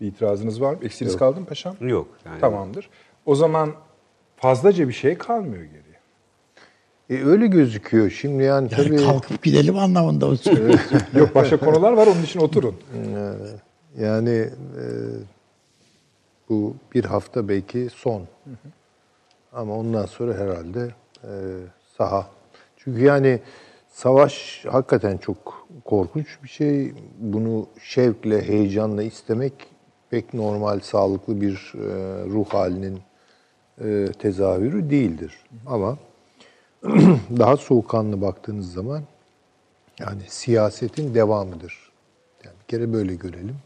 Bir 0.00 0.06
itirazınız 0.06 0.60
var 0.60 0.72
mı? 0.72 0.78
Eksiğiniz 0.82 1.16
kaldı 1.16 1.40
mı 1.40 1.46
paşam? 1.46 1.76
Yok. 1.80 2.08
Yani. 2.26 2.40
Tamamdır. 2.40 2.90
O 3.26 3.34
zaman 3.34 3.72
fazlaca 4.36 4.88
bir 4.88 4.92
şey 4.92 5.18
kalmıyor 5.18 5.64
geriye. 5.64 5.88
E, 7.10 7.24
öyle 7.24 7.46
gözüküyor. 7.46 8.10
Şimdi 8.10 8.42
yani 8.42 8.68
Yani 8.72 8.88
tabii 8.88 8.96
kalkıp 8.96 9.42
gidelim 9.42 9.78
anlamında 9.78 10.26
o 10.26 10.36
söylüyor. 10.36 10.78
Yok 11.14 11.34
başka 11.34 11.56
konular 11.56 11.92
var 11.92 12.06
onun 12.06 12.22
için 12.22 12.40
oturun. 12.40 12.74
yani 13.98 14.30
e, 14.30 14.84
bu 16.48 16.76
bir 16.94 17.04
hafta 17.04 17.48
belki 17.48 17.88
son. 17.94 18.22
Ama 19.52 19.76
ondan 19.76 20.06
sonra 20.06 20.34
herhalde 20.34 20.88
e, 21.24 21.30
saha. 21.98 22.26
Çünkü 22.76 23.04
yani 23.04 23.40
savaş 23.88 24.64
hakikaten 24.68 25.16
çok 25.18 25.66
korkunç 25.84 26.26
bir 26.42 26.48
şey. 26.48 26.92
Bunu 27.18 27.66
şevkle, 27.82 28.48
heyecanla 28.48 29.02
istemek 29.02 29.52
pek 30.10 30.34
normal, 30.34 30.80
sağlıklı 30.80 31.40
bir 31.40 31.72
e, 31.74 31.88
ruh 32.24 32.48
halinin 32.48 33.00
e, 33.84 34.06
tezahürü 34.18 34.90
değildir. 34.90 35.44
Ama 35.66 35.98
daha 37.38 37.56
soğukkanlı 37.56 38.20
baktığınız 38.20 38.72
zaman 38.72 39.02
yani 40.00 40.22
siyasetin 40.28 41.14
devamıdır. 41.14 41.92
Yani 42.44 42.54
bir 42.60 42.66
kere 42.66 42.92
böyle 42.92 43.14
görelim. 43.14 43.56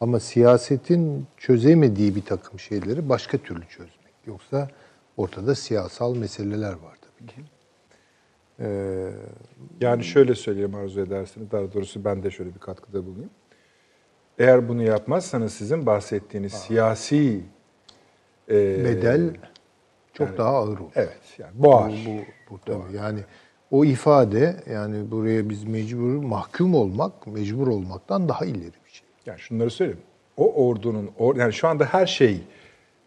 Ama 0.00 0.20
siyasetin 0.20 1.26
çözemediği 1.36 2.16
bir 2.16 2.24
takım 2.24 2.58
şeyleri 2.58 3.08
başka 3.08 3.38
türlü 3.38 3.68
çözmek. 3.68 4.12
Yoksa 4.26 4.68
ortada 5.22 5.54
siyasal 5.54 6.16
meseleler 6.16 6.72
var 6.72 6.98
tabii 7.00 7.30
ki. 7.30 7.40
Ee, 8.60 9.10
Yani 9.80 10.04
şöyle 10.04 10.34
söyleyeyim 10.34 10.74
arzu 10.74 11.00
ederseniz, 11.00 11.50
daha 11.50 11.72
doğrusu 11.72 12.04
ben 12.04 12.22
de 12.22 12.30
şöyle 12.30 12.54
bir 12.54 12.60
katkıda 12.60 13.06
bulunayım. 13.06 13.30
Eğer 14.38 14.68
bunu 14.68 14.82
yapmazsanız 14.82 15.54
sizin 15.54 15.86
bahsettiğiniz 15.86 16.52
siyasi 16.52 17.40
e, 18.50 18.84
bedel 18.84 19.30
çok 20.12 20.38
daha 20.38 20.48
ağır 20.48 20.78
olur. 20.78 20.90
Evet, 20.94 21.20
yani 21.38 21.52
boğar. 21.54 21.92
Bu, 22.06 22.10
bu, 22.10 22.20
bu 22.50 22.58
tabii. 22.66 22.96
Yani 22.96 23.20
o 23.70 23.84
ifade 23.84 24.56
yani 24.70 25.10
buraya 25.10 25.48
biz 25.48 25.64
mecbur 25.64 26.14
mahkum 26.24 26.74
olmak, 26.74 27.26
mecbur 27.26 27.66
olmaktan 27.66 28.28
daha 28.28 28.44
ileri 28.44 28.72
bir 28.86 28.90
şey. 28.90 29.06
Yani 29.26 29.38
şunları 29.38 29.70
söyleyeyim. 29.70 30.00
O 30.36 30.66
ordunun, 30.68 31.10
or, 31.18 31.36
yani 31.36 31.52
şu 31.52 31.68
anda 31.68 31.84
her 31.84 32.06
şey 32.06 32.40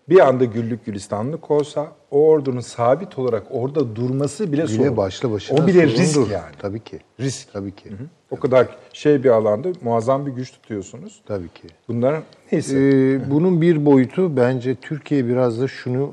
bir 0.09 0.19
anda 0.27 0.45
güllük 0.45 0.85
gülistanlık 0.85 1.51
olsa 1.51 1.87
o 2.11 2.27
ordunun 2.27 2.59
sabit 2.59 3.19
olarak 3.19 3.43
orada 3.51 3.95
durması 3.95 4.51
bile, 4.51 4.63
Bile 4.63 4.67
sorun. 4.67 4.97
başlı 4.97 5.31
başına 5.31 5.63
O 5.63 5.67
bile 5.67 5.87
sorundur. 5.87 5.99
risk 6.01 6.31
yani. 6.31 6.51
Tabii 6.59 6.79
ki. 6.79 6.99
Risk. 7.19 7.53
Tabii 7.53 7.71
ki. 7.75 7.89
O 8.31 8.39
kadar 8.39 8.67
şey 8.93 9.23
bir 9.23 9.29
alanda 9.29 9.67
muazzam 9.81 10.25
bir 10.25 10.31
güç 10.31 10.51
tutuyorsunuz. 10.51 11.21
Tabii 11.25 11.49
ki. 11.49 11.67
Bunlar 11.87 12.21
neyse. 12.51 12.77
Ee, 12.79 13.31
bunun 13.31 13.61
bir 13.61 13.85
boyutu 13.85 14.37
bence 14.37 14.75
Türkiye 14.75 15.27
biraz 15.27 15.61
da 15.61 15.67
şunu 15.67 16.11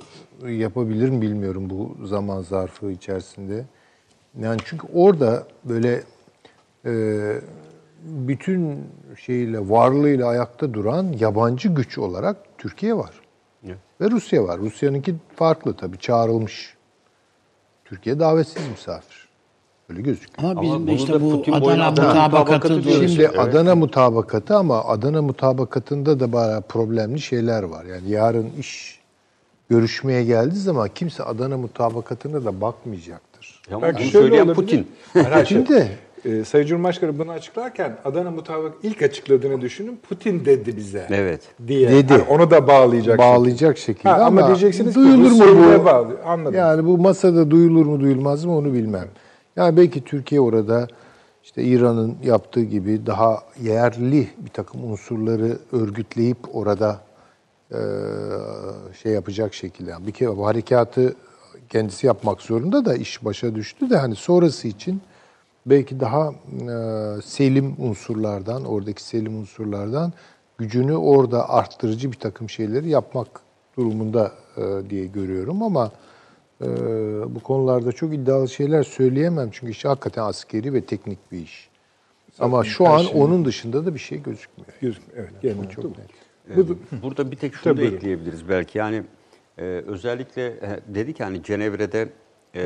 yapabilir 0.49 1.09
mi 1.09 1.23
bilmiyorum 1.23 1.71
bu 1.71 2.07
zaman 2.07 2.41
zarfı 2.43 2.91
içerisinde. 2.91 3.65
Yani 4.41 4.61
çünkü 4.65 4.87
orada 4.95 5.47
böyle 5.65 6.03
e, 6.87 6.93
bütün 8.05 8.79
şeyle 9.21 9.69
varlığıyla 9.71 10.29
ayakta 10.29 10.75
duran 10.75 11.07
yabancı 11.21 11.69
güç 11.69 11.99
olarak 11.99 12.37
Türkiye 12.59 12.97
var. 12.97 13.11
Ve 14.03 14.11
Rusya 14.11 14.45
var. 14.45 14.59
Rusya'nınki 14.59 15.15
farklı 15.37 15.75
tabii 15.77 15.99
çağrılmış. 15.99 16.75
Türkiye 17.85 18.21
davetsiz 18.21 18.69
misafir. 18.69 19.29
Öyle 19.91 20.01
gözüküyor. 20.01 20.51
Ama 20.51 20.63
bizim 20.63 20.87
de 20.87 20.93
işte 20.95 21.21
bu 21.21 21.31
Putin 21.31 21.53
Adana 21.53 21.91
mutabakatı 21.91 22.85
diyoruz. 22.85 23.11
Şimdi 23.11 23.23
Evet. 23.23 23.39
Adana 23.39 23.75
mutabakatı 23.75 24.57
ama 24.57 24.85
Adana 24.85 25.23
mutabakatında 25.23 26.21
da 26.21 26.33
bayağı 26.33 26.63
problemli 26.63 27.21
şeyler 27.21 27.63
var. 27.63 27.85
Yani 27.85 28.11
yarın 28.11 28.51
iş 28.59 29.01
görüşmeye 29.71 30.25
geldiği 30.25 30.59
zaman 30.59 30.91
kimse 30.95 31.23
Adana 31.23 31.57
mutabakatına 31.57 32.45
da 32.45 32.61
bakmayacaktır. 32.61 33.63
Ya 33.71 33.83
Belki 33.83 34.03
bunu 34.03 34.11
şöyle 34.11 34.27
söyleyen 34.27 34.47
olabilir. 34.47 34.55
Putin. 34.55 34.89
Putin 35.35 35.67
de 35.67 35.89
Ee, 36.25 36.45
Sayın 36.45 36.67
Cumhurbaşkanı 36.67 37.19
bunu 37.19 37.31
açıklarken 37.31 37.99
Adana 38.05 38.31
mutabak 38.31 38.73
ilk 38.83 39.03
açıkladığını 39.03 39.61
düşünün. 39.61 40.01
Putin 40.09 40.45
dedi 40.45 40.77
bize. 40.77 41.07
Evet. 41.11 41.41
Diye. 41.67 41.91
Dedi. 41.91 42.13
Hani 42.13 42.23
onu 42.23 42.51
da 42.51 42.67
bağlayacak. 42.67 43.19
bağlayacak 43.19 43.79
şekilde 43.79 44.09
Ha, 44.09 44.15
ama, 44.15 44.25
ama, 44.25 44.47
diyeceksiniz 44.47 44.95
ki 44.95 45.01
duyulur 45.01 45.31
mu 45.31 45.85
bu? 45.85 45.91
Anladım. 46.27 46.55
Yani 46.55 46.85
bu 46.85 46.99
masada 46.99 47.51
duyulur 47.51 47.87
mu 47.87 48.01
duyulmaz 48.01 48.45
mı 48.45 48.57
onu 48.57 48.73
bilmem. 48.73 49.09
Yani 49.57 49.77
belki 49.77 50.05
Türkiye 50.05 50.41
orada 50.41 50.89
işte 51.45 51.63
İran'ın 51.63 52.17
yaptığı 52.25 52.63
gibi 52.63 53.07
daha 53.07 53.43
yerli 53.63 54.29
bir 54.39 54.51
takım 54.51 54.93
unsurları 54.93 55.59
örgütleyip 55.73 56.39
orada 56.53 57.01
e, 57.71 57.79
şey 59.03 59.13
yapacak 59.13 59.55
şekilde. 59.55 59.91
Yani 59.91 60.07
bir 60.07 60.13
kere 60.13 60.37
bu 60.37 60.47
harekatı 60.47 61.15
kendisi 61.69 62.07
yapmak 62.07 62.43
zorunda 62.43 62.85
da 62.85 62.95
iş 62.95 63.25
başa 63.25 63.55
düştü 63.55 63.91
de 63.91 63.97
hani 63.97 64.15
sonrası 64.15 64.69
için 64.69 65.03
belki 65.67 66.01
daha 66.01 66.29
e, 66.29 67.23
selim 67.23 67.75
unsurlardan, 67.79 68.65
oradaki 68.65 69.03
selim 69.03 69.37
unsurlardan 69.39 70.13
gücünü 70.59 70.95
orada 70.95 71.49
arttırıcı 71.49 72.13
bir 72.13 72.19
takım 72.19 72.49
şeyleri 72.49 72.89
yapmak 72.89 73.29
durumunda 73.79 74.33
e, 74.57 74.91
diye 74.91 75.07
görüyorum 75.07 75.63
ama 75.63 75.93
e, 76.61 76.67
bu 77.35 77.41
konularda 77.41 77.93
çok 77.93 78.15
iddialı 78.15 78.49
şeyler 78.49 78.83
söyleyemem 78.83 79.49
çünkü 79.53 79.71
iş 79.73 79.85
hakikaten 79.85 80.23
askeri 80.23 80.73
ve 80.73 80.85
teknik 80.85 81.33
bir 81.33 81.39
iş. 81.39 81.71
ama 82.39 82.65
şu 82.65 82.89
an 82.89 82.99
şeyin- 82.99 83.21
onun 83.21 83.45
dışında 83.45 83.87
da 83.87 83.95
bir 83.95 83.99
şey 83.99 84.23
gözükmüyor. 84.23 84.73
Göz- 84.81 85.01
Evet, 85.17 85.33
genel 85.43 85.69
Çok 85.71 85.85
net. 85.85 86.09
Ee, 86.51 86.57
Burada 87.03 87.31
bir 87.31 87.37
tek 87.37 87.55
şunu 87.55 87.75
Tabii, 87.75 87.91
da 87.93 87.97
ekleyebiliriz 87.97 88.49
belki. 88.49 88.79
Yani 88.79 89.03
e, 89.59 89.63
özellikle 89.65 90.47
e, 90.47 90.81
dedik 90.95 91.21
hani 91.21 91.43
Cenevre'de 91.43 92.09
e, 92.55 92.63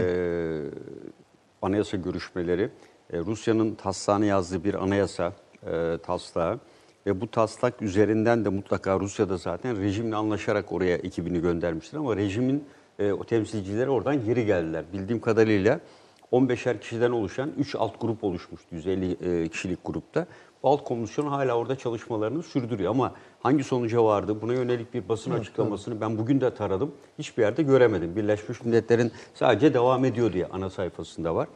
anayasa 1.66 1.96
görüşmeleri, 1.96 2.70
e, 3.12 3.18
Rusya'nın 3.18 3.74
taslağını 3.74 4.26
yazdığı 4.26 4.64
bir 4.64 4.74
anayasa 4.74 5.32
e, 5.66 5.98
taslağı 6.02 6.58
ve 7.06 7.20
bu 7.20 7.30
taslak 7.30 7.82
üzerinden 7.82 8.44
de 8.44 8.48
mutlaka 8.48 9.00
Rusya'da 9.00 9.36
zaten 9.36 9.80
rejimle 9.80 10.16
anlaşarak 10.16 10.72
oraya 10.72 10.96
ekibini 10.96 11.40
göndermiştir 11.40 11.96
ama 11.96 12.16
rejimin 12.16 12.64
e, 12.98 13.12
o 13.12 13.24
temsilcileri 13.24 13.90
oradan 13.90 14.24
geri 14.24 14.46
geldiler. 14.46 14.84
Bildiğim 14.92 15.20
kadarıyla 15.20 15.80
15'er 16.32 16.80
kişiden 16.80 17.10
oluşan 17.10 17.52
3 17.58 17.74
alt 17.74 18.00
grup 18.00 18.24
oluşmuştu 18.24 18.68
150 18.74 19.12
e, 19.12 19.48
kişilik 19.48 19.78
grupta. 19.84 20.26
Alt 20.66 20.84
komisyon 20.84 21.26
hala 21.26 21.54
orada 21.54 21.76
çalışmalarını 21.76 22.42
sürdürüyor 22.42 22.90
ama 22.90 23.14
hangi 23.40 23.64
sonuca 23.64 24.04
vardı? 24.04 24.42
Buna 24.42 24.52
yönelik 24.52 24.94
bir 24.94 25.08
basın 25.08 25.30
açıklamasını 25.30 26.00
ben 26.00 26.18
bugün 26.18 26.40
de 26.40 26.54
taradım. 26.54 26.92
Hiçbir 27.18 27.42
yerde 27.42 27.62
göremedim. 27.62 28.16
Birleşmiş 28.16 28.64
Milletler'in 28.64 29.12
sadece 29.34 29.74
devam 29.74 30.04
ediyor 30.04 30.32
diye 30.32 30.46
ana 30.46 30.70
sayfasında 30.70 31.34
var. 31.34 31.48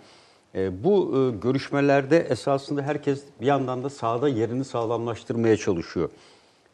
E, 0.55 0.85
bu 0.85 1.15
e, 1.17 1.37
görüşmelerde 1.37 2.19
esasında 2.19 2.83
herkes 2.83 3.25
bir 3.41 3.47
yandan 3.47 3.85
da 3.85 3.91
sahada 3.91 4.29
yerini 4.29 4.65
sağlamlaştırmaya 4.65 5.57
çalışıyor. 5.57 6.11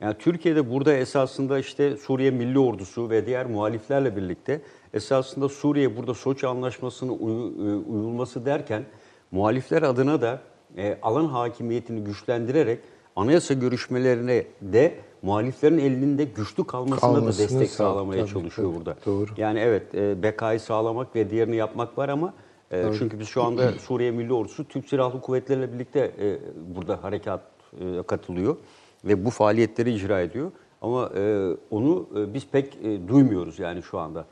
Yani 0.00 0.14
Türkiye'de 0.18 0.70
burada 0.70 0.92
esasında 0.92 1.58
işte 1.58 1.96
Suriye 1.96 2.30
Milli 2.30 2.58
Ordusu 2.58 3.10
ve 3.10 3.26
diğer 3.26 3.46
muhaliflerle 3.46 4.16
birlikte 4.16 4.60
esasında 4.94 5.48
Suriye 5.48 5.96
burada 5.96 6.14
Soçi 6.14 6.46
Anlaşması'nın 6.46 7.12
e, 7.12 7.76
uyulması 7.76 8.46
derken 8.46 8.84
muhalifler 9.30 9.82
adına 9.82 10.20
da 10.20 10.40
e, 10.76 10.98
alan 11.02 11.24
hakimiyetini 11.26 12.04
güçlendirerek 12.04 12.80
anayasa 13.16 13.54
görüşmelerine 13.54 14.44
de 14.62 14.94
muhaliflerin 15.22 15.78
elinde 15.78 16.24
güçlü 16.24 16.64
kalmasına 16.64 17.00
Kalmasını 17.14 17.46
da 17.46 17.50
destek 17.50 17.68
sağ- 17.70 17.76
sağlamaya 17.84 18.20
tabii, 18.22 18.32
çalışıyor 18.32 18.68
tabii, 18.68 18.78
burada. 18.78 18.96
doğru. 19.06 19.30
Yani 19.36 19.58
evet 19.58 19.94
e, 19.94 20.22
bekayı 20.22 20.60
sağlamak 20.60 21.16
ve 21.16 21.30
diğerini 21.30 21.56
yapmak 21.56 21.98
var 21.98 22.08
ama 22.08 22.34
e, 22.70 22.84
çünkü 22.98 23.18
biz 23.20 23.28
şu 23.28 23.42
anda 23.42 23.72
Suriye 23.78 24.10
Milli 24.10 24.32
Ordusu 24.32 24.68
Türk 24.68 24.88
Silahlı 24.88 25.20
Kuvvetleri'yle 25.20 25.72
birlikte 25.72 26.00
e, 26.20 26.38
burada 26.76 27.04
harekat 27.04 27.40
e, 27.80 28.02
katılıyor 28.02 28.56
ve 29.04 29.24
bu 29.24 29.30
faaliyetleri 29.30 29.92
icra 29.94 30.20
ediyor. 30.20 30.52
Ama 30.82 31.10
e, 31.16 31.50
onu 31.70 32.06
e, 32.16 32.34
biz 32.34 32.46
pek 32.46 32.76
e, 32.84 33.08
duymuyoruz 33.08 33.58
yani 33.58 33.82
şu 33.82 33.98
anda. 33.98 34.24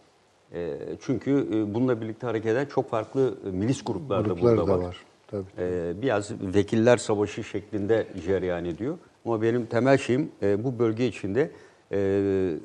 E, 0.53 0.79
çünkü 1.01 1.49
e, 1.55 1.75
bununla 1.75 2.01
birlikte 2.01 2.27
hareket 2.27 2.53
eden 2.53 2.67
çok 2.67 2.91
farklı 2.91 3.35
e, 3.47 3.51
milis 3.51 3.85
gruplar 3.85 4.29
da 4.29 4.41
burada 4.41 4.67
da 4.67 4.79
var. 4.79 4.85
var. 4.85 4.97
Tabii. 5.27 5.45
E, 5.59 5.93
biraz 6.03 6.31
vekiller 6.41 6.97
savaşı 6.97 7.45
şeklinde 7.45 8.07
cereyan 8.27 8.65
ediyor. 8.65 8.99
Ama 9.25 9.43
benim 9.43 9.67
temel 9.67 9.99
şeyim 9.99 10.33
e, 10.43 10.65
bu 10.65 10.79
bölge 10.79 11.07
içinde 11.07 11.51
e, 11.93 11.97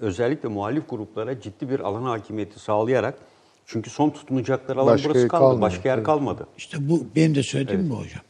özellikle 0.02 0.50
muhalif 0.50 0.90
gruplara 0.90 1.42
ciddi 1.42 1.70
bir 1.70 1.80
alan 1.80 2.04
hakimiyeti 2.04 2.60
sağlayarak 2.60 3.18
çünkü 3.66 3.90
son 3.90 4.10
tutunacakları 4.10 4.80
alan 4.80 4.94
Başka 4.94 5.10
burası 5.10 5.28
kaldı. 5.28 5.42
kalmadı, 5.42 5.62
Başka 5.62 5.90
yer 5.90 5.96
tabii. 5.96 6.06
kalmadı. 6.06 6.48
İşte 6.58 6.90
bu 6.90 7.08
benim 7.16 7.36
de 7.36 7.44
söylediğim 7.44 7.90
bu 7.90 7.96
hocam. 8.00 8.22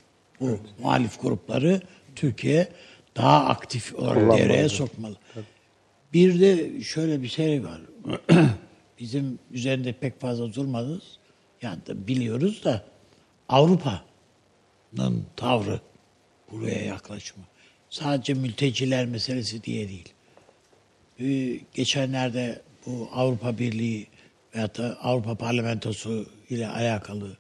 Bu 0.41 0.49
muhalif 0.81 1.21
grupları 1.21 1.81
Türkiye 2.15 2.67
daha 3.17 3.45
aktif 3.45 3.97
devreye 3.97 4.69
sokmalı. 4.69 5.15
Bir 6.13 6.39
de 6.41 6.81
şöyle 6.81 7.21
bir 7.21 7.27
şey 7.27 7.63
var. 7.63 7.81
Bizim 8.99 9.39
üzerinde 9.51 9.93
pek 9.93 10.21
fazla 10.21 10.53
durmadınız. 10.53 11.19
Yani 11.61 11.79
da 11.87 12.07
biliyoruz 12.07 12.63
da 12.65 12.83
Avrupa'nın 14.97 15.25
tavrı 15.35 15.79
buraya 16.51 16.85
yaklaşımı. 16.85 17.43
Sadece 17.89 18.33
mülteciler 18.33 19.05
meselesi 19.05 19.63
diye 19.63 19.89
değil. 19.89 20.13
Ee, 21.19 21.59
geçenlerde 21.73 22.61
bu 22.85 23.09
Avrupa 23.13 23.57
Birliği 23.57 24.07
veyahut 24.55 24.77
da 24.77 24.97
Avrupa 25.01 25.35
Parlamentosu 25.35 26.25
ile 26.49 26.67
alakalı 26.67 27.37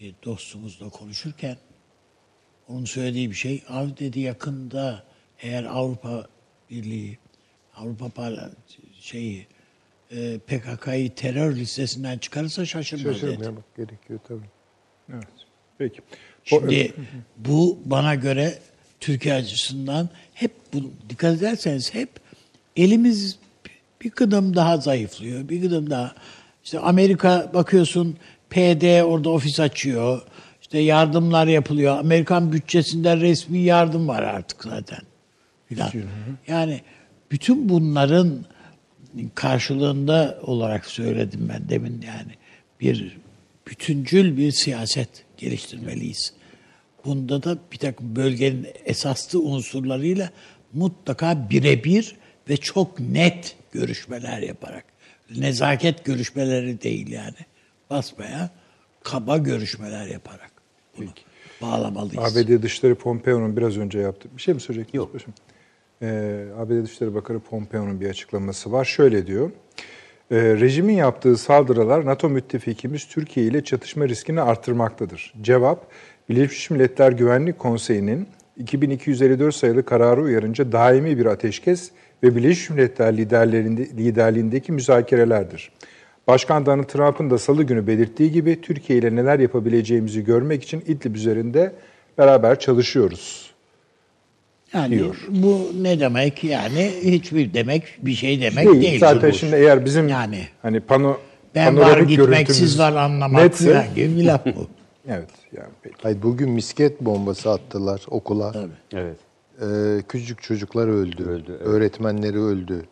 bir 0.00 0.14
dostumuzla 0.24 0.88
konuşurken 0.88 1.56
onun 2.68 2.84
söylediği 2.84 3.30
bir 3.30 3.34
şey, 3.34 3.62
abi 3.68 3.96
dedi 3.98 4.20
yakında 4.20 5.04
eğer 5.40 5.64
Avrupa 5.64 6.26
Birliği, 6.70 7.18
Avrupa 7.76 8.08
Parla 8.08 8.50
şeyi 9.00 9.46
e, 10.10 10.38
PKK'yı 10.38 11.14
terör 11.14 11.56
listesinden 11.56 12.18
çıkarırsa 12.18 12.64
şaşırmaz 12.64 13.22
dedi. 13.22 13.34
Şaşırmamak 13.34 13.76
gerekiyor 13.76 14.20
tabii. 14.28 14.50
Evet. 15.12 15.28
Peki. 15.78 16.00
Şimdi 16.46 16.92
bu 17.36 17.78
bana 17.84 18.14
göre 18.14 18.58
Türkiye 19.00 19.34
açısından 19.34 20.08
hep 20.34 20.52
bu, 20.72 20.90
dikkat 21.08 21.38
ederseniz 21.38 21.94
hep 21.94 22.08
elimiz 22.76 23.38
bir 24.00 24.10
kıdım 24.10 24.56
daha 24.56 24.76
zayıflıyor. 24.76 25.48
Bir 25.48 25.62
kıdım 25.62 25.90
daha. 25.90 26.14
İşte 26.64 26.78
Amerika 26.78 27.50
bakıyorsun 27.54 28.16
PD 28.50 29.02
orada 29.02 29.30
ofis 29.30 29.60
açıyor. 29.60 30.22
İşte 30.62 30.78
yardımlar 30.78 31.46
yapılıyor. 31.46 31.98
Amerikan 31.98 32.52
bütçesinde 32.52 33.16
resmi 33.16 33.58
yardım 33.58 34.08
var 34.08 34.22
artık 34.22 34.64
zaten. 34.64 34.98
Filan. 35.68 35.90
Yani 36.48 36.80
bütün 37.30 37.68
bunların 37.68 38.44
karşılığında 39.34 40.38
olarak 40.42 40.86
söyledim 40.86 41.48
ben 41.48 41.68
demin 41.68 42.02
yani 42.06 42.32
bir 42.80 43.16
bütüncül 43.66 44.36
bir 44.36 44.52
siyaset 44.52 45.25
geliştirmeliyiz. 45.38 46.32
Bunda 47.04 47.42
da 47.42 47.58
bir 47.72 47.78
takım 47.78 48.16
bölgenin 48.16 48.66
esaslı 48.84 49.40
unsurlarıyla 49.40 50.30
mutlaka 50.72 51.50
birebir 51.50 52.16
ve 52.48 52.56
çok 52.56 53.00
net 53.00 53.56
görüşmeler 53.72 54.42
yaparak. 54.42 54.84
Nezaket 55.36 56.04
görüşmeleri 56.04 56.82
değil 56.82 57.08
yani. 57.08 57.36
Basmaya 57.90 58.50
kaba 59.02 59.36
görüşmeler 59.36 60.06
yaparak 60.06 60.52
bunu 60.98 61.08
bağlamalıyız. 61.62 62.36
ABD 62.36 62.62
Dışişleri 62.62 62.94
Pompeo'nun 62.94 63.56
biraz 63.56 63.78
önce 63.78 63.98
yaptığı 63.98 64.28
bir 64.36 64.42
şey 64.42 64.54
mi 64.54 64.60
söyleyecektiniz? 64.60 65.04
Yok. 65.04 65.12
Paşam? 65.12 65.34
Ee, 66.02 66.46
ABD 66.58 66.84
Dışişleri 66.84 67.14
Bakanı 67.14 67.40
Pompeo'nun 67.40 68.00
bir 68.00 68.10
açıklaması 68.10 68.72
var. 68.72 68.84
Şöyle 68.84 69.26
diyor. 69.26 69.50
"Ee, 70.30 70.36
rejimin 70.36 70.94
yaptığı 70.94 71.36
saldırılar 71.36 72.06
NATO 72.06 72.28
müttefikimiz 72.28 73.08
Türkiye 73.08 73.46
ile 73.46 73.64
çatışma 73.64 74.08
riskini 74.08 74.40
artırmaktadır. 74.40 75.34
Cevap, 75.40 75.86
Birleşmiş 76.28 76.70
Milletler 76.70 77.12
Güvenlik 77.12 77.58
Konseyi'nin 77.58 78.28
2254 78.56 79.54
sayılı 79.54 79.84
kararı 79.84 80.22
uyarınca 80.22 80.72
daimi 80.72 81.18
bir 81.18 81.26
ateşkes 81.26 81.90
ve 82.22 82.36
Birleşmiş 82.36 82.70
Milletler 82.70 83.16
liderlerinde, 83.16 83.82
liderliğindeki 83.84 84.72
müzakerelerdir. 84.72 85.72
Başkan 86.26 86.66
Donald 86.66 86.84
Trump'ın 86.84 87.30
da 87.30 87.38
salı 87.38 87.62
günü 87.62 87.86
belirttiği 87.86 88.32
gibi 88.32 88.60
Türkiye 88.60 88.98
ile 88.98 89.16
neler 89.16 89.38
yapabileceğimizi 89.38 90.24
görmek 90.24 90.62
için 90.62 90.80
İdlib 90.86 91.14
üzerinde 91.14 91.72
beraber 92.18 92.58
çalışıyoruz. 92.58 93.45
Yani 94.74 94.90
diyor. 94.98 95.16
bu 95.28 95.70
ne 95.80 96.00
demek 96.00 96.44
yani 96.44 96.92
hiçbir 97.02 97.54
demek 97.54 97.82
bir 98.02 98.14
şey 98.14 98.40
demek 98.40 98.66
değil. 98.66 98.82
Değil. 98.82 99.00
Zaten 99.00 99.30
Bu. 99.30 99.34
şimdi 99.36 99.56
eğer 99.56 99.84
bizim 99.84 100.08
Yani. 100.08 100.46
hani 100.62 100.80
pano 100.80 101.16
ben 101.54 101.78
var 101.78 101.98
gitmek 101.98 102.50
siz 102.52 102.78
var 102.78 102.92
anlamak 102.92 103.42
netse- 103.44 103.72
falan 103.72 103.94
gibi 103.94 104.16
bir 104.16 104.24
laf 104.24 104.46
bu. 104.46 104.66
Evet 105.08 105.28
yani 105.56 105.68
peki. 105.82 105.96
Hayır, 106.02 106.22
bugün 106.22 106.50
misket 106.50 107.00
bombası 107.00 107.50
attılar 107.50 108.02
okula. 108.10 108.54
Evet. 108.92 109.16
Ee, 109.62 110.02
küçücük 110.08 110.42
çocuklar 110.42 110.88
öldü. 110.88 111.22
Öldü, 111.22 111.44
evet. 111.48 111.66
Öğretmenleri 111.66 112.38
öldü. 112.40 112.82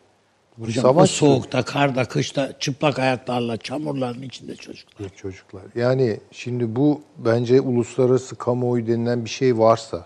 Bu 0.57 0.67
Hocam 0.67 0.81
savaş 0.81 1.09
o 1.09 1.13
soğukta, 1.15 1.63
karda, 1.63 2.05
kışta 2.05 2.51
çıplak 2.59 2.99
ayaklarla 2.99 3.57
çamurların 3.57 4.21
içinde 4.21 4.55
çocuklar. 4.55 5.09
çocuklar. 5.15 5.63
Yani 5.75 6.19
şimdi 6.31 6.75
bu 6.75 7.01
bence 7.17 7.61
uluslararası 7.61 8.35
kamuoyu 8.35 8.87
denilen 8.87 9.25
bir 9.25 9.29
şey 9.29 9.57
varsa 9.57 10.05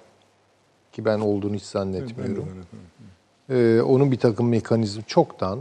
ki 0.99 1.05
ben 1.05 1.19
olduğunu 1.19 1.55
hiç 1.55 1.63
zannetmiyorum. 1.63 2.45
Ee, 3.49 3.81
onun 3.81 4.11
bir 4.11 4.17
takım 4.17 4.49
mekanizm 4.49 5.01
çoktan 5.07 5.59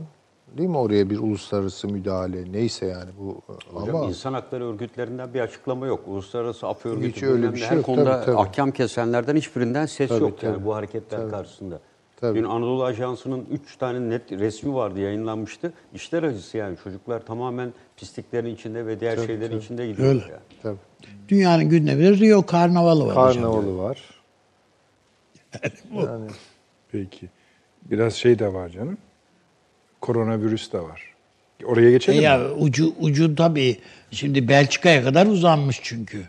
değil 0.59 0.69
mi 0.69 0.79
oraya 0.79 1.11
bir 1.11 1.19
uluslararası 1.19 1.89
müdahale 1.89 2.53
neyse 2.53 2.87
yani 2.87 3.11
bu 3.21 3.41
Hocam 3.73 3.97
ama 3.97 4.07
insan 4.07 4.33
hakları 4.33 4.67
örgütlerinden 4.69 5.35
bir 5.35 5.41
açıklama 5.41 5.87
yok. 5.87 6.01
Uluslararası 6.07 6.67
Af 6.67 6.87
Örgütü 6.87 7.17
Hiç 7.17 7.23
öyle 7.23 7.53
bir 7.53 7.59
şey 7.59 7.69
her 7.69 7.77
yok. 7.77 7.87
konuda 7.87 8.05
Tabii, 8.05 8.25
tabii. 8.27 8.37
ahkam 8.37 8.71
kesenlerden 8.71 9.37
hiçbirinden 9.37 9.87
ses 9.87 10.09
Tabii, 10.09 10.23
yok 10.23 10.43
yani 10.43 10.55
tabii. 10.55 10.65
bu 10.65 10.75
hareketler 10.75 11.31
karşısında. 11.31 11.81
Tabii. 12.21 12.39
Dün 12.39 12.45
Anadolu 12.45 12.85
Ajansı'nın 12.85 13.45
3 13.51 13.77
tane 13.77 14.11
net 14.11 14.33
resmi 14.33 14.75
vardı 14.75 15.01
yayınlanmıştı. 15.01 15.73
İşler 15.95 16.23
acısı 16.23 16.57
yani 16.57 16.77
çocuklar 16.85 17.27
tamamen 17.27 17.73
pisliklerin 17.97 18.55
içinde 18.55 18.87
ve 18.87 19.01
diğer 19.01 19.17
şeylerin 19.17 19.59
içinde 19.59 19.87
gidiyor. 19.87 20.09
Öyle. 20.09 20.21
Yani. 20.21 20.41
Tabii. 20.63 20.77
Dünyanın 21.29 21.65
gündeminde 21.69 22.13
Rio 22.13 22.43
Karnavalı 22.43 23.07
var. 23.07 23.17
hocam. 23.17 23.43
Karnavalı 23.45 23.79
var. 23.79 23.99
Yani 25.95 26.31
Peki. 26.93 27.27
Biraz 27.83 28.15
şey 28.15 28.39
de 28.39 28.53
var 28.53 28.69
canım. 28.69 28.99
Koronavirüs 30.01 30.73
de 30.73 30.81
var. 30.81 31.03
Oraya 31.65 31.89
E 31.89 31.91
geçelim 31.91 32.19
mi? 32.19 32.25
ya 32.25 32.51
ucu 32.59 32.93
ucu 33.01 33.35
tabii 33.35 33.77
şimdi 34.11 34.49
Belçika'ya 34.49 35.03
kadar 35.05 35.27
uzanmış 35.27 35.81
çünkü 35.83 36.23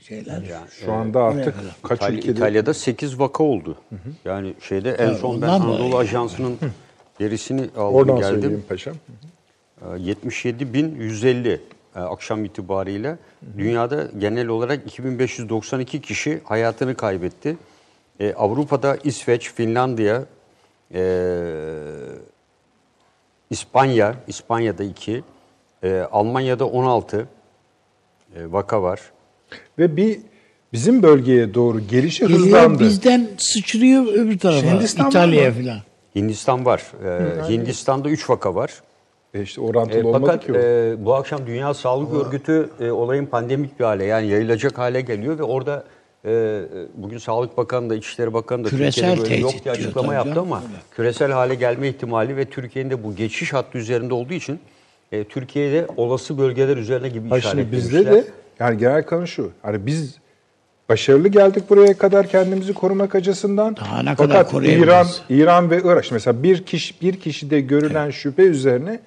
şeyler. 0.00 0.42
Şu 0.84 0.92
anda 0.92 1.22
artık 1.22 1.54
kadar. 1.54 1.76
kaç 1.82 1.98
İtalya- 1.98 2.18
ülkede 2.18 2.32
İtalya'da 2.32 2.74
8 2.74 3.18
vaka 3.20 3.44
oldu. 3.44 3.76
Yani 4.24 4.54
şeyde 4.60 4.90
en 4.90 5.08
Evet, 5.08 5.18
son 5.18 5.42
ben 5.42 5.48
Anadolu. 5.48 5.96
Ajansı'nın 5.98 6.58
verisini 7.20 7.60
aldım 7.62 7.94
oradan 7.94 8.16
geldim. 8.16 8.40
söyleyeyim 8.40 8.64
paşam. 8.68 8.94
Ee, 9.82 9.84
77.150 9.98 11.60
e, 11.96 12.00
akşam 12.00 12.44
itibariyle 12.44 13.16
dünyada 13.58 14.08
genel 14.18 14.48
olarak 14.48 14.86
2592 14.86 16.00
kişi 16.00 16.40
hayatını 16.44 16.94
kaybetti. 16.94 17.56
E, 18.20 18.32
Avrupa'da 18.34 18.96
İsveç, 19.04 19.52
Finlandiya, 19.52 20.22
e, 20.94 21.02
İspanya, 23.50 24.14
İspanya'da 24.26 24.84
2, 24.84 25.22
Almanya'da 26.12 26.66
16 26.66 27.28
e, 28.36 28.52
vaka 28.52 28.82
var. 28.82 29.00
Ve 29.78 29.96
bir 29.96 30.18
bizim 30.72 31.02
bölgeye 31.02 31.54
doğru 31.54 31.80
gelişi 31.80 32.20
Geliyor 32.20 32.40
hızlandı. 32.40 32.80
bizden 32.80 33.28
sıçrıyor 33.38 34.06
öbür 34.06 34.38
tarafa. 34.38 34.66
Hindistan 34.66 35.04
var 35.06 35.10
İtalya'ya 35.10 35.52
falan. 35.52 35.78
Hindistan 36.16 36.64
var. 36.64 36.82
E, 37.04 37.48
Hindistan'da 37.48 38.08
3 38.10 38.30
vaka 38.30 38.54
var. 38.54 38.82
E 39.34 39.42
işte 39.42 39.60
orantılı 39.60 39.98
E, 40.00 40.04
olmadı 40.04 40.22
fakat 40.26 40.46
ki 40.46 40.52
o. 40.52 40.56
e, 40.56 40.94
bu 41.04 41.14
akşam 41.14 41.46
Dünya 41.46 41.74
Sağlık 41.74 42.26
Örgütü 42.26 42.70
e, 42.80 42.90
olayın 42.90 43.26
pandemik 43.26 43.80
bir 43.80 43.84
hale 43.84 44.04
yani 44.04 44.26
yayılacak 44.26 44.78
hale 44.78 45.00
geliyor 45.00 45.38
ve 45.38 45.42
orada 45.42 45.84
e, 46.24 46.30
e, 46.30 46.62
bugün 46.94 47.18
Sağlık 47.18 47.56
Bakanı 47.56 47.90
da 47.90 47.94
İçişleri 47.94 48.34
Bakanı 48.34 48.64
da 48.64 48.68
Küresel 48.68 49.16
Türkiye'de 49.16 49.30
böyle 49.30 49.40
yok 49.40 49.64
diye 49.64 49.74
açıklama 49.74 50.14
yaptı 50.14 50.34
canım. 50.34 50.52
ama 50.52 50.62
küresel 50.96 51.32
hale 51.32 51.54
gelme 51.54 51.88
ihtimali 51.88 52.36
ve 52.36 52.44
Türkiye'nin 52.44 52.90
de 52.90 53.04
bu 53.04 53.16
geçiş 53.16 53.52
hattı 53.52 53.78
üzerinde 53.78 54.14
olduğu 54.14 54.34
için 54.34 54.60
e, 55.12 55.24
Türkiye'de 55.24 55.86
olası 55.96 56.38
bölgeler 56.38 56.76
üzerine 56.76 57.08
gibi 57.08 57.28
şimdi 57.28 57.38
işaretlemişler. 57.38 58.00
bizde 58.00 58.10
de 58.10 58.24
yani 58.60 58.78
genel 58.78 59.02
kanı 59.02 59.28
şu. 59.28 59.50
Hani 59.62 59.86
biz 59.86 60.18
başarılı 60.88 61.28
geldik 61.28 61.70
buraya 61.70 61.98
kadar 61.98 62.26
kendimizi 62.26 62.74
korumak 62.74 63.14
açısından. 63.14 63.76
Daha 63.76 64.02
ne 64.02 64.14
kadar 64.14 64.28
Fakat 64.28 64.50
koruyabiliriz? 64.50 64.84
İran, 64.84 65.06
İran 65.28 65.70
ve 65.70 65.80
Irak 65.84 66.04
mesela 66.12 66.42
bir 66.42 66.64
kişi 66.64 67.00
bir 67.00 67.20
kişide 67.20 67.60
görülen 67.60 68.10
şüphe 68.10 68.42
üzerine 68.42 69.00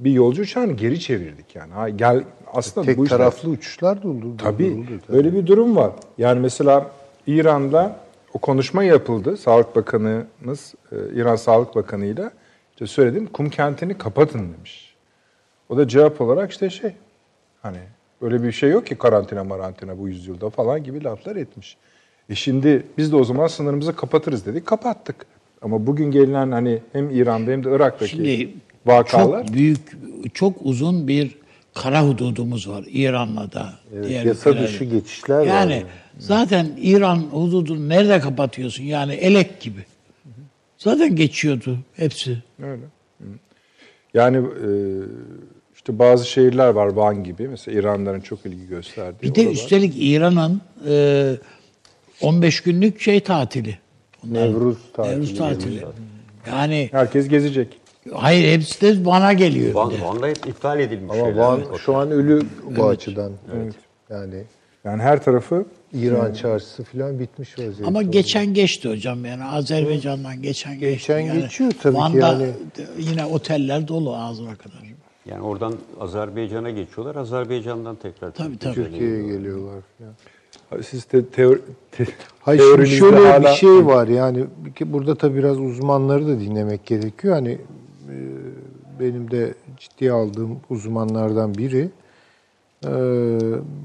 bir 0.00 0.10
yolcu 0.10 0.42
uçağını 0.42 0.72
geri 0.72 1.00
çevirdik 1.00 1.56
yani. 1.56 1.72
Ha, 1.72 1.88
gel 1.88 2.24
aslında 2.52 2.86
tek 2.86 2.98
bu 2.98 3.04
işler- 3.04 3.18
taraflı 3.18 3.48
uçuşlar 3.48 4.02
da 4.02 4.08
oldu. 4.08 4.36
Tabii. 4.38 4.70
durduruldu, 4.70 5.00
tabii. 5.06 5.16
Böyle 5.16 5.32
bir 5.32 5.46
durum 5.46 5.76
var. 5.76 5.92
Yani 6.18 6.40
mesela 6.40 6.90
İran'da 7.26 7.96
o 8.34 8.38
konuşma 8.38 8.84
yapıldı. 8.84 9.36
Sağlık 9.36 9.76
Bakanımız 9.76 10.74
e, 10.92 10.96
İran 11.14 11.36
Sağlık 11.36 11.74
Bakanı'yla 11.74 12.30
işte 12.72 12.86
söyledim 12.86 13.26
kum 13.26 13.50
kentini 13.50 13.98
kapatın 13.98 14.52
demiş. 14.56 14.94
O 15.68 15.76
da 15.76 15.88
cevap 15.88 16.20
olarak 16.20 16.50
işte 16.50 16.70
şey 16.70 16.92
hani 17.62 17.78
böyle 18.22 18.42
bir 18.42 18.52
şey 18.52 18.70
yok 18.70 18.86
ki 18.86 18.94
karantina 18.94 19.44
marantina 19.44 19.98
bu 19.98 20.08
yüzyılda 20.08 20.50
falan 20.50 20.84
gibi 20.84 21.04
laflar 21.04 21.36
etmiş. 21.36 21.76
E 22.30 22.34
şimdi 22.34 22.86
biz 22.98 23.12
de 23.12 23.16
o 23.16 23.24
zaman 23.24 23.46
sınırımızı 23.46 23.96
kapatırız 23.96 24.46
dedik. 24.46 24.66
Kapattık. 24.66 25.26
Ama 25.62 25.86
bugün 25.86 26.10
gelinen 26.10 26.52
hani 26.52 26.82
hem 26.92 27.10
İran'da 27.10 27.50
hem 27.50 27.64
de 27.64 27.70
Irak'taki 27.70 28.10
Şimdi 28.10 28.54
vakalar 28.86 29.46
çok 29.46 29.54
büyük, 29.54 29.80
çok 30.34 30.56
uzun 30.60 31.08
bir 31.08 31.30
kara 31.74 32.08
hududumuz 32.08 32.68
var 32.68 32.84
İran'la 32.88 33.52
da. 33.52 33.72
Evet, 33.94 34.08
diğer 34.08 34.24
yasa 34.24 34.50
ülkelerle. 34.50 34.68
dışı 34.68 34.84
geçişler 34.84 35.38
var. 35.38 35.46
Yani 35.46 35.72
yani. 35.72 35.84
zaten 36.18 36.66
İran 36.82 37.16
hududunu 37.16 37.88
nerede 37.88 38.20
kapatıyorsun? 38.20 38.84
Yani 38.84 39.12
elek 39.12 39.60
gibi. 39.60 39.80
Zaten 40.78 41.16
geçiyordu 41.16 41.78
hepsi. 41.96 42.42
Öyle. 42.62 42.82
Yani 44.14 44.36
e, 44.36 44.68
işte 45.74 45.98
bazı 45.98 46.26
şehirler 46.26 46.68
var 46.68 46.86
Van 46.86 47.24
gibi. 47.24 47.48
Mesela 47.48 47.80
İranlıların 47.80 48.20
çok 48.20 48.46
ilgi 48.46 48.66
gösterdiği. 48.68 49.22
Bir 49.22 49.34
de 49.34 49.40
oralar. 49.40 49.52
üstelik 49.52 49.94
İran'ın 49.96 50.60
e, 50.88 51.34
15 52.20 52.60
günlük 52.60 53.00
şey 53.00 53.20
tatili. 53.20 53.78
Onların- 54.26 54.48
Nevruz 54.52 54.76
tatili. 54.92 55.14
Nevruz 55.14 55.38
tatili. 55.38 55.84
Yani 56.46 56.88
Herkes 56.92 57.28
gezecek. 57.28 57.68
Hayır 58.12 58.52
hepsi 58.52 58.80
de 58.80 59.04
bana 59.04 59.32
geliyor. 59.32 59.74
Van, 59.74 59.90
bir. 59.90 60.00
Van'da 60.00 60.26
hep 60.26 60.46
iptal 60.46 60.80
edilmiş 60.80 61.12
Ama 61.18 61.24
şeyler. 61.26 61.38
Van 61.42 61.60
Evet. 61.68 61.80
şu 61.80 61.96
an 61.96 62.10
ölü 62.10 62.42
bu 62.76 62.86
açıdan. 62.86 63.32
Yani 64.10 64.44
Yani 64.84 65.02
her 65.02 65.22
tarafı 65.24 65.64
İran 65.92 66.32
çarşısı 66.32 66.84
falan 66.84 67.18
bitmiş 67.18 67.58
vaziyette. 67.58 67.84
Ama 67.86 68.02
geçen 68.02 68.54
geçti 68.54 68.88
hocam 68.90 69.24
yani 69.24 69.44
Azerbaycan'dan 69.44 70.42
geçen 70.42 70.72
geçti. 70.78 70.90
Geçen 70.90 71.18
yani 71.20 71.40
geçiyor 71.40 71.72
tabii 71.82 71.94
ki 71.94 72.00
Van'da 72.00 72.26
yani. 72.26 72.42
de- 72.42 72.86
yine 72.98 73.24
oteller 73.24 73.88
dolu 73.88 74.16
ağzına 74.16 74.54
kadar. 74.54 74.82
Yani 75.26 75.42
oradan 75.42 75.74
Azerbaycan'a 76.00 76.70
geçiyorlar. 76.70 77.16
Azerbaycan'dan 77.16 77.96
tekrar 77.96 78.30
Tabii, 78.30 78.58
tabii. 78.58 78.74
Türkiye'ye 78.74 79.22
geliyorlar. 79.22 79.82
falan. 79.98 80.82
siz 80.82 81.12
de 81.12 81.26
teori, 81.26 81.58
te, 81.92 82.04
Hayır 82.40 82.62
şimdi 82.74 82.86
şöyle 82.88 83.16
bir 83.16 83.24
hala- 83.24 83.54
şey 83.54 83.86
var 83.86 84.08
yani 84.08 84.44
bir 84.80 84.92
burada 84.92 85.14
tabii 85.14 85.38
biraz 85.38 85.58
uzmanları 85.60 86.26
da 86.26 86.40
dinlemek 86.40 86.86
gerekiyor. 86.86 87.34
Hani 87.34 87.58
benim 89.02 89.30
de 89.30 89.54
ciddiye 89.78 90.12
aldığım 90.12 90.60
uzmanlardan 90.70 91.54
biri 91.54 91.88
e, 92.84 92.90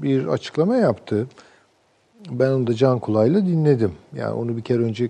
bir 0.02 0.26
açıklama 0.26 0.76
yaptı. 0.76 1.26
Ben 2.30 2.50
onu 2.50 2.66
da 2.66 2.74
can 2.74 2.98
kulağıyla 2.98 3.46
dinledim. 3.46 3.92
Yani 4.14 4.32
onu 4.32 4.56
bir 4.56 4.62
kere 4.62 4.82
önce 4.82 5.08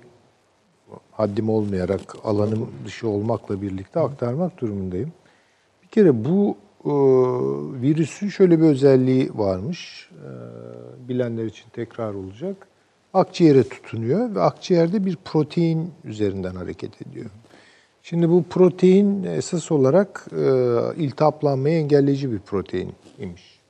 haddim 1.13 1.49
olmayarak 1.49 2.17
alanım 2.25 2.71
dışı 2.85 3.09
olmakla 3.09 3.63
birlikte 3.63 4.01
aktarmak 4.01 4.61
durumundayım. 4.61 5.13
Bir 5.83 5.89
kere 5.89 6.25
bu 6.25 6.57
e, 6.85 6.93
virüsün 7.83 8.29
şöyle 8.29 8.59
bir 8.59 8.65
özelliği 8.65 9.31
varmış. 9.35 10.11
E, 10.13 10.29
bilenler 11.09 11.45
için 11.45 11.65
tekrar 11.73 12.15
olacak. 12.15 12.57
Akciğere 13.15 13.63
tutunuyor 13.63 14.35
ve 14.35 14.41
akciğerde 14.41 15.05
bir 15.05 15.17
protein 15.25 15.93
üzerinden 16.05 16.55
hareket 16.55 17.03
ediyor. 17.03 17.31
Şimdi 18.09 18.31
bu 18.31 18.43
protein 18.43 19.25
esas 19.25 19.73
olarak 19.73 20.27
e, 20.33 20.45
iltihaplanmayı 20.97 21.79
engelleyici 21.79 22.33
bir 22.33 22.39
protein 22.39 22.95
imiş. 23.19 23.61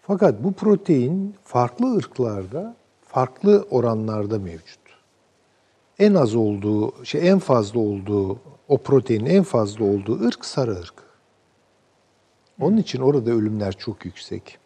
Fakat 0.00 0.44
bu 0.44 0.52
protein 0.52 1.34
farklı 1.44 1.96
ırklarda 1.96 2.76
farklı 3.02 3.66
oranlarda 3.70 4.38
mevcut. 4.38 4.80
En 5.98 6.14
az 6.14 6.34
olduğu, 6.34 7.04
şey 7.04 7.28
en 7.28 7.38
fazla 7.38 7.80
olduğu, 7.80 8.38
o 8.68 8.78
proteinin 8.78 9.30
en 9.30 9.42
fazla 9.42 9.84
olduğu 9.84 10.26
ırk 10.26 10.44
sarı 10.44 10.72
ırk. 10.72 10.94
Onun 12.60 12.76
için 12.76 13.00
orada 13.00 13.30
ölümler 13.30 13.72
çok 13.72 14.04
yüksek. 14.04 14.58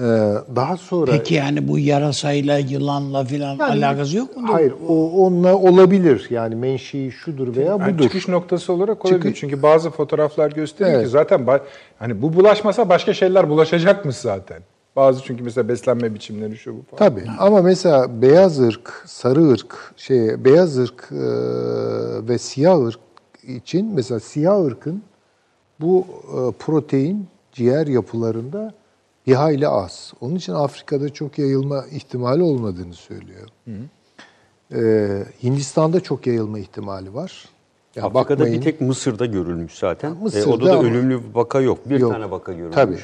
Ee, 0.00 0.34
daha 0.56 0.76
sonra 0.76 1.10
Peki 1.12 1.34
yani 1.34 1.68
bu 1.68 1.78
yarasayla, 1.78 2.58
yılanla 2.58 3.24
filan 3.24 3.56
Yani- 3.56 3.86
alakası 3.86 4.16
yok 4.16 4.36
mu? 4.36 4.48
Hayır, 4.52 4.72
o 4.88 5.10
onunla 5.26 5.56
olabilir. 5.56 6.26
Yani 6.30 6.54
menşei 6.54 7.10
şudur 7.10 7.56
veya 7.56 7.66
Yani 7.66 7.94
budur. 7.94 8.02
çıkış 8.04 8.28
noktası 8.28 8.72
olarak 8.72 9.04
olabilir. 9.06 9.20
Çıkış- 9.22 9.40
Çünkü 9.40 9.62
bazı 9.62 9.90
fotoğraflar 9.90 10.50
gösteriyor 10.52 10.94
Evet. 10.96 11.04
ki 11.06 11.10
zaten 11.10 11.46
hani 11.98 12.22
bu 12.22 12.32
bulaşmasa 12.36 12.88
başka 12.88 13.14
şeyler 13.14 13.48
bulaşacakmış 13.50 14.16
zaten. 14.16 14.58
Bazı 14.96 15.22
çünkü 15.24 15.44
mesela 15.44 15.68
beslenme 15.68 16.14
biçimleri 16.14 16.56
şu 16.56 16.74
bu 16.76 16.82
falan. 16.96 16.98
Tabii. 17.10 17.24
Ama 17.38 17.62
mesela 17.62 18.22
beyaz 18.22 18.60
ırk, 18.60 19.02
sarı 19.06 19.48
ırk, 19.50 19.76
şey 19.96 20.44
beyaz 20.44 20.78
ırk 20.78 21.08
e, 21.12 21.16
ve 22.28 22.38
siyah 22.38 22.78
ırk 22.86 22.98
için 23.48 23.94
mesela 23.94 24.20
siyah 24.20 24.64
ırkın 24.64 25.02
bu 25.80 26.06
e, 26.28 26.52
protein 26.58 27.26
ciğer 27.52 27.86
yapılarında 27.86 28.72
bir 29.26 29.34
hayli 29.34 29.68
az. 29.68 30.12
Onun 30.20 30.34
için 30.34 30.52
Afrika'da 30.52 31.08
çok 31.08 31.38
yayılma 31.38 31.84
ihtimali 31.92 32.42
olmadığını 32.42 32.94
söylüyor. 32.94 33.48
E, 34.74 35.08
Hindistan'da 35.42 36.00
çok 36.00 36.26
yayılma 36.26 36.58
ihtimali 36.58 37.14
var. 37.14 37.44
Ya 37.96 38.02
Afrika'da 38.04 38.30
bakmayın- 38.38 38.54
bir 38.54 38.62
tek 38.64 38.80
Mısır'da 38.80 39.26
görülmüş 39.26 39.78
zaten. 39.78 40.16
Mısır'da 40.22 40.50
e, 40.50 40.52
orada 40.52 40.66
da 40.66 40.72
ama- 40.78 40.88
ölümlü 40.88 41.18
bir 41.28 41.34
vaka 41.34 41.60
yok. 41.60 41.90
Bir 41.90 42.00
Yok. 42.00 42.12
tane 42.12 42.30
vaka 42.30 42.52
görülmüş. 42.52 42.74
Tabii. 42.74 42.98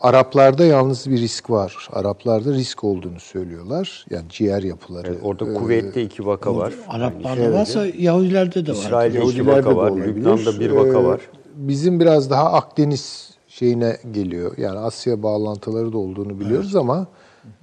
Araplarda 0.00 0.64
yalnız 0.64 1.10
bir 1.10 1.18
risk 1.20 1.50
var. 1.50 1.88
Araplarda 1.92 2.52
risk 2.52 2.84
olduğunu 2.84 3.20
söylüyorlar. 3.20 4.06
Yani 4.10 4.24
ciğer 4.28 4.62
yapıları. 4.62 5.08
Evet, 5.08 5.18
orada 5.22 5.50
Ee, 5.50 5.54
Kuveyt'te 5.54 6.02
iki 6.02 6.26
vaka 6.26 6.56
var. 6.56 6.72
Araplarda 6.88 7.52
varsa 7.52 7.86
Yahudilerde 7.98 8.66
de 8.66 8.70
var. 8.70 8.76
İsrail'de 8.76 9.18
iki 9.18 9.26
Yahudilerde 9.26 9.50
vaka 9.66 9.70
de 9.70 9.76
var. 9.76 9.90
Lübnan'da 10.06 10.60
bir 10.60 10.70
vaka 10.70 11.00
Ee, 11.00 11.04
var. 11.04 11.20
Bizim 11.54 12.00
biraz 12.00 12.30
daha 12.30 12.52
Akdeniz 12.52 13.31
şeyine 13.62 13.96
geliyor. 14.12 14.58
Yani 14.58 14.78
Asya 14.78 15.22
bağlantıları 15.22 15.92
da 15.92 15.98
olduğunu 15.98 16.40
biliyoruz 16.40 16.76
ama 16.76 17.06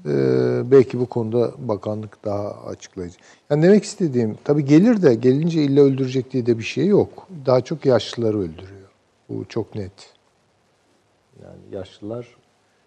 Ee, 0.06 0.72
belki 0.72 1.00
bu 1.00 1.06
konuda 1.06 1.52
bakanlık 1.58 2.26
daha 2.26 2.66
açıklayıcı. 2.66 3.18
Yani 3.50 3.64
demek 3.64 3.84
istediğim 3.84 4.38
tabii 4.44 4.66
gelir 4.66 5.02
de 5.02 5.16
gelince 5.16 5.64
illa 5.64 5.82
öldürecek 5.82 6.32
diye 6.32 6.46
de 6.46 6.58
bir 6.58 6.64
şey 6.64 6.88
yok. 6.88 7.28
Daha 7.46 7.62
çok 7.62 7.86
yaşlıları 7.86 8.38
öldürüyor. 8.38 8.90
Bu 9.30 9.46
çok 9.50 9.76
net. 9.76 9.92
Yani 11.44 11.60
yaşlılar 11.72 12.28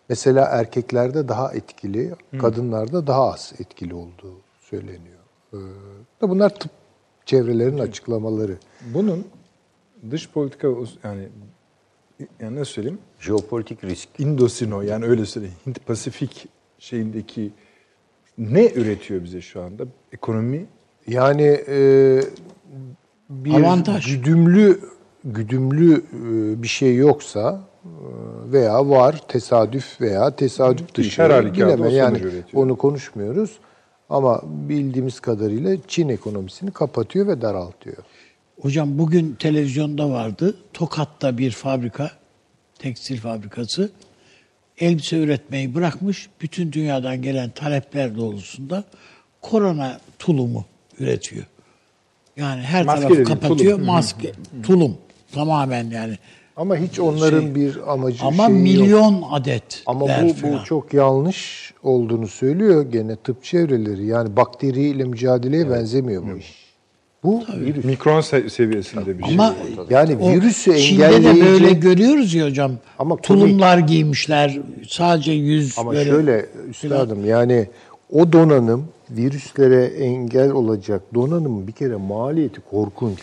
mesela 0.08 0.44
erkeklerde 0.44 1.28
daha 1.28 1.52
etkili, 1.52 2.14
kadınlarda 2.40 3.06
daha 3.06 3.32
az 3.32 3.52
etkili 3.58 3.94
olduğu 3.94 4.36
söyleniyor. 4.60 5.22
Ee, 5.52 5.56
da 6.22 6.30
bunlar 6.30 6.54
tıp 6.54 6.70
çevrelerinin 7.26 7.78
açıklamaları. 7.78 8.56
Bunun 8.94 9.24
dış 10.10 10.30
politika 10.30 10.68
yani 11.04 11.28
yani 12.40 12.56
nasıl 12.60 12.72
söyleyeyim? 12.72 12.98
Jeopolitik 13.20 13.84
risk. 13.84 14.08
Indosino 14.18 14.82
yani 14.82 15.04
öyle 15.04 15.26
söyleyeyim. 15.26 15.56
Hint 15.66 15.86
Pasifik 15.86 16.48
şeyindeki 16.78 17.50
ne 18.38 18.72
üretiyor 18.72 19.24
bize 19.24 19.40
şu 19.40 19.62
anda? 19.62 19.84
Ekonomi 20.12 20.66
Yani 21.06 21.60
e, 21.68 22.20
bir 23.30 23.54
Avantaj. 23.54 24.06
güdümlü 24.06 24.80
güdümlü 25.24 25.94
e, 25.96 26.62
bir 26.62 26.68
şey 26.68 26.96
yoksa 26.96 27.60
e, 27.84 27.88
veya 28.52 28.88
var 28.88 29.22
tesadüf 29.28 30.00
veya 30.00 30.36
tesadüf 30.36 30.94
dışı 30.94 31.22
Her 31.22 31.30
sonucu 31.30 31.96
yani 31.96 32.18
üretiyor. 32.18 32.64
onu 32.64 32.76
konuşmuyoruz. 32.76 33.58
Ama 34.10 34.40
bildiğimiz 34.44 35.20
kadarıyla 35.20 35.76
Çin 35.88 36.08
ekonomisini 36.08 36.70
kapatıyor 36.70 37.26
ve 37.26 37.42
daraltıyor. 37.42 37.96
Hocam 38.60 38.98
bugün 38.98 39.34
televizyonda 39.38 40.10
vardı. 40.10 40.56
Tokat'ta 40.72 41.38
bir 41.38 41.50
fabrika, 41.50 42.10
tekstil 42.78 43.20
fabrikası 43.20 43.90
elbise 44.78 45.18
üretmeyi 45.18 45.74
bırakmış. 45.74 46.28
Bütün 46.40 46.72
dünyadan 46.72 47.22
gelen 47.22 47.50
talepler 47.50 48.16
doğrultusunda 48.16 48.84
korona 49.40 50.00
tulumu 50.18 50.64
üretiyor. 50.98 51.44
Yani 52.36 52.62
her 52.62 52.84
Maske 52.84 53.00
tarafı 53.00 53.14
dediğin 53.20 53.40
kapatıyor. 53.40 53.74
tulum. 53.74 53.86
Maske, 53.86 54.32
tulum 54.62 54.96
tamamen 55.32 55.90
yani. 55.90 56.18
Ama 56.56 56.76
hiç 56.76 56.98
onların 57.00 57.40
Şey, 57.40 57.54
bir 57.54 57.92
amacı 57.92 58.24
Ama 58.24 58.46
şeyi 58.46 58.56
yok. 58.56 58.62
milyon 58.62 59.24
adet. 59.30 59.82
Ama 59.86 60.00
bu, 60.00 60.28
bu 60.42 60.64
çok 60.64 60.94
yanlış 60.94 61.72
olduğunu 61.82 62.28
söylüyor 62.28 62.90
gene 62.92 63.16
tıp 63.16 63.44
çevreleri. 63.44 64.06
Yani 64.06 64.36
bakteriyle 64.36 65.04
mücadeleye 65.04 65.70
benzemiyor 65.70 66.22
bu 66.32 66.36
iş. 66.38 66.61
Bu 67.24 67.42
virüs. 67.60 67.84
mikron 67.84 68.20
se- 68.20 68.50
seviyesinde 68.50 69.18
bir 69.18 69.24
şey. 69.24 69.34
Ama 69.34 69.54
Yani 69.90 70.16
o 70.20 70.30
virüsü 70.32 70.76
Çin'de 70.78 71.02
de 71.02 71.16
engelleyici- 71.16 71.44
böyle 71.44 71.72
görüyoruz 71.72 72.34
ya 72.34 72.46
hocam. 72.46 72.72
Ama 72.98 73.16
tulumlar 73.16 73.78
giymişler. 73.78 74.58
Sadece 74.88 75.32
yüz 75.32 75.78
Ama 75.78 75.92
böyle. 75.92 76.04
şöyle 76.10 76.46
üstadım 76.70 77.26
yani 77.26 77.66
o 78.12 78.32
donanım 78.32 78.84
virüslere 79.10 79.84
engel 79.84 80.50
olacak 80.50 81.02
donanımın 81.14 81.66
bir 81.66 81.72
kere 81.72 81.96
maliyeti 81.96 82.60
korkunç. 82.70 83.18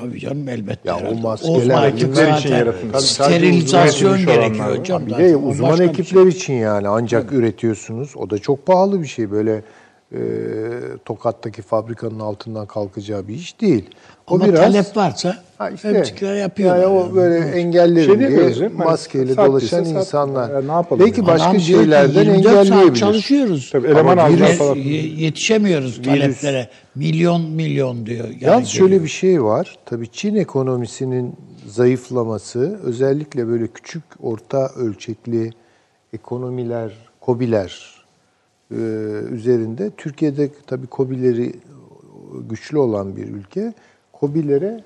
Tabii 0.00 0.20
canım 0.20 0.48
elbette. 0.48 0.88
Ya 0.88 0.96
o 0.96 1.00
herhalde. 1.00 1.20
maskeler, 1.22 1.82
ekipler 1.88 2.06
için 2.38 2.48
zaten 2.48 2.58
yaratılmış. 2.58 2.92
Tabii 2.92 3.02
sadece 3.02 3.38
Sterilizasyon 3.38 4.18
gerekiyor 4.18 4.64
olanlar 4.66 4.78
hocam. 4.78 5.06
Bir 5.06 5.10
zaten. 5.10 5.28
de 5.28 5.36
O 5.36 5.40
uzman 5.40 5.70
başka 5.70 5.84
bir 5.84 5.88
ekipler 5.88 6.20
şey. 6.22 6.28
için 6.28 6.54
yani 6.54 6.88
ancak 6.88 7.32
üretiyorsunuz. 7.32 8.12
O 8.16 8.30
da 8.30 8.38
çok 8.38 8.66
pahalı 8.66 9.02
bir 9.02 9.06
şey. 9.06 9.30
Böyle 9.30 9.62
e, 10.14 10.18
Tokat'taki 11.04 11.62
fabrikanın 11.62 12.20
altından 12.20 12.66
kalkacağı 12.66 13.28
bir 13.28 13.34
iş 13.34 13.60
değil. 13.60 13.90
O 14.30 14.34
Ama 14.34 14.44
biraz 14.44 14.60
talep 14.60 14.96
varsa 14.96 15.36
Ha 15.58 15.70
işte, 15.70 15.92
fabrikler 15.94 16.34
yapıyorlar. 16.34 16.76
Yani 16.82 16.86
o 16.86 17.00
yani. 17.00 17.14
böyle 17.14 17.38
engellerin 17.50 18.06
Şey 18.06 18.18
diye 18.18 18.54
canım, 18.54 18.72
hani 18.78 19.36
dolaşan 19.36 19.84
sattı. 19.84 19.98
insanlar. 19.98 20.50
Ya 20.54 20.60
ne 20.62 20.72
yapalım 20.72 21.04
Belki 21.06 21.20
yani? 21.20 21.26
başka 21.28 21.48
Adam 21.48 21.60
şeylerden 21.60 22.24
24 22.24 22.44
saat 22.54 22.66
engelleyebilir. 22.66 23.00
çalışıyoruz. 23.00 23.68
Tabii 23.72 23.86
eleman 23.86 24.16
Ama 24.18 24.28
virüs- 24.30 24.56
falan. 24.56 24.74
Ye- 24.76 25.06
Yetişemiyoruz 25.14 26.02
taleplere. 26.02 26.68
Milyon 26.94 27.50
milyon 27.50 28.06
diyor. 28.06 28.24
Yani 28.28 28.38
Yalnız 28.44 28.68
şöyle 28.68 28.86
geliyor. 28.88 29.04
bir 29.04 29.08
şey 29.10 29.44
var. 29.44 29.76
Tabii 29.86 30.08
Çin 30.12 30.34
ekonomisinin 30.34 31.34
zayıflaması 31.66 32.78
özellikle 32.84 33.48
böyle 33.48 33.66
küçük 33.66 34.02
orta 34.22 34.68
ölçekli 34.76 35.50
ekonomiler, 36.12 36.92
kobiler 37.20 37.93
e, 37.93 37.93
üzerinde 39.30 39.90
Türkiye'de 39.96 40.50
tabii 40.66 40.86
kobileri 40.86 41.52
güçlü 42.48 42.78
olan 42.78 43.16
bir 43.16 43.28
ülke. 43.28 43.72
Kobilere 44.12 44.84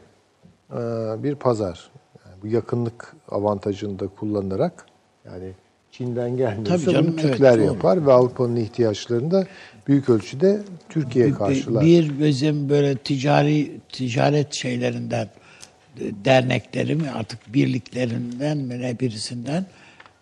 e, 0.73 0.77
bir 1.23 1.35
pazar. 1.35 1.91
Yani 2.27 2.43
bu 2.43 2.47
yakınlık 2.47 3.17
avantajını 3.29 3.99
da 3.99 4.09
kullanarak 4.09 4.87
yani 5.25 5.53
Çin'den 5.93 6.37
gelmiyorsa 6.37 6.93
canım, 6.93 7.07
bunu 7.07 7.21
evet, 7.21 7.33
Türkler 7.33 7.59
doğru. 7.59 7.65
yapar 7.65 8.07
ve 8.07 8.13
Avrupa'nın 8.13 8.57
ihtiyaçlarını 8.57 9.31
da 9.31 9.47
büyük 9.89 10.09
ölçüde 10.09 10.61
Türkiye 10.89 11.33
karşılar. 11.33 11.85
Bir 11.85 12.21
bizim 12.21 12.69
böyle 12.69 12.97
ticari 12.97 13.81
ticaret 13.89 14.55
şeylerinden 14.55 15.29
e, 16.01 16.25
dernekleri 16.25 16.95
mi 16.95 17.11
artık 17.11 17.55
birliklerinden 17.55 18.59
mi 18.59 18.81
ne 18.81 19.01
birisinden 19.01 19.67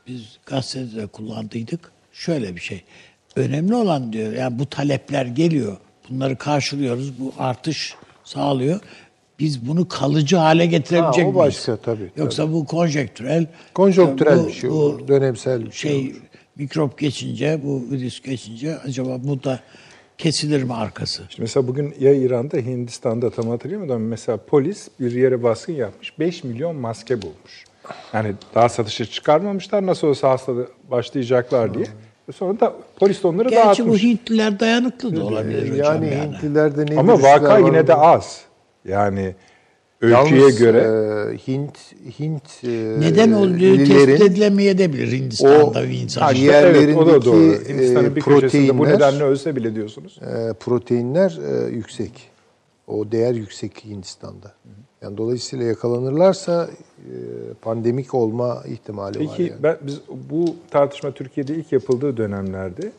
biz 0.07 0.39
gazetede 0.47 1.07
kullandıydık. 1.07 1.91
Şöyle 2.13 2.57
bir 2.57 2.61
şey. 2.61 2.85
Önemli 3.37 3.75
olan 3.75 4.13
diyor 4.13 4.33
yani 4.33 4.59
bu 4.59 4.67
talepler 4.67 5.27
geliyor. 5.27 5.77
Bunları 6.11 6.37
karşılıyoruz. 6.37 7.21
Bu 7.21 7.33
artış 7.39 7.95
sağlıyor. 8.25 8.81
Biz 9.39 9.69
bunu 9.69 9.89
kalıcı 9.89 10.37
hale 10.37 10.67
getirebilecek 10.67 11.25
Ha, 11.25 11.29
o 11.29 11.33
miyiz? 11.33 11.37
başka 11.37 11.77
tabii, 11.77 12.11
Yoksa 12.17 12.53
bu 12.53 12.65
konjektürel. 12.67 13.47
Konjonktürel 13.75 14.39
bu- 14.45 14.47
bir 14.49 14.53
şey 14.53 14.71
bu 14.71 14.75
olur, 14.75 15.09
dönemsel 15.09 15.67
bir 15.67 15.73
şey 15.73 15.91
şey 15.93 16.11
olur. 16.11 16.21
mikrop 16.57 16.99
geçince, 16.99 17.61
bu 17.65 17.83
virüs 17.91 18.23
geçince 18.23 18.79
acaba 18.79 19.17
bu 19.25 19.45
da 19.45 19.61
kesilir 20.19 20.63
mi 20.63 20.75
arkası? 20.75 21.23
İşte 21.31 21.43
mesela 21.43 21.67
bugün 21.69 21.95
ya 22.01 22.15
İran'da, 22.15 22.57
Hindistan'da 22.57 23.31
tam 23.31 23.49
hatırlayamadım 23.49 23.97
ama 23.97 24.05
mesela 24.05 24.39
polis 24.47 24.89
bir 25.01 25.13
yere 25.13 25.43
baskın 25.43 25.73
yapmış. 25.73 26.19
5 26.19 26.45
milyon 26.45 26.77
maske 26.77 27.23
bulmuş. 27.23 27.65
Yani 28.13 28.33
daha 28.55 28.69
satışa 28.69 29.05
çıkarmamışlar 29.05 29.87
nasıl 29.87 30.07
olsa 30.09 30.31
hastalığı 30.31 30.69
başlayacaklar 30.91 31.75
diye. 31.75 31.87
Sonra 32.35 32.61
da 32.61 32.75
polis 32.97 33.23
de 33.23 33.27
onları 33.27 33.49
Gerçi 33.49 33.83
bu 33.83 33.87
dağıtmış. 33.89 34.03
Hintliler 34.03 34.61
dayanıklı 34.61 35.17
da 35.17 35.25
olabilir 35.25 35.73
hocam 35.73 36.03
Yani 36.03 36.15
yani. 36.15 36.33
Hintlilerde 36.37 36.95
ne 36.95 36.99
Ama 36.99 37.23
vaka 37.23 37.45
var 37.45 37.59
yine 37.59 37.73
de 37.73 37.79
orada? 37.95 38.01
az. 38.01 38.41
Yani 38.85 39.35
ölçüye 40.01 40.41
Yalnız, 40.41 40.59
göre 40.59 40.79
e, 41.35 41.37
Hint 41.49 41.79
Hint 42.19 42.43
e, 42.65 42.69
Neden 43.01 43.33
olduğu 43.33 43.77
tespit 43.85 44.21
edilemeyebilir 44.21 45.13
Hindistan'da 45.13 45.83
bir 45.83 45.99
insan. 46.03 46.35
İşte 46.35 46.47
Yerlerindeki, 46.47 46.85
evet, 46.87 46.97
o 46.97 47.07
da 47.07 47.25
doğru. 47.25 47.53
e, 47.53 47.69
Hindistan'ın 47.69 48.17
bir 48.17 48.21
köşesinde 48.21 48.79
bu 48.79 48.83
proteinler- 48.83 48.95
nedenle 48.97 49.25
ölse 49.25 49.57
bile 49.57 49.75
diyorsunuz. 49.75 50.19
e, 50.23 50.53
proteinler 50.53 51.39
e, 51.49 51.71
yüksek. 51.75 52.31
O 52.87 53.13
değer 53.13 53.35
yüksek 53.35 53.85
Hindistan'da. 53.85 54.53
Yani 55.03 55.17
dolayısıyla 55.17 55.67
yakalanırlarsa 55.67 56.65
e, 56.65 56.85
pandemik 57.63 58.15
olma 58.15 58.63
ihtimali 58.69 59.19
var. 59.19 59.27
Peki 59.31 59.43
Yani. 59.43 59.63
ben, 59.63 59.77
biz 59.83 60.01
bu 60.31 60.57
tartışma 60.71 61.11
Türkiye'de 61.11 61.55
ilk 61.55 61.73
yapıldığı 61.73 62.17
dönemlerde 62.17 62.93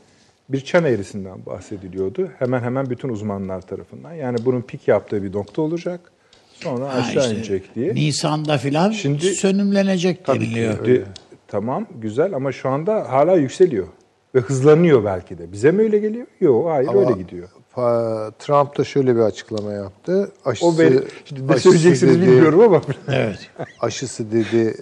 bir 0.49 0.61
çan 0.61 0.83
eğrisinden 0.85 1.45
bahsediliyordu. 1.45 2.29
Hemen 2.39 2.61
hemen 2.61 2.89
bütün 2.89 3.09
uzmanlar 3.09 3.61
tarafından. 3.61 4.13
Yani 4.13 4.37
bunun 4.45 4.61
pik 4.61 4.87
yaptığı 4.87 5.23
bir 5.23 5.33
nokta 5.33 5.61
olacak. 5.61 6.11
Sonra 6.53 6.85
Ha, 6.85 6.89
aşağı 6.99 7.23
işte 7.23 7.35
inecek 7.35 7.75
diye. 7.75 7.95
Nisan'da 7.95 8.57
filan 8.57 8.91
Şimdi- 8.91 9.25
sönümlenecek 9.35 10.27
deniliyor. 10.27 10.85
De- 10.85 11.03
tamam 11.47 11.87
güzel 12.01 12.33
ama 12.35 12.51
şu 12.51 12.69
anda 12.69 13.11
hala 13.11 13.35
yükseliyor. 13.35 13.87
Ve 14.35 14.39
hızlanıyor 14.39 15.05
belki 15.05 15.37
de. 15.37 15.51
Bize 15.51 15.71
mi 15.71 15.81
öyle 15.81 15.97
geliyor? 15.97 16.27
Yok 16.41 16.69
hayır 16.69 16.87
Ama 16.87 16.99
öyle 16.99 17.21
gidiyor. 17.21 17.49
Trump 18.39 18.77
da 18.77 18.83
şöyle 18.83 19.15
bir 19.15 19.21
açıklama 19.21 19.71
yaptı. 19.73 20.31
Aşısı, 20.45 20.65
O 20.65 20.77
veri, 20.77 21.03
şimdi 21.25 21.47
ne 21.47 21.59
söyleyeceksiniz 21.59 22.15
dedi- 22.21 22.27
bilmiyorum 22.27 22.59
ama. 22.61 22.81
Evet. 23.07 23.39
Aşısı 23.79 24.31
dedi 24.31 24.75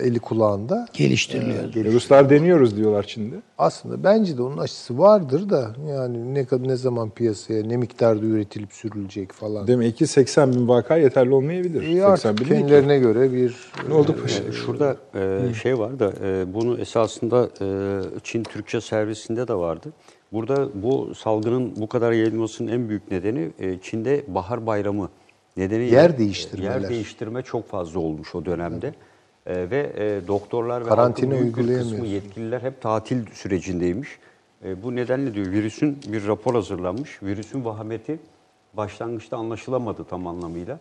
e, 0.00 0.06
eli 0.06 0.18
kulağında. 0.18 0.86
Geliştiriliyor. 0.92 1.92
Ruslar 1.92 2.30
deniyoruz 2.30 2.76
diyorlar 2.76 3.02
Çin'de. 3.02 3.34
Aslında 3.58 4.04
bence 4.04 4.38
de 4.38 4.42
onun 4.42 4.58
aşısı 4.58 4.98
vardır 4.98 5.50
da 5.50 5.70
yani 5.90 6.34
ne 6.34 6.44
kadar 6.44 6.68
ne 6.68 6.76
zaman 6.76 7.10
piyasaya 7.10 7.62
ne 7.62 7.76
miktarda 7.76 8.26
üretilip 8.26 8.72
sürülecek 8.72 9.32
falan. 9.32 9.66
Demek 9.66 9.96
ki 9.96 10.06
80 10.06 10.52
bin 10.52 10.68
vaka 10.68 10.96
yeterli 10.96 11.34
olmayabilir. 11.34 11.82
E 11.82 11.86
80 11.86 12.02
artık 12.10 12.38
bin 12.40 12.44
ne 12.44 12.48
ki? 12.48 12.54
kendilerine 12.60 12.98
göre 12.98 13.32
bir 13.32 13.56
Ne 13.88 13.94
oldu 13.94 14.16
paşa? 14.22 14.42
Ee, 14.48 14.52
Şurada 14.52 14.96
e, 15.14 15.54
şey 15.62 15.78
var 15.78 15.98
da 15.98 16.12
e, 16.24 16.54
bunu 16.54 16.78
esasında 16.78 17.48
e, 17.60 17.66
Çin 18.22 18.42
Türkçe 18.42 18.80
servisinde 18.80 19.48
de 19.48 19.54
vardı. 19.54 19.92
Burada 20.32 20.82
bu 20.82 21.14
salgının 21.14 21.76
bu 21.76 21.88
kadar 21.88 22.12
yayılmasının 22.12 22.72
en 22.72 22.88
büyük 22.88 23.10
nedeni 23.10 23.50
e, 23.58 23.78
Çin'de 23.78 24.24
bahar 24.28 24.66
bayramı 24.66 25.08
nedeni 25.56 25.84
Yer 25.84 26.18
değiştirmeler. 26.18 26.80
Yer 26.80 26.88
değiştirme 26.88 27.42
çok 27.42 27.68
fazla 27.68 28.00
olmuş 28.00 28.34
o 28.34 28.44
dönemde. 28.44 28.94
E, 29.46 29.70
ve 29.70 29.92
e, 29.96 30.28
doktorlar 30.28 30.84
ve 30.84 30.88
Karantina 30.88 31.34
uygulayamıyorsun. 31.34 32.04
yetkililer 32.04 32.60
hep 32.60 32.80
tatil 32.80 33.26
sürecindeymiş. 33.32 34.18
E, 34.64 34.82
bu 34.82 34.96
nedenle 34.96 35.34
diyor 35.34 35.46
virüsün 35.46 35.98
bir 36.08 36.26
rapor 36.26 36.54
hazırlanmış. 36.54 37.22
Virüsün 37.22 37.64
vahameti 37.64 38.18
başlangıçta 38.74 39.36
anlaşılamadı 39.36 40.04
tam 40.04 40.26
anlamıyla. 40.26 40.78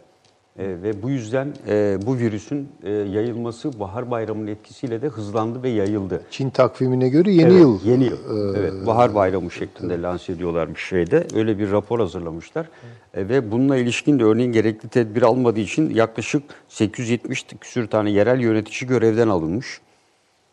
E, 0.59 0.63
ve 0.83 1.01
bu 1.01 1.09
yüzden 1.09 1.53
e, 1.67 1.97
bu 2.05 2.17
virüsün 2.17 2.69
e, 2.83 2.91
yayılması 2.91 3.79
Bahar 3.79 4.11
Bayramı'nın 4.11 4.47
etkisiyle 4.47 5.01
de 5.01 5.07
hızlandı 5.07 5.63
ve 5.63 5.69
yayıldı. 5.69 6.21
Çin 6.31 6.49
takvimine 6.49 7.09
göre 7.09 7.31
yeni 7.31 7.51
Evet, 7.51 7.59
yıl. 7.59 7.79
Yeni 7.85 8.03
yıl. 8.03 8.55
evet, 8.55 8.73
bahar 8.87 9.15
bayramı 9.15 9.51
şeklinde 9.51 10.01
lanse 10.01 10.33
ediyorlarmış 10.33 10.83
şeyde. 10.83 11.27
Öyle 11.35 11.59
bir 11.59 11.71
rapor 11.71 11.99
hazırlamışlar. 11.99 12.69
E, 13.13 13.29
ve 13.29 13.51
bununla 13.51 13.77
ilişkin 13.77 14.19
de 14.19 14.23
örneğin 14.23 14.51
gerekli 14.51 14.89
tedbir 14.89 15.21
almadığı 15.21 15.59
için 15.59 15.89
yaklaşık 15.89 16.43
870 16.69 17.45
küsür 17.61 17.87
tane 17.87 18.11
yerel 18.11 18.39
yönetici 18.39 18.87
görevden 18.87 19.27
alınmış. 19.27 19.81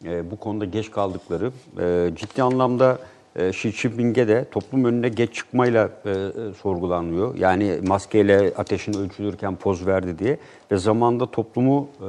E, 0.05 0.31
bu 0.31 0.37
konuda 0.37 0.65
geç 0.65 0.91
kaldıkları 0.91 1.53
e, 1.81 2.11
ciddi 2.17 2.43
anlamda 2.43 2.99
Xi 3.37 3.73
Jinping'e 3.73 4.29
de 4.29 4.45
toplum 4.51 4.85
önüne 4.85 5.09
geç 5.09 5.35
çıkmayla 5.35 5.91
e, 6.05 6.11
e, 6.11 6.15
sorgulanıyor. 6.63 7.35
Yani 7.35 7.79
maskeyle 7.87 8.53
ateşin 8.57 8.95
ölçülürken 8.95 9.57
poz 9.57 9.87
verdi 9.87 10.19
diye 10.19 10.39
ve 10.71 10.77
zamanda 10.77 11.31
toplumu 11.31 11.89
e, 12.01 12.07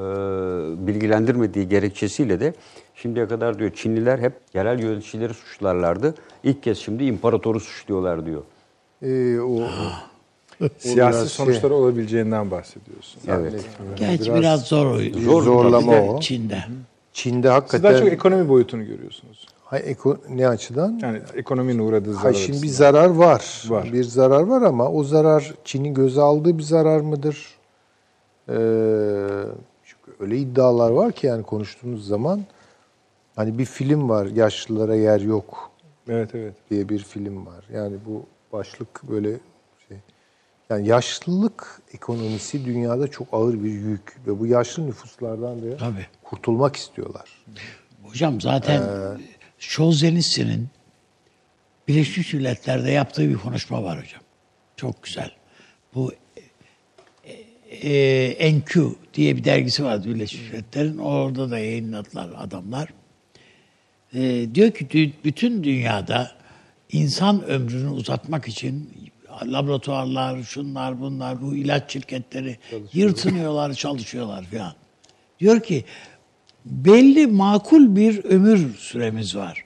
bilgilendirmediği 0.87 1.69
gerekçesiyle 1.69 2.39
de 2.39 2.53
şimdiye 2.95 3.27
kadar 3.27 3.59
diyor 3.59 3.71
Çinliler 3.75 4.19
hep 4.19 4.33
yerel 4.53 4.79
yöneticileri 4.79 5.33
suçlarlardı. 5.33 6.15
İlk 6.43 6.63
kez 6.63 6.77
şimdi 6.77 7.03
imparatoru 7.03 7.59
suçluyorlar 7.59 8.25
diyor. 8.25 8.41
Ee, 9.01 9.39
o, 9.39 9.59
Siyasi 10.77 10.97
biraz 10.97 11.19
şey- 11.19 11.45
sonuçları 11.45 11.73
olabileceğinden 11.73 12.51
bahsediyorsun. 12.51 13.21
Evet. 13.27 13.65
Gerçi 13.95 14.23
Biraz 14.23 14.39
biraz, 14.39 14.63
zor 14.63 14.99
Zor- 14.99 15.43
zorlama 15.43 16.01
o. 16.01 16.19
Çin'de. 16.19 16.63
Çin'de 17.13 17.35
Siz 17.35 17.43
daha 17.43 17.55
hakikaten 17.55 17.99
çok 17.99 18.07
ekonomi 18.07 18.49
boyutunu 18.49 18.85
görüyorsunuz. 18.85 19.47
Hay, 19.63 19.79
eko- 19.79 20.17
ne 20.29 20.47
açıdan? 20.47 20.99
Yani 21.01 21.21
ekonominin 21.35 21.79
uğradığı 21.79 22.13
zarar 22.13 22.23
Hay 22.23 22.33
şimdi 22.33 22.61
bir 22.61 22.67
zarar 22.67 23.09
var. 23.09 23.63
Var. 23.67 23.89
Bir 23.93 24.03
zarar 24.03 24.41
var 24.43 24.61
ama 24.61 24.89
o 24.89 25.03
zarar 25.03 25.53
Çin'in 25.63 25.93
göze 25.93 26.21
aldığı 26.21 26.57
bir 26.57 26.63
zarar 26.63 26.99
mıdır? 26.99 27.47
Ee, 28.49 28.53
çünkü 29.83 30.11
öyle 30.19 30.37
iddialar 30.37 30.91
var 30.91 31.11
ki 31.11 31.27
yani 31.27 31.43
konuştuğunuz 31.43 32.07
zaman 32.07 32.41
hani 33.35 33.57
bir 33.57 33.65
film 33.65 34.09
var 34.09 34.25
Yaşlılara 34.25 34.95
Yer 34.95 35.19
Yok 35.21 35.71
Evet 36.09 36.35
evet. 36.35 36.53
diye 36.69 36.89
bir 36.89 36.99
film 36.99 37.45
var. 37.45 37.65
Yani 37.73 37.95
bu 38.05 38.23
başlık 38.53 39.03
böyle 39.09 39.29
şey. 39.87 39.97
Yani 40.69 40.87
yaşlılık 40.87 41.81
ekonomisi 41.93 42.65
dünyada 42.65 43.07
çok 43.07 43.27
ağır 43.31 43.53
bir 43.53 43.71
yük 43.71 44.17
ve 44.27 44.39
bu 44.39 44.47
yaşlı 44.47 44.87
nüfuslardan 44.87 45.61
da 45.61 45.77
Tabii. 45.77 46.07
kurtulmak 46.23 46.75
istiyorlar. 46.75 47.45
Hocam 48.03 48.41
zaten 48.41 48.81
Ee, 48.81 49.17
Şozenist'in 49.69 50.69
Birleşmiş 51.87 52.33
Milletler'de 52.33 52.91
yaptığı 52.91 53.29
bir 53.29 53.35
konuşma 53.35 53.83
var 53.83 54.01
hocam. 54.03 54.21
Çok 54.77 55.03
güzel. 55.03 55.31
Bu 55.95 56.13
e, 57.25 57.89
e, 57.89 58.59
NQ 58.59 58.95
diye 59.13 59.37
bir 59.37 59.43
dergisi 59.43 59.83
vardı 59.83 60.09
Birleşmiş 60.09 60.51
Milletler'in. 60.51 60.97
Orada 60.97 61.51
da 61.51 61.59
yayınladılar 61.59 62.29
adamlar. 62.37 62.89
E, 64.13 64.47
diyor 64.55 64.71
ki 64.71 65.13
bütün 65.23 65.63
dünyada 65.63 66.31
insan 66.91 67.43
ömrünü 67.43 67.89
uzatmak 67.89 68.47
için 68.47 68.89
laboratuvarlar, 69.45 70.43
şunlar 70.43 71.01
bunlar, 71.01 71.41
bu 71.41 71.55
ilaç 71.55 71.93
şirketleri 71.93 72.57
yırtınıyorlar, 72.93 73.73
çalışıyorlar 73.73 74.45
filan. 74.45 74.73
Diyor 75.39 75.63
ki 75.63 75.85
belli 76.65 77.27
makul 77.27 77.95
bir 77.95 78.23
ömür 78.25 78.75
süremiz 78.77 79.35
var. 79.35 79.63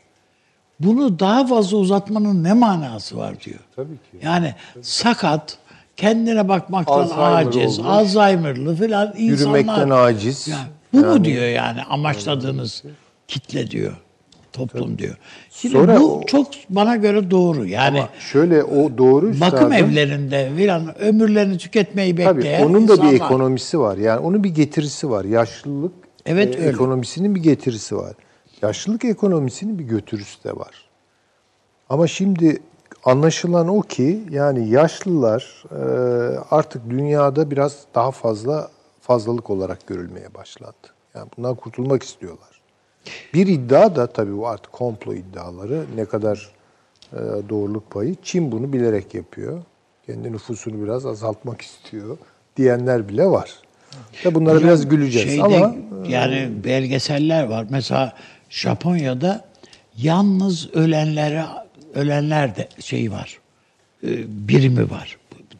Bunu 0.79 1.19
daha 1.19 1.47
fazla 1.47 1.77
uzatmanın 1.77 2.43
ne 2.43 2.53
manası 2.53 3.17
var 3.17 3.35
diyor. 3.45 3.59
Tabii 3.75 3.87
ki. 3.93 4.25
Yani 4.25 4.55
sakat, 4.81 5.57
kendine 5.97 6.47
bakmaktan 6.49 6.93
Alzheimer 6.93 7.45
aciz, 7.47 7.79
olmuş. 7.79 7.91
Alzheimer'lı 7.91 8.75
filan 8.75 9.13
insanlar. 9.17 9.57
Yürümekten 9.57 9.89
aciz. 9.89 10.47
Yani 10.47 10.61
bu 10.93 10.97
mu 10.97 11.05
Yani- 11.05 11.25
diyor 11.25 11.45
yani 11.45 11.83
amaçladığınız 11.83 12.83
kitle 13.27 13.71
diyor. 13.71 13.93
Toplum 14.53 14.97
diyor. 14.97 15.17
Şimdi 15.51 15.73
Sonra 15.73 15.99
bu 15.99 16.21
çok 16.27 16.47
bana 16.69 16.95
göre 16.95 17.31
doğru. 17.31 17.65
Yani 17.65 18.03
Şöyle 18.19 18.63
o 18.63 18.97
doğru 18.97 19.25
bakım 19.25 19.33
üstadım. 19.71 19.73
evlerinde 19.73 20.51
filan 20.57 21.01
ömürlerini 21.01 21.57
tüketmeyi 21.57 22.15
Tabii 22.15 22.37
bekleyen 22.37 22.65
onun 22.65 22.87
da 22.87 22.93
bir 22.93 22.97
insanlar. 22.97 23.13
ekonomisi 23.13 23.79
var. 23.79 23.97
Yani 23.97 24.19
onun 24.19 24.43
bir 24.43 24.49
getirisi 24.49 25.09
var. 25.09 25.25
Yaşlılık 25.25 25.91
Evet, 26.27 26.55
e, 26.55 26.59
öyle. 26.59 26.69
ekonomisinin 26.69 27.35
bir 27.35 27.43
getirisi 27.43 27.97
var. 27.97 28.13
Yaşlılık 28.61 29.05
ekonomisinin 29.05 29.79
bir 29.79 29.83
götürüsü 29.83 30.43
de 30.43 30.55
var. 30.55 30.89
Ama 31.89 32.07
şimdi 32.07 32.61
anlaşılan 33.03 33.67
o 33.67 33.81
ki 33.81 34.23
yani 34.29 34.69
yaşlılar 34.69 35.63
e, 35.71 35.77
artık 36.51 36.89
dünyada 36.89 37.51
biraz 37.51 37.85
daha 37.95 38.11
fazla 38.11 38.69
fazlalık 39.01 39.49
olarak 39.49 39.87
görülmeye 39.87 40.33
başlandı. 40.33 40.87
Yani 41.15 41.29
bundan 41.37 41.55
kurtulmak 41.55 42.03
istiyorlar. 42.03 42.61
Bir 43.33 43.47
iddia 43.47 43.95
da 43.95 44.07
tabii 44.07 44.37
bu 44.37 44.47
artık 44.47 44.71
komplo 44.71 45.13
iddiaları 45.13 45.85
ne 45.95 46.05
kadar 46.05 46.51
e, 47.13 47.17
doğruluk 47.49 47.91
payı. 47.91 48.15
Çin 48.23 48.51
bunu 48.51 48.73
bilerek 48.73 49.13
yapıyor. 49.13 49.61
Kendi 50.05 50.31
nüfusunu 50.31 50.83
biraz 50.83 51.05
azaltmak 51.05 51.61
istiyor 51.61 52.17
diyenler 52.57 53.09
bile 53.09 53.25
var. 53.25 53.59
Tabii 54.23 54.35
bunlara 54.35 54.61
biraz 54.63 54.89
güleceğiz 54.89 55.29
Şeyde, 55.29 55.43
ama 55.43 55.75
yani 56.09 56.49
belgeseller 56.63 57.43
var. 57.43 57.65
Mesela 57.69 58.13
Japonya'da 58.49 59.45
yalnız 59.97 60.69
ölenlere 60.73 61.45
ölenler 61.95 62.55
de 62.55 62.67
şeyi 62.79 63.11
var. 63.11 63.39
e, 64.03 64.09
birimi 64.47 64.89
var 64.89 65.17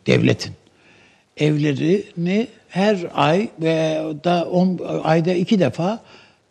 devletin. 0.08 0.54
Evlerini 1.38 2.48
her 2.70 2.98
ay 3.14 3.50
ve 3.62 4.04
da 4.24 4.46
on, 4.52 4.80
ayda 5.04 5.34
iki 5.34 5.60
defa 5.60 6.00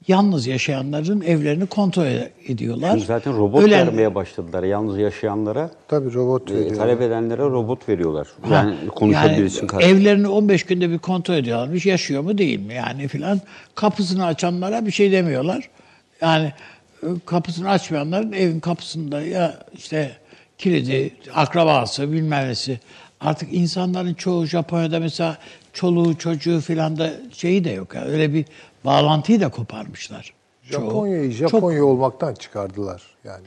yalnız 0.09 0.47
yaşayanların 0.47 1.21
evlerini 1.21 1.67
kontrol 1.67 2.07
ediyorlar. 2.49 2.91
Şimdi 2.91 3.05
zaten 3.05 3.37
robot 3.39 3.63
Ölen- 3.63 3.87
vermeye 3.87 4.15
başladılar. 4.15 4.63
Yalnız 4.63 4.99
yaşayanlara, 4.99 5.71
tabii 5.89 6.15
robot 6.15 6.51
e, 6.51 6.55
veriyor. 6.55 6.77
talep 6.77 7.03
edenlere 7.03 7.43
robot 7.43 7.89
veriyorlar. 7.89 8.29
Ha, 8.43 8.55
Yani 8.55 8.75
konuşabilirsin 8.89 9.59
yani 9.59 9.69
karşı. 9.69 9.87
Evlerini 9.89 10.29
15 10.29 10.65
günde 10.65 10.91
bir 10.91 10.99
kontrol 10.99 11.35
ediyorlarmış. 11.35 11.87
Yaşıyor 11.87 12.23
mu 12.23 12.39
değil 12.39 12.61
mi 12.61 12.75
yani 12.75 13.09
filan. 13.09 13.41
Kapısını 13.75 14.27
açanlara 14.27 14.87
bir 14.87 14.91
şey 14.91 15.13
demiyorlar. 15.13 15.69
Yani 16.21 16.53
e, 17.03 17.07
kapısını 17.27 17.71
açmayanların 17.71 18.33
evin 18.33 18.61
kapısında 18.61 19.23
ya 19.23 19.59
işte 19.75 20.11
kilidi, 20.59 21.11
akrabası 21.35 22.13
bilmem 22.13 22.49
nesi. 22.49 22.81
Artık 23.21 23.55
insanların 23.55 24.15
çoğu 24.15 24.47
Japonya'da 24.47 25.01
mesela 25.01 25.39
çoluğu 25.81 26.19
çocuğu 26.19 26.61
filan 26.61 26.99
da 26.99 27.13
şeyi 27.33 27.65
de 27.65 27.71
yok. 27.71 27.95
Yani 27.95 28.09
öyle 28.11 28.35
bir 28.35 28.45
bağlantıyı 28.85 29.41
da 29.41 29.49
koparmışlar. 29.49 30.33
Japonya'yı 30.63 31.31
Çok- 31.39 31.51
Japonya 31.51 31.85
olmaktan 31.85 32.35
çıkardılar 32.35 33.03
yani. 33.25 33.47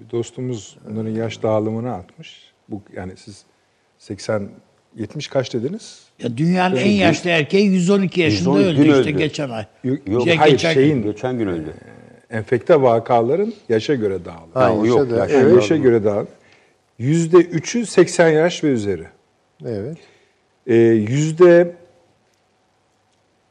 Bir 0.00 0.10
dostumuz 0.10 0.76
bunların 0.88 1.10
yaş 1.10 1.42
dağılımını 1.42 1.94
atmış. 1.94 2.42
Bu 2.68 2.82
yani 2.96 3.12
siz 3.16 3.42
80 3.98 4.48
70 4.96 5.28
kaç 5.28 5.54
dediniz? 5.54 5.98
Ya 6.22 6.36
dünyanın 6.36 6.76
en 6.76 6.90
yaşlı 6.90 7.30
erkeği 7.30 7.66
112 7.66 8.20
yaşında 8.20 8.58
112 8.58 8.68
öldü 8.68 8.76
gün 8.84 8.90
işte 8.90 9.00
öldü. 9.10 9.18
geçen 9.18 9.50
ay. 9.50 9.66
Yok, 9.84 9.98
Şey, 10.24 10.36
hayır 10.36 10.52
geçen- 10.52 10.74
şeyin 10.74 11.02
Geçen 11.02 11.38
gün 11.38 11.46
öldü. 11.46 11.74
enfekte 12.30 12.82
vakaların 12.82 13.52
yaşa 13.68 13.94
göre 13.94 14.24
dağılımı. 14.24 14.52
Ha, 14.54 14.70
yaşa 14.70 14.86
yok, 14.86 15.10
da- 15.10 15.16
yaş- 15.16 15.32
Evet, 15.34 15.54
yaşa 15.54 15.76
göre 15.76 16.04
dağılım. 16.04 16.28
Yüzde 16.98 17.36
üçü 17.36 17.86
80 17.86 18.28
yaş 18.28 18.64
ve 18.64 18.68
üzeri. 18.68 19.04
evet. 19.66 19.98
Ee, 20.68 20.74
Yüzde 20.76 21.74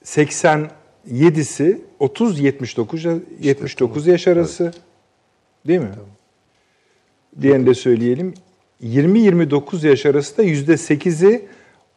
87'si 0.04 1.78
30-79 2.00 3.20
79 3.42 4.08
yaş 4.08 4.28
arası. 4.28 4.74
Değil 5.68 5.80
mi? 5.80 5.90
Diyen 7.42 7.66
de 7.66 7.74
söyleyelim. 7.74 8.34
20-29 8.84 9.88
yaş 9.88 10.06
arası 10.06 10.38
da 10.38 10.44
yüzde 10.44 10.74
8'i 10.74 11.46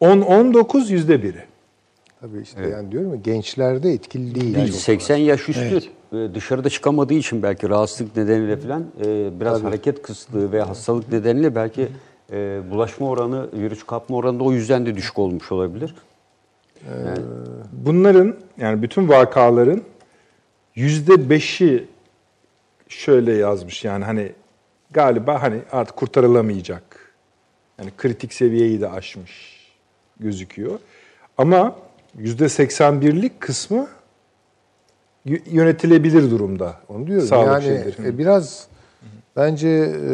10-19 0.00 0.92
yüzde 0.92 1.14
1'i. 1.14 1.44
Tabii 2.20 2.42
işte 2.42 2.68
yani 2.68 2.92
diyorum 2.92 3.10
ya 3.10 3.16
gençlerde 3.16 3.92
etkili 3.92 4.34
değil. 4.34 4.54
Değil, 4.54 4.66
çok 4.66 4.76
80 4.76 5.16
yaş 5.16 5.48
üstü 5.48 5.80
Evet. 6.12 6.30
e, 6.30 6.34
dışarıda 6.34 6.70
çıkamadığı 6.70 7.14
için 7.14 7.42
belki 7.42 7.68
rahatsızlık 7.68 8.16
nedeniyle 8.16 8.56
falan 8.56 8.86
e, 9.04 9.40
biraz 9.40 9.62
hareket 9.64 10.02
kısıtlığı 10.02 10.52
ve 10.52 10.62
hastalık 10.62 11.12
nedeniyle 11.12 11.54
belki 11.54 11.88
e, 12.32 12.60
bulaşma 12.70 13.08
oranı, 13.08 13.48
virüs 13.52 13.82
kapma 13.82 14.16
oranı 14.16 14.40
da 14.40 14.44
o 14.44 14.52
yüzden 14.52 14.86
de 14.86 14.94
düşük 14.94 15.18
olmuş 15.18 15.52
olabilir. 15.52 15.94
Bunların 17.72 18.36
yani 18.58 18.82
bütün 18.82 19.08
vakaların 19.08 19.82
yüzde 20.74 21.30
beşi 21.30 21.86
şöyle 22.88 23.32
yazmış 23.32 23.84
yani 23.84 24.04
hani 24.04 24.32
galiba 24.90 25.42
hani 25.42 25.60
artık 25.72 25.96
kurtarılamayacak. 25.96 27.14
Yani 27.78 27.90
kritik 27.96 28.32
seviyeyi 28.34 28.80
de 28.80 28.88
aşmış 28.90 29.60
gözüküyor. 30.20 30.78
Ama 31.38 31.76
yüzde 32.18 32.44
81'lik 32.44 33.40
kısmı 33.40 33.88
yönetilebilir 35.46 36.30
durumda. 36.30 36.76
Onu 36.88 37.06
diyorum. 37.06 37.26
Sağlık 37.26 37.46
yani 37.46 37.62
şeyleri. 37.64 38.08
e, 38.08 38.18
biraz 38.18 38.66
bence 39.36 39.68
e, 39.68 40.12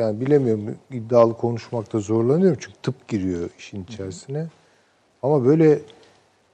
yani 0.00 0.20
bilemiyorum 0.20 0.74
iddialı 0.90 1.34
konuşmakta 1.36 1.98
zorlanıyorum 1.98 2.58
çünkü 2.60 2.76
tıp 2.82 3.08
giriyor 3.08 3.50
işin 3.58 3.84
içerisine. 3.84 4.46
Ama 5.22 5.44
böyle 5.44 5.78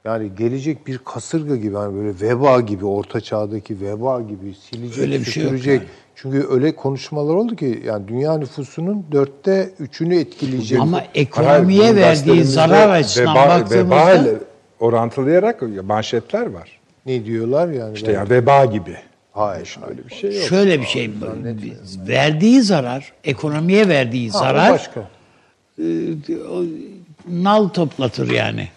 yani 0.05 0.31
gelecek 0.39 0.87
bir 0.87 0.99
kasırga 0.99 1.57
gibi 1.57 1.77
hani 1.77 1.95
böyle 1.95 2.21
veba 2.21 2.61
gibi 2.61 2.85
orta 2.87 3.21
çağdaki 3.21 3.81
veba 3.81 4.21
gibi 4.21 4.55
silecek, 4.55 4.99
Öyle 4.99 5.21
bir 5.21 5.25
şey 5.25 5.43
yok 5.43 5.53
süpürecek. 5.53 5.81
yani. 5.81 5.89
Çünkü 6.15 6.47
öyle 6.51 6.77
konuşmalar 6.77 7.35
oldu 7.35 7.57
ki 7.57 7.83
yani 7.87 8.09
dünya 8.09 8.39
nüfusunun 8.39 9.05
dörtte 9.13 9.71
üçünü 9.79 10.17
etkileyecek. 10.17 10.81
Ama 10.81 11.03
ekonomiye 11.15 11.83
bunun 11.89 11.97
verdiği 11.97 12.45
zarar 12.45 12.91
açısından 12.91 13.35
veba, 13.35 13.49
baktığımızda 13.49 13.97
veba 13.97 14.13
ile 14.13 14.35
orantılayarak 14.81 15.63
manşetler 15.85 16.47
var. 16.47 16.81
ne 17.07 17.25
diyorlar 17.25 17.69
yani? 17.69 17.95
İşte 17.95 18.09
Ben- 18.09 18.13
yani 18.13 18.31
veba 18.31 18.65
gibi. 18.65 18.97
Hayır. 19.33 19.79
Öyle 19.89 20.09
bir 20.09 20.15
şey 20.15 20.35
yok. 20.37 20.49
şöyle 20.49 20.81
bir 20.81 20.87
şey 20.87 21.11
verdiği 22.09 22.63
zarar, 22.63 23.13
ekonomiye 23.25 23.89
verdiği 23.89 24.31
Ha, 24.31 24.39
zarar 24.39 24.73
başka. 24.73 25.01
e, 25.79 25.85
o 26.51 26.65
nal 27.29 27.69
toplatır 27.69 28.31
yani. 28.31 28.69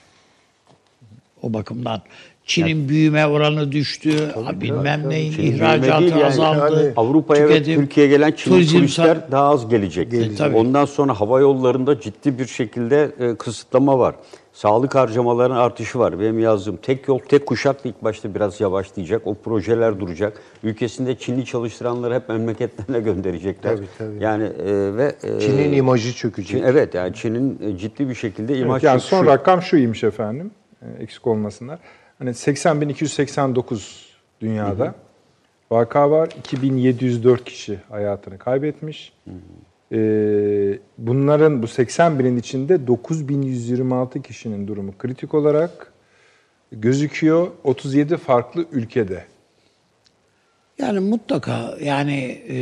O 1.41 1.53
bakımdan. 1.53 2.01
Çin'in 2.45 2.89
büyüme 2.89 3.27
oranı 3.27 3.71
düştü, 3.71 4.31
bilmem 4.53 5.09
neyin 5.09 5.31
Çin'in 5.31 5.43
büyüme 5.43 5.65
ihracatı 5.67 6.03
yani. 6.03 6.25
azaldı. 6.25 6.83
Yani 6.83 6.93
Avrupa'ya 6.97 7.49
ve 7.49 7.63
Türkiye'ye 7.63 8.11
gelen 8.11 8.31
Çinli 8.31 8.67
turistler 8.67 9.31
daha 9.31 9.49
az 9.49 9.69
gelecek. 9.69 10.13
E, 10.13 10.35
tabii. 10.35 10.55
Ondan 10.55 10.85
sonra 10.85 11.19
hava 11.19 11.39
yollarında 11.39 12.01
ciddi 12.01 12.39
bir 12.39 12.45
şekilde 12.47 13.11
e, 13.19 13.35
kısıtlama 13.35 13.99
var. 13.99 14.15
Sağlık 14.55 14.95
harcamalarının 14.95 15.55
artışı 15.55 15.99
var. 15.99 16.19
Benim 16.19 16.39
yazdığım 16.39 16.77
tek 16.77 17.07
yol, 17.07 17.19
tek 17.19 17.45
kuşak 17.45 17.75
ilk 17.83 18.03
başta 18.03 18.35
biraz 18.35 18.61
yavaşlayacak. 18.61 19.27
O 19.27 19.33
projeler 19.33 19.99
duracak. 19.99 20.41
Ülkesinde 20.63 21.17
Çinli 21.17 21.45
çalıştıranları 21.45 22.13
hep 22.15 22.29
memleketlerine 22.29 22.99
gönderecekler. 23.11 23.75
Tabii, 23.75 23.85
tabii. 23.97 24.23
Yani 24.23 24.43
e, 24.43 24.97
ve 24.97 25.15
e, 25.23 25.39
Çin'in 25.39 25.73
imajı 25.73 26.13
çökecek. 26.13 26.61
Çin- 26.61 26.65
evet 26.65 26.93
yani 26.93 27.13
Çin'in 27.13 27.59
e, 27.61 27.77
ciddi 27.77 28.09
bir 28.09 28.15
şekilde 28.15 28.57
imaj 28.57 28.83
Evet, 28.83 28.83
yani 28.83 28.99
son 29.01 29.25
rakam 29.25 29.61
şuymuş 29.61 30.03
efendim. 30.03 30.51
e, 30.81 31.03
Eksik 31.03 31.27
olmasınlar. 31.27 31.79
Hani 32.19 32.29
80.289 32.29 34.05
dünyada 34.41 34.95
vaka 35.71 36.11
var. 36.11 36.29
2704 36.39 37.43
kişi 37.45 37.79
hayatını 37.89 38.37
kaybetmiş. 38.37 39.13
Ee, 39.91 40.79
bunların 40.97 41.63
bu 41.63 41.67
80 41.67 42.19
binin 42.19 42.37
içinde 42.37 42.87
9126 42.87 44.21
kişinin 44.21 44.67
durumu 44.67 44.97
kritik 44.97 45.33
olarak 45.33 45.93
gözüküyor 46.71 47.47
37 47.63 48.17
farklı 48.17 48.65
ülkede. 48.71 49.23
Yani 50.77 50.99
mutlaka 50.99 51.77
yani 51.81 52.41
e, 52.47 52.55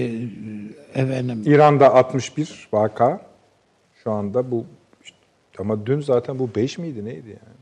efendim 1.01 1.43
İran'da 1.45 1.93
61 1.93 2.67
vaka 2.73 3.21
şu 4.03 4.11
anda 4.11 4.51
bu 4.51 4.65
ama 5.59 5.85
dün 5.85 6.01
zaten 6.01 6.39
bu 6.39 6.49
5 6.55 6.77
miydi 6.77 7.05
neydi 7.05 7.29
yani? 7.29 7.57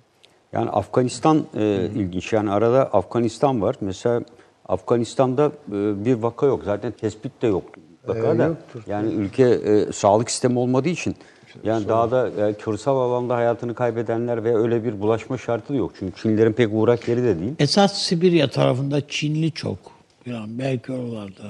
Yani 0.53 0.69
Afganistan 0.69 1.45
e, 1.55 1.89
ilginç. 1.95 2.33
Yani 2.33 2.51
arada 2.51 2.93
Afganistan 2.93 3.61
var. 3.61 3.75
Mesela 3.81 4.21
Afganistan'da 4.67 5.51
e, 5.71 6.05
bir 6.05 6.13
vaka 6.13 6.45
yok. 6.45 6.61
Zaten 6.65 6.91
tespit 6.91 7.41
de 7.41 7.47
yok. 7.47 7.63
Vaka 8.07 8.33
Ee, 8.33 8.37
da. 8.39 8.43
yoktur. 8.45 8.81
Yani 8.87 9.13
ülke 9.13 9.43
e, 9.43 9.91
sağlık 9.91 10.31
sistemi 10.31 10.59
olmadığı 10.59 10.89
için 10.89 11.15
yani 11.63 11.87
daha 11.87 12.11
da 12.11 12.47
e, 12.49 12.53
kırsal 12.53 12.97
alanda 12.97 13.35
hayatını 13.35 13.73
kaybedenler 13.75 14.43
ve 14.43 14.57
öyle 14.57 14.83
bir 14.83 15.01
bulaşma 15.01 15.37
şartı 15.37 15.73
da 15.73 15.77
yok. 15.77 15.91
Çünkü 15.99 16.21
Çinlilerin 16.21 16.53
pek 16.53 16.69
uğrak 16.73 17.07
yeri 17.07 17.23
de 17.23 17.39
değil. 17.39 17.51
esas 17.59 17.93
Sibirya 17.97 18.49
tarafında 18.49 19.07
Çinli 19.07 19.51
çok. 19.51 19.77
Yani 20.25 20.47
belki 20.59 20.91
oralarda. 20.91 21.43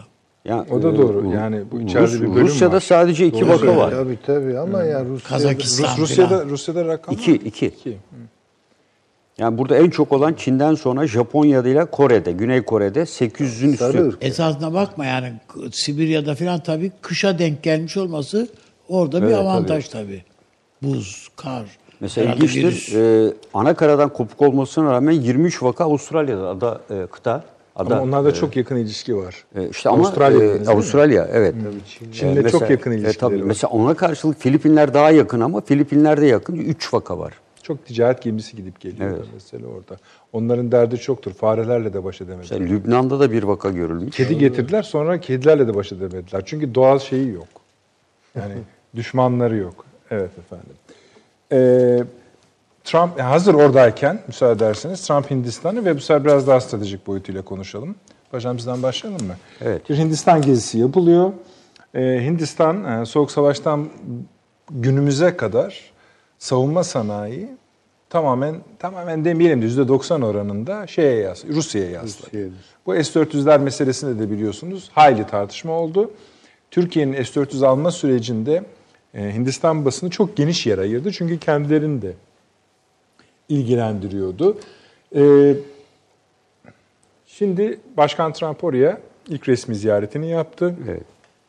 Yani, 0.45 0.67
O 0.71 0.83
da 0.83 0.89
e, 0.89 0.97
doğru. 0.97 1.21
Ru- 1.27 1.33
Yani 1.35 1.61
bu 1.71 1.81
içeride 1.81 2.05
Rus- 2.07 2.21
bir 2.21 2.27
bölüm 2.35 2.47
Rusya'da 2.47 2.75
var. 2.75 2.79
sadece 2.79 3.27
iki 3.27 3.47
vaka 3.49 3.77
var. 3.77 3.91
Tabii 3.91 4.17
tabii 4.25 4.59
ama 4.59 4.83
ya 4.83 5.05
Rusya'da 5.05 5.29
Kazakistan 5.29 5.91
Rus, 5.93 5.99
Rusya'da. 5.99 6.45
Rusya'da 6.45 6.85
rakam 6.85 7.15
İki, 7.15 7.31
var. 7.31 7.39
iki. 7.45 7.65
İki. 7.67 7.97
Yani 9.37 9.57
burada 9.57 9.75
en 9.77 9.89
çok 9.89 10.11
olan 10.11 10.33
Çin'den 10.33 10.75
sonra 10.75 11.07
Japonya'da 11.07 11.69
ile 11.69 11.85
Kore'de, 11.85 12.31
Güney 12.31 12.61
Kore'de 12.61 13.01
800'ün 13.01 13.75
Sarı 13.75 14.07
üstü. 14.07 14.25
Esasına 14.25 14.73
bakma 14.73 15.05
yani 15.05 15.33
Sibirya'da 15.71 16.35
filan 16.35 16.59
tabii 16.59 16.91
kışa 17.01 17.39
denk 17.39 17.63
gelmiş 17.63 17.97
olması 17.97 18.47
orada 18.89 19.21
bir 19.21 19.27
Evet, 19.27 19.35
avantaj 19.37 19.87
tabii. 19.89 20.23
Buz, 20.83 21.27
kar. 21.35 21.63
Mesela 21.99 22.33
ilginçtir. 22.33 22.95
E, 23.27 23.33
ana 23.53 23.73
karadan 23.73 24.13
kopuk 24.13 24.41
olmasına 24.41 24.91
rağmen 24.91 25.11
23 25.11 25.63
vaka 25.63 25.83
Avustralya'da, 25.83 26.47
ada, 26.49 26.81
e, 26.89 27.07
kıta. 27.07 27.43
Ada, 27.75 27.93
Ama 27.95 28.03
onlarda 28.03 28.29
e, 28.29 28.33
çok 28.33 28.55
yakın 28.55 28.75
ilişki 28.75 29.15
var. 29.17 29.43
e, 29.55 29.69
işte 29.69 29.89
ama 29.89 30.03
Avustralya 30.03 30.37
e, 30.37 30.49
değil 30.49 30.61
mi? 30.61 30.67
Avustralya 30.69 31.27
evet. 31.31 31.55
Çin'le 32.13 32.31
E, 32.31 32.35
çok 32.35 32.43
mesela- 32.43 32.71
yakın 32.71 32.91
e, 32.91 32.95
ilişkileri 32.95 33.17
tabii. 33.17 33.39
var. 33.41 33.45
Mesela 33.45 33.71
ona 33.71 33.93
karşılık 33.93 34.39
Filipinler 34.39 34.93
daha 34.93 35.11
yakın 35.11 35.39
ama 35.39 35.61
Filipinler'de 35.61 36.25
yakın 36.25 36.55
3 36.55 36.93
vaka 36.93 37.19
var. 37.19 37.33
Çok 37.63 37.85
ticaret 37.85 38.21
gemisi 38.21 38.55
gidip 38.55 38.79
geliyor 38.79 39.09
Evet. 39.11 39.25
mesela 39.33 39.67
orada. 39.67 39.97
Onların 40.33 40.71
derdi 40.71 40.97
çoktur. 40.97 41.33
Farelerle 41.33 41.93
de 41.93 42.03
baş 42.03 42.21
edemediler. 42.21 42.59
Mesela 42.59 42.65
Lübnan'da 42.75 43.19
da 43.19 43.31
bir 43.31 43.43
vaka 43.43 43.69
görülmüş. 43.69 44.15
Kedi 44.15 44.37
getirdiler 44.37 44.83
sonra 44.83 45.19
kedilerle 45.19 45.67
de 45.67 45.75
baş 45.75 45.91
edemediler. 45.91 46.41
Çünkü 46.45 46.75
doğal 46.75 46.99
şeyi 46.99 47.31
yok. 47.31 47.47
Yani 48.35 48.53
düşmanları 48.95 49.55
yok. 49.57 49.85
Evet 50.11 50.31
efendim. 50.39 50.75
Ee, 51.51 52.03
Trump 52.83 53.19
hazır 53.19 53.53
oradayken 53.53 54.19
müsaade 54.27 54.65
ederseniz 54.65 55.07
Trump 55.07 55.31
Hindistan'ı 55.31 55.85
ve 55.85 55.95
bu 55.95 55.99
sefer 55.99 56.23
biraz 56.25 56.47
daha 56.47 56.61
stratejik 56.61 57.07
boyutuyla 57.07 57.41
konuşalım. 57.41 57.95
Paşam 58.31 58.57
bizden 58.57 58.83
başlayalım 58.83 59.27
mı? 59.27 59.33
Evet. 59.61 59.89
Bir 59.89 59.97
Hindistan 59.97 60.41
gezisi 60.41 60.79
yapılıyor. 60.79 61.31
Ee, 61.95 62.01
Hindistan 62.01 63.01
e, 63.01 63.05
Soğuk 63.05 63.31
Savaş'tan 63.31 63.89
günümüze 64.71 65.37
kadar 65.37 65.91
savunma 66.41 66.83
sanayi 66.83 67.47
tamamen 68.09 68.55
tamamen 68.79 69.25
demeyelim 69.25 69.61
de 69.61 69.65
%90 69.65 70.25
oranında 70.25 70.87
şeye 70.87 71.15
yaz, 71.15 71.45
Rusya'ya. 71.47 72.03
Rusya'ya. 72.03 72.47
Bu 72.85 73.03
S-400'ler 73.03 73.61
meselesinde 73.61 74.19
de 74.19 74.31
biliyorsunuz 74.31 74.89
hayli 74.93 75.27
tartışma 75.27 75.73
oldu. 75.73 76.11
Türkiye'nin 76.71 77.23
S-400 77.23 77.65
alma 77.65 77.91
sürecinde 77.91 78.63
e, 79.13 79.33
Hindistan 79.33 79.85
basını 79.85 80.09
çok 80.09 80.37
geniş 80.37 80.67
yer 80.67 80.77
ayırdı. 80.77 81.11
Çünkü 81.11 81.39
kendilerini 81.39 82.01
de 82.01 82.13
ilgilendiriyordu. 83.49 84.57
E, 85.15 85.53
şimdi 87.27 87.79
Başkan 87.97 88.33
Trump 88.33 88.63
oraya 88.63 89.01
ilk 89.27 89.49
resmi 89.49 89.75
ziyaretini 89.75 90.29
yaptı. 90.29 90.75
Evet. 90.89 91.03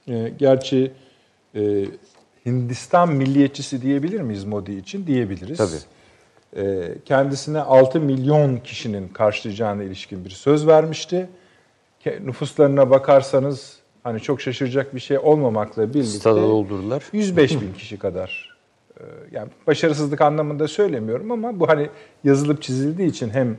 E, 0.08 0.32
gerçi 0.38 0.92
Hindistan 2.46 3.12
milliyetçisi 3.12 3.82
diyebilir 3.82 4.20
miyiz 4.20 4.44
Modi 4.44 4.72
için? 4.72 5.06
Diyebiliriz. 5.06 5.58
Tabii. 5.58 6.66
E, 6.66 6.94
kendisine 7.04 7.60
6 7.60 8.00
milyon 8.00 8.56
kişinin 8.56 9.08
karşılayacağına 9.08 9.82
ilişkin 9.82 10.24
bir 10.24 10.30
söz 10.30 10.66
vermişti. 10.66 11.28
Nüfuslarına 12.24 12.90
bakarsanız 12.90 13.76
hani 14.02 14.20
çok 14.20 14.40
şaşıracak 14.40 14.94
bir 14.94 15.00
şey 15.00 15.18
olmamakla 15.18 15.88
birlikte 15.94 16.18
Stada 16.18 16.42
doldurdular. 16.42 17.02
105 17.12 17.60
bin 17.60 17.72
kişi 17.72 17.98
kadar. 17.98 18.56
e, 19.00 19.02
Yani 19.32 19.48
başarısızlık 19.66 20.20
anlamında 20.20 20.68
söylemiyorum 20.68 21.30
ama 21.30 21.60
bu 21.60 21.68
hani 21.68 21.88
yazılıp 22.24 22.62
çizildiği 22.62 23.08
için 23.08 23.30
hem 23.30 23.50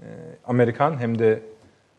e, 0.00 0.06
Amerikan 0.46 0.98
hem 1.00 1.18
de 1.18 1.40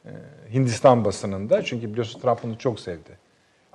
e, 0.05 0.11
Hindistan 0.53 1.05
basınında 1.05 1.63
çünkü 1.63 1.89
biliyorsun 1.91 2.19
Trump 2.19 2.43
bunu 2.43 2.57
çok 2.57 2.79
sevdi. 2.79 3.28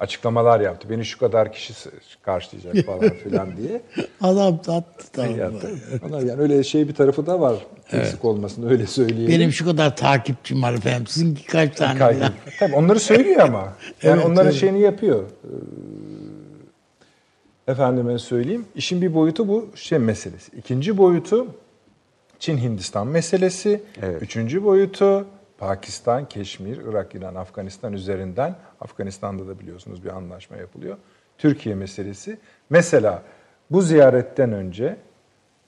Yaptılar 0.08 0.60
yaptı. 0.60 0.90
Beni 0.90 1.04
şu 1.04 1.18
kadar 1.18 1.52
kişi 1.52 1.74
karşılayacak 2.22 2.86
falan 2.86 3.00
filan 3.24 3.56
diye. 3.56 3.82
Adam 4.20 4.62
tatlı 4.62 5.26
yaptı. 5.38 5.70
Ama 6.04 6.16
yani 6.20 6.40
öyle 6.40 6.64
şey 6.64 6.88
bir 6.88 6.94
tarafı 6.94 7.26
da 7.26 7.40
var. 7.40 7.56
Eksik 7.92 8.24
olmasın 8.24 8.70
öyle 8.70 8.86
söyleyeyim. 8.86 9.30
Benim 9.30 9.52
şu 9.52 9.64
kadar 9.64 9.96
takipçim 9.96 10.62
var 10.62 10.72
efendim. 10.72 11.06
Sizinki 11.06 11.46
kaç 11.46 11.76
tane? 11.76 11.98
Kay- 11.98 12.18
falan? 12.18 12.32
Tabii 12.58 12.74
onları 12.74 13.00
söylüyor 13.00 13.38
ama. 13.40 13.72
Yani 14.02 14.14
Evet, 14.16 14.26
onların 14.26 14.46
evet. 14.50 14.60
şeyini 14.60 14.80
yapıyor. 14.80 15.22
Ee, 15.44 15.48
Efendime 17.72 18.18
söyleyeyim. 18.18 18.64
İşin 18.74 19.02
bir 19.02 19.14
boyutu 19.14 19.48
bu 19.48 19.68
şey 19.74 19.98
meselesi. 19.98 20.56
İkinci 20.56 20.98
boyutu 20.98 21.46
Çin-Hindistan 22.40 23.06
meselesi. 23.06 23.82
Evet. 24.02 24.22
Üçüncü 24.22 24.64
boyutu 24.64 25.26
Pakistan, 25.58 26.28
Keşmir, 26.28 26.78
Irak, 26.90 27.14
İran, 27.14 27.34
Afganistan 27.34 27.92
üzerinden. 27.92 28.56
Afganistan'da 28.80 29.48
da 29.48 29.58
biliyorsunuz 29.58 30.04
bir 30.04 30.08
anlaşma 30.08 30.56
yapılıyor. 30.56 30.96
Türkiye 31.38 31.74
meselesi. 31.74 32.38
Mesela 32.70 33.22
bu 33.70 33.82
ziyaretten 33.82 34.52
önce 34.52 34.96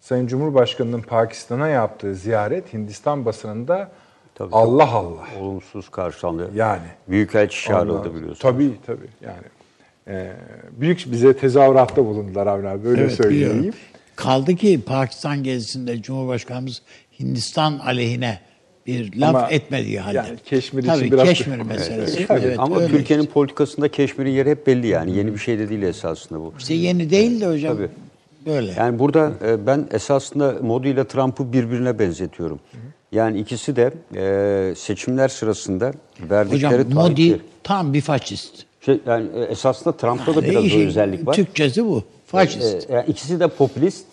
Sayın 0.00 0.26
Cumhurbaşkanı'nın 0.26 1.00
Pakistan'a 1.02 1.68
yaptığı 1.68 2.14
ziyaret 2.14 2.72
Hindistan 2.72 3.24
basınında 3.24 3.90
Tabii, 4.34 4.48
Allah 4.52 4.90
Allah. 4.92 5.24
Olumsuz 5.40 5.88
karşılandı. 5.88 6.50
Yani. 6.54 6.86
Büyükelçi 7.08 7.64
çağrıldı 7.64 8.08
biliyorsunuz. 8.14 8.38
Tabii 8.38 8.72
tabii 8.86 9.08
yani. 9.20 9.46
Ee, 10.08 10.32
büyük 10.70 11.04
bize 11.12 11.36
tezahüratta 11.36 12.04
bulundular 12.04 12.46
Avni 12.46 12.68
abi 12.68 12.84
böyle 12.84 13.00
Evet, 13.02 13.12
söyleyeyim. 13.12 13.58
biliyorum. 13.58 13.78
Kaldı 14.16 14.54
ki 14.54 14.80
Pakistan 14.86 15.42
gezisinde 15.42 16.02
Cumhurbaşkanımız 16.02 16.82
Hindistan 17.20 17.78
aleyhine 17.78 18.40
bir 18.86 19.16
laf 19.20 19.28
Ama 19.28 19.48
etmediği 19.50 20.00
halde. 20.00 20.16
yani 20.16 20.28
Keşmir 20.44 20.82
için 20.82 20.92
Tabii 20.92 21.12
biraz- 21.12 21.28
Keşmir 21.28 21.56
meselesi. 21.62 22.26
Tabii. 22.26 22.40
Evet, 22.44 22.58
Ama 22.58 22.80
öyle 22.80 22.88
Türkiye'nin 22.96 23.22
işte. 23.22 23.32
politikasında 23.32 23.88
Keşmir'in 23.88 24.30
yeri 24.30 24.50
hep 24.50 24.66
belli 24.66 24.86
yani. 24.86 25.16
Yeni 25.16 25.34
bir 25.34 25.38
şey 25.38 25.58
de 25.58 25.68
değil 25.68 25.82
esasında 25.82 26.40
bu. 26.40 26.54
İşte 26.58 26.74
yeni 26.74 27.10
değil 27.10 27.40
de 27.40 27.46
hocam. 27.46 27.76
Tabii. 27.76 27.88
Böyle. 28.46 28.72
Yani 28.78 28.98
burada 28.98 29.32
e, 29.46 29.66
ben 29.66 29.86
esasında 29.92 30.54
Modi 30.62 30.88
ile 30.88 31.04
Trump'ı 31.04 31.52
birbirine 31.52 31.98
benzetiyorum. 31.98 32.60
Yani 33.12 33.40
ikisi 33.40 33.76
de 33.76 33.92
e, 34.16 34.74
seçimler 34.74 35.28
sırasında 35.28 35.92
verdikleri 36.30 36.82
Hocam 36.84 36.92
Modi 36.94 37.40
tam 37.62 37.92
bir 37.94 38.00
faşist. 38.00 38.54
Şey, 38.80 39.00
yani 39.06 39.26
e, 39.36 39.40
esasında 39.40 39.96
Trump'ta 39.96 40.34
da 40.36 40.42
biraz 40.42 40.56
o 40.64 40.66
İşin 40.66 40.86
özellik 40.86 41.26
var. 41.26 41.34
Türkçesi 41.34 41.84
bu. 41.84 42.02
Faşist. 42.26 42.90
E, 42.90 42.94
yani 42.94 43.04
ikisi 43.08 43.40
de 43.40 43.48
popülist, 43.48 44.06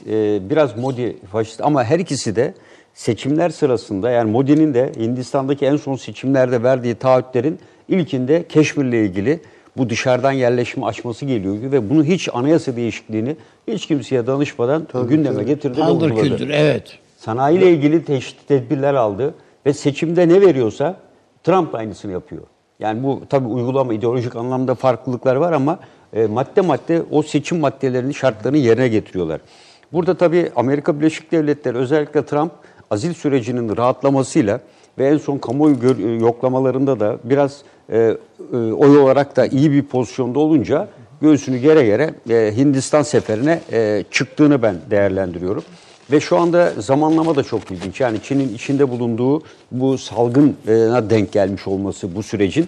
biraz 0.49 0.77
Modi 0.77 1.17
faşist 1.31 1.61
ama 1.61 1.83
her 1.83 1.99
ikisi 1.99 2.35
de 2.35 2.53
seçimler 2.93 3.49
sırasında 3.49 4.09
yani 4.09 4.31
Modi'nin 4.31 4.73
de 4.73 4.91
Hindistan'daki 4.97 5.65
en 5.65 5.77
son 5.77 5.95
seçimlerde 5.95 6.63
verdiği 6.63 6.95
taahhütlerin 6.95 7.59
ilkinde 7.87 8.47
Keşmir'le 8.47 8.93
ilgili 8.93 9.39
bu 9.77 9.89
dışarıdan 9.89 10.31
yerleşme 10.31 10.85
açması 10.85 11.25
geliyor 11.25 11.71
ve 11.71 11.89
bunu 11.89 12.03
hiç 12.03 12.29
anayasa 12.33 12.75
değişikliğini 12.75 13.35
hiç 13.67 13.85
kimseye 13.85 14.27
danışmadan 14.27 14.87
gündeme 15.09 15.43
getirdi 15.43 15.77
ve 15.77 15.81
Paldır 15.81 16.15
küldür 16.15 16.49
evet. 16.49 16.99
Sanayiyle 17.17 17.71
ilgili 17.71 18.05
teşvik 18.05 18.47
tedbirler 18.47 18.93
aldı 18.93 19.33
ve 19.65 19.73
seçimde 19.73 20.29
ne 20.29 20.41
veriyorsa 20.41 20.97
Trump 21.43 21.75
aynısını 21.75 22.11
yapıyor. 22.11 22.41
Yani 22.79 23.03
bu 23.03 23.21
tabii 23.29 23.47
uygulama 23.47 23.93
ideolojik 23.93 24.35
anlamda 24.35 24.75
farklılıklar 24.75 25.35
var 25.35 25.53
ama 25.53 25.79
e, 26.13 26.25
madde 26.25 26.61
madde 26.61 27.03
o 27.11 27.23
seçim 27.23 27.59
maddelerini 27.59 28.13
şartlarını 28.13 28.57
yerine 28.57 28.87
getiriyorlar. 28.87 29.41
Burada 29.93 30.13
tabii 30.13 30.51
Amerika 30.55 30.99
Birleşik 30.99 31.31
Devletleri 31.31 31.77
özellikle 31.77 32.25
Trump 32.25 32.51
azil 32.93 33.13
sürecinin 33.13 33.77
rahatlamasıyla 33.77 34.59
ve 34.97 35.07
en 35.07 35.17
son 35.17 35.37
kamuoyu 35.37 35.79
gör- 35.79 36.19
yoklamalarında 36.19 36.99
da 36.99 37.17
biraz 37.23 37.61
e, 37.89 37.97
e, 38.53 38.57
oy 38.57 38.97
olarak 38.97 39.35
da 39.35 39.45
iyi 39.45 39.71
bir 39.71 39.83
pozisyonda 39.83 40.39
olunca 40.39 40.87
göğsünü 41.21 41.57
gere 41.57 41.85
gere 41.85 42.13
e, 42.29 42.57
Hindistan 42.57 43.01
seferine 43.01 43.59
e, 43.71 44.03
çıktığını 44.11 44.61
ben 44.61 44.75
değerlendiriyorum. 44.91 45.63
Ve 46.11 46.19
şu 46.19 46.37
anda 46.37 46.73
zamanlama 46.79 47.35
da 47.35 47.43
çok 47.43 47.71
ilginç. 47.71 48.01
Yani 48.01 48.17
Çin'in 48.23 48.53
içinde 48.55 48.89
bulunduğu 48.89 49.41
bu 49.71 49.97
salgına 49.97 51.09
denk 51.09 51.31
gelmiş 51.31 51.67
olması 51.67 52.15
bu 52.15 52.23
sürecin. 52.23 52.67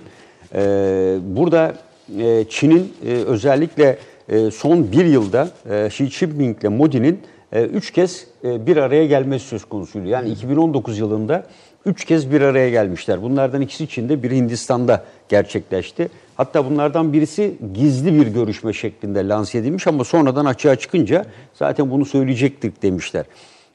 Ee, 0.56 1.18
burada 1.22 1.76
e, 2.20 2.46
Çin'in 2.50 2.94
e, 3.08 3.12
özellikle 3.14 3.98
e, 4.30 4.52
son 4.52 4.92
bir 4.92 5.06
yılda 5.06 5.50
e, 5.70 5.88
Xi 5.88 6.10
Jinping 6.10 6.60
ile 6.60 6.68
Modi'nin 6.70 7.14
e, 7.14 7.20
üç 7.64 7.92
kez 7.92 8.28
e, 8.44 8.68
bir 8.68 8.78
araya 8.78 9.06
gelmesi 9.06 9.48
söz 9.48 9.66
konusuydu. 9.66 10.08
Yani 10.08 10.30
2019 10.30 11.00
yılında 11.00 11.44
üç 11.86 12.06
kez 12.06 12.32
bir 12.32 12.42
araya 12.42 12.70
gelmişler. 12.70 13.22
Bunlardan 13.22 13.62
ikisi 13.62 13.88
Çin'de, 13.88 14.24
biri 14.24 14.36
Hindistan'da 14.36 15.04
gerçekleşti. 15.30 16.10
Hatta 16.36 16.66
bunlardan 16.66 17.14
birisi 17.14 17.56
gizli 17.74 18.14
bir 18.14 18.28
görüşme 18.28 18.74
şeklinde 18.74 19.28
lanse 19.28 19.58
edilmiş 19.58 19.88
ama 19.88 20.04
sonradan 20.04 20.46
açığa 20.46 20.76
çıkınca 20.76 21.26
zaten 21.54 21.92
bunu 21.92 22.06
söyleyecektik 22.06 22.84
demişler. 22.84 23.26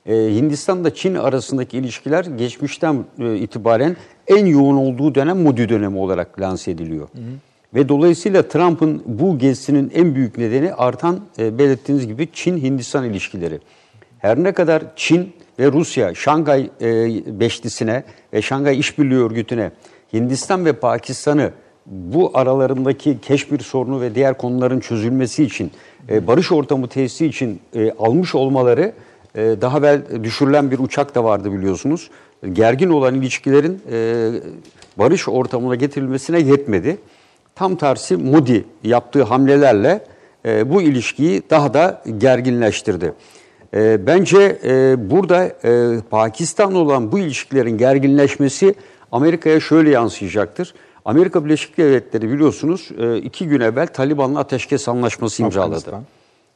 Ee, 0.06 0.14
Hindistan'da 0.14 0.94
Çin 0.94 1.14
arasındaki 1.14 1.78
ilişkiler 1.78 2.24
geçmişten 2.24 3.04
e, 3.18 3.36
itibaren 3.36 3.96
en 4.26 4.46
yoğun 4.46 4.76
olduğu 4.76 5.14
dönem 5.14 5.42
Modi 5.42 5.68
dönemi 5.68 5.98
olarak 5.98 6.40
lanse 6.40 6.70
ediliyor. 6.70 7.08
Ve 7.74 7.88
dolayısıyla 7.88 8.48
Trump'ın 8.48 9.02
bu 9.06 9.38
gezisinin 9.38 9.90
en 9.94 10.14
büyük 10.14 10.38
nedeni 10.38 10.74
artan 10.74 11.20
e, 11.38 11.58
belirttiğiniz 11.58 12.06
gibi 12.06 12.28
Çin-Hindistan 12.32 13.04
ilişkileri. 13.04 13.60
Her 14.18 14.42
ne 14.42 14.52
kadar 14.52 14.82
Çin 14.96 15.32
ve 15.58 15.72
Rusya 15.72 16.14
Şangay 16.14 16.70
e, 16.80 17.40
Beşlisi'ne 17.40 18.04
ve 18.32 18.42
Şangay 18.42 18.78
İşbirliği 18.78 19.18
Örgütü'ne 19.18 19.70
Hindistan 20.12 20.64
ve 20.64 20.72
Pakistan'ı 20.72 21.50
bu 21.86 22.30
aralarındaki 22.34 23.20
Keşmir 23.20 23.60
sorunu 23.60 24.00
ve 24.00 24.14
diğer 24.14 24.38
konuların 24.38 24.80
çözülmesi 24.80 25.44
için, 25.44 25.70
e, 26.08 26.26
barış 26.26 26.52
ortamı 26.52 26.88
tesisi 26.88 27.26
için 27.26 27.60
e, 27.74 27.92
almış 27.98 28.34
olmaları 28.34 28.92
e, 29.34 29.56
daha 29.60 29.78
evvel 29.78 30.24
düşürülen 30.24 30.70
bir 30.70 30.78
uçak 30.78 31.14
da 31.14 31.24
vardı 31.24 31.52
biliyorsunuz. 31.52 32.10
Gergin 32.52 32.90
olan 32.90 33.14
ilişkilerin 33.14 33.82
e, 33.92 34.30
barış 34.98 35.28
ortamına 35.28 35.74
getirilmesine 35.74 36.40
yetmedi. 36.40 36.98
Tam 37.60 37.76
tersi 37.76 38.16
Modi 38.16 38.64
yaptığı 38.84 39.22
hamlelerle 39.22 40.04
e, 40.46 40.70
bu 40.70 40.82
ilişkiyi 40.82 41.42
daha 41.50 41.74
da 41.74 42.02
gerginleştirdi. 42.18 43.12
E, 43.74 44.06
bence 44.06 44.58
e, 44.64 45.10
burada 45.10 45.44
e, 45.44 46.00
Pakistan'la 46.10 46.78
olan 46.78 47.12
bu 47.12 47.18
ilişkilerin 47.18 47.78
gerginleşmesi 47.78 48.74
Amerika'ya 49.12 49.60
şöyle 49.60 49.90
yansıyacaktır. 49.90 50.74
Amerika 51.04 51.44
Birleşik 51.44 51.78
Devletleri 51.78 52.32
biliyorsunuz 52.32 52.88
e, 52.98 53.16
iki 53.16 53.48
gün 53.48 53.60
evvel 53.60 53.86
Taliban'la 53.86 54.40
ateşkes 54.40 54.88
anlaşması 54.88 55.42
imzaladı. 55.42 55.76
Afganistan. 55.76 56.04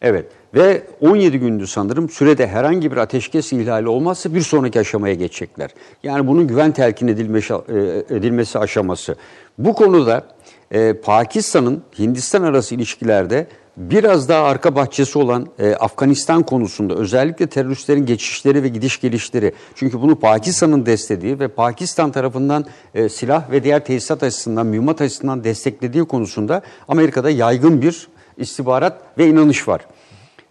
Evet 0.02 0.26
ve 0.55 0.82
17 1.01 1.39
gündü 1.39 1.66
sanırım 1.66 2.09
sürede 2.09 2.47
herhangi 2.47 2.93
bir 2.93 2.97
ateşkes 2.97 3.52
ihlali 3.52 3.89
olmazsa 3.89 4.35
bir 4.35 4.40
sonraki 4.40 4.81
aşamaya 4.81 5.14
geçecekler. 5.14 5.70
Yani 6.02 6.26
bunun 6.26 6.47
güven 6.47 6.72
telkin 6.72 7.09
edilmesi, 7.09 7.55
e, 7.55 8.16
edilmesi 8.16 8.59
aşaması. 8.59 9.16
Bu 9.59 9.74
konuda 9.74 10.34
e, 10.70 10.93
Pakistan'ın 10.93 11.82
Hindistan 11.99 12.43
arası 12.43 12.74
ilişkilerde 12.74 13.47
biraz 13.77 14.28
daha 14.28 14.45
arka 14.45 14.74
bahçesi 14.74 15.19
olan 15.19 15.49
e, 15.59 15.74
Afganistan 15.74 16.43
konusunda 16.43 16.95
özellikle 16.95 17.47
teröristlerin 17.47 18.07
geçişleri 18.07 18.62
ve 18.62 18.69
gidiş 18.69 19.01
gelişleri 19.01 19.53
çünkü 19.74 20.01
bunu 20.03 20.16
Pakistan'ın 20.20 20.86
desteklediği 20.86 21.41
ve 21.41 21.49
Pakistan 21.49 22.12
tarafından 22.12 22.65
e, 22.95 23.09
silah 23.09 23.51
ve 23.51 23.65
diğer 23.65 23.85
tesisat 23.85 24.23
açısından, 24.23 24.66
mühimmat 24.66 25.01
açısından 25.01 25.45
desteklediği 25.45 26.05
konusunda 26.05 26.62
Amerika'da 26.89 27.31
yaygın 27.31 27.82
bir 27.82 28.09
istihbarat 28.36 29.03
ve 29.19 29.27
inanış 29.28 29.69
var. 29.69 29.81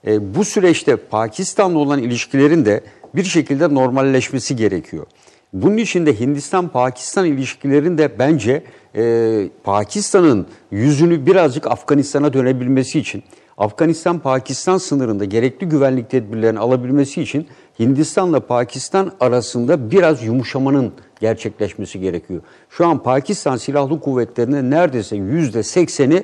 E, 0.07 0.35
bu 0.35 0.45
süreçte 0.45 0.95
Pakistan'la 0.95 1.80
olan 1.80 1.99
ilişkilerin 1.99 2.65
de 2.65 2.84
bir 3.15 3.23
şekilde 3.23 3.73
normalleşmesi 3.73 4.56
gerekiyor. 4.56 5.06
Bunun 5.53 5.77
için 5.77 6.06
de 6.06 6.19
Hindistan-Pakistan 6.19 7.26
ilişkilerin 7.26 7.98
de 7.98 8.19
bence 8.19 8.64
e, 8.95 9.49
Pakistan'ın 9.64 10.48
yüzünü 10.72 11.26
birazcık 11.26 11.68
Afganistan'a 11.72 12.34
dönebilmesi 12.34 12.99
için, 12.99 13.24
Afganistan-Pakistan 13.57 14.78
sınırında 14.78 15.26
gerekli 15.26 15.70
güvenlik 15.70 16.10
tedbirlerini 16.10 16.60
alabilmesi 16.60 17.22
için 17.22 17.48
Hindistan'la 17.80 18.40
Pakistan 18.40 19.11
arasında 19.20 19.91
biraz 19.91 20.24
yumuşamanın 20.24 20.91
gerçekleşmesi 21.20 21.99
gerekiyor. 21.99 22.41
Şu 22.70 22.88
an 22.88 23.03
Pakistan 23.03 23.57
Silahlı 23.57 23.99
Kuvvetleri'nin 23.99 24.72
neredeyse 24.72 25.15
yüzde 25.15 25.64
sekseni 25.64 26.24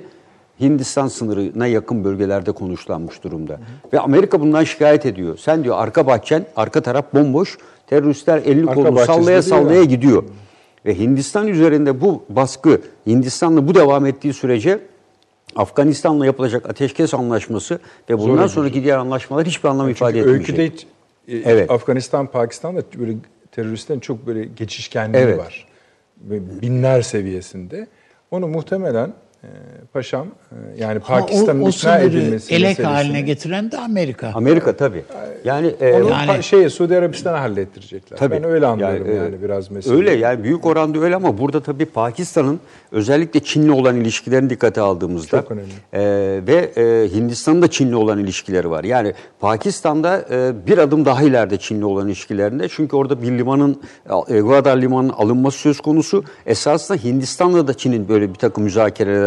Hindistan 0.61 1.07
sınırına 1.07 1.67
yakın 1.67 2.03
bölgelerde 2.03 2.51
konuşlanmış 2.51 3.23
durumda. 3.23 3.59
Ve 3.93 3.99
Amerika 3.99 4.41
bundan 4.41 4.63
şikayet 4.63 5.05
ediyor. 5.05 5.37
Sen 5.37 5.63
diyor 5.63 5.75
arka 5.77 6.07
bahçen, 6.07 6.45
arka 6.55 6.81
taraf 6.81 7.13
bomboş. 7.13 7.57
Teröristler 7.87 8.37
elini 8.37 8.65
kolunu 8.65 8.99
sallaya 8.99 9.41
sallaya 9.41 9.81
mi? 9.81 9.87
gidiyor. 9.87 10.23
Ve 10.85 10.99
Hindistan 10.99 11.47
üzerinde 11.47 12.01
bu 12.01 12.23
baskı 12.29 12.81
Hindistan'la 13.07 13.67
bu 13.67 13.75
devam 13.75 14.05
ettiği 14.05 14.33
sürece 14.33 14.79
Afganistan'la 15.55 16.25
yapılacak 16.25 16.69
ateşkes 16.69 17.13
anlaşması 17.13 17.79
ve 18.09 18.17
bundan 18.19 18.33
edecek. 18.37 18.51
sonraki 18.51 18.83
diğer 18.83 18.97
anlaşmalar 18.97 19.45
hiçbir 19.47 19.69
anlam 19.69 19.89
ifade 19.89 20.13
Çünkü 20.13 20.29
etmeyecek. 20.29 20.59
öyküde 20.59 20.75
hiç, 20.75 20.87
e, 21.45 21.51
Evet. 21.51 21.71
Afganistan, 21.71 22.27
Pakistan'da 22.27 22.81
böyle 22.99 23.15
teröristlerin 23.51 23.99
çok 23.99 24.27
böyle 24.27 24.45
geçişkenliği 24.45 25.23
Evet. 25.23 25.39
var. 25.39 25.67
Ve 26.21 26.61
binler 26.61 27.01
seviyesinde. 27.01 27.87
Onu 28.31 28.47
muhtemelen 28.47 29.13
paşam 29.93 30.27
e, 30.27 30.55
yani 30.81 30.99
Pakistan'ın 30.99 31.65
ikna 31.65 31.99
edilmesi 31.99 32.53
elek 32.55 32.79
meselesini- 32.79 32.83
haline 32.85 33.21
getiren 33.21 33.71
de 33.71 33.77
Amerika. 33.77 34.31
Amerika 34.35 34.75
tabii. 34.77 35.03
Yani, 35.45 35.67
e, 35.81 35.93
Onu 35.93 36.09
Yani- 36.09 36.43
şeye 36.43 36.69
Suudi 36.69 36.97
Arabistan'a 36.97 37.41
hallettirecekler. 37.41 38.17
Tabii. 38.17 38.35
Ben 38.35 38.43
öyle 38.43 38.65
anlıyorum 38.65 39.15
yani, 39.15 39.35
e, 39.35 39.41
biraz 39.43 39.71
meseleyi. 39.71 39.99
Öyle 39.99 40.11
yani 40.11 40.43
büyük 40.43 40.65
oranda 40.65 40.99
öyle 40.99 41.15
ama 41.15 41.37
burada 41.37 41.59
tabii 41.63 41.85
Pakistan'ın 41.85 42.59
özellikle 42.91 43.39
Çin'le 43.39 43.69
olan 43.69 43.95
ilişkilerini 43.95 44.49
dikkate 44.49 44.81
aldığımızda 44.81 45.41
Çok 45.41 45.51
önemli. 45.51 45.67
e, 45.93 46.01
ve 46.47 46.55
e, 46.77 47.09
Hindistan'ın 47.15 47.61
da 47.61 47.67
Çin'le 47.67 47.93
olan 47.93 48.19
ilişkileri 48.19 48.69
var. 48.69 48.83
Yani 48.83 49.13
Pakistan'da 49.39 50.25
e, 50.31 50.51
bir 50.67 50.77
adım 50.77 51.05
daha 51.05 51.23
ileride 51.23 51.57
Çin'le 51.57 51.81
olan 51.83 52.07
ilişkilerinde 52.07 52.67
çünkü 52.69 52.95
orada 52.95 53.21
bir 53.21 53.31
limanın 53.31 53.81
e, 54.29 54.39
Gwadar 54.39 54.77
limanının 54.77 55.13
alınması 55.13 55.57
söz 55.57 55.79
konusu. 55.81 56.23
Esasında 56.45 56.97
Hindistan'la 56.97 57.67
da 57.67 57.73
Çin'in 57.73 58.09
böyle 58.09 58.29
bir 58.29 58.35
takım 58.35 58.69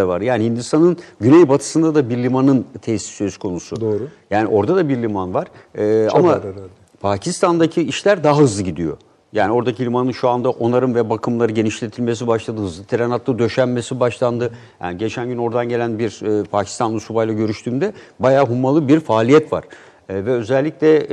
müzakereleri 0.02 0.08
var. 0.08 0.20
Yani 0.20 0.44
Hindistan'ın 0.44 0.96
güneybatısında 1.20 1.94
da 1.94 2.10
bir 2.10 2.16
limanın 2.16 2.64
tesisi 2.82 3.16
söz 3.16 3.36
konusu. 3.36 3.80
Doğru. 3.80 4.08
Yani 4.30 4.48
orada 4.48 4.76
da 4.76 4.88
bir 4.88 5.02
liman 5.02 5.34
var. 5.34 5.46
E, 5.74 6.08
Çok 6.10 6.18
ama 6.18 6.28
herhalde. 6.28 6.68
Pakistan'daki 7.00 7.82
işler 7.82 8.24
daha 8.24 8.38
hızlı 8.38 8.62
gidiyor. 8.62 8.96
Yani 9.32 9.52
oradaki 9.52 9.84
limanın 9.84 10.12
şu 10.12 10.28
anda 10.28 10.50
onarım 10.50 10.94
ve 10.94 11.10
bakımları 11.10 11.52
genişletilmesi 11.52 12.26
başladı. 12.26 12.60
Hızlı 12.60 12.84
tren 12.84 13.10
hattı 13.10 13.38
döşenmesi 13.38 14.00
başlandı. 14.00 14.50
Yani 14.80 14.98
geçen 14.98 15.28
gün 15.28 15.38
oradan 15.38 15.68
gelen 15.68 15.98
bir 15.98 16.40
e, 16.40 16.44
Pakistanlı 16.44 17.00
subayla 17.00 17.34
görüştüğümde 17.34 17.92
bayağı 18.18 18.46
hummalı 18.46 18.88
bir 18.88 19.00
faaliyet 19.00 19.52
var. 19.52 19.64
E, 20.08 20.14
ve 20.14 20.30
özellikle 20.30 20.96
e, 20.96 21.10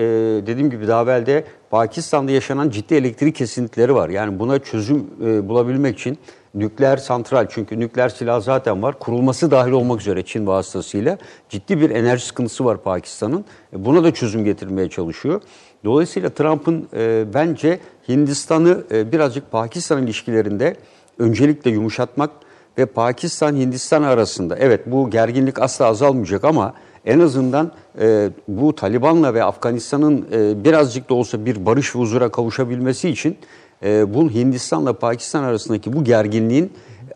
dediğim 0.47 0.69
gibi 0.69 0.87
daha 0.87 1.03
evvel 1.03 1.25
de 1.25 1.43
Pakistan'da 1.69 2.31
yaşanan 2.31 2.69
ciddi 2.69 2.95
elektrik 2.95 3.35
kesintileri 3.35 3.95
var. 3.95 4.09
Yani 4.09 4.39
buna 4.39 4.59
çözüm 4.59 5.07
e, 5.25 5.49
bulabilmek 5.49 5.99
için 5.99 6.17
nükleer 6.53 6.97
santral 6.97 7.47
çünkü 7.49 7.80
nükleer 7.80 8.09
silah 8.09 8.41
zaten 8.41 8.84
var. 8.84 8.99
Kurulması 8.99 9.51
dahil 9.51 9.71
olmak 9.71 10.01
üzere 10.01 10.26
Çin 10.26 10.47
vasıtasıyla 10.47 11.17
ciddi 11.49 11.81
bir 11.81 11.89
enerji 11.89 12.26
sıkıntısı 12.26 12.65
var 12.65 12.84
Pakistan'ın. 12.84 13.45
E, 13.73 13.85
Buna 13.85 14.03
da 14.03 14.13
çözüm 14.13 14.45
getirmeye 14.45 14.89
çalışıyor. 14.89 15.41
Dolayısıyla 15.84 16.30
Trump'ın 16.30 16.88
e, 16.93 17.26
bence 17.34 17.80
Hindistan'ı 18.09 18.84
e, 18.91 19.11
birazcık 19.11 19.51
Pakistan 19.51 20.03
ilişkilerinde 20.03 20.76
öncelikle 21.19 21.71
yumuşatmak 21.71 22.30
ve 22.77 22.85
Pakistan-Hindistan 22.85 24.03
arasında 24.03 24.57
evet 24.57 24.81
bu 24.85 25.09
gerginlik 25.09 25.61
asla 25.61 25.85
azalmayacak 25.85 26.43
ama 26.43 26.73
en 27.05 27.19
azından 27.19 27.71
e, 28.01 28.30
bu 28.47 28.76
Taliban'la 28.76 29.34
ve 29.34 29.43
Afganistan'ın 29.43 30.27
e, 30.31 30.63
birazcık 30.63 31.09
da 31.09 31.13
olsa 31.13 31.45
bir 31.45 31.65
barış 31.65 31.95
ve 31.95 31.99
huzura 31.99 32.30
kavuşabilmesi 32.30 33.09
için 33.09 33.38
e, 33.84 34.14
bu 34.14 34.31
Hindistan'la 34.31 34.93
Pakistan 34.93 35.43
arasındaki 35.43 35.93
bu 35.93 36.03
gerginliğin 36.03 36.72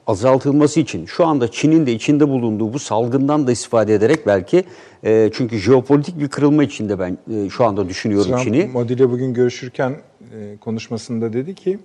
azaltılması 0.07 0.80
için 0.80 1.06
şu 1.06 1.26
anda 1.26 1.52
Çin'in 1.52 1.85
de 1.85 1.94
içinde 1.94 2.30
bulunduğu 2.30 2.73
bu 2.73 2.80
salgından 2.80 3.48
da 3.48 3.52
istifade 3.52 3.94
ederek 3.94 4.27
belki 4.27 4.64
e, 5.03 5.30
çünkü 5.34 5.57
jeopolitik 5.57 6.19
bir 6.19 6.27
kırılma 6.27 6.64
içinde 6.64 6.99
ben 6.99 7.18
e, 7.34 7.49
şu 7.49 7.65
anda 7.65 7.90
düşünüyorum 7.90 8.31
Trump 8.31 8.44
Çin'i. 8.44 8.65
Modi 8.65 8.94
ile 8.94 9.10
bugün 9.10 9.34
görüşürken 9.34 9.91
e, 9.91 10.57
konuşmasında 10.57 11.34
dedi 11.34 11.56
ki 11.56 11.80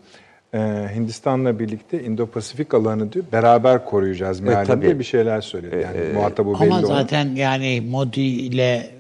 e, 0.55 0.59
Hindistan'la 0.95 1.59
birlikte 1.59 2.05
Indo-Pasifik 2.05 2.77
alanı 2.77 3.13
diyor 3.13 3.25
beraber 3.33 3.85
koruyacağız 3.85 4.41
mealinde 4.41 4.67
tabii. 4.67 4.99
bir 4.99 5.05
şeyler 5.05 5.41
söyledi. 5.41 5.77
Yani 5.85 6.15
muhatabı 6.15 6.61
belli 6.61 6.75
Ama 6.75 6.79
olan. 6.79 6.87
zaten 6.87 7.35
yani 7.35 7.83
Modi 7.91 8.21
ile 8.21 8.91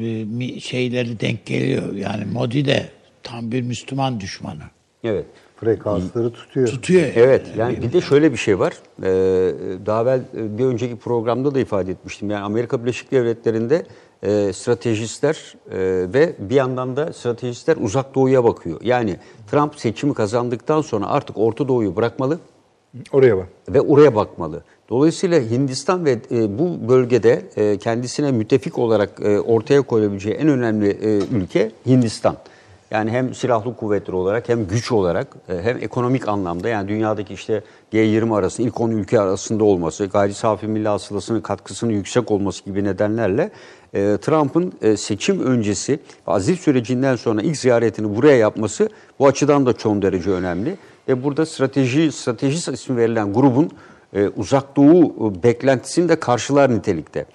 e, 0.00 0.60
şeyleri 0.60 1.20
denk 1.20 1.46
geliyor. 1.46 1.94
Yani 1.94 2.24
Modi 2.24 2.64
de 2.64 2.86
tam 3.22 3.52
bir 3.52 3.62
Müslüman 3.62 4.20
düşmanı. 4.20 4.62
Evet. 5.04 5.26
Frekansları 5.56 6.32
tutuyor. 6.32 6.68
Tutuyor. 6.68 7.02
Evet 7.14 7.46
yani 7.56 7.82
bir 7.82 7.92
de 7.92 8.00
şöyle 8.00 8.32
bir 8.32 8.36
şey 8.36 8.58
var. 8.58 8.72
Ee, 9.02 9.04
daha 9.86 10.02
evvel 10.02 10.20
bir 10.34 10.64
önceki 10.64 10.96
programda 10.96 11.54
da 11.54 11.60
ifade 11.60 11.90
etmiştim. 11.90 12.30
Yani 12.30 12.44
Amerika 12.44 12.82
Birleşik 12.82 13.12
Devletleri'nde 13.12 13.86
e, 14.22 14.52
stratejistler 14.52 15.54
e, 15.70 15.78
ve 16.14 16.32
bir 16.38 16.54
yandan 16.54 16.96
da 16.96 17.12
stratejistler 17.12 17.76
uzak 17.80 18.14
doğuya 18.14 18.44
bakıyor. 18.44 18.80
Yani 18.82 19.16
Trump 19.50 19.76
seçimi 19.76 20.14
kazandıktan 20.14 20.80
sonra 20.80 21.06
artık 21.06 21.38
Orta 21.38 21.68
Doğu'yu 21.68 21.96
bırakmalı 21.96 22.38
Oraya 23.12 23.36
bak. 23.36 23.48
ve 23.68 23.80
oraya 23.80 24.14
bakmalı. 24.14 24.62
Dolayısıyla 24.88 25.40
Hindistan 25.40 26.04
ve 26.04 26.18
e, 26.30 26.58
bu 26.58 26.88
bölgede 26.88 27.42
e, 27.56 27.78
kendisine 27.78 28.32
müttefik 28.32 28.78
olarak 28.78 29.20
e, 29.20 29.40
ortaya 29.40 29.82
koyabileceği 29.82 30.34
en 30.34 30.48
önemli 30.48 30.88
e, 30.90 31.36
ülke 31.36 31.70
Hindistan. 31.86 32.36
Yani 32.92 33.10
hem 33.10 33.34
silahlı 33.34 33.76
kuvvetler 33.76 34.14
olarak 34.14 34.48
hem 34.48 34.66
güç 34.66 34.92
olarak 34.92 35.36
e, 35.48 35.62
hem 35.62 35.76
ekonomik 35.76 36.28
anlamda 36.28 36.68
yani 36.68 36.88
dünyadaki 36.88 37.34
işte 37.34 37.62
G20 37.92 38.36
arasında 38.36 38.66
ilk 38.66 38.80
10 38.80 38.90
ülke 38.90 39.20
arasında 39.20 39.64
olması, 39.64 40.06
gayri 40.06 40.34
safi 40.34 40.66
milli 40.66 40.88
hasılasının 40.88 41.40
katkısının 41.40 41.92
yüksek 41.92 42.30
olması 42.30 42.64
gibi 42.64 42.84
nedenlerle 42.84 43.50
e, 43.94 44.18
Trump'ın 44.20 44.72
e, 44.82 44.96
seçim 44.96 45.40
öncesi 45.46 46.00
azil 46.26 46.56
sürecinden 46.56 47.16
sonra 47.16 47.42
ilk 47.42 47.56
ziyaretini 47.56 48.16
buraya 48.16 48.36
yapması 48.36 48.88
bu 49.18 49.26
açıdan 49.26 49.66
da 49.66 49.72
çok 49.72 50.02
derece 50.02 50.30
önemli. 50.30 50.76
Ve 51.08 51.24
burada 51.24 51.46
strateji 51.46 52.12
stratejist 52.12 52.68
ismi 52.68 52.96
verilen 52.96 53.32
grubun 53.32 53.70
uzak 54.36 54.76
doğu 54.76 55.34
beklentisini 55.42 56.08
de 56.08 56.20
karşılar 56.20 56.74
nitelikte. 56.74 57.26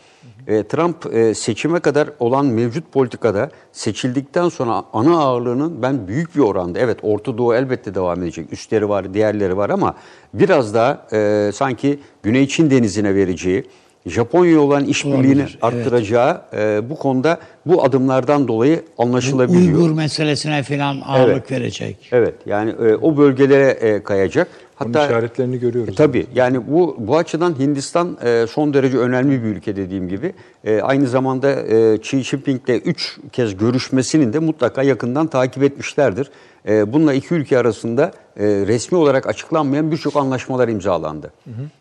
E, 0.48 0.64
Trump 0.64 1.14
e, 1.14 1.34
seçime 1.34 1.80
kadar 1.80 2.10
olan 2.20 2.46
mevcut 2.46 2.92
politikada 2.92 3.50
seçildikten 3.72 4.50
sonra 4.50 4.84
ana 4.94 5.20
ağırlığının 5.20 5.82
ben 5.82 6.08
büyük 6.08 6.36
bir 6.36 6.42
oranda 6.42 6.80
evet 6.80 6.98
Orta 7.02 7.38
Doğu 7.38 7.56
elbette 7.56 7.96
devam 7.96 8.24
edecek. 8.24 8.54
Üstleri 8.54 8.90
var, 8.90 9.14
diğerleri 9.14 9.58
var 9.58 9.70
ama 9.70 9.96
biraz 10.34 10.74
daha 10.74 11.08
e, 11.14 11.52
sanki 11.54 12.00
Güney 12.24 12.48
Çin 12.48 12.70
denizine 12.72 13.16
vereceği, 13.16 13.64
Japonya 14.06 14.62
olan 14.62 14.86
işbirliğini 14.86 15.18
Olabilir, 15.26 15.60
evet. 15.64 15.64
arttıracağı 15.64 16.42
e, 16.54 16.90
bu 16.90 16.96
konuda 16.96 17.40
bu 17.66 17.84
adımlardan 17.84 18.48
dolayı 18.48 18.84
anlaşılabiliyor. 18.98 19.80
Uygur 19.80 19.92
meselesine 19.92 20.64
falan 20.64 21.02
ağırlık 21.06 21.32
Evet. 21.32 21.52
verecek. 21.52 22.10
Evet 22.12 22.36
yani 22.46 22.72
e, 22.72 22.96
o 22.96 23.18
bölgelere 23.18 23.70
e, 23.70 24.04
kayacak. 24.04 24.48
Onun 24.86 24.94
işaretlerini 24.94 25.60
görüyoruz. 25.60 25.94
E, 25.94 25.96
tabii 25.96 26.28
yani 26.36 26.68
bu 26.68 26.96
bu 27.00 27.18
açıdan 27.18 27.60
Hindistan 27.60 28.18
e, 28.24 28.46
son 28.50 28.74
derece 28.74 28.98
önemli 28.98 29.44
bir 29.44 29.48
ülke 29.48 29.76
dediğim 29.76 30.08
gibi. 30.08 30.34
E, 30.64 30.82
aynı 30.82 31.08
zamanda 31.08 31.52
e, 31.52 31.96
Xi 31.96 32.24
Jinping'le 32.24 32.82
üç 32.86 33.18
kez 33.32 33.58
görüşmesinin 33.58 34.34
de 34.34 34.40
mutlaka 34.40 34.84
yakından 34.84 35.28
takip 35.28 35.64
etmişlerdir. 35.64 36.30
E, 36.68 36.94
bununla 36.94 37.14
iki 37.14 37.34
ülke 37.34 37.58
arasında 37.58 38.12
e, 38.38 38.46
resmi 38.46 38.98
olarak 38.98 39.28
açıklanmayan 39.28 39.92
birçok 39.92 40.16
anlaşmalar 40.16 40.68
imzalandı. 40.68 41.34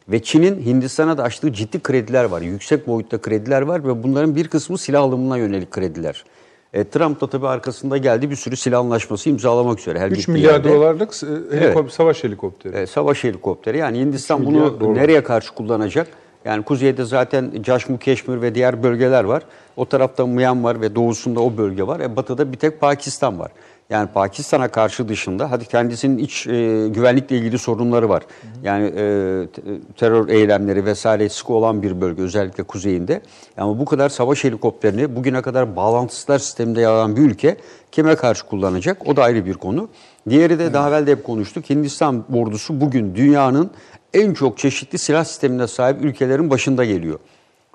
Ve 0.09 0.23
Çin'in 0.23 0.67
Hindistan'a 0.67 1.19
da 1.19 1.23
açtığı 1.23 1.53
ciddi 1.53 1.81
krediler 1.81 2.25
var. 2.25 2.41
Yüksek 2.41 2.87
boyutta 2.87 3.21
krediler 3.21 3.63
var 3.63 3.85
ve 3.85 4.03
bunların 4.03 4.37
bir 4.37 4.49
kısmı 4.49 4.79
silah 4.79 5.03
alımına 5.03 5.37
yönelik 5.37 5.71
krediler. 5.71 6.25
E, 6.77 6.85
Trump 6.85 7.21
da 7.21 7.27
tabii 7.27 7.49
arkasında 7.49 7.97
geldi 7.97 8.31
bir 8.31 8.37
sürü 8.37 8.57
silah 8.57 8.81
anlaşması 8.81 9.31
imzalamak 9.31 9.79
üzere. 9.81 9.99
Her 9.99 10.11
3 10.11 10.17
gittiği 10.19 10.33
milyar 10.33 10.53
yerde. 10.53 10.69
dolarlık 10.69 11.11
e, 11.23 11.27
helikop- 11.57 11.91
savaş 11.91 12.25
helikopteri. 12.25 12.77
E, 12.77 12.87
savaş 12.87 13.25
helikopteri. 13.25 13.79
Yani 13.79 13.99
Hindistan 13.99 14.47
bunu 14.47 14.81
dolar. 14.81 14.95
nereye 14.95 15.23
karşı 15.23 15.55
kullanacak? 15.55 16.09
Yani 16.45 16.63
kuzeyde 16.63 17.05
zaten 17.05 17.53
Caşmu, 17.63 17.99
Keşmir 17.99 18.43
ve 18.43 18.55
diğer 18.55 18.83
bölgeler 18.83 19.25
var. 19.25 19.43
O 19.77 19.85
tarafta 19.87 20.27
Myanmar 20.27 20.81
ve 20.81 20.95
doğusunda 20.95 21.41
o 21.41 21.57
bölge 21.57 21.87
var. 21.87 22.01
E, 22.01 22.17
batıda 22.17 22.53
bir 22.53 22.57
tek 22.57 22.81
Pakistan 22.81 23.39
var. 23.39 23.51
Yani 23.91 24.09
Pakistan'a 24.15 24.69
karşı 24.69 25.09
dışında 25.09 25.51
hadi 25.51 25.65
kendisinin 25.65 26.19
iç 26.19 26.47
e, 26.47 26.89
güvenlikle 26.89 27.39
ilgili 27.39 27.59
sorunları 27.59 28.09
var. 28.09 28.23
Yani 28.63 28.87
e, 28.87 28.93
te- 29.53 29.63
terör 29.97 30.29
eylemleri 30.29 30.85
vesaire 30.85 31.29
sık 31.29 31.51
olan 31.51 31.83
bir 31.83 32.01
bölge 32.01 32.23
özellikle 32.23 32.63
kuzeyinde. 32.63 33.21
Ama 33.57 33.79
bu 33.79 33.85
kadar 33.85 34.09
savaş 34.09 34.45
helikopterini 34.45 35.17
bugüne 35.17 35.43
kadar 35.43 35.77
bağlantısızlar 35.77 36.39
sisteminde 36.39 36.81
yer 36.81 37.17
bir 37.17 37.21
ülke 37.23 37.57
kime 37.93 38.17
karşı 38.17 38.47
kullanacak? 38.47 39.09
O 39.09 39.17
da 39.17 39.23
ayrı 39.23 39.47
bir 39.47 39.55
konu. 39.55 39.89
Diğeri 40.29 40.59
de 40.59 40.73
daha 40.73 40.89
evvel 40.89 41.07
de 41.07 41.11
hep 41.11 41.25
konuştuk. 41.25 41.71
Hindistan 41.71 42.25
ordusu 42.35 42.81
bugün 42.81 43.15
dünyanın 43.15 43.71
en 44.15 44.35
çok 44.35 44.59
çeşitli 44.59 44.99
silah 44.99 45.25
sistemine 45.25 45.67
sahip 45.67 46.05
ülkelerin 46.05 46.51
başında 46.51 46.85
geliyor. 46.85 47.19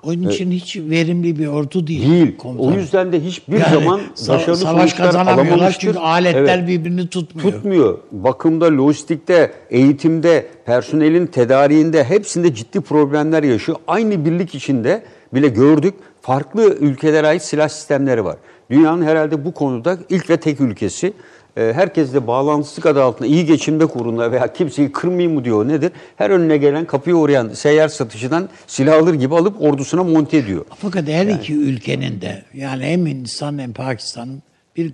Onun 0.02 0.28
için 0.28 0.50
hiç 0.50 0.76
verimli 0.76 1.38
bir 1.38 1.46
ordu 1.46 1.86
değil. 1.86 2.10
Değil. 2.10 2.36
komutan. 2.36 2.72
O 2.72 2.76
yüzden 2.76 3.12
de 3.12 3.20
hiçbir 3.24 3.58
Yani 3.58 3.72
zaman 3.74 4.00
başarılı 4.28 4.56
savaş 4.56 4.94
kazanamıyorlar 4.94 5.76
çünkü 5.78 5.98
aletler 5.98 6.58
Evet. 6.58 6.68
birbirini 6.68 7.06
tutmuyor. 7.06 7.52
Tutmuyor. 7.52 7.98
Bakımda, 8.12 8.76
lojistikte, 8.76 9.52
eğitimde, 9.70 10.46
personelin 10.66 11.26
tedariğinde 11.26 12.04
hepsinde 12.04 12.54
ciddi 12.54 12.80
problemler 12.80 13.42
yaşıyor. 13.42 13.78
Aynı 13.86 14.24
birlik 14.24 14.54
içinde 14.54 15.02
bile 15.34 15.48
gördük 15.48 15.94
farklı 16.20 16.76
ülkelere 16.80 17.26
ait 17.26 17.42
silah 17.42 17.68
sistemleri 17.68 18.24
var. 18.24 18.36
Dünyanın 18.70 19.02
herhalde 19.02 19.44
bu 19.44 19.54
konuda 19.54 19.98
ilk 20.08 20.30
ve 20.30 20.36
tek 20.36 20.60
ülkesi. 20.60 21.12
Ee, 21.56 21.72
Herkes 21.74 22.14
de 22.14 22.26
bağlantısızlık 22.26 22.86
adı 22.86 23.02
altında 23.02 23.28
iyi 23.28 23.46
geçinmek 23.46 23.96
uğruna 23.96 24.32
veya 24.32 24.52
kimseyi 24.52 24.92
kırmayayım 24.92 25.34
mı 25.34 25.44
diyor 25.44 25.68
nedir? 25.68 25.92
Her 26.16 26.30
önüne 26.30 26.56
gelen 26.56 26.84
kapıya 26.84 27.16
uğrayan 27.16 27.48
seyyar 27.48 27.88
satıcıdan 27.88 28.48
silah 28.66 28.98
alır 28.98 29.14
gibi 29.14 29.34
alıp 29.34 29.62
ordusuna 29.62 30.04
monte 30.04 30.36
ediyor. 30.36 30.64
Fakat 30.78 31.08
her 31.08 31.26
iki 31.26 31.54
ülkenin 31.54 32.20
de 32.20 32.42
yani 32.54 32.84
hem 32.84 33.06
Hindistan 33.06 33.58
hem 33.58 33.72
Pakistan'ın 33.72 34.42
bir 34.76 34.92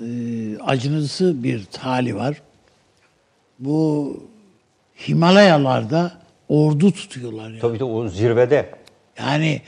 e, 0.00 0.06
acınası 0.58 1.44
bir 1.44 1.66
hali 1.78 2.16
var. 2.16 2.42
Bu 3.58 4.16
Himalayalarda 5.08 6.12
ordu 6.48 6.92
tutuyorlar. 6.92 7.48
Yani, 7.48 7.60
Tabii 7.60 7.78
de 7.78 7.84
o 7.84 8.08
zirvede. 8.08 8.70
yani 9.18 9.60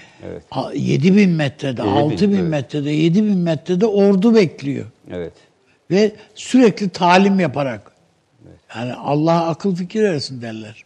7 0.75 1.17
bin 1.17 1.31
metrede, 1.31 1.83
6 1.83 2.31
bin 2.33 2.37
evet. 2.39 2.49
metrede, 2.49 2.91
7 2.91 3.25
bin 3.25 3.39
metrede 3.39 3.87
ordu 3.87 4.35
bekliyor. 4.35 4.87
Evet. 5.11 5.33
Ve 5.91 6.13
sürekli 6.35 6.89
talim 6.89 7.41
yaparak. 7.41 7.93
Yani 8.77 8.95
Allah 8.95 9.47
akıl 9.49 9.75
fikir 9.75 10.03
versin 10.03 10.43
derler. 10.43 10.85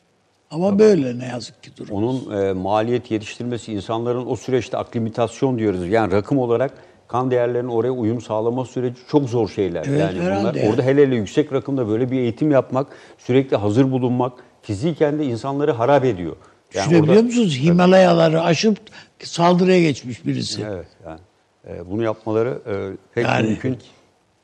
Ama 0.50 0.78
böyle 0.78 1.18
ne 1.18 1.26
yazık 1.26 1.62
ki 1.62 1.70
durum. 1.76 1.96
Onun 1.96 2.42
e, 2.42 2.52
maliyet 2.52 3.10
yetiştirmesi, 3.10 3.72
insanların 3.72 4.26
o 4.26 4.36
süreçte 4.36 4.76
aklimitasyon 4.76 5.58
diyoruz. 5.58 5.88
Yani 5.88 6.12
rakım 6.12 6.38
olarak 6.38 6.74
kan 7.08 7.30
değerlerinin 7.30 7.68
oraya 7.68 7.90
uyum 7.90 8.20
sağlama 8.20 8.64
süreci 8.64 8.96
çok 9.08 9.28
zor 9.28 9.48
şeyler. 9.48 9.84
Evet, 9.88 10.00
yani 10.00 10.18
bunlar 10.40 10.68
orada 10.70 10.82
hele 10.82 11.02
hele 11.06 11.14
yüksek 11.14 11.52
rakımda 11.52 11.88
böyle 11.88 12.10
bir 12.10 12.18
eğitim 12.18 12.50
yapmak, 12.50 12.86
sürekli 13.18 13.56
hazır 13.56 13.90
bulunmak 13.92 14.32
fiziken 14.62 15.18
de 15.18 15.24
insanları 15.26 15.72
harap 15.72 16.04
ediyor. 16.04 16.36
Yani 16.74 16.84
Düşünebiliyor 16.84 17.16
orada- 17.16 17.26
musunuz? 17.26 17.58
Himalayaları 17.62 18.42
aşıp 18.42 18.78
saldırıya 19.18 19.80
geçmiş 19.82 20.26
birisi. 20.26 20.62
Evet 20.72 20.86
yani 21.06 21.20
e, 21.68 21.90
bunu 21.90 22.02
yapmaları 22.02 22.58
e, 22.66 22.74
pek 23.14 23.24
Yani- 23.24 23.46
mümkün 23.48 23.78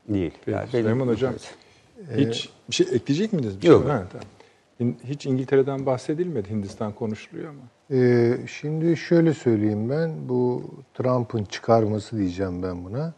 değil. 0.09 0.33
Peki, 0.45 0.51
Yani 0.51 0.69
benim- 0.73 0.83
Süleyman 0.83 1.09
Hocam 1.09 1.35
hiç 2.17 2.51
bir 2.71 2.75
şey 2.75 2.87
ekleyecek 2.93 3.33
miydiniz? 3.33 3.63
Bir 3.63 3.69
Yok. 3.69 3.83
Şey? 3.83 3.93
Ha, 3.93 4.07
tamam. 4.13 4.27
Hin- 4.81 5.05
Hiç 5.05 5.27
İngiltere'den 5.27 5.87
bahsedilmedi. 5.87 6.51
Hindistan 6.51 6.93
konuşuluyor 6.93 7.49
ama. 7.49 7.61
Ee, 7.91 8.37
şimdi 8.47 8.97
şöyle 8.97 9.35
söyleyeyim 9.35 9.91
ben, 9.91 10.29
bu 10.29 10.63
Trump'ın 10.95 11.45
çıkarması 11.45 12.19
diyeceğim 12.19 12.63
ben 12.63 12.85
buna. 12.85 13.13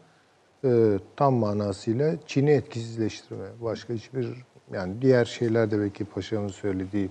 Ee, 0.65 0.99
tam 1.15 1.33
manasıyla 1.33 2.15
Çin'i 2.27 2.51
etkisizleştirme. 2.51 3.45
Başka 3.61 3.93
hiçbir 3.93 4.27
Yani 4.73 5.01
diğer 5.01 5.25
şeyler 5.25 5.71
de 5.71 5.79
belki 5.79 6.05
paşamın 6.05 6.47
söylediği 6.47 7.09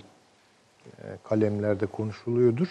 e, 0.99 1.05
kalemlerde 1.23 1.85
konuşuluyordur. 1.85 2.67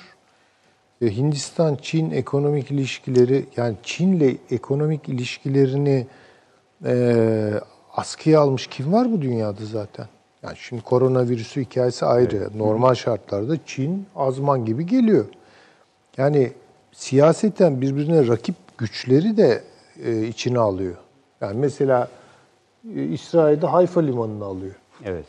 E, 1.03 1.17
Hindistan-Çin 1.17 2.11
ekonomik 2.11 2.71
ilişkileri 2.71 3.45
yani 3.57 3.77
Çin'le 3.83 4.39
ekonomik 4.51 5.09
ilişkilerini 5.09 6.07
e, 6.85 7.51
askıya 7.93 8.41
almış 8.41 8.67
kim 8.67 8.93
var 8.93 9.13
bu 9.13 9.23
dünyada 9.23 9.65
zaten? 9.65 10.07
Yani 10.43 10.57
şimdi 10.57 10.83
koronavirüsü 10.83 11.61
hikayesi 11.65 12.07
ayrı. 12.07 12.49
Normal 12.57 12.95
şartlarda 12.95 13.55
Çin 13.67 14.07
azman 14.17 14.65
gibi 14.65 14.87
geliyor. 14.87 15.25
Yani 16.17 16.53
siyaseten 16.93 17.81
birbirine 17.81 18.27
rakip 18.29 18.55
güçleri 18.79 19.37
de 19.37 19.63
e, 20.05 20.27
içine 20.27 20.59
alıyor. 20.59 20.95
Yani 21.41 21.59
mesela 21.59 22.09
e, 22.95 23.03
İsrail'de 23.03 23.67
Hayfa 23.67 24.01
limanını 24.01 24.45
alıyor. 24.45 24.75
Evet. 25.05 25.25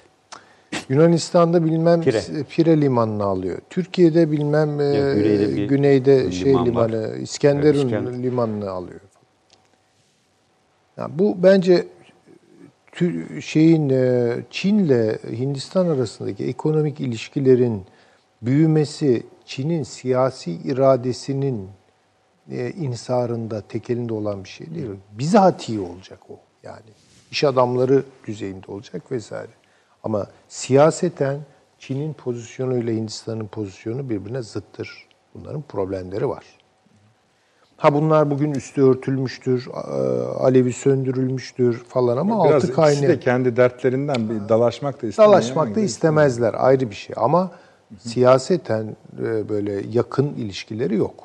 Yunanistan'da 0.90 1.66
bilmem 1.66 2.02
Pire. 2.02 2.22
Pire, 2.50 2.82
limanını 2.82 3.24
alıyor. 3.24 3.58
Türkiye'de 3.70 4.32
bilmem 4.32 4.80
e, 4.80 4.94
güneyde 5.16 5.56
bir 5.56 5.68
güneyde 5.68 6.32
şey 6.32 6.50
liman 6.50 6.76
var. 6.76 6.90
limanı 6.90 7.18
İskenderun 7.18 7.80
Evet, 7.80 7.86
İskender. 7.86 8.24
limanını 8.24 8.70
alıyor. 8.70 9.00
Yani 11.02 11.20
bu 11.20 11.44
bence 11.44 11.88
şeyin 13.42 13.90
e, 13.90 14.36
Çin'le 14.50 15.18
Hindistan 15.32 15.86
arasındaki 15.86 16.46
ekonomik 16.46 17.00
ilişkilerin 17.00 17.86
büyümesi 18.42 19.24
Çin'in 19.46 19.84
siyasi 19.84 20.52
iradesinin 20.52 21.70
e, 22.52 22.72
insarında, 22.72 23.62
tekelinde 23.62 24.14
olan 24.14 24.44
bir 24.44 24.50
şey 24.50 24.76
değil. 24.76 24.90
Bizatihi 25.12 25.80
olacak 25.80 26.20
o. 26.30 26.40
Yani 26.64 26.92
iş 27.32 27.44
adamları 27.44 28.04
düzeyinde 28.28 28.72
olacak 28.72 29.12
vesaire. 29.12 29.52
Ama 30.04 30.28
siyaseten 30.48 31.40
Çin'in 31.80 32.14
pozisyonu 32.14 32.78
ile 32.78 32.96
Hindistan'ın 32.96 33.48
pozisyonu 33.48 34.10
birbirine 34.10 34.42
zıttır. 34.42 35.08
Bunların 35.36 35.62
problemleri 35.62 36.30
var. 36.30 36.61
Ha 37.82 37.94
bunlar 37.94 38.32
bugün 38.32 38.52
üstü 38.52 38.84
örtülmüştür, 38.84 39.68
a- 39.74 40.44
alevi 40.46 40.74
söndürülmüştür 40.74 41.84
falan 41.84 42.18
ama 42.18 42.46
Biraz 42.46 42.64
altı 42.64 42.74
kaynıyor. 42.74 43.14
de 43.14 43.20
kendi 43.20 43.56
dertlerinden 43.58 44.30
bir 44.30 44.50
dalaşmak 44.50 45.02
da 45.02 45.08
istemiyor. 45.08 45.34
Dalaşmak 45.34 45.76
da 45.76 45.80
istemezler 45.80 46.54
ayrı 46.58 46.90
bir 46.90 46.96
şey 46.96 47.16
ama 47.20 47.52
siyaseten 47.98 48.96
e, 49.24 49.50
böyle 49.50 49.82
yakın 49.92 50.26
ilişkileri 50.34 50.96
yok. 50.96 51.24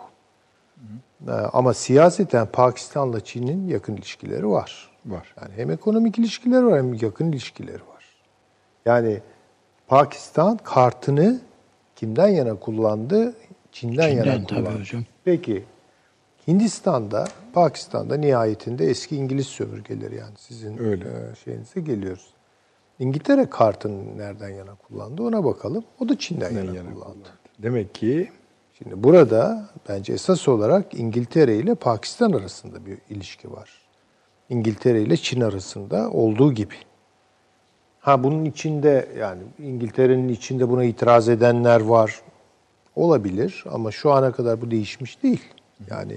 E, 1.29 1.31
Ama 1.31 1.75
siyaseten 1.75 2.47
Pakistan'la 2.53 3.21
Çin'in 3.21 3.69
yakın 3.69 3.97
ilişkileri 3.97 4.49
var. 4.49 4.91
Var. 5.07 5.35
Yani 5.41 5.51
hem 5.57 5.71
ekonomik 5.71 6.19
ilişkileri 6.19 6.67
var 6.67 6.79
hem 6.79 6.95
yakın 6.95 7.33
ilişkileri 7.33 7.75
var. 7.95 8.05
Yani 8.87 9.21
Pakistan 9.89 10.57
kartını 10.65 11.41
kimden 11.97 12.29
yana 12.29 12.55
kullandı? 12.55 13.35
Çin'den, 13.73 14.09
Çin'den 14.09 14.09
yana 14.33 14.47
tabii 14.47 14.61
kullandı. 14.65 14.79
hocam. 14.81 15.03
Peki 15.25 15.65
Hindistan'da, 16.49 17.29
Pakistan'da 17.53 18.17
nihayetinde 18.17 18.87
eski 18.87 19.17
İngiliz 19.17 19.47
sömürgeleri 19.47 20.17
yani 20.17 20.35
sizin 20.39 20.79
Öyle. 20.79 21.05
e, 21.05 21.35
şeyinize 21.45 21.81
geliyoruz. 21.81 22.27
İngiltere 22.99 23.51
kartını 23.51 24.19
nereden 24.19 24.49
yana 24.49 24.75
kullandı 24.75 25.23
ona 25.23 25.45
bakalım. 25.45 25.85
O 26.01 26.09
da 26.09 26.19
Çin'den 26.19 26.51
yana, 26.51 26.75
yana 26.75 26.95
kullandı. 26.95 27.29
Demek 27.59 27.95
ki 27.95 28.31
Şimdi 28.79 29.05
burada 29.05 29.69
bence 29.89 30.13
esas 30.13 30.49
olarak 30.49 30.95
İngiltere 30.95 31.57
ile 31.57 31.75
Pakistan 31.75 32.33
arasında 32.33 32.87
bir 32.87 32.99
ilişki 33.11 33.53
var. 33.53 33.71
İngiltere 34.49 35.03
ile 35.03 35.17
Çin 35.17 35.41
arasında 35.41 36.11
olduğu 36.11 36.53
gibi. 36.53 36.75
Ha 38.01 38.25
bunun 38.25 38.45
içinde 38.45 39.09
yani 39.19 39.43
İngiltere'nin 39.59 40.29
içinde 40.29 40.69
buna 40.69 40.85
itiraz 40.85 41.29
edenler 41.29 41.81
var. 41.81 42.21
Olabilir 42.97 43.65
ama 43.71 43.91
şu 43.91 44.13
ana 44.13 44.33
kadar 44.33 44.61
bu 44.61 44.71
değişmiş 44.71 45.23
değil. 45.23 45.43
Yani 45.91 46.17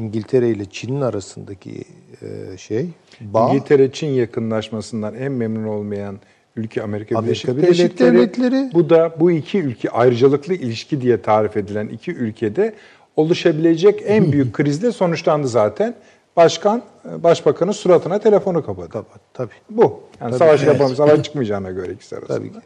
İngiltere 0.00 0.48
ile 0.48 0.64
Çin'in 0.64 1.00
arasındaki 1.00 1.84
e, 2.22 2.56
şey 2.58 2.86
bağ 3.20 3.48
İngiltere-Çin 3.48 4.06
yakınlaşmasından 4.06 5.14
en 5.14 5.32
memnun 5.32 5.64
olmayan 5.64 6.18
ülke 6.56 6.82
Amerika, 6.82 7.18
Amerika 7.18 7.56
Birleşik, 7.56 7.56
Birleşik 7.56 7.98
Devletleri. 7.98 8.52
Devletleri. 8.52 8.74
Bu 8.74 8.90
da 8.90 9.12
bu 9.20 9.30
iki 9.30 9.58
ülke 9.58 9.90
ayrıcalıklı 9.90 10.54
ilişki 10.54 11.00
diye 11.00 11.22
tarif 11.22 11.56
edilen 11.56 11.88
iki 11.88 12.12
ülkede 12.12 12.74
oluşabilecek 13.16 14.02
en 14.06 14.32
büyük 14.32 14.52
krizle 14.52 14.92
sonuçlandı 14.92 15.48
zaten. 15.48 15.94
Başkan, 16.36 16.82
başbakanın 17.04 17.72
suratına 17.72 18.18
telefonu 18.18 18.66
kapadı. 18.66 18.88
Kapat, 18.88 19.20
tabii. 19.34 19.50
Bu. 19.70 20.00
Yani 20.20 20.30
Tabii, 20.30 20.38
savaş 20.38 20.62
evet. 20.62 20.72
yapamaz, 20.72 20.96
savaş 20.96 21.22
çıkmayacağına 21.22 21.70
göre 21.70 21.92
ikisi 21.92 22.16
arasında. 22.16 22.38
Tabii 22.38 22.52
ki. 22.52 22.58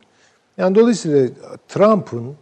Yani 0.59 0.75
dolayısıyla 0.75 1.29
Trump'ın 1.69 2.25
e, 2.29 2.33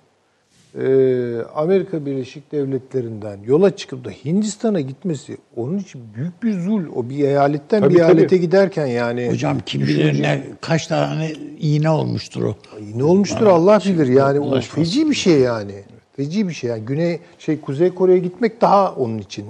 Amerika 1.54 2.06
Birleşik 2.06 2.52
Devletleri'nden 2.52 3.38
yola 3.44 3.76
çıkıp 3.76 4.04
da 4.04 4.10
Hindistan'a 4.10 4.80
gitmesi 4.80 5.36
onun 5.56 5.78
için 5.78 6.02
büyük 6.14 6.42
bir 6.42 6.60
zul. 6.60 6.82
O 6.94 7.08
bir 7.10 7.24
eyaletten 7.24 7.80
Tabii, 7.80 7.94
bir 7.94 7.98
eyalete 7.98 8.26
tabii. 8.26 8.40
giderken 8.40 8.86
yani 8.86 9.28
Hocam 9.30 9.58
kim 9.66 9.82
bilir 9.82 10.22
ne 10.22 10.42
kaç 10.60 10.86
tane 10.86 11.32
iğne 11.58 11.90
olmuştur 11.90 12.42
o. 12.42 12.56
ne 12.96 13.04
olmuştur 13.04 13.46
Allah 13.46 13.80
bilir 13.84 14.06
yani 14.06 14.40
o 14.40 14.60
feci 14.60 15.10
bir 15.10 15.14
şey 15.14 15.40
yani. 15.40 15.74
Feci 16.16 16.48
bir 16.48 16.52
şey 16.52 16.70
yani 16.70 16.84
Güney 16.84 17.20
şey 17.38 17.60
Kuzey 17.60 17.94
Kore'ye 17.94 18.18
gitmek 18.18 18.60
daha 18.60 18.94
onun 18.94 19.18
için 19.18 19.46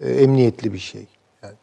e, 0.00 0.08
e, 0.08 0.12
emniyetli 0.12 0.72
bir 0.72 0.78
şey. 0.78 1.06
Yani 1.42 1.54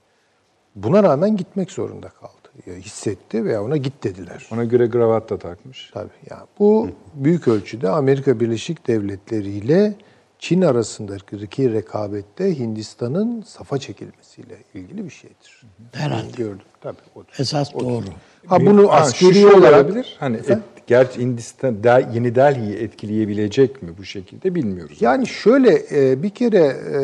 buna 0.75 1.03
rağmen 1.03 1.37
gitmek 1.37 1.71
zorunda 1.71 2.09
kaldı. 2.09 2.36
Ya 2.65 2.73
hissetti 2.75 3.45
veya 3.45 3.63
ona 3.63 3.77
git 3.77 4.03
dediler. 4.03 4.47
Ona 4.53 4.63
göre 4.63 4.85
gravat 4.85 5.29
da 5.29 5.37
takmış. 5.37 5.89
Tabii. 5.93 6.09
Yani 6.29 6.43
bu 6.59 6.89
büyük 7.13 7.47
ölçüde 7.47 7.89
Amerika 7.89 8.39
Birleşik 8.39 8.87
Devletleri 8.87 9.49
ile 9.49 9.93
Çin 10.39 10.61
arasındaki 10.61 11.73
rekabette 11.73 12.59
Hindistan'ın 12.59 13.41
safa 13.41 13.77
çekilmesiyle 13.77 14.57
ilgili 14.73 15.05
bir 15.05 15.09
şeydir. 15.09 15.61
Herhalde. 15.93 16.31
Gördüm. 16.37 16.65
Tabii. 16.81 16.97
Odur. 17.15 17.27
Esas 17.39 17.73
doğru. 17.73 18.05
Ha 18.45 18.59
bunu 18.65 18.91
askeri 18.91 19.47
olabilir. 19.47 20.15
Hani 20.19 20.37
et, 20.37 20.57
gerçi 20.87 21.19
Hindistan 21.21 21.83
Del- 21.83 22.09
yeni 22.13 22.35
Delhi'yi 22.35 22.73
etkileyebilecek 22.75 23.83
mi 23.83 23.89
bu 23.97 24.03
şekilde 24.03 24.55
bilmiyoruz. 24.55 25.01
yani 25.01 25.27
şöyle 25.27 25.81
e, 25.91 26.23
bir 26.23 26.29
kere 26.29 26.65
e, 26.65 26.99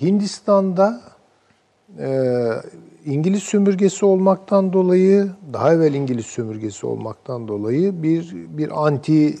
Hindistan'da 0.00 1.00
e, 1.98 2.08
İngiliz 3.04 3.42
sömürgesi 3.42 4.06
olmaktan 4.06 4.72
dolayı, 4.72 5.28
daha 5.52 5.74
evvel 5.74 5.94
İngiliz 5.94 6.26
sömürgesi 6.26 6.86
olmaktan 6.86 7.48
dolayı 7.48 8.02
bir 8.02 8.34
bir 8.34 8.86
anti 8.86 9.38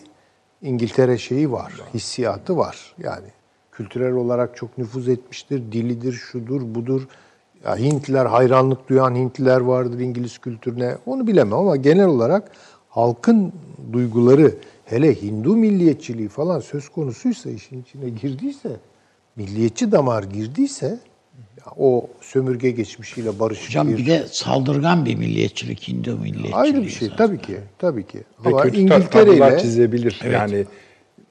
İngiltere 0.62 1.18
şeyi 1.18 1.52
var, 1.52 1.72
hissiyatı 1.94 2.56
var. 2.56 2.94
Yani 2.98 3.26
kültürel 3.72 4.12
olarak 4.12 4.56
çok 4.56 4.78
nüfuz 4.78 5.08
etmiştir, 5.08 5.72
dilidir, 5.72 6.12
şudur, 6.12 6.74
budur. 6.74 7.08
Ya 7.64 7.76
Hintliler, 7.76 8.26
hayranlık 8.26 8.88
duyan 8.88 9.14
Hintliler 9.14 9.60
vardır 9.60 9.98
İngiliz 9.98 10.38
kültürüne. 10.38 10.96
Onu 11.06 11.26
bilemem 11.26 11.58
ama 11.58 11.76
genel 11.76 12.06
olarak 12.06 12.50
halkın 12.88 13.52
duyguları, 13.92 14.54
hele 14.84 15.22
Hindu 15.22 15.56
milliyetçiliği 15.56 16.28
falan 16.28 16.60
söz 16.60 16.88
konusuysa, 16.88 17.50
işin 17.50 17.82
içine 17.82 18.08
girdiyse, 18.08 18.76
milliyetçi 19.36 19.92
damar 19.92 20.22
girdiyse, 20.22 20.98
o 21.76 22.06
sömürge 22.20 22.70
geçmişiyle 22.70 23.38
barışık 23.38 23.68
Hocam 23.68 23.88
bir, 23.88 23.96
bir 23.98 24.06
de 24.06 24.26
saldırgan 24.30 25.04
bir 25.04 25.14
milliyetçilik, 25.14 25.88
Hindu 25.88 26.16
milliyetçiliği. 26.16 26.54
ayrı 26.54 26.82
bir 26.82 26.88
şey 26.88 27.08
esas. 27.08 27.18
tabii 27.18 27.38
ki, 27.40 27.58
tabii 27.78 28.06
ki. 28.06 28.18
Ve 28.44 28.48
Ama 28.48 28.62
kötü 28.62 28.76
İngiltere 28.78 29.36
ile 29.36 29.58
çizebilir. 29.58 30.20
Yani 30.32 30.66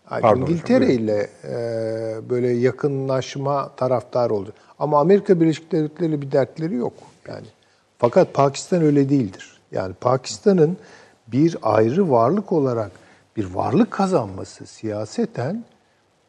Hayır, 0.06 0.22
Pardon 0.22 0.42
hocam, 0.42 0.52
İngiltere 0.52 0.88
buyurun. 0.88 1.04
ile 1.04 1.30
e, 1.44 2.30
böyle 2.30 2.48
yakınlaşma 2.48 3.72
taraftar 3.76 4.30
oldu. 4.30 4.54
Ama 4.80 5.00
Amerika 5.00 5.40
Birleşik 5.42 5.72
Devletleri 5.72 6.10
ile 6.10 6.22
bir 6.22 6.32
dertleri 6.32 6.76
yok. 6.76 6.94
Yani 7.28 7.46
fakat 8.00 8.34
Pakistan 8.34 8.82
öyle 8.82 9.10
değildir. 9.10 9.58
Yani 9.72 9.94
Pakistan'ın 9.94 10.78
bir 11.28 11.58
ayrı 11.62 12.12
varlık 12.12 12.52
olarak 12.52 12.92
bir 13.38 13.46
varlık 13.46 13.92
kazanması 13.92 14.66
siyaseten 14.66 15.64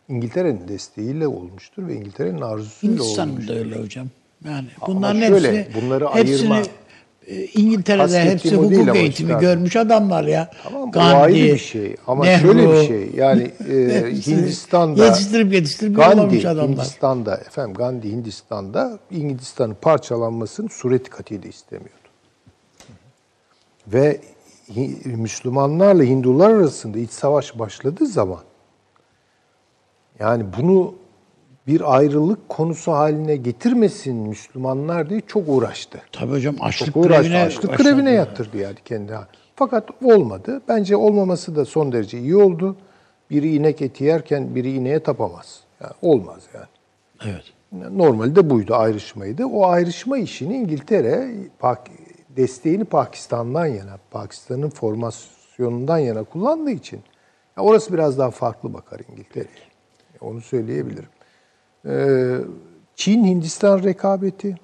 İngiltere'nin 0.09 0.68
desteğiyle 0.68 1.26
olmuştur 1.28 1.86
ve 1.89 1.94
İngiltere'nin 1.94 2.40
arzusuyla 2.40 2.97
Hindistan'ın 2.97 3.31
olmuştur. 3.32 3.55
da 3.55 3.59
öyle 3.59 3.82
hocam. 3.82 4.06
Yani 4.44 4.66
Ama 4.81 4.94
bunların 4.94 5.20
şöyle, 5.20 5.59
hepsini, 5.64 5.82
bunları 5.85 6.09
hepsini 6.09 6.52
ayırma- 6.52 6.66
e, 7.26 7.44
İngiltere'de 7.44 8.02
Kastettiğim 8.02 8.32
hepsi 8.32 8.56
hukuk 8.56 8.89
ama 8.89 8.98
eğitimi 8.98 9.32
işte. 9.32 9.40
görmüş 9.40 9.76
adamlar 9.76 10.24
ya. 10.24 10.51
Tamam, 10.62 10.90
Gandhi, 10.90 11.16
ayrı 11.16 11.35
bir 11.55 11.59
şey. 11.59 11.97
Ama 12.06 12.24
Nehru, 12.24 12.47
şöyle 12.47 12.70
bir 12.72 12.86
şey. 12.86 13.10
Yani 13.16 13.43
e, 13.70 14.12
Hindistan'da 14.26 15.06
yetiştirip 15.06 15.52
yetiştirip 15.52 15.97
Gandhi 15.97 16.48
adamlar. 16.48 16.68
Hindistan'da 16.68 17.36
efendim 17.36 17.74
Gandhi 17.74 18.10
Hindistan'da 18.12 18.98
Hindistan'ın 19.12 19.76
parçalanmasını 19.82 20.68
sureti 20.68 21.10
katiyle 21.10 21.48
istemiyordu. 21.48 21.90
Ve 23.86 24.20
Müslümanlarla 25.05 26.02
Hindular 26.02 26.51
arasında 26.51 26.98
iç 26.98 27.10
savaş 27.10 27.59
başladığı 27.59 28.06
zaman 28.06 28.40
yani 30.19 30.45
bunu 30.59 30.95
bir 31.66 31.97
ayrılık 31.97 32.49
konusu 32.49 32.93
haline 32.93 33.36
getirmesin 33.36 34.16
Müslümanlar 34.16 35.11
diye 35.11 35.20
çok 35.20 35.49
uğraştı. 35.49 36.03
Tabii 36.12 36.32
hocam 36.32 36.57
açlık 36.61 36.95
Çok 36.95 37.05
uğraştı. 37.05 37.23
grevine 37.23 37.43
Açlık 37.43 37.78
grevine 37.78 38.11
ya. 38.11 38.16
yatırdı 38.16 38.59
yani 38.59 38.77
kendi. 38.85 39.12
Fakat 39.57 39.89
olmadı. 40.05 40.62
Bence 40.69 40.97
olmaması 40.97 41.57
da 41.57 41.65
son 41.65 41.93
derece 41.93 42.19
iyi 42.19 42.36
oldu. 42.36 42.77
Biri 43.31 43.55
inek 43.55 43.82
eti 43.82 44.05
yerken 44.05 44.55
biri 44.55 44.73
ineğe 44.73 45.03
tapamaz. 45.03 45.61
Yani 45.82 45.93
olmaz 46.03 46.43
yani. 46.55 46.66
Evet. 47.24 47.45
Normalde 47.93 48.51
buydu, 48.51 48.74
ayrışmaydı. 48.74 49.47
O 49.47 49.66
ayrışma 49.66 50.19
işini 50.19 50.57
İngiltere 50.57 51.31
desteğini 52.36 52.85
Pakistan'dan 52.85 53.66
yana, 53.66 53.99
Pakistan'ın 54.11 54.70
formasyonundan 54.70 55.99
yana 55.99 56.24
kullandığı 56.24 56.70
için 56.70 57.01
ya 57.57 57.62
orası 57.62 57.93
biraz 57.93 58.19
daha 58.19 58.31
farklı 58.31 58.74
bakar 58.74 59.01
İngiltere'ye. 59.12 59.74
Onu 60.25 60.41
söyleyebilirim. 60.41 61.09
Ee, 61.87 62.39
Çin 62.97 63.25
Hindistan 63.25 63.83
rekabeti, 63.83 64.57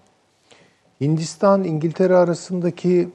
Hindistan 1.01 1.65
İngiltere 1.65 2.17
arasındaki 2.17 3.09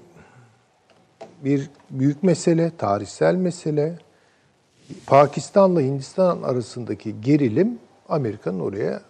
bir 1.43 1.69
büyük 1.89 2.23
mesele, 2.23 2.71
tarihsel 2.77 3.35
mesele. 3.35 3.97
Pakistan'la 5.05 5.81
Hindistan 5.81 6.41
arasındaki 6.41 7.21
gerilim 7.21 7.79
Amerika'nın 8.09 8.59
oraya 8.59 9.01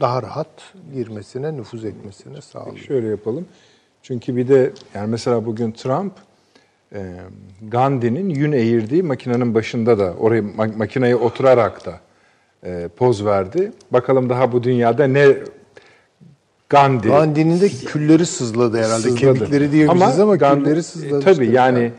daha 0.00 0.22
rahat 0.22 0.74
girmesine, 0.94 1.56
nüfuz 1.56 1.84
etmesine 1.84 2.40
sağlıyor. 2.40 2.76
Şöyle 2.76 3.08
yapalım. 3.08 3.46
Çünkü 4.02 4.36
bir 4.36 4.48
de 4.48 4.72
yani 4.94 5.10
mesela 5.10 5.46
bugün 5.46 5.72
Trump 5.72 6.12
e, 6.92 7.16
Gandhi'nin 7.68 8.28
yün 8.28 8.52
eğirdiği 8.52 9.02
makinenin 9.02 9.54
başında 9.54 9.98
da 9.98 10.14
oraya 10.14 10.42
ma- 10.42 10.76
makineye 10.76 11.16
oturarak 11.16 11.86
da 11.86 12.00
e, 12.66 12.88
poz 12.96 13.24
verdi. 13.24 13.72
Bakalım 13.90 14.28
daha 14.30 14.52
bu 14.52 14.62
dünyada 14.62 15.06
ne 15.06 15.26
Gandhi 16.68 17.08
Gandhi'nin 17.08 17.60
de 17.60 17.68
külleri 17.68 18.26
sızladı 18.26 18.76
herhalde. 18.76 18.94
sızladı. 19.02 19.14
Kemikleri 19.14 19.72
diyebiliriz 19.72 20.20
ama, 20.20 20.36
Gandhi- 20.36 20.64
külleri 20.64 20.82
sızladı. 20.82 21.16
E, 21.22 21.24
tabii 21.24 21.44
işte. 21.44 21.56
yani 21.56 21.92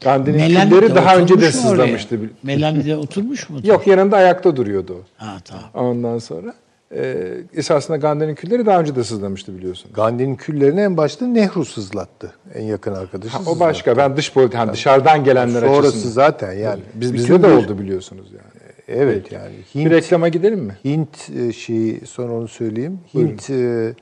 Gandhi'nin 0.00 0.38
külleri 0.70 0.94
daha 0.94 1.16
önce 1.16 1.40
de 1.40 1.52
sızlamıştı. 1.52 2.18
Melanie 2.42 2.84
de 2.86 2.96
oturmuş 3.04 3.50
mu? 3.50 3.58
Yok 3.64 3.86
yanında 3.86 4.16
ayakta 4.16 4.56
duruyordu. 4.56 4.96
Ha 5.16 5.36
tamam. 5.44 5.64
Ondan 5.74 6.18
sonra 6.18 6.54
e, 6.94 7.28
esasında 7.54 7.96
Gandhi'nin 7.96 8.34
külleri 8.34 8.66
daha 8.66 8.80
önce 8.80 8.96
de 8.96 9.04
sızlamıştı 9.04 9.56
biliyorsunuz. 9.58 9.94
Gandhi'nin 9.94 10.36
küllerini 10.36 10.80
en 10.80 10.96
başta 10.96 11.26
Nehru 11.26 11.64
sızlattı. 11.64 12.32
En 12.54 12.62
yakın 12.64 12.94
arkadaşı 12.94 13.32
Ha, 13.32 13.38
o 13.38 13.42
sızlattı. 13.42 13.60
başka. 13.60 13.96
Ben 13.96 14.16
dış 14.16 14.32
politik, 14.32 14.58
hani 14.58 14.72
dışarıdan 14.72 15.24
gelenler 15.24 15.60
Sonrası 15.60 15.88
açısından. 15.88 16.12
zaten 16.12 16.52
yani. 16.52 16.80
Biz, 16.94 17.14
bizde 17.14 17.42
de 17.42 17.46
oldu 17.46 17.78
biliyorsunuz 17.78 18.26
yani. 18.32 18.59
Evet 18.90 19.32
yani. 19.32 19.52
Bir 19.74 19.80
Hint, 19.80 19.90
reklama 19.90 20.28
gidelim 20.28 20.60
mi? 20.60 20.76
Hint 20.84 21.30
e, 21.30 21.52
şeyi 21.52 22.00
son 22.06 22.30
onu 22.30 22.48
söyleyeyim. 22.48 23.00
Hint 23.14 23.50
e, 23.50 23.94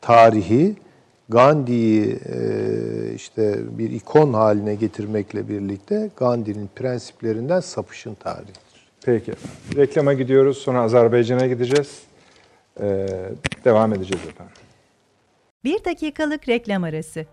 tarihi 0.00 0.76
Gandhi'yi 1.28 2.04
e, 2.04 3.14
işte 3.14 3.58
bir 3.78 3.90
ikon 3.90 4.32
haline 4.32 4.74
getirmekle 4.74 5.48
birlikte 5.48 6.10
Gandhi'nin 6.16 6.70
prensiplerinden 6.76 7.60
sapışın 7.60 8.14
tarihi. 8.14 8.52
Peki. 9.04 9.32
Reklama 9.76 10.12
gidiyoruz. 10.12 10.58
Sonra 10.58 10.80
Azerbaycan'a 10.80 11.46
gideceğiz. 11.46 12.02
Ee, 12.80 13.06
devam 13.64 13.92
edeceğiz 13.92 14.24
efendim. 14.28 14.54
Bir 15.64 15.84
dakikalık 15.84 16.48
reklam 16.48 16.84
arası. 16.84 17.26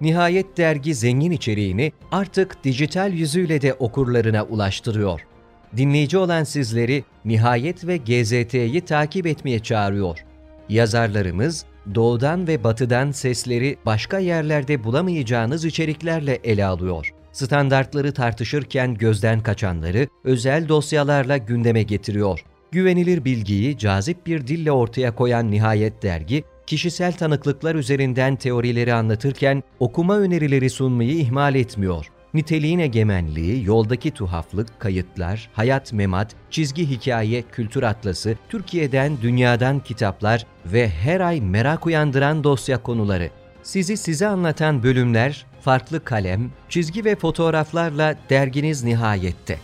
Nihayet 0.00 0.56
dergi 0.56 0.94
zengin 0.94 1.30
içeriğini 1.30 1.92
artık 2.12 2.64
dijital 2.64 3.12
yüzüyle 3.12 3.62
de 3.62 3.74
okurlarına 3.74 4.44
ulaştırıyor. 4.44 5.26
Dinleyici 5.76 6.18
olan 6.18 6.44
sizleri 6.44 7.04
Nihayet 7.24 7.86
ve 7.86 7.96
GZT'yi 7.96 8.80
takip 8.80 9.26
etmeye 9.26 9.58
çağırıyor. 9.58 10.24
Yazarlarımız 10.68 11.64
doğudan 11.94 12.46
ve 12.46 12.64
batıdan 12.64 13.10
sesleri 13.10 13.76
başka 13.86 14.18
yerlerde 14.18 14.84
bulamayacağınız 14.84 15.64
içeriklerle 15.64 16.38
ele 16.44 16.66
alıyor. 16.66 17.14
Standartları 17.32 18.12
tartışırken 18.12 18.94
gözden 18.94 19.40
kaçanları 19.40 20.08
özel 20.24 20.68
dosyalarla 20.68 21.36
gündeme 21.36 21.82
getiriyor. 21.82 22.44
Güvenilir 22.70 23.24
bilgiyi 23.24 23.78
cazip 23.78 24.26
bir 24.26 24.46
dille 24.46 24.72
ortaya 24.72 25.14
koyan 25.14 25.50
Nihayet 25.50 26.02
dergi, 26.02 26.44
kişisel 26.66 27.12
tanıklıklar 27.12 27.74
üzerinden 27.74 28.36
teorileri 28.36 28.94
anlatırken 28.94 29.62
okuma 29.80 30.18
önerileri 30.18 30.70
sunmayı 30.70 31.10
ihmal 31.10 31.54
etmiyor. 31.54 32.06
Niteliğin 32.36 32.78
egemenliği, 32.78 33.64
yoldaki 33.66 34.10
tuhaflık, 34.10 34.80
kayıtlar, 34.80 35.50
hayat 35.52 35.92
memat, 35.92 36.36
çizgi 36.50 36.90
hikaye, 36.90 37.42
kültür 37.42 37.82
atlası, 37.82 38.36
Türkiye'den, 38.48 39.12
dünyadan 39.22 39.80
kitaplar 39.80 40.46
ve 40.66 40.88
her 40.88 41.20
ay 41.20 41.40
merak 41.40 41.86
uyandıran 41.86 42.44
dosya 42.44 42.82
konuları. 42.82 43.30
Sizi 43.62 43.96
size 43.96 44.26
anlatan 44.26 44.82
bölümler, 44.82 45.46
farklı 45.60 46.04
kalem, 46.04 46.50
çizgi 46.68 47.04
ve 47.04 47.16
fotoğraflarla 47.16 48.16
derginiz 48.30 48.84
nihayette. 48.84 49.58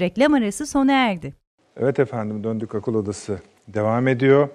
Reklam 0.00 0.34
arası 0.34 0.66
sona 0.66 0.92
erdi. 0.92 1.34
Evet 1.76 1.98
efendim 1.98 2.44
döndük 2.44 2.74
akıl 2.74 2.94
odası 2.94 3.38
devam 3.68 4.08
ediyor. 4.08 4.48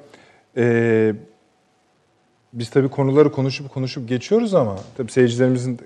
Ee, 0.58 1.14
biz 2.54 2.70
tabii 2.70 2.90
konuları 2.90 3.32
konuşup 3.32 3.74
konuşup 3.74 4.10
geçiyoruz 4.10 4.54
ama 4.54 4.76
tabii 4.98 5.12
seyircilerimizin 5.12 5.80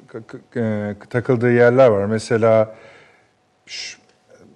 e, 0.56 0.96
takıldığı 1.10 1.52
yerler 1.52 1.88
var. 1.88 2.06
Mesela 2.06 2.76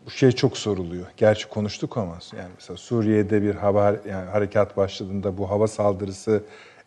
bu 0.05 0.09
şey 0.11 0.31
çok 0.31 0.57
soruluyor. 0.57 1.05
Gerçi 1.17 1.49
konuştuk 1.49 1.97
ama 1.97 2.17
yani 2.37 2.49
mesela 2.55 2.77
Suriye'de 2.77 3.41
bir 3.41 3.55
hava 3.55 3.95
yani 4.09 4.29
harekat 4.31 4.77
başladığında 4.77 5.37
bu 5.37 5.49
hava 5.49 5.67
saldırısı 5.67 6.43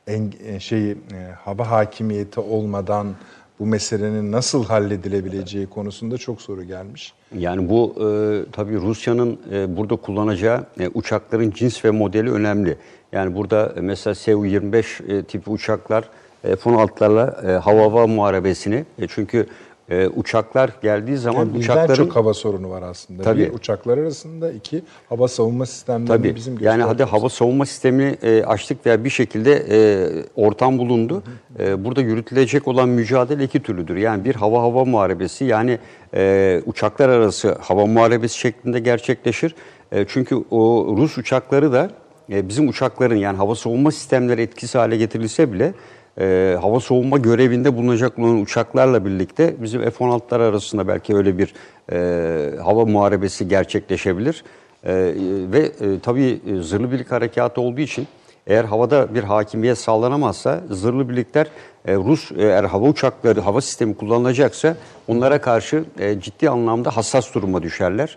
en, 0.06 0.32
e, 0.44 0.60
şeyi 0.60 0.92
e, 0.92 1.32
hava 1.44 1.70
hakimiyeti 1.70 2.40
olmadan 2.40 3.14
bu 3.58 3.66
meselenin 3.66 4.32
nasıl 4.32 4.64
halledilebileceği 4.64 5.66
konusunda 5.66 6.18
çok 6.18 6.42
soru 6.42 6.62
gelmiş. 6.62 7.12
Yani 7.38 7.68
bu 7.68 7.94
e, 7.96 8.06
tabii 8.52 8.76
Rusya'nın 8.76 9.40
e, 9.52 9.76
burada 9.76 9.96
kullanacağı 9.96 10.66
e, 10.80 10.88
uçakların 10.88 11.50
cins 11.50 11.84
ve 11.84 11.90
modeli 11.90 12.30
önemli. 12.30 12.78
Yani 13.14 13.34
burada 13.34 13.72
e, 13.76 13.80
mesela 13.80 14.14
Su-25 14.14 15.18
e, 15.18 15.22
tipi 15.22 15.50
uçaklar 15.50 16.04
e, 16.44 16.56
F-16'larla 16.56 17.50
e, 17.50 17.58
hava 17.58 17.82
hava 17.82 18.06
muharebesini 18.06 18.84
e, 18.98 19.06
çünkü 19.08 19.46
e, 19.88 20.08
uçaklar 20.08 20.70
geldiği 20.82 21.16
zaman 21.16 21.46
Yani 21.46 21.58
uçakların 21.58 22.04
çok 22.04 22.16
hava 22.16 22.34
sorunu 22.34 22.70
var 22.70 22.82
aslında. 22.82 23.22
Tabii. 23.22 23.40
Bir 23.40 23.52
uçaklar 23.52 23.98
arasında, 23.98 24.52
iki 24.52 24.82
hava 25.08 25.28
savunma 25.28 25.66
sistemleri 25.66 26.08
Tabii. 26.08 26.34
bizim 26.34 26.58
yani 26.60 26.82
hadi 26.82 27.04
hava 27.04 27.28
savunma 27.28 27.66
sistemini 27.66 28.16
e, 28.22 28.44
açtık 28.44 28.86
veya 28.86 29.04
bir 29.04 29.10
şekilde 29.10 29.66
e, 29.70 30.08
ortam 30.36 30.78
bulundu. 30.78 31.22
E, 31.58 31.84
burada 31.84 32.00
yürütülecek 32.00 32.68
olan 32.68 32.88
mücadele 32.88 33.44
iki 33.44 33.62
türlüdür. 33.62 33.96
Yani 33.96 34.24
bir 34.24 34.34
hava 34.34 34.62
hava 34.62 34.84
muharebesi 34.84 35.44
yani 35.44 35.78
e, 36.14 36.62
uçaklar 36.66 37.08
arası 37.08 37.58
hava 37.60 37.86
muharebesi 37.86 38.38
şeklinde 38.38 38.80
gerçekleşir. 38.80 39.54
E, 39.92 40.04
çünkü 40.08 40.36
o 40.50 40.94
Rus 40.96 41.18
uçakları 41.18 41.72
da 41.72 41.90
e, 42.30 42.48
bizim 42.48 42.68
uçakların 42.68 43.16
yani 43.16 43.36
hava 43.36 43.54
savunma 43.54 43.90
sistemleri 43.90 44.42
etkisi 44.42 44.78
hale 44.78 44.96
getirilse 44.96 45.52
bile 45.52 45.74
e, 46.20 46.56
hava 46.60 46.80
savunma 46.80 47.18
görevinde 47.18 47.76
bulunacak 47.76 48.18
olan 48.18 48.40
uçaklarla 48.40 49.04
birlikte 49.04 49.54
bizim 49.58 49.90
F-16'lar 49.90 50.42
arasında 50.42 50.88
belki 50.88 51.16
öyle 51.16 51.38
bir 51.38 51.54
e, 51.92 52.56
hava 52.56 52.84
muharebesi 52.84 53.48
gerçekleşebilir. 53.48 54.44
E, 54.84 55.14
ve 55.52 55.58
e, 55.58 56.00
tabii 56.02 56.40
e, 56.46 56.62
zırhlı 56.62 56.92
birlik 56.92 57.12
harekatı 57.12 57.60
olduğu 57.60 57.80
için 57.80 58.06
eğer 58.46 58.64
havada 58.64 59.14
bir 59.14 59.24
hakimiyet 59.24 59.78
sağlanamazsa 59.78 60.60
zırhlı 60.70 61.08
birlikler 61.08 61.46
e, 61.86 61.94
Rus 61.94 62.32
e, 62.32 62.34
eğer 62.42 62.64
hava 62.64 62.88
uçakları 62.88 63.40
hava 63.40 63.60
sistemi 63.60 63.96
kullanılacaksa 63.96 64.76
onlara 65.08 65.40
karşı 65.40 65.84
e, 65.98 66.20
ciddi 66.20 66.50
anlamda 66.50 66.96
hassas 66.96 67.34
duruma 67.34 67.62
düşerler. 67.62 68.16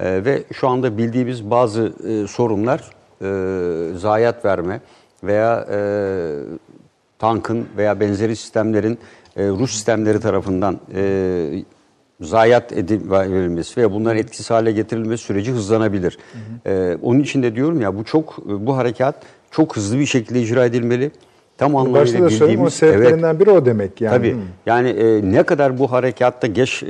E, 0.00 0.24
ve 0.24 0.42
şu 0.52 0.68
anda 0.68 0.98
bildiğimiz 0.98 1.50
bazı 1.50 1.92
e, 2.08 2.26
sorunlar 2.26 2.97
e, 3.22 3.26
zayiat 3.96 4.44
verme 4.44 4.80
veya 5.24 5.66
e, 5.72 5.78
tankın 7.18 7.66
veya 7.76 8.00
benzeri 8.00 8.36
sistemlerin 8.36 8.98
e, 9.36 9.48
Rus 9.48 9.72
sistemleri 9.72 10.20
tarafından 10.20 10.80
e, 10.94 11.64
zayiat 12.20 12.72
edil- 12.72 13.10
verilmesi 13.10 13.76
veya 13.76 13.92
bunların 13.92 14.18
etkisiz 14.18 14.50
hale 14.50 14.72
getirilmesi 14.72 15.24
süreci 15.24 15.52
hızlanabilir. 15.52 16.18
E, 16.66 16.96
onun 17.02 17.20
için 17.20 17.42
de 17.42 17.54
diyorum 17.54 17.80
ya 17.80 17.96
bu 17.96 18.04
çok 18.04 18.46
bu 18.46 18.76
harekat 18.76 19.14
çok 19.50 19.76
hızlı 19.76 19.98
bir 19.98 20.06
şekilde 20.06 20.42
icra 20.42 20.64
edilmeli. 20.64 21.10
Tam 21.58 21.74
Başta 21.74 21.88
anlamıyla 21.88 22.24
da 22.24 22.30
söyleyeyim 22.30 22.60
o 22.60 22.64
bildiğimiz 22.64 22.74
sebeplerinden 22.74 23.40
biri 23.40 23.50
o 23.50 23.66
demek 23.66 24.00
yani. 24.00 24.16
Tabii. 24.16 24.36
Yani 24.66 24.88
e, 24.88 25.32
ne 25.32 25.42
kadar 25.42 25.78
bu 25.78 25.92
harekatta 25.92 26.46
geç 26.46 26.82
e, 26.82 26.86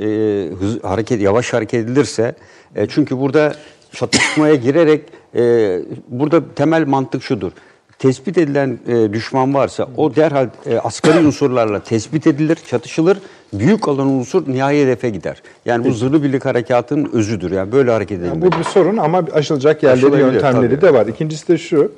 hız, 0.59 0.83
hareket 0.83 1.21
yavaş 1.21 1.53
hareket 1.53 1.85
edilirse 1.85 2.35
e, 2.75 2.87
çünkü 2.87 3.19
burada 3.19 3.53
çatışmaya 3.91 4.55
girerek 4.55 5.01
e, 5.35 5.79
burada 6.07 6.41
temel 6.55 6.87
mantık 6.87 7.23
şudur. 7.23 7.51
tespit 7.99 8.37
edilen 8.37 8.79
e, 8.87 9.13
düşman 9.13 9.53
varsa 9.53 9.89
o 9.97 10.15
derhal 10.15 10.49
e, 10.65 10.77
asgari 10.77 11.27
unsurlarla 11.27 11.79
tespit 11.83 12.27
edilir, 12.27 12.57
çatışılır. 12.69 13.17
Büyük 13.53 13.87
olan 13.87 14.07
unsur 14.07 14.47
nihai 14.47 14.81
hedefe 14.81 15.09
gider. 15.09 15.41
Yani 15.65 15.85
bu 15.85 15.91
zırhlı 15.91 16.23
birlik 16.23 16.45
harekatının 16.45 17.09
özüdür. 17.13 17.51
Yani 17.51 17.71
böyle 17.71 17.91
hareket 17.91 18.19
Yani 18.19 18.27
edilmeli. 18.31 18.51
bu 18.51 18.59
bir 18.59 18.63
sorun 18.63 18.97
ama 18.97 19.25
aşılacak 19.33 19.83
yerleri, 19.83 20.19
yöntemleri 20.19 20.69
tabii. 20.69 20.81
de 20.81 20.93
var. 20.93 21.05
İkincisi 21.05 21.47
de 21.47 21.57
şu, 21.57 21.91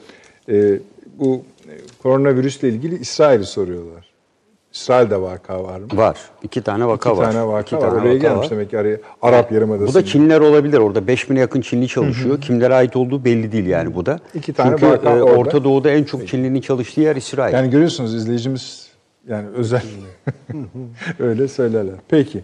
e, 0.49 0.79
bu 1.19 1.43
koronavirüsle 2.03 2.69
ilgili 2.69 2.97
İsrail'i 2.99 3.45
soruyorlar. 3.45 4.10
İsrail'de 4.73 5.21
vaka 5.21 5.63
var 5.63 5.79
mı? 5.79 5.87
Var. 5.93 6.17
İki 6.43 6.61
tane 6.61 6.87
vaka 6.87 7.09
İki 7.09 7.19
var. 7.19 7.31
tane 7.31 7.47
vaka 7.47 7.61
İki 7.61 7.75
var. 7.75 7.81
tane 7.81 7.93
Oraya 7.93 8.07
vaka 8.15 8.17
gelmiş 8.17 8.41
var. 8.45 8.49
demek 8.49 8.69
ki 8.69 8.77
araya 8.77 8.97
Arap 9.21 9.51
Yarımadası. 9.51 9.87
Bu 9.89 9.93
da 9.93 10.05
Çinliler 10.05 10.39
olabilir. 10.41 10.77
Orada 10.77 10.99
5000'e 10.99 11.39
yakın 11.39 11.61
Çinli 11.61 11.87
çalışıyor. 11.87 12.41
Kimlere 12.41 12.73
ait 12.75 12.95
olduğu 12.95 13.25
belli 13.25 13.51
değil 13.51 13.65
yani 13.65 13.95
bu 13.95 14.05
da. 14.05 14.19
İki 14.33 14.53
tane 14.53 14.69
Çünkü 14.69 14.87
vaka 14.91 15.09
e, 15.09 15.21
orada. 15.23 15.35
Orta 15.39 15.63
Doğu'da 15.63 15.91
en 15.91 16.03
çok 16.03 16.27
Çinlinin 16.27 16.61
çalıştığı 16.61 17.01
yer 17.01 17.15
İsrail. 17.15 17.53
Yani 17.53 17.69
görüyorsunuz 17.69 18.15
izleyicimiz 18.15 18.87
yani 19.27 19.47
özel 19.55 19.81
öyle 21.19 21.47
söylerler. 21.47 21.95
Peki. 22.09 22.41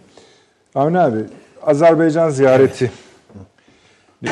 Avni 0.74 0.98
abi 0.98 1.18
Azerbaycan 1.62 2.30
ziyareti. 2.30 2.90
Ee, 4.26 4.28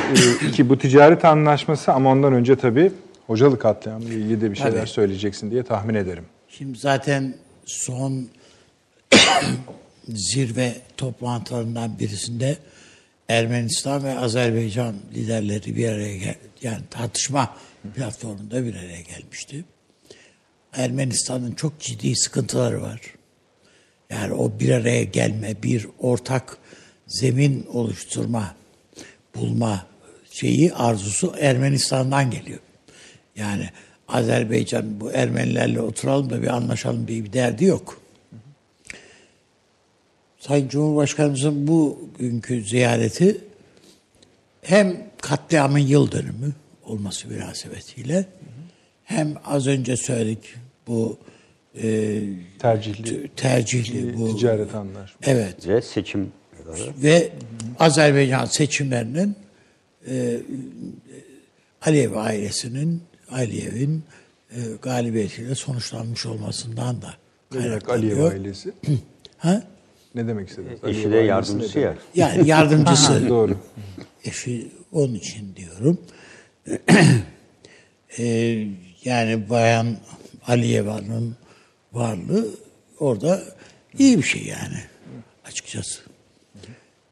iki 0.48 0.68
bu 0.68 0.78
ticaret 0.78 1.24
anlaşması 1.24 1.92
ama 1.92 2.10
ondan 2.10 2.32
önce 2.32 2.56
tabii 2.56 2.92
hocalık 3.26 3.60
katliamı 3.60 4.04
ile 4.04 4.14
ilgili 4.14 4.40
de 4.40 4.50
bir 4.50 4.56
şeyler 4.56 4.72
Tabii. 4.78 4.86
söyleyeceksin 4.88 5.50
diye 5.50 5.62
tahmin 5.62 5.94
ederim. 5.94 6.24
Şimdi 6.48 6.78
zaten 6.78 7.34
son 7.66 8.28
zirve 10.08 10.76
toplantılarından 10.96 11.98
birisinde 11.98 12.58
Ermenistan 13.28 14.04
ve 14.04 14.18
Azerbaycan 14.18 14.94
liderleri 15.14 15.76
bir 15.76 15.88
araya 15.88 16.16
gel 16.16 16.34
yani 16.62 16.82
tartışma 16.90 17.56
platformunda 17.94 18.64
bir 18.64 18.74
araya 18.74 19.00
gelmişti. 19.00 19.64
Ermenistan'ın 20.72 21.52
çok 21.52 21.80
ciddi 21.80 22.16
sıkıntıları 22.16 22.82
var. 22.82 23.00
Yani 24.10 24.32
o 24.32 24.60
bir 24.60 24.70
araya 24.70 25.04
gelme, 25.04 25.62
bir 25.62 25.86
ortak 25.98 26.58
zemin 27.06 27.66
oluşturma, 27.72 28.54
bulma 29.34 29.86
şeyi 30.30 30.74
arzusu 30.74 31.34
Ermenistan'dan 31.40 32.30
geliyor. 32.30 32.58
Yani 33.36 33.70
Azerbaycan 34.08 35.00
bu 35.00 35.12
Ermenilerle 35.12 35.80
oturalım 35.80 36.30
da 36.30 36.42
bir 36.42 36.48
anlaşalım 36.48 37.08
diye 37.08 37.24
bir 37.24 37.32
derdi 37.32 37.64
yok. 37.64 38.00
Sayın 40.38 40.68
Cumhurbaşkanımızın 40.68 41.66
bugünkü 41.66 42.64
ziyareti 42.64 43.40
hem 44.62 44.96
katliamın 45.20 45.78
yıl 45.78 46.12
dönümü 46.12 46.52
olması 46.84 47.28
münasebetiyle 47.28 48.26
hem 49.04 49.34
az 49.44 49.66
önce 49.66 49.96
söyledik 49.96 50.54
bu 50.86 51.18
e, 51.82 52.20
Tercihli 52.58 53.28
tercihli 53.36 54.18
bu 54.18 54.36
ticaret 54.36 54.74
anlaşması. 54.74 55.30
evet 55.30 55.68
Ve 55.68 55.82
seçim 55.82 56.32
ve 57.02 57.32
Azerbaycan 57.78 58.44
seçimlerinin 58.44 59.36
e, 60.08 60.40
Aliyev 61.82 62.12
ailesinin 62.14 63.02
Aliyev'in 63.32 64.04
e, 64.50 64.56
galibiyetiyle 64.82 65.54
sonuçlanmış 65.54 66.26
olmasından 66.26 67.02
da 67.02 67.14
kaynaklanıyor. 67.52 68.18
Aliyev 68.18 68.40
ailesi? 68.40 68.72
Ha? 69.38 69.62
Ne 70.14 70.28
demek 70.28 70.48
istediniz? 70.48 70.78
eşi 70.84 70.98
Aliyev 70.98 71.12
de 71.12 71.16
yardımcısı 71.16 71.78
ya. 71.78 71.94
Yani 72.14 72.48
yardımcısı. 72.48 73.28
Doğru. 73.28 73.58
Eşi 74.24 74.68
onun 74.92 75.14
için 75.14 75.56
diyorum. 75.56 75.98
Ee, 78.18 78.66
yani 79.04 79.50
Bayan 79.50 79.96
Aliyeva'nın 80.46 81.36
varlığı 81.92 82.48
orada 82.98 83.42
iyi 83.98 84.18
bir 84.18 84.22
şey 84.22 84.42
yani 84.42 84.78
açıkçası. 85.44 86.00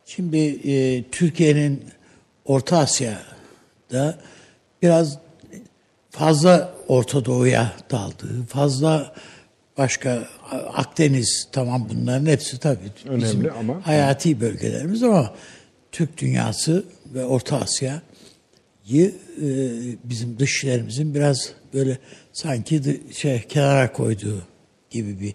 Şimdi 0.06 0.38
e, 0.70 1.04
Türkiye'nin 1.10 1.84
Orta 2.44 2.78
Asya'da 2.78 4.18
biraz 4.82 5.18
fazla 6.18 6.74
Orta 6.88 7.24
Doğu'ya 7.24 7.72
daldığı, 7.90 8.42
fazla 8.48 9.14
başka 9.78 10.28
Akdeniz 10.74 11.48
tamam 11.52 11.88
bunların 11.90 12.26
hepsi 12.26 12.58
tabii 12.58 12.78
Önemli 13.06 13.22
bizim 13.24 13.50
ama- 13.58 13.86
hayati 13.86 14.40
bölgelerimiz 14.40 15.02
ama 15.02 15.34
Türk 15.92 16.18
dünyası 16.18 16.84
ve 17.14 17.24
Orta 17.24 17.60
Asya'yı 17.60 19.14
e, 19.42 19.46
bizim 20.04 20.38
dışişlerimizin 20.38 21.14
biraz 21.14 21.52
böyle 21.74 21.98
sanki 22.32 22.76
dı- 22.76 23.12
şey 23.14 23.42
kenara 23.42 23.92
koyduğu 23.92 24.42
gibi 24.90 25.20
bir 25.20 25.34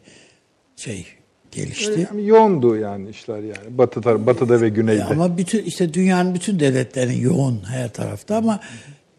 şey 0.76 1.06
gelişti. 1.52 2.08
Yani 2.12 2.28
yoğundu 2.28 2.76
yani 2.76 3.10
işler 3.10 3.40
yani. 3.40 3.78
Batı 3.78 4.00
tar- 4.00 4.26
batıda 4.26 4.62
ve 4.62 4.70
güneyde. 4.70 5.04
Ama 5.04 5.38
bütün 5.38 5.64
işte 5.64 5.94
dünyanın 5.94 6.36
bütün 6.36 6.60
devletlerinin 6.60 7.22
yoğun 7.22 7.62
her 7.70 7.94
tarafta 7.94 8.36
ama 8.36 8.60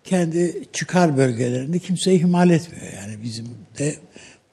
kendi 0.04 0.64
çıkar 0.72 1.16
bölgelerinde 1.16 1.78
kimse 1.78 2.14
ihmal 2.14 2.50
etmiyor. 2.50 2.92
Yani 2.92 3.22
bizim 3.22 3.46
de 3.78 3.96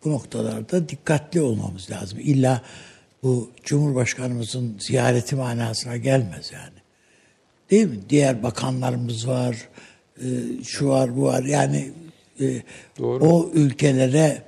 bu 0.06 0.12
noktalarda 0.12 0.90
dikkatli 0.90 1.42
olmamız 1.42 1.92
lazım. 1.92 2.20
İlla 2.22 2.62
bu 3.24 3.52
Cumhurbaşkanımızın 3.64 4.76
ziyareti 4.80 5.36
manasına 5.36 5.98
gelmez 5.98 6.52
yani. 6.54 6.78
Değil 7.72 7.88
mi? 7.88 8.00
Diğer 8.10 8.44
bakanlarımız 8.44 9.28
var, 9.28 9.58
e, 10.18 10.26
şu 10.64 10.90
var, 10.90 11.18
bu 11.18 11.24
var. 11.24 11.44
Yani 11.44 11.92
e, 12.42 12.62
o 13.00 13.50
ülkelere 13.54 14.42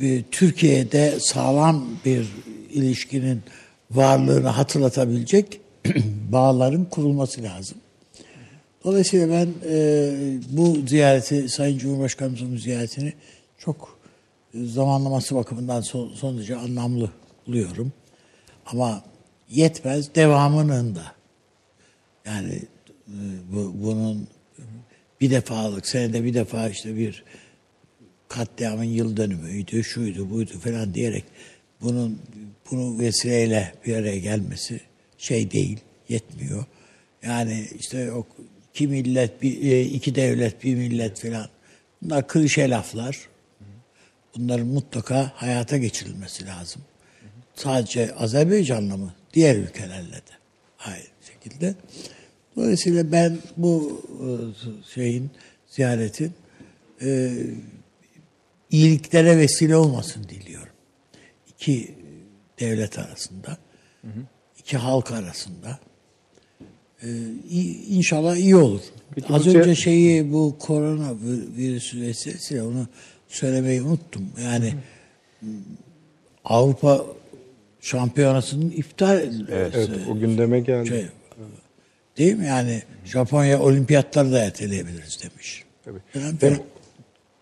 e, 0.00 0.22
Türkiye'de 0.30 1.14
sağlam 1.20 1.86
bir 2.04 2.28
ilişkinin 2.70 3.42
varlığını 3.90 4.48
hatırlatabilecek 4.48 5.60
bağların 6.32 6.84
kurulması 6.84 7.42
lazım. 7.42 7.78
Dolayısıyla 8.84 9.28
ben 9.28 9.48
e, 9.70 10.12
bu 10.50 10.76
ziyareti, 10.86 11.48
Sayın 11.48 11.78
Cumhurbaşkanımızın 11.78 12.56
ziyaretini 12.56 13.12
çok 13.58 13.98
e, 14.54 14.64
zamanlaması 14.64 15.34
bakımından 15.34 15.80
son, 15.80 16.08
son 16.14 16.36
derece 16.36 16.56
anlamlı 16.56 17.10
buluyorum. 17.46 17.92
Ama 18.66 19.04
yetmez, 19.50 20.14
devamının 20.14 20.94
da. 20.94 21.14
Yani 22.26 22.62
e, 23.08 23.18
bu, 23.52 23.74
bunun 23.74 24.28
bir 25.20 25.30
defalık, 25.30 25.86
senede 25.86 26.24
bir 26.24 26.34
defa 26.34 26.68
işte 26.68 26.96
bir 26.96 27.24
katliamın 28.28 28.84
yıl 28.84 29.16
dönümüydü, 29.16 29.84
şuydu, 29.84 30.30
buydu 30.30 30.58
falan 30.64 30.94
diyerek 30.94 31.24
bunun 31.80 32.18
bunu 32.70 32.98
vesileyle 32.98 33.74
bir 33.86 33.96
araya 33.96 34.18
gelmesi 34.18 34.80
şey 35.18 35.50
değil, 35.50 35.78
yetmiyor. 36.08 36.64
Yani 37.22 37.68
işte 37.78 38.12
o 38.12 38.26
iki 38.74 38.88
millet, 38.88 39.42
bir, 39.42 39.72
e, 39.72 39.82
iki 39.82 40.14
devlet, 40.14 40.64
bir 40.64 40.74
millet 40.74 41.20
falan. 41.20 41.48
Bunlar 42.02 42.28
klişe 42.28 42.70
laflar. 42.70 43.28
Bunların 44.36 44.66
mutlaka 44.66 45.32
hayata 45.34 45.76
geçirilmesi 45.76 46.46
lazım. 46.46 46.82
Sadece 47.54 48.14
Azerbaycan'la 48.14 48.96
mı? 48.96 49.14
Diğer 49.34 49.56
ülkelerle 49.56 50.12
de 50.12 50.34
aynı 50.78 51.04
şekilde. 51.32 51.74
Dolayısıyla 52.56 53.12
ben 53.12 53.38
bu 53.56 54.02
e, 54.20 54.28
şeyin 54.94 55.30
ziyaretin 55.68 56.32
e, 57.02 57.32
iyiliklere 58.70 59.38
vesile 59.38 59.76
olmasın 59.76 60.24
diliyorum. 60.24 60.74
İki 61.48 61.94
devlet 62.60 62.98
arasında, 62.98 63.58
iki 64.58 64.76
halk 64.76 65.12
arasında. 65.12 65.78
Ee, 67.04 67.08
inşallah 67.88 68.36
iyi 68.36 68.56
olur. 68.56 68.80
Peki 69.14 69.32
Az 69.32 69.46
önce 69.46 69.58
ziy- 69.60 69.74
şeyi 69.76 70.32
bu 70.32 70.56
korona 70.58 71.08
vir- 71.10 71.56
virüsü 71.56 72.00
vesilesiyle 72.00 72.62
onu 72.62 72.86
söylemeyi 73.28 73.82
unuttum. 73.82 74.22
Yani 74.44 74.74
m, 75.42 75.48
Avrupa 76.44 77.04
şampiyonasının 77.80 78.70
iptal 78.70 79.20
edilmesi. 79.20 79.52
Evet 79.52 79.90
o 80.10 80.18
gündeme 80.18 80.60
geldi. 80.60 80.88
Şey, 80.88 81.06
değil 82.18 82.34
mi? 82.36 82.46
Yani 82.46 82.82
Japonya 83.04 83.60
olimpiyatları 83.62 84.32
da 84.32 84.38
erteleyebiliriz 84.44 85.18
demiş. 85.22 85.64
Tabii. 85.84 85.98
Falan 86.12 86.36
Hem 86.40 86.58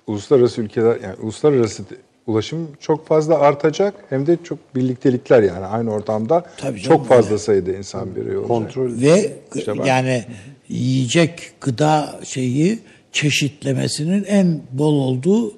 uluslararası 0.06 0.60
ülkeler 0.62 1.00
yani 1.00 1.14
uluslararası 1.14 1.84
ulaşım 2.26 2.68
çok 2.80 3.06
fazla 3.06 3.38
artacak 3.38 3.94
hem 4.10 4.26
de 4.26 4.36
çok 4.44 4.58
birliktelikler 4.76 5.42
yani 5.42 5.66
aynı 5.66 5.92
ortamda 5.92 6.44
Tabii 6.56 6.80
canım, 6.80 6.98
çok 6.98 7.08
fazla 7.08 7.28
öyle. 7.30 7.38
sayıda 7.38 7.72
insan 7.72 8.16
biri 8.16 8.30
olacak. 8.38 8.48
Kontrol 8.48 8.90
Ve 9.00 9.32
İşte 9.54 9.78
ben- 9.78 9.84
yani 9.84 10.24
yiyecek 10.68 11.52
gıda 11.60 12.20
şeyi 12.24 12.78
çeşitlemesinin 13.12 14.24
en 14.24 14.60
bol 14.72 14.94
olduğu 14.94 15.54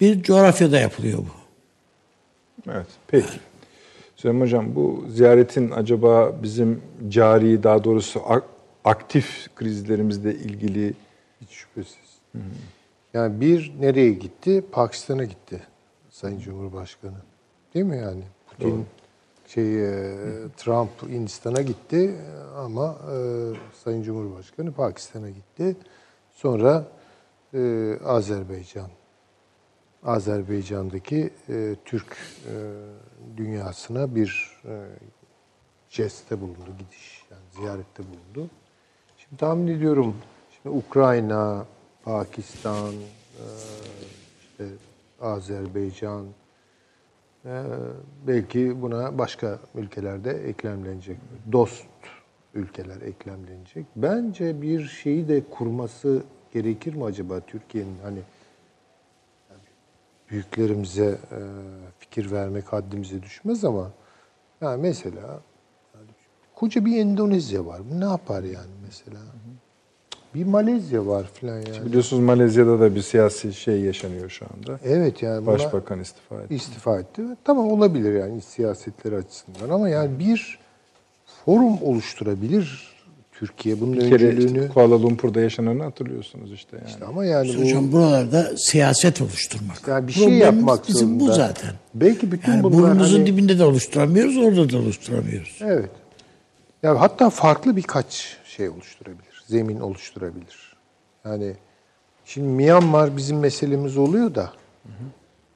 bir 0.00 0.22
coğrafyada 0.22 0.78
yapılıyor 0.80 1.18
bu. 1.18 1.26
Evet, 2.72 2.86
peki. 3.08 3.26
Süleyman 4.16 4.40
Hocam 4.44 4.74
bu 4.74 5.04
ziyaretin 5.14 5.70
acaba 5.70 6.32
bizim 6.42 6.80
cari 7.08 7.62
daha 7.62 7.84
doğrusu 7.84 8.20
ak- 8.28 8.44
aktif 8.84 9.46
krizlerimizle 9.56 10.34
ilgili 10.34 10.94
hiç 11.40 11.50
şüphesiz. 11.50 11.96
Yani 13.14 13.40
bir 13.40 13.72
nereye 13.80 14.12
gitti? 14.12 14.64
Pakistan'a 14.72 15.24
gitti 15.24 15.62
Sayın 16.10 16.38
Cumhurbaşkanı. 16.38 17.18
Değil 17.74 17.86
mi 17.86 17.98
yani? 17.98 18.24
Putin 18.46 18.86
şey 19.46 19.84
e, 19.84 20.14
Trump 20.56 21.02
Hindistan'a 21.02 21.62
gitti 21.62 22.16
ama 22.56 22.96
e, 23.12 23.16
Sayın 23.84 24.02
Cumhurbaşkanı 24.02 24.72
Pakistan'a 24.72 25.30
gitti. 25.30 25.76
Sonra 26.30 26.84
e, 27.54 27.92
Azerbaycan. 28.04 28.88
Azerbaycan'daki 30.04 31.30
e, 31.48 31.76
Türk 31.84 32.16
e, 32.48 32.54
dünyasına 33.36 34.14
bir 34.14 34.60
e, 34.64 34.72
jestte 35.88 36.40
bulundu, 36.40 36.70
gidiş 36.78 37.24
yani 37.30 37.42
ziyarette 37.50 38.02
bulundu. 38.02 38.50
Şimdi 39.16 39.36
tahmin 39.36 39.66
ediyorum 39.66 40.16
şimdi 40.50 40.76
Ukrayna, 40.76 41.66
Pakistan, 42.04 42.94
e, 42.94 43.44
işte 44.40 44.64
Azerbaycan, 45.20 46.26
e, 47.44 47.64
belki 48.26 48.82
buna 48.82 49.18
başka 49.18 49.58
ülkelerde 49.74 50.30
eklemlenecek. 50.30 51.16
Dost 51.52 51.86
ülkeler 52.54 53.00
eklemlenecek. 53.00 53.86
Bence 53.96 54.62
bir 54.62 54.84
şeyi 54.86 55.28
de 55.28 55.42
kurması 55.50 56.22
gerekir 56.52 56.94
mi 56.94 57.04
acaba 57.04 57.40
Türkiye'nin 57.40 57.98
hani 58.02 58.20
büyüklerimize 60.30 61.18
e, 61.32 61.40
fikir 61.98 62.30
vermek 62.30 62.72
haddimize 62.72 63.22
düşmez 63.22 63.64
ama 63.64 63.90
ya 64.60 64.76
mesela 64.76 65.40
yani 65.94 66.10
koca 66.54 66.84
bir 66.84 66.98
Endonezya 66.98 67.66
var. 67.66 67.82
Bu 67.90 68.00
ne 68.00 68.04
yapar 68.04 68.42
yani 68.42 68.70
mesela? 68.86 69.18
Bir 70.34 70.44
Malezya 70.44 71.06
var 71.06 71.26
filan 71.34 71.56
yani. 71.56 71.86
Biliyorsunuz 71.86 72.22
Malezya'da 72.22 72.80
da 72.80 72.94
bir 72.94 73.02
siyasi 73.02 73.54
şey 73.54 73.80
yaşanıyor 73.80 74.30
şu 74.30 74.44
anda. 74.56 74.78
Evet 74.84 75.22
yani 75.22 75.46
Başbakan 75.46 76.00
istifa 76.00 76.42
etti. 76.42 76.54
istifa 76.54 77.00
etti. 77.00 77.22
Tamam 77.44 77.72
olabilir 77.72 78.14
yani 78.14 78.40
siyasetleri 78.40 79.16
açısından 79.16 79.68
ama 79.74 79.88
yani 79.88 80.18
bir 80.18 80.58
forum 81.44 81.82
oluşturabilir 81.82 82.92
Türkiye 83.32 83.80
bunun 83.80 83.92
Bir 83.92 84.10
kere 84.10 84.28
öncülüğünü. 84.28 84.68
Kuala 84.68 85.02
Lumpur'da 85.02 85.40
yaşananı 85.40 85.82
hatırlıyorsunuz 85.82 86.52
işte 86.52 86.76
yani. 86.76 86.88
İşte 86.88 87.04
ama 87.04 87.24
yani 87.24 87.54
bu 87.56 87.62
Hocam 87.62 87.92
buralarda 87.92 88.56
siyaset 88.56 89.20
oluşturmak. 89.22 89.88
yani 89.88 90.08
bir 90.08 90.12
şey 90.12 90.22
Problemimiz 90.24 90.46
yapmak 90.56 90.88
bizim 90.88 91.20
bu 91.20 91.24
zorunda. 91.24 91.34
zaten. 91.46 91.70
Belki 91.94 92.32
bütün 92.32 92.52
Yani 92.52 92.62
bunlar 92.62 92.78
burnumuzun 92.78 93.16
hani- 93.18 93.26
dibinde 93.26 93.58
de 93.58 93.64
oluşturamıyoruz, 93.64 94.36
orada 94.36 94.72
da 94.72 94.78
oluşturamıyoruz. 94.78 95.58
Evet. 95.62 95.90
Ya 96.82 97.00
hatta 97.00 97.30
farklı 97.30 97.76
birkaç 97.76 98.36
şey 98.44 98.68
oluşturabilir. 98.68 99.31
Zemin 99.52 99.80
oluşturabilir. 99.80 100.76
Yani 101.24 101.52
şimdi 102.24 102.48
Myanmar 102.48 103.16
bizim 103.16 103.38
meselemiz 103.38 103.96
oluyor 103.96 104.34
da 104.34 104.52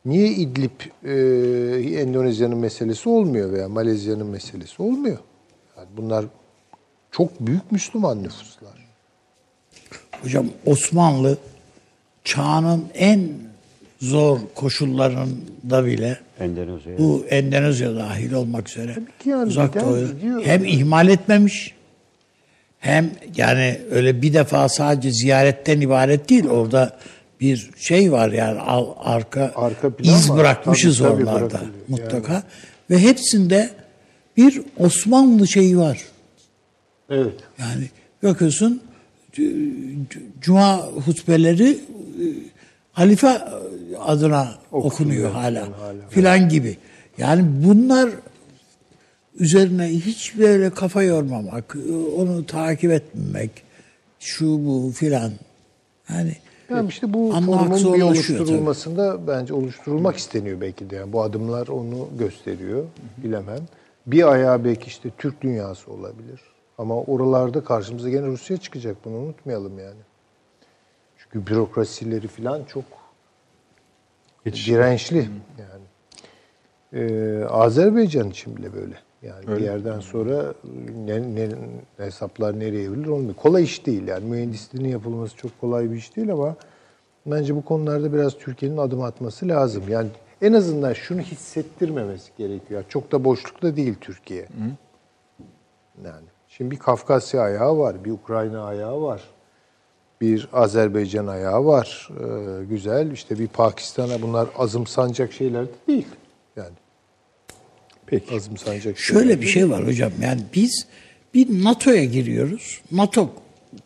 niye 0.05 0.29
İdlib 0.29 0.81
e, 1.05 2.01
Endonezya'nın 2.01 2.59
meselesi 2.59 3.09
olmuyor 3.09 3.53
veya 3.53 3.69
Malezya'nın 3.69 4.27
meselesi 4.27 4.83
olmuyor? 4.83 5.19
Yani 5.77 5.89
bunlar 5.97 6.25
çok 7.11 7.41
büyük 7.41 7.73
Müslüman 7.73 8.23
nüfuslar. 8.23 8.87
Hocam 10.23 10.47
Osmanlı 10.67 11.39
çağının 12.25 12.85
en 12.95 13.29
zor 14.01 14.39
koşullarında 14.55 15.87
bile 15.87 16.19
Endonezya. 16.41 16.99
bu 16.99 17.25
Endonezya 17.31 17.97
dahil 17.97 18.33
olmak 18.33 18.69
üzere 18.69 18.97
yani 19.25 19.49
uzak 19.49 19.73
gidiyor. 19.75 20.43
hem 20.45 20.65
ihmal 20.65 21.09
etmemiş 21.09 21.76
hem 22.87 23.11
yani 23.37 23.81
öyle 23.91 24.23
bir 24.23 24.35
defa 24.35 24.69
sadece 24.69 25.11
ziyaretten 25.13 25.81
ibaret 25.81 26.29
değil 26.29 26.47
orada 26.49 26.97
bir 27.41 27.71
şey 27.79 28.13
var 28.13 28.31
yani 28.33 28.61
al- 28.61 28.95
arka, 28.99 29.53
Arka 29.57 29.91
iz 30.03 30.31
var. 30.31 30.39
bırakmışız 30.39 30.99
Tabii, 30.99 31.09
tabii 31.09 31.25
oralarda 31.25 31.61
mutlaka 31.89 32.43
ve 32.91 32.99
hepsinde 32.99 33.71
bir 34.37 34.63
Osmanlı 34.79 35.49
şeyi 35.49 35.79
var. 35.79 35.99
Evet. 37.11 37.35
Yani 37.59 37.85
bakıyorsun 38.23 38.83
cuma 40.41 40.77
hutbeleri 40.79 41.71
e, 41.71 41.79
halife 42.93 43.39
adına 44.01 44.49
okunuyor 44.73 45.31
hala, 45.31 45.63
hala. 45.63 45.95
filan 46.11 46.49
gibi. 46.49 46.77
Yani 47.19 47.45
bunlar 47.65 48.11
üzerine 49.39 49.89
hiç 49.89 50.39
böyle 50.39 50.71
kafa 50.71 51.03
yormamak, 51.03 51.77
onu 52.17 52.47
takip 52.47 52.91
etmemek, 52.91 53.51
şu 54.19 54.47
bu 54.47 54.93
filan. 54.95 55.33
Yani 56.11 56.37
Yani 56.71 56.89
işte 56.89 57.13
bu 57.13 57.31
forumun 57.31 57.95
bir 57.95 58.03
oluşturulmasında 58.03 59.27
bence 59.27 59.55
oluşturulmak 59.55 60.17
isteniyor 60.17 60.61
belki 60.61 60.91
de. 60.91 60.97
Yani 60.97 61.13
bu 61.13 61.23
adımlar 61.23 61.69
onu 61.69 62.09
gösteriyor. 62.19 62.85
Bilemem. 63.17 63.61
Bir 64.07 64.33
ayağı 64.33 64.65
belki 64.65 64.87
işte 64.87 65.11
Türk 65.19 65.43
dünyası 65.43 65.93
olabilir. 65.93 66.41
Ama 66.79 67.03
oralarda 67.03 67.65
karşımıza 67.65 68.11
gene 68.11 68.27
Rusya 68.27 68.57
çıkacak. 68.57 68.97
Bunu 69.05 69.17
unutmayalım 69.17 69.79
yani. 69.79 70.01
Çünkü 71.19 71.47
bürokrasileri 71.47 72.29
falan 72.29 72.65
çok 72.65 72.85
dirençli 74.47 75.29
yani. 75.59 75.87
Ee, 76.93 77.45
Azerbaycan 77.45 78.31
için 78.31 78.57
bile 78.57 78.75
böyle. 78.75 78.95
Yani 79.23 79.47
bir 79.47 79.61
yerden 79.61 80.01
sonra 80.01 80.55
ne, 81.07 81.35
ne, 81.35 81.49
hesaplar 81.97 82.61
nereye 82.61 82.83
evrilir 82.83 83.07
olmuyor. 83.07 83.35
Kolay 83.35 83.65
iş 83.65 83.87
değil 83.87 84.09
yani. 84.09 84.25
Mühendisliğinin 84.25 84.89
yapılması 84.89 85.37
çok 85.37 85.61
kolay 85.61 85.91
bir 85.91 85.97
iş 85.97 86.17
değil 86.17 86.33
ama 86.33 86.57
bence 87.27 87.57
bu 87.57 87.65
konularda 87.65 88.13
biraz 88.13 88.39
Türkiye'nin 88.39 88.77
adım 88.77 89.03
atması 89.03 89.49
lazım. 89.49 89.83
Yani 89.89 90.09
en 90.43 90.53
azından 90.53 90.93
şunu 90.93 91.21
hissettirmemesi 91.21 92.31
gerekiyor. 92.39 92.85
Çok 92.89 93.13
da 93.13 93.25
boşlukta 93.25 93.77
değil 93.77 93.95
Türkiye. 94.01 94.49
Yani 96.05 96.27
şimdi 96.49 96.71
bir 96.71 96.79
Kafkasya 96.79 97.41
ayağı 97.41 97.79
var, 97.79 98.05
bir 98.05 98.11
Ukrayna 98.11 98.65
ayağı 98.65 99.03
var. 99.03 99.23
Bir 100.21 100.49
Azerbaycan 100.53 101.27
ayağı 101.27 101.67
var. 101.67 102.09
Ee, 102.11 102.65
güzel. 102.65 103.11
İşte 103.11 103.39
bir 103.39 103.49
Pakistan'a 103.49 104.23
bunlar 104.23 104.49
azımsanacak 104.59 105.33
şeyler 105.33 105.65
de 105.67 105.71
değil. 105.89 106.07
Peki. 108.07 108.35
azımsanacak 108.35 108.99
Şöyle 108.99 109.21
şeyler 109.21 109.41
bir 109.41 109.47
şey 109.47 109.71
var 109.71 109.87
hocam. 109.87 110.13
Yani 110.23 110.41
biz 110.55 110.87
bir 111.35 111.65
NATO'ya 111.65 112.05
giriyoruz. 112.05 112.81
NATO 112.93 113.31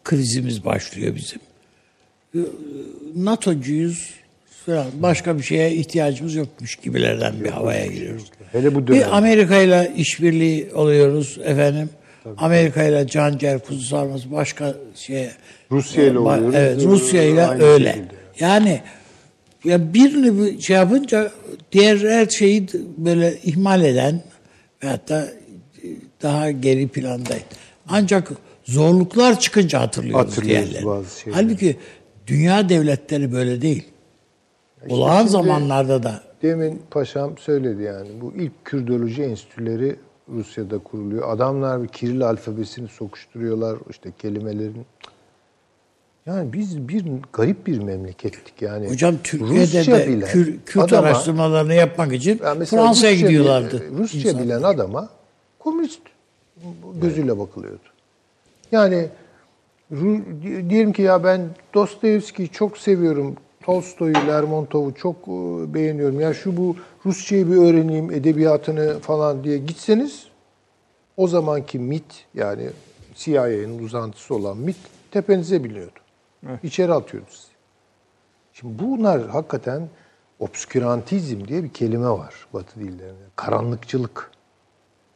krizimiz 0.05 0.64
başlıyor 0.64 1.14
bizim. 1.14 1.38
Ee, 2.34 2.38
NATO'cuyuz 3.16 4.10
falan. 4.66 4.86
Başka 4.94 5.38
bir 5.38 5.42
şeye 5.42 5.72
ihtiyacımız 5.74 6.34
yokmuş 6.34 6.76
gibilerden 6.76 7.44
bir 7.44 7.51
havaya 7.51 7.86
giriyoruz. 7.86 8.24
Hele 8.52 8.74
bu 8.74 8.82
Bir 8.82 8.86
dönem. 8.86 9.12
Amerika 9.12 9.56
ile 9.62 9.92
işbirliği 9.97 10.70
oluyoruz 10.74 11.38
efendim. 11.44 11.90
Amerika 12.36 12.82
ile 12.82 13.06
can 13.06 13.38
ciğer 13.38 13.59
kuzu 13.59 13.80
sarması 13.86 14.32
başka 14.32 14.74
şeye. 14.94 15.32
Rusya 15.70 16.05
ile 16.05 16.18
oluyoruz. 16.18 16.55
Evet 16.55 16.82
Rusya 16.84 17.22
ile 17.22 17.64
öyle. 17.64 17.92
şekilde. 17.92 18.14
Yani 18.40 18.80
ya 19.65 19.95
birini 19.95 20.39
bir 20.39 20.61
şey 20.61 20.77
yapınca 20.77 21.31
diğer 21.73 21.97
her 21.99 22.27
şeyi 22.27 22.66
böyle 22.97 23.39
ihmal 23.45 23.85
eden 23.85 24.23
ve 24.85 24.89
hatta 24.89 25.28
daha 26.23 26.51
geri 26.51 26.89
plandaydı. 26.89 27.45
Ancak 27.89 28.32
zorluklar 28.65 29.41
çıkınca 29.41 29.81
hatırlıyoruz, 29.81 30.27
Hatırlıyoruz 30.31 30.70
diğerleri. 30.70 30.87
bazı 30.87 31.20
şeyleri. 31.20 31.43
Halbuki 31.43 31.77
dünya 32.27 32.69
devletleri 32.69 33.32
böyle 33.32 33.62
değil. 33.62 33.85
Olağan 34.89 35.19
şimdi- 35.19 35.31
zamanlarda 35.32 36.03
da 36.03 36.23
Demin 36.43 36.82
paşam 36.91 37.39
söyledi 37.39 37.82
yani. 37.82 38.09
Bu 38.20 38.32
ilk 38.37 38.65
Kürdoloji 38.65 39.23
enstitüleri 39.23 39.97
Rusya'da 40.28 40.78
kuruluyor. 40.78 41.32
Adamlar 41.35 41.82
bir 41.82 41.89
Kiril 41.89 42.23
alfabesini 42.23 42.89
sokuşturuyorlar 42.89 43.78
işte 43.91 44.12
kelimelerin. 44.19 44.87
Yani 46.26 46.52
biz 46.52 46.88
bir 46.88 47.05
garip 47.32 47.66
bir 47.66 47.78
memlekettik 47.78 48.62
yani. 48.62 48.88
hocam 48.90 49.14
Türkiye'de 49.24 49.62
Rusça 49.78 49.98
de 49.98 50.09
bilen 50.09 50.28
Kür- 50.28 50.59
Kürt 50.66 50.84
adama- 50.92 51.06
araştırmalarını 51.06 51.74
yapmak 51.74 52.12
için 52.12 52.40
Yani 52.44 52.64
Fransa'ya 52.64 53.12
Rusça 53.12 53.26
gidiyorlardı. 53.26 53.80
bilen- 53.80 53.98
Rusça 53.98 54.18
insanlar. 54.18 54.44
bilen 54.44 54.62
adama 54.62 55.09
komünist 55.59 56.01
gözüyle 57.02 57.38
bakılıyordu. 57.38 57.78
Yani 58.72 59.09
diyelim 60.68 60.92
ki 60.92 61.02
ya 61.02 61.24
ben 61.24 61.40
Dostoyevski'yi 61.74 62.48
çok 62.48 62.78
seviyorum. 62.78 63.36
Tolstoy'u, 63.62 64.14
Lermontov'u 64.14 64.94
çok 64.94 65.16
e, 65.16 65.74
beğeniyorum. 65.74 66.20
Ya 66.20 66.34
şu 66.34 66.56
bu 66.56 66.76
Rusçayı 67.06 67.51
bir 67.51 67.56
öğreneyim, 67.56 68.10
edebiyatını 68.10 68.98
falan 69.01 69.44
diye 69.44 69.59
gitseniz 69.59 70.24
o 71.16 71.28
zamanki 71.28 71.78
MIT 71.78 72.05
yani 72.34 72.66
CIA'nın 73.14 73.78
uzantısı 73.78 74.34
olan 74.34 74.56
MIT 74.56 74.76
tepenize 75.10 75.64
biniyordu. 76.42 76.60
İçeri 76.66 76.92
atıyordu 76.92 77.30
sizi. 77.30 77.52
Şimdi 78.52 78.78
bunlar 78.78 79.28
hakikaten 79.28 79.88
obskürantizm 80.38 81.44
diye 81.48 81.64
bir 81.64 81.72
kelime 81.72 82.08
var 82.08 82.46
Batı 82.52 82.80
dillerinde. 82.80 83.24
Karanlıkçılık. 83.36 84.30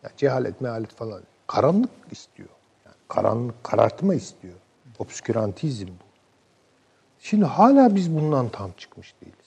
Ya 0.03 0.11
cehalet, 0.17 0.61
mehalet 0.61 0.93
falan. 0.93 1.23
Karanlık 1.47 1.91
istiyor. 2.11 2.49
Yani 2.85 2.97
karanlık, 3.09 3.65
karartma 3.65 4.15
istiyor. 4.15 4.55
Obskürantizm 4.99 5.87
bu. 5.87 6.05
Şimdi 7.19 7.45
hala 7.45 7.95
biz 7.95 8.15
bundan 8.17 8.49
tam 8.49 8.71
çıkmış 8.77 9.15
değiliz. 9.21 9.39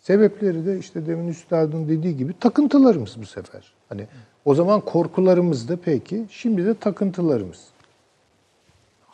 Sebepleri 0.00 0.66
de 0.66 0.78
işte 0.78 1.06
demin 1.06 1.28
üstadın 1.28 1.88
dediği 1.88 2.16
gibi 2.16 2.38
takıntılarımız 2.38 3.20
bu 3.20 3.26
sefer. 3.26 3.74
Hani 3.88 4.06
o 4.44 4.54
zaman 4.54 4.80
korkularımız 4.80 5.68
da 5.68 5.76
peki, 5.76 6.26
şimdi 6.30 6.66
de 6.66 6.74
takıntılarımız. 6.74 7.68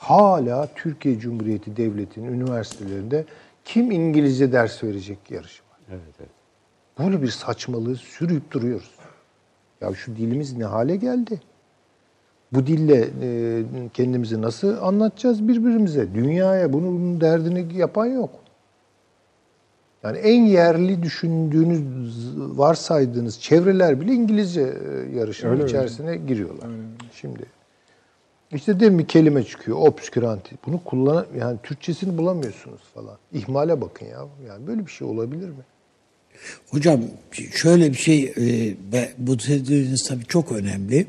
Hala 0.02 0.68
Türkiye 0.74 1.18
Cumhuriyeti 1.18 1.76
Devleti'nin 1.76 2.32
üniversitelerinde 2.32 3.24
kim 3.64 3.90
İngilizce 3.90 4.52
ders 4.52 4.84
verecek 4.84 5.18
yarışı 5.30 5.62
var. 5.62 5.78
Evet, 5.90 6.14
evet. 6.20 6.30
Böyle 6.98 7.22
bir 7.22 7.28
saçmalığı 7.28 7.96
sürüp 7.96 8.50
duruyoruz. 8.50 8.90
Ya 9.80 9.94
şu 9.94 10.16
dilimiz 10.16 10.56
ne 10.56 10.64
hale 10.64 10.96
geldi? 10.96 11.40
Bu 12.52 12.66
dille 12.66 13.08
e, 13.22 13.62
kendimizi 13.94 14.42
nasıl 14.42 14.82
anlatacağız 14.82 15.48
birbirimize? 15.48 16.14
Dünyaya 16.14 16.72
bunun, 16.72 17.00
bunun 17.00 17.20
derdini 17.20 17.76
yapan 17.76 18.06
yok. 18.06 18.30
Yani 20.02 20.18
en 20.18 20.42
yerli 20.42 21.02
düşündüğünüz, 21.02 21.82
varsaydığınız 22.58 23.40
çevreler 23.40 24.00
bile 24.00 24.12
İngilizce 24.12 24.60
e, 24.60 25.18
yarışının 25.18 25.52
Öyle 25.52 25.64
içerisine 25.64 26.16
giriyorlar. 26.16 26.70
Şimdi 27.12 27.42
işte 28.54 28.80
demin 28.80 28.98
bir 28.98 29.06
kelime 29.06 29.44
çıkıyor, 29.44 29.78
obsküranti. 29.80 30.54
Bunu 30.66 30.84
kullan 30.84 31.26
yani 31.38 31.58
Türkçesini 31.62 32.18
bulamıyorsunuz 32.18 32.80
falan. 32.94 33.18
İhmale 33.32 33.80
bakın 33.80 34.06
ya. 34.06 34.26
Yani 34.48 34.66
böyle 34.66 34.86
bir 34.86 34.90
şey 34.90 35.08
olabilir 35.08 35.48
mi? 35.48 35.64
Hocam 36.70 37.00
şöyle 37.54 37.92
bir 37.92 37.96
şey, 37.96 38.24
e, 38.24 38.76
bu 39.18 39.38
dediğiniz 39.38 40.04
tabii 40.08 40.24
çok 40.24 40.52
önemli. 40.52 41.06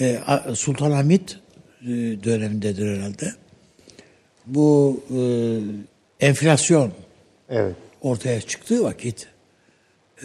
E, 0.00 0.20
Sultanahmet 0.54 1.38
e, 1.82 1.88
dönemindedir 2.24 2.96
herhalde. 2.96 3.32
Bu 4.46 5.00
e, 5.10 5.20
enflasyon 6.26 6.92
Evet. 7.48 7.74
ortaya 8.02 8.40
çıktığı 8.40 8.84
vakit, 8.84 9.28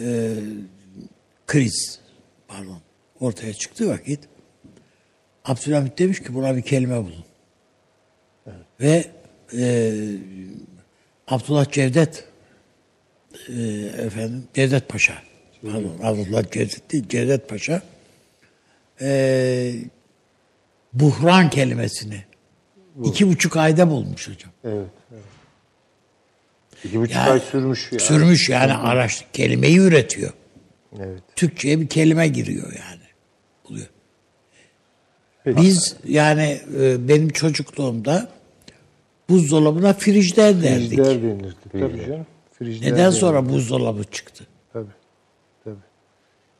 e, 0.00 0.34
kriz 1.46 2.00
pardon 2.48 2.78
ortaya 3.20 3.52
çıktığı 3.52 3.88
vakit 3.88 4.20
Abdülhamit 5.46 5.98
demiş 5.98 6.22
ki 6.22 6.34
buna 6.34 6.56
bir 6.56 6.62
kelime 6.62 6.96
bulun. 6.96 7.24
Ve 8.80 9.04
e, 9.58 9.92
Abdullah 11.28 11.70
Cevdet 11.70 12.24
e, 13.48 13.62
efendim 13.98 14.44
Cevdet 14.54 14.88
Paşa 14.88 15.14
pardon 15.62 15.98
Abdullah 16.02 16.50
Cevdet 16.50 16.92
değil 16.92 17.08
Cevdet 17.08 17.48
Paşa 17.48 17.82
e, 19.00 19.72
buhran 20.92 21.50
kelimesini 21.50 22.24
iki 23.04 23.28
buçuk 23.28 23.56
ayda 23.56 23.90
bulmuş 23.90 24.28
hocam. 24.28 24.52
Evet. 24.64 24.86
evet. 25.12 25.22
İki 26.84 27.00
buçuk 27.00 27.16
Yani 27.16 27.30
ay 27.30 27.40
sürmüş 27.40 27.92
ya. 27.92 27.98
Sürmüş 27.98 28.48
yani 28.48 28.74
araç 28.74 29.24
kelimeyi 29.32 29.78
üretiyor. 29.78 30.32
Evet. 31.00 31.22
Türkçe'ye 31.36 31.80
bir 31.80 31.88
kelime 31.88 32.28
giriyor 32.28 32.72
yani. 32.72 32.95
Buluyor. 35.46 35.62
Biz 35.62 35.96
yani 36.04 36.60
e, 36.80 37.08
benim 37.08 37.28
çocukluğumda 37.28 38.28
buzdolabına 39.30 39.92
frijder 39.92 40.62
derdik. 40.62 40.88
Frijder 40.88 41.22
denirdi. 41.22 41.54
Tabii 41.72 42.06
canım. 42.06 42.26
Frijder 42.52 42.86
Neden 42.86 42.98
denirdi. 42.98 43.16
sonra 43.16 43.48
buzdolabı 43.48 44.04
çıktı? 44.04 44.44
Tabii. 44.72 44.86
Tabii. 45.64 45.74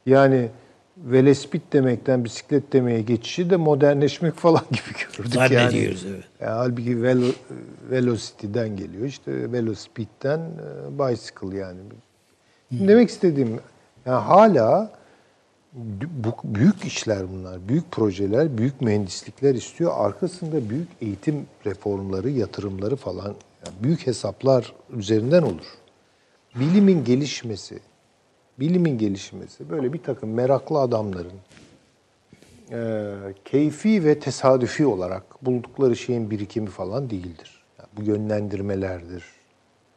Yani 0.07 0.49
velespit 0.97 1.73
demekten 1.73 2.25
bisiklet 2.25 2.73
demeye 2.73 3.01
geçişi 3.01 3.51
de 3.51 3.57
modernleşmek 3.57 4.35
falan 4.37 4.63
gibi 4.71 4.99
gördük 5.17 5.33
Zannediyoruz, 5.35 6.05
yani. 6.05 6.15
evet. 6.15 6.25
Yani 6.41 6.51
halbuki 6.53 7.03
velo, 7.03 7.27
velocity'den 7.91 8.77
geliyor. 8.77 9.05
İşte 9.05 9.53
velospeed'den 9.53 10.39
e, 10.41 10.99
bicycle 10.99 11.59
yani. 11.59 11.79
Demek 12.71 13.09
istediğim 13.11 13.61
yani 14.07 14.23
hala 14.23 14.91
bu 15.77 16.35
büyük 16.45 16.85
işler 16.85 17.33
bunlar, 17.33 17.69
büyük 17.69 17.93
projeler, 17.93 18.59
büyük 18.59 18.81
mühendislikler 18.81 19.55
istiyor. 19.55 19.93
Arkasında 19.97 20.71
büyük 20.71 20.89
eğitim 21.01 21.47
reformları, 21.67 22.31
yatırımları 22.31 22.97
falan, 22.97 23.35
yani 23.67 23.83
büyük 23.83 24.07
hesaplar 24.07 24.73
üzerinden 24.91 25.43
olur. 25.43 25.67
Bilimin 26.55 27.05
gelişmesi, 27.05 27.79
bilimin 28.61 28.99
gelişmesi 28.99 29.71
böyle 29.71 29.93
bir 29.93 30.03
takım 30.03 30.31
meraklı 30.31 30.79
adamların 30.79 31.33
e, 32.73 33.13
keyfi 33.45 34.05
ve 34.05 34.19
tesadüfi 34.19 34.87
olarak 34.87 35.45
buldukları 35.45 35.97
şeyin 35.97 36.31
birikimi 36.31 36.69
falan 36.69 37.11
değildir. 37.11 37.65
Yani 37.79 37.89
bu 37.97 38.03
yönlendirmelerdir. 38.11 39.25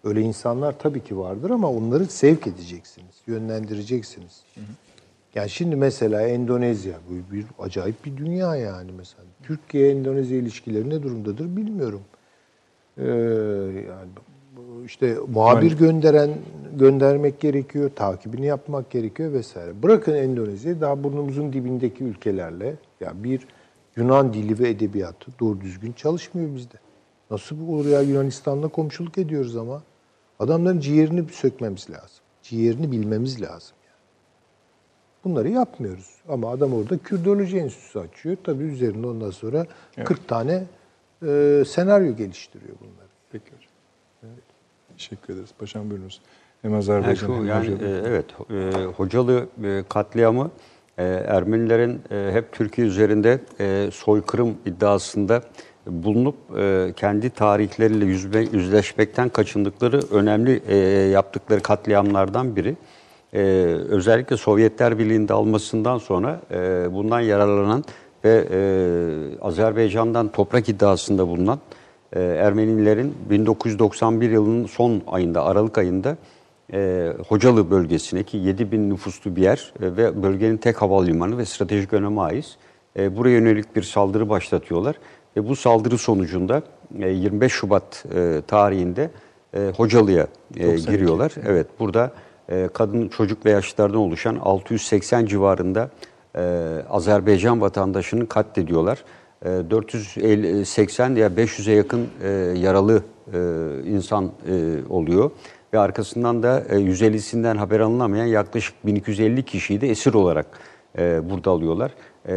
Öyle 0.04 0.22
insanlar 0.22 0.80
tabii 0.80 1.04
ki 1.04 1.18
vardır 1.18 1.50
ama 1.50 1.72
onları 1.72 2.06
sevk 2.06 2.48
edeceksiniz, 2.48 3.16
yönlendireceksiniz. 3.28 4.44
Yani 5.36 5.50
şimdi 5.50 5.76
mesela 5.76 6.22
Endonezya 6.28 6.94
bu 7.10 7.34
bir 7.36 7.46
acayip 7.60 8.06
bir 8.06 8.18
dünya 8.18 8.56
yani 8.56 8.92
mesela. 8.98 9.24
Türkiye 9.44 9.92
Endonezya 9.92 10.38
ilişkileri 10.38 10.90
ne 10.90 11.04
durumdadır 11.04 11.56
bilmiyorum. 11.56 12.02
Ee, 12.98 13.04
yani 13.88 14.10
işte 14.86 15.18
muhabir 15.34 15.78
gönderen 15.78 16.30
göndermek 16.78 17.40
gerekiyor, 17.40 17.92
takibini 17.96 18.46
yapmak 18.46 18.92
gerekiyor 18.92 19.34
vesaire. 19.34 19.84
Bırakın 19.84 20.16
Endonezya'yı 20.16 20.82
daha 20.82 21.04
burnumuzun 21.04 21.54
dibindeki 21.54 22.04
ülkelerle 22.04 22.76
ya 23.00 23.14
bir 23.24 23.48
Yunan 23.96 24.34
dili 24.34 24.60
ve 24.60 24.70
edebiyatı 24.70 25.32
doğru 25.40 25.62
düzgün 25.62 25.92
çalışmıyor 25.92 26.56
bizde. 26.56 26.76
Nasıl 27.32 27.56
bu 27.60 27.76
olur 27.76 27.86
ya 27.86 28.02
Yunanistan'la 28.02 28.68
komşuluk 28.68 29.18
ediyoruz 29.18 29.58
ama 29.58 29.84
adamların 30.40 30.80
ciğerini 30.80 31.30
sökmemiz 31.32 31.90
lazım. 31.90 32.20
Ciğerini 32.44 32.92
bilmemiz 32.92 33.42
lazım. 33.42 33.76
Bunları 35.24 35.50
yapmıyoruz. 35.50 36.10
Ama 36.30 36.50
adam 36.52 36.74
orada 36.74 36.98
Kürdoloji 36.98 37.58
Enstitüsü 37.58 38.00
açıyor. 38.00 38.38
Tabii 38.44 38.64
üzerinde 38.64 39.08
ondan 39.08 39.32
sonra 39.32 39.66
40 40.06 40.28
tane 40.28 40.64
e, 41.28 41.64
senaryo 41.68 42.16
geliştiriyor 42.16 42.74
bunları. 42.80 43.10
Peki 43.32 43.46
hocam. 43.46 43.70
Teşekkür 44.98 45.34
ederiz. 45.34 45.50
Paşam 45.60 45.90
buyurunuz. 45.90 46.22
Hem 46.62 46.72
Yani 46.72 46.80
Azerbaycan 46.80 47.28
şu 47.28 47.46
yani 47.46 47.72
Hocalı. 47.76 47.88
e, 47.88 48.02
evet 48.08 48.26
e, 48.52 48.86
Hocalı 48.86 49.48
e, 49.64 49.84
katliamı 49.90 50.52
e, 50.98 51.04
Ermenilerin 51.04 52.02
e, 52.12 52.30
hep 52.34 52.52
Türkiye 52.52 52.88
üzerinde 52.88 53.40
e, 53.60 53.90
soykırım 53.94 54.58
iddiasında 54.66 55.42
bulunup 55.88 56.36
e, 56.58 56.94
kendi 56.96 57.30
tarihleriyle 57.30 58.06
yüzme, 58.06 58.40
yüzleşmekten 58.40 59.30
kaçındıkları 59.30 60.00
önemli 60.12 60.62
e, 60.68 60.76
yaptıkları 61.10 61.62
katliamlardan 61.62 62.56
biri. 62.56 62.76
E, 63.34 63.40
özellikle 63.90 64.38
Sovyetler 64.38 65.00
Birliği'nde 65.00 65.34
almasından 65.34 65.98
sonra 65.98 66.40
e, 66.52 66.88
bundan 66.94 67.20
yararlanan 67.20 67.84
ve 68.26 68.48
e, 68.52 68.60
Azerbaycan'dan 69.42 70.28
toprak 70.28 70.70
iddiasında 70.70 71.28
bulunan 71.28 71.60
e, 72.14 72.22
Ermenilerin 72.22 73.16
1991 73.30 74.32
yılının 74.32 74.66
son 74.66 75.02
ayında, 75.08 75.46
Aralık 75.46 75.78
ayında 75.78 76.18
e, 76.74 77.14
Hocalı 77.28 77.72
bölgesine 77.72 78.24
ki 78.24 78.38
7 78.38 78.72
bin 78.72 78.90
nüfuslu 78.90 79.36
bir 79.36 79.42
yer 79.42 79.74
e, 79.82 79.98
ve 79.98 80.24
bölgenin 80.24 80.58
tek 80.58 80.82
havalimanı 80.82 81.38
ve 81.38 81.46
stratejik 81.46 81.94
öneme 81.94 82.22
ait. 82.22 82.56
E, 83.00 83.18
buraya 83.18 83.30
yönelik 83.30 83.76
bir 83.76 83.84
saldırı 83.84 84.30
başlatıyorlar. 84.30 84.96
Ve 85.38 85.50
bu 85.50 85.56
saldırı 85.56 85.98
sonucunda 85.98 86.62
e, 87.00 87.10
25 87.10 87.54
Şubat 87.54 88.06
e, 88.16 88.42
tarihinde 88.48 89.10
e, 89.54 89.72
Hocalı'ya 89.78 90.28
e, 90.58 90.76
giriyorlar. 90.76 91.32
Evet 91.46 91.68
burada 91.80 92.12
kadın, 92.74 93.08
çocuk 93.08 93.46
ve 93.46 93.52
yaşlılardan 93.52 93.98
oluşan 93.98 94.36
680 94.36 95.26
civarında 95.26 95.90
e, 96.36 96.42
Azerbaycan 96.90 97.62
vatandaşını 97.62 98.28
katlediyorlar. 98.28 99.04
E, 99.46 99.48
480 99.70 101.16
ya 101.16 101.28
500'e 101.28 101.74
yakın 101.74 102.08
e, 102.24 102.30
yaralı 102.60 103.04
e, 103.34 103.40
insan 103.86 104.32
oluyor 104.90 105.32
ve 105.74 105.80
arkasından 105.80 106.44
da 106.44 106.60
e, 106.60 106.76
150'sinden 106.76 107.58
haber 107.58 107.80
alınamayan 107.80 108.26
yaklaşık 108.26 108.86
1250 108.86 109.44
kişiyi 109.44 109.82
de 109.82 109.90
esir 109.90 110.14
olarak 110.14 110.46
burada 111.00 111.52
alıyorlar. 111.52 111.92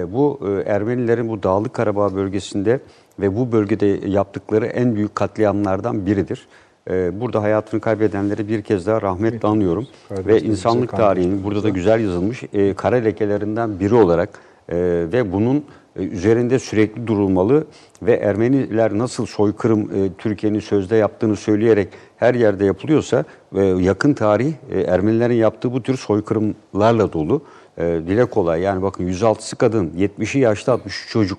Bu 0.06 0.40
Ermenilerin 0.66 1.28
bu 1.28 1.42
Dağlık 1.42 1.74
Karabağ 1.74 2.14
bölgesinde 2.14 2.80
ve 3.20 3.36
bu 3.36 3.52
bölgede 3.52 3.86
yaptıkları 4.08 4.66
en 4.66 4.94
büyük 4.94 5.14
katliamlardan 5.14 6.06
biridir. 6.06 6.48
E, 6.90 7.20
burada 7.20 7.42
hayatını 7.42 7.80
kaybedenleri 7.80 8.48
bir 8.48 8.62
kez 8.62 8.86
daha 8.86 9.02
rahmetle 9.02 9.48
anıyorum. 9.48 9.86
ve 10.10 10.40
insanlık 10.40 10.90
tarihinin 10.90 11.44
burada 11.44 11.62
da 11.62 11.68
güzel. 11.68 12.00
yazılmış 12.00 12.42
e, 12.52 12.74
kara 12.74 12.96
lekelerinden 12.96 13.80
biri 13.80 13.94
olarak 13.94 14.28
e, 14.68 14.76
ve 15.12 15.32
bunun 15.32 15.64
e, 15.96 16.02
üzerinde 16.02 16.58
sürekli 16.58 17.06
durulmalı 17.06 17.64
ve 18.02 18.12
Ermeniler 18.12 18.98
nasıl 18.98 19.26
soykırım 19.26 19.80
e, 19.80 20.10
Türkiye'nin 20.18 20.60
sözde 20.60 20.96
yaptığını 20.96 21.36
söyleyerek 21.36 21.88
her 22.16 22.34
yerde 22.34 22.64
yapılıyorsa 22.64 23.24
e, 23.54 23.64
yakın 23.64 24.14
tarih 24.14 24.52
e, 24.70 24.80
Ermenilerin 24.80 25.34
yaptığı 25.34 25.72
bu 25.72 25.82
tür 25.82 25.96
soykırımlarla 25.96 27.12
dolu. 27.12 27.42
E, 27.78 27.82
dile 27.82 28.24
kolay. 28.24 28.60
Yani 28.60 28.82
bakın 28.82 29.08
106'sı 29.08 29.56
kadın, 29.56 29.90
70'i 29.98 30.40
yaşlı 30.40 30.72
63 30.72 31.08
çocuk. 31.08 31.38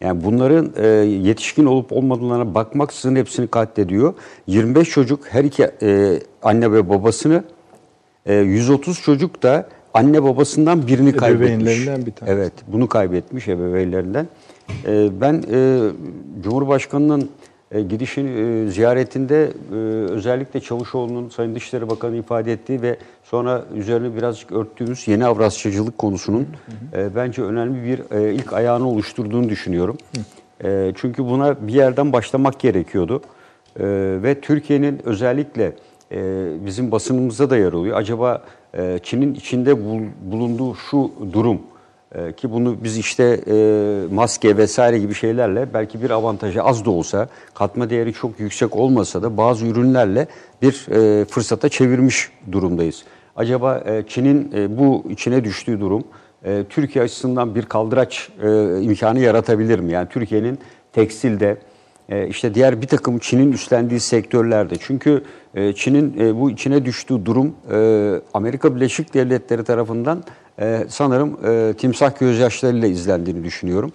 Yani 0.00 0.24
bunların 0.24 0.72
e, 0.76 0.86
yetişkin 1.06 1.64
olup 1.64 1.92
olmadığına 1.92 2.54
bakmaksızın 2.54 3.16
hepsini 3.16 3.46
katlediyor. 3.46 4.14
25 4.46 4.90
çocuk 4.90 5.26
her 5.28 5.44
iki 5.44 5.70
e, 5.82 6.20
anne 6.42 6.72
ve 6.72 6.88
babasını, 6.88 7.44
e, 8.26 8.34
130 8.34 9.02
çocuk 9.02 9.42
da 9.42 9.68
anne 9.94 10.22
babasından 10.22 10.86
birini 10.86 11.16
kaybetmiş. 11.16 11.86
Bir 11.86 12.12
tanesi. 12.12 12.12
Evet, 12.26 12.52
bunu 12.66 12.88
kaybetmiş 12.88 13.48
ebeveynlerinden. 13.48 14.28
E, 14.86 15.20
ben 15.20 15.44
e, 15.52 15.78
Cumhurbaşkanı'nın 16.42 17.30
e, 17.72 17.82
gidişin 17.82 18.26
e, 18.26 18.70
ziyaretinde 18.70 19.52
e, 19.72 19.74
özellikle 20.12 20.60
Çavuşoğlu'nun 20.60 21.28
Sayın 21.28 21.54
Dışişleri 21.54 21.90
Bakanı 21.90 22.16
ifade 22.16 22.52
ettiği 22.52 22.82
ve 22.82 22.96
sonra 23.24 23.64
üzerine 23.74 24.16
birazcık 24.16 24.52
örttüğümüz 24.52 25.08
yeni 25.08 25.26
Avrasçacılık 25.26 25.98
konusunun 25.98 26.46
bence 27.16 27.42
önemli 27.42 27.84
bir 27.84 27.98
ilk 28.32 28.52
ayağını 28.52 28.88
oluşturduğunu 28.88 29.48
düşünüyorum. 29.48 29.96
Çünkü 30.94 31.24
buna 31.24 31.66
bir 31.68 31.72
yerden 31.74 32.12
başlamak 32.12 32.60
gerekiyordu. 32.60 33.22
Ve 34.22 34.40
Türkiye'nin 34.40 35.00
özellikle 35.04 35.72
bizim 36.66 36.90
basınımızda 36.90 37.50
da 37.50 37.56
yer 37.56 37.72
oluyor. 37.72 37.96
Acaba 37.96 38.42
Çin'in 39.02 39.34
içinde 39.34 39.84
bul- 39.84 40.32
bulunduğu 40.32 40.74
şu 40.74 41.10
durum 41.32 41.60
ee, 42.14 42.32
ki 42.32 42.52
bunu 42.52 42.76
biz 42.84 42.98
işte 42.98 43.40
e, 43.46 44.14
maske 44.14 44.56
vesaire 44.56 44.98
gibi 44.98 45.14
şeylerle 45.14 45.74
belki 45.74 46.02
bir 46.02 46.10
avantajı 46.10 46.62
az 46.62 46.84
da 46.84 46.90
olsa 46.90 47.28
katma 47.54 47.90
değeri 47.90 48.12
çok 48.12 48.40
yüksek 48.40 48.76
olmasa 48.76 49.22
da 49.22 49.36
bazı 49.36 49.66
ürünlerle 49.66 50.26
bir 50.62 50.86
e, 50.90 51.24
fırsata 51.24 51.68
çevirmiş 51.68 52.30
durumdayız. 52.52 53.04
Acaba 53.36 53.82
e, 53.86 54.04
Çin'in 54.08 54.52
bu 54.78 55.04
içine 55.10 55.44
düştüğü 55.44 55.80
durum 55.80 56.04
Türkiye 56.68 57.04
açısından 57.04 57.54
bir 57.54 57.62
kaldıraç 57.62 58.28
e, 58.42 58.80
imkanı 58.80 59.20
yaratabilir 59.20 59.78
mi? 59.78 59.92
Yani 59.92 60.08
Türkiye'nin 60.08 60.58
tekstilde, 60.92 61.56
e, 62.08 62.28
işte 62.28 62.54
diğer 62.54 62.82
bir 62.82 62.86
takım 62.86 63.18
Çin'in 63.18 63.52
üstlendiği 63.52 64.00
sektörlerde. 64.00 64.74
Çünkü 64.80 65.24
Çin'in 65.74 66.40
bu 66.40 66.50
içine 66.50 66.84
düştüğü 66.84 67.26
durum 67.26 67.54
Amerika 68.34 68.76
Birleşik 68.76 69.14
Devletleri 69.14 69.64
tarafından 69.64 70.22
e, 70.60 70.84
sanırım 70.88 71.38
e, 71.46 71.74
timsah 71.74 72.18
gözyaşlarıyla 72.18 72.88
izlendiğini 72.88 73.44
düşünüyorum. 73.44 73.92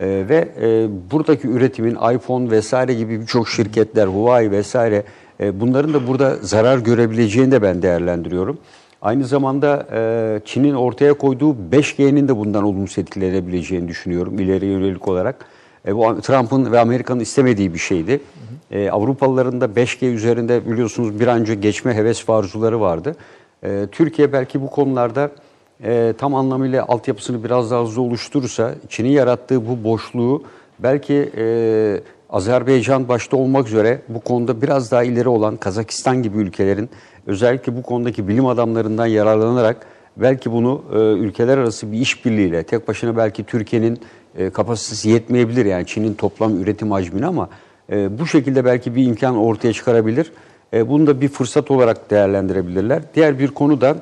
E, 0.00 0.06
ve 0.06 0.48
e, 0.60 0.88
buradaki 1.10 1.48
üretimin 1.48 1.94
iPhone 2.14 2.50
vesaire 2.50 2.94
gibi 2.94 3.20
birçok 3.20 3.48
şirketler, 3.48 4.06
Huawei 4.06 4.50
vesaire 4.50 5.02
e, 5.40 5.60
bunların 5.60 5.94
da 5.94 6.06
burada 6.06 6.36
zarar 6.36 6.78
görebileceğini 6.78 7.52
de 7.52 7.62
ben 7.62 7.82
değerlendiriyorum. 7.82 8.58
Aynı 9.02 9.24
zamanda 9.24 9.86
e, 9.92 10.40
Çin'in 10.44 10.74
ortaya 10.74 11.14
koyduğu 11.14 11.56
5G'nin 11.72 12.28
de 12.28 12.36
bundan 12.36 12.64
olumsuz 12.64 12.98
etkilenebileceğini 12.98 13.88
düşünüyorum 13.88 14.38
ileriye 14.38 14.72
yönelik 14.72 15.08
olarak. 15.08 15.46
E, 15.86 15.96
bu 15.96 16.20
Trump'ın 16.20 16.72
ve 16.72 16.80
Amerika'nın 16.80 17.20
istemediği 17.20 17.74
bir 17.74 17.78
şeydi. 17.78 18.20
E, 18.70 18.90
Avrupalıların 18.90 19.60
da 19.60 19.64
5G 19.64 20.06
üzerinde 20.06 20.70
biliyorsunuz 20.70 21.20
bir 21.20 21.26
an 21.26 21.40
önce 21.40 21.54
geçme 21.54 21.94
heves 21.94 22.28
ve 22.28 22.32
arzuları 22.32 22.80
vardı. 22.80 23.16
E, 23.62 23.86
Türkiye 23.92 24.32
belki 24.32 24.62
bu 24.62 24.70
konularda 24.70 25.30
e, 25.84 26.14
tam 26.18 26.34
anlamıyla 26.34 26.84
altyapısını 26.86 27.44
biraz 27.44 27.70
daha 27.70 27.82
hızlı 27.82 28.02
oluşturursa 28.02 28.74
Çin'in 28.88 29.10
yarattığı 29.10 29.68
bu 29.68 29.84
boşluğu 29.84 30.42
belki 30.78 31.30
e, 31.36 32.00
Azerbaycan 32.30 33.08
başta 33.08 33.36
olmak 33.36 33.68
üzere 33.68 34.00
bu 34.08 34.20
konuda 34.20 34.62
biraz 34.62 34.90
daha 34.90 35.04
ileri 35.04 35.28
olan 35.28 35.56
Kazakistan 35.56 36.22
gibi 36.22 36.38
ülkelerin 36.38 36.90
özellikle 37.26 37.76
bu 37.76 37.82
konudaki 37.82 38.28
bilim 38.28 38.46
adamlarından 38.46 39.06
yararlanarak 39.06 39.86
belki 40.16 40.52
bunu 40.52 40.82
e, 40.92 40.96
ülkeler 40.96 41.58
arası 41.58 41.92
bir 41.92 41.98
işbirliğiyle 41.98 42.62
tek 42.62 42.88
başına 42.88 43.16
belki 43.16 43.44
Türkiye'nin 43.44 44.00
e, 44.38 44.50
kapasitesi 44.50 45.08
yetmeyebilir 45.08 45.66
yani 45.66 45.86
Çin'in 45.86 46.14
toplam 46.14 46.62
üretim 46.62 46.90
hacmine 46.90 47.26
ama 47.26 47.48
e, 47.90 48.18
bu 48.18 48.26
şekilde 48.26 48.64
belki 48.64 48.94
bir 48.94 49.06
imkan 49.06 49.36
ortaya 49.36 49.72
çıkarabilir. 49.72 50.32
E, 50.72 50.88
bunu 50.88 51.06
da 51.06 51.20
bir 51.20 51.28
fırsat 51.28 51.70
olarak 51.70 52.10
değerlendirebilirler. 52.10 53.02
Diğer 53.14 53.38
bir 53.38 53.48
konu 53.48 53.80
da 53.80 53.96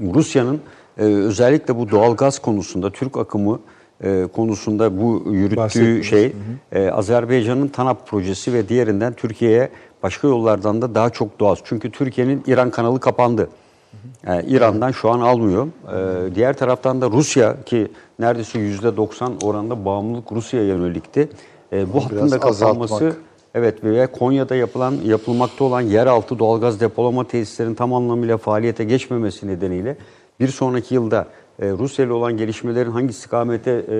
Rusya'nın 0.00 0.60
e, 0.98 1.02
özellikle 1.04 1.78
bu 1.78 1.90
doğalgaz 1.90 2.38
konusunda 2.38 2.90
Türk 2.90 3.16
akımı 3.16 3.60
e, 4.04 4.26
konusunda 4.32 5.00
bu 5.00 5.24
yürüttüğü 5.30 6.04
şey 6.04 6.32
e, 6.72 6.90
Azerbaycan'ın 6.90 7.68
TANAP 7.68 8.06
projesi 8.06 8.52
ve 8.52 8.68
diğerinden 8.68 9.12
Türkiye'ye 9.12 9.70
başka 10.02 10.28
yollardan 10.28 10.82
da 10.82 10.94
daha 10.94 11.10
çok 11.10 11.40
doğal. 11.40 11.56
Çünkü 11.64 11.90
Türkiye'nin 11.90 12.42
İran 12.46 12.70
kanalı 12.70 13.00
kapandı. 13.00 13.48
Yani 14.26 14.44
İran'dan 14.46 14.90
şu 14.90 15.10
an 15.10 15.20
almıyor. 15.20 15.66
E, 15.66 16.34
diğer 16.34 16.56
taraftan 16.56 17.00
da 17.00 17.10
Rusya 17.10 17.56
ki 17.66 17.88
neredeyse 18.18 18.58
%90 18.58 19.44
oranında 19.44 19.84
bağımlılık 19.84 20.32
Rusya'ya 20.32 20.66
yönelikti. 20.66 21.28
E, 21.72 21.92
bu 21.92 22.04
hattın 22.04 22.30
da 22.30 22.40
kapanması 22.40 22.94
azaltmak. 22.94 23.16
Evet 23.54 23.84
ve 23.84 24.06
Konya'da 24.06 24.54
yapılan 24.54 24.94
yapılmakta 25.04 25.64
olan 25.64 25.80
yeraltı 25.80 26.38
doğalgaz 26.38 26.80
depolama 26.80 27.28
tesislerinin 27.28 27.74
tam 27.74 27.94
anlamıyla 27.94 28.36
faaliyete 28.36 28.84
geçmemesi 28.84 29.48
nedeniyle 29.48 29.96
bir 30.40 30.48
sonraki 30.48 30.94
yılda 30.94 31.26
e, 31.62 31.70
Rusya 31.70 32.04
ile 32.04 32.12
olan 32.12 32.36
gelişmelerin 32.36 32.90
hangi 32.90 33.10
istikamete 33.10 33.70
e, 33.70 33.94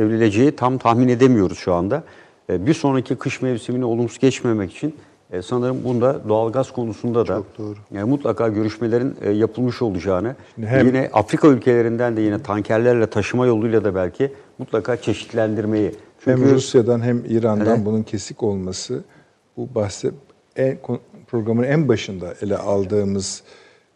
evrileceği 0.00 0.56
tam 0.56 0.78
tahmin 0.78 1.08
edemiyoruz 1.08 1.58
şu 1.58 1.74
anda. 1.74 2.02
E, 2.50 2.66
bir 2.66 2.74
sonraki 2.74 3.16
kış 3.16 3.42
mevsimini 3.42 3.84
olumsuz 3.84 4.18
geçmemek 4.18 4.72
için 4.76 4.94
e, 5.32 5.42
sanırım 5.42 5.84
bunda 5.84 6.20
doğalgaz 6.28 6.70
konusunda 6.72 7.20
da 7.20 7.36
Çok 7.36 7.58
doğru. 7.58 7.76
yani 7.92 8.10
mutlaka 8.10 8.48
görüşmelerin 8.48 9.14
e, 9.22 9.30
yapılmış 9.30 9.82
olacağını 9.82 10.34
hem- 10.64 10.86
yine 10.86 11.10
Afrika 11.12 11.48
ülkelerinden 11.48 12.16
de 12.16 12.20
yine 12.20 12.42
tankerlerle 12.42 13.06
taşıma 13.06 13.46
yoluyla 13.46 13.84
da 13.84 13.94
belki 13.94 14.32
mutlaka 14.58 14.96
çeşitlendirmeyi. 14.96 15.94
Çünkü 16.24 16.42
Hem 16.42 16.54
Rusya'dan 16.54 17.00
hem 17.00 17.22
İran'dan 17.28 17.66
Evet. 17.76 17.86
bunun 17.86 18.02
kesik 18.02 18.42
olması 18.42 19.04
bu 19.56 19.68
bahse 19.74 20.10
en, 20.56 20.78
programın 21.26 21.62
en 21.62 21.88
başında 21.88 22.34
ele 22.42 22.56
aldığımız 22.56 23.42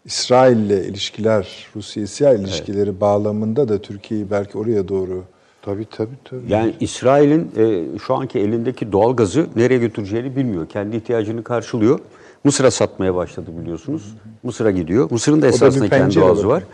İsrail 0.05 0.57
ile 0.57 0.85
ilişkiler, 0.85 1.67
Rusya-İsrail 1.77 2.41
ilişkileri 2.41 3.01
bağlamında 3.01 3.69
da 3.69 3.83
Türkiye'yi 3.83 4.31
belki 4.31 4.59
oraya 4.59 4.89
doğru 4.89 5.25
Tabii 5.63 5.87
tabii 5.91 6.17
tabii. 6.25 6.53
Yani 6.53 6.75
İsrail'in 6.81 7.51
e, 7.57 7.99
şu 7.99 8.15
anki 8.15 8.39
elindeki 8.39 8.93
doğal 8.93 9.17
gazı 9.17 9.47
nereye 9.57 9.79
götüreceğini 9.79 10.37
bilmiyor. 10.37 10.69
Kendi 10.69 10.97
ihtiyacını 10.97 11.45
karşılıyor. 11.45 11.99
Mısır'a 12.45 12.71
satmaya 12.71 13.15
başladı 13.15 13.51
biliyorsunuz. 13.63 14.17
Mısır'a 14.43 14.71
gidiyor. 14.71 15.11
Mısır'ın 15.11 15.43
da 15.43 15.47
esasında 15.47 15.89
kendi 15.89 16.03
pencere 16.05 16.25
doğalgazı 16.25 16.49
bakın. 16.49 16.67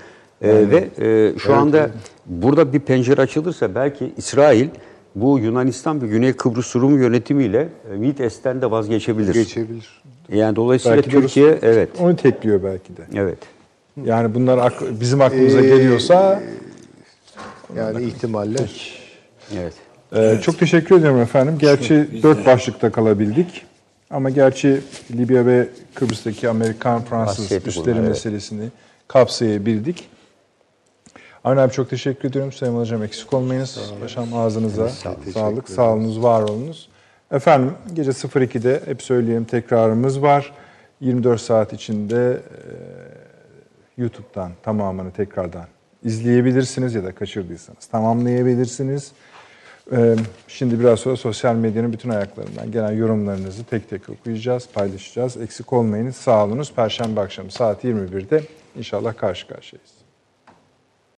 var. 0.43 0.49
E, 0.49 0.71
ve 0.71 0.89
e, 0.99 1.39
şu 1.39 1.55
anda 1.55 1.91
burada 2.27 2.73
bir 2.73 2.81
pencere 2.81 3.21
açılırsa 3.21 3.75
belki 3.75 4.13
İsrail 4.17 4.69
bu 5.15 5.39
Yunanistan 5.39 6.03
ve 6.03 6.07
Güney 6.07 6.33
Kıbrıs 6.33 6.77
Rum 6.77 6.99
yönetimiyle 6.99 7.69
e, 7.93 7.97
MİTES'ten 7.97 8.63
de 8.63 8.71
vazgeçebilir. 8.71 9.35
Geçebilir. 9.35 10.03
Yani 10.33 10.57
dolayısıyla 10.57 10.97
belki 10.97 11.11
Türkiye 11.11 11.47
Rusya 11.53 11.69
evet 11.71 11.89
onu 12.01 12.17
tekliyor 12.17 12.63
belki 12.63 12.97
de. 12.97 13.03
evet 13.15 13.39
Yani 14.05 14.35
bunlar 14.35 14.59
ak- 14.59 15.01
bizim 15.01 15.21
aklımıza 15.21 15.61
Ee, 15.61 15.69
geliyorsa 15.69 16.43
Yani 17.77 18.05
ihtimaller. 18.05 18.99
evet. 19.59 19.73
Ee, 20.17 20.39
Çok 20.43 20.59
teşekkür 20.59 20.99
ediyorum 20.99 21.21
efendim. 21.21 21.55
Gerçi 21.59 22.09
dört 22.23 22.47
başlıkta 22.47 22.93
kalabildik. 22.93 23.67
Ama 24.11 24.31
gerçi 24.31 24.81
Libya 25.17 25.47
ve 25.47 25.69
Kıbrıs'taki 25.95 26.49
Amerikan-Fransız 26.49 27.53
üsleri 27.53 27.85
bunlar, 27.87 27.97
evet. 27.97 28.09
meselesini 28.09 28.69
kapsayabildik. 29.09 30.09
Avni 31.45 31.61
abi 31.61 31.73
çok 31.73 31.91
teşekkür 31.91 32.29
ediyorum. 32.29 32.53
Sayın 32.53 32.77
Hocam 32.79 33.03
eksik 33.03 33.33
olmayınız. 33.33 33.81
Paşam 34.01 34.35
ağzınıza 34.35 34.89
sağlık, 35.35 35.69
sağolunuz, 35.71 36.23
var 36.23 36.43
olunuz. 36.43 36.89
Efendim 37.31 37.73
gece 37.95 38.11
02'de 38.11 38.83
hep 38.87 39.03
söyleyelim 39.03 39.45
tekrarımız 39.45 40.23
var. 40.23 40.53
24 41.01 41.41
saat 41.41 41.73
içinde 41.73 42.33
e, 42.33 42.61
YouTube'dan 44.03 44.53
tamamını 44.63 45.13
tekrardan 45.13 45.67
izleyebilirsiniz 46.05 46.95
ya 46.95 47.05
da 47.05 47.15
kaçırdıysanız 47.15 47.87
tamamlayabilirsiniz. 47.87 49.13
Ee, 49.93 50.17
Şimdi 50.49 50.81
biraz 50.81 51.01
sonra 51.01 51.17
sosyal 51.17 51.55
medyanın 51.55 51.93
bütün 51.93 52.09
ayaklarından 52.09 52.73
gelen 52.73 52.93
yorumlarınızı 52.93 53.65
tek 53.65 53.91
tek 53.91 54.09
okuyacağız, 54.09 54.69
paylaşacağız. 54.75 55.37
Eksik 55.37 55.73
olmayınız, 55.73 56.17
sağ 56.17 56.45
olunuz. 56.45 56.73
Perşembe 56.73 57.21
akşamı 57.21 57.51
saat 57.51 57.85
21'de 57.85 58.43
inşallah 58.77 59.17
karşı 59.17 59.49
karşıyayız. 59.49 59.96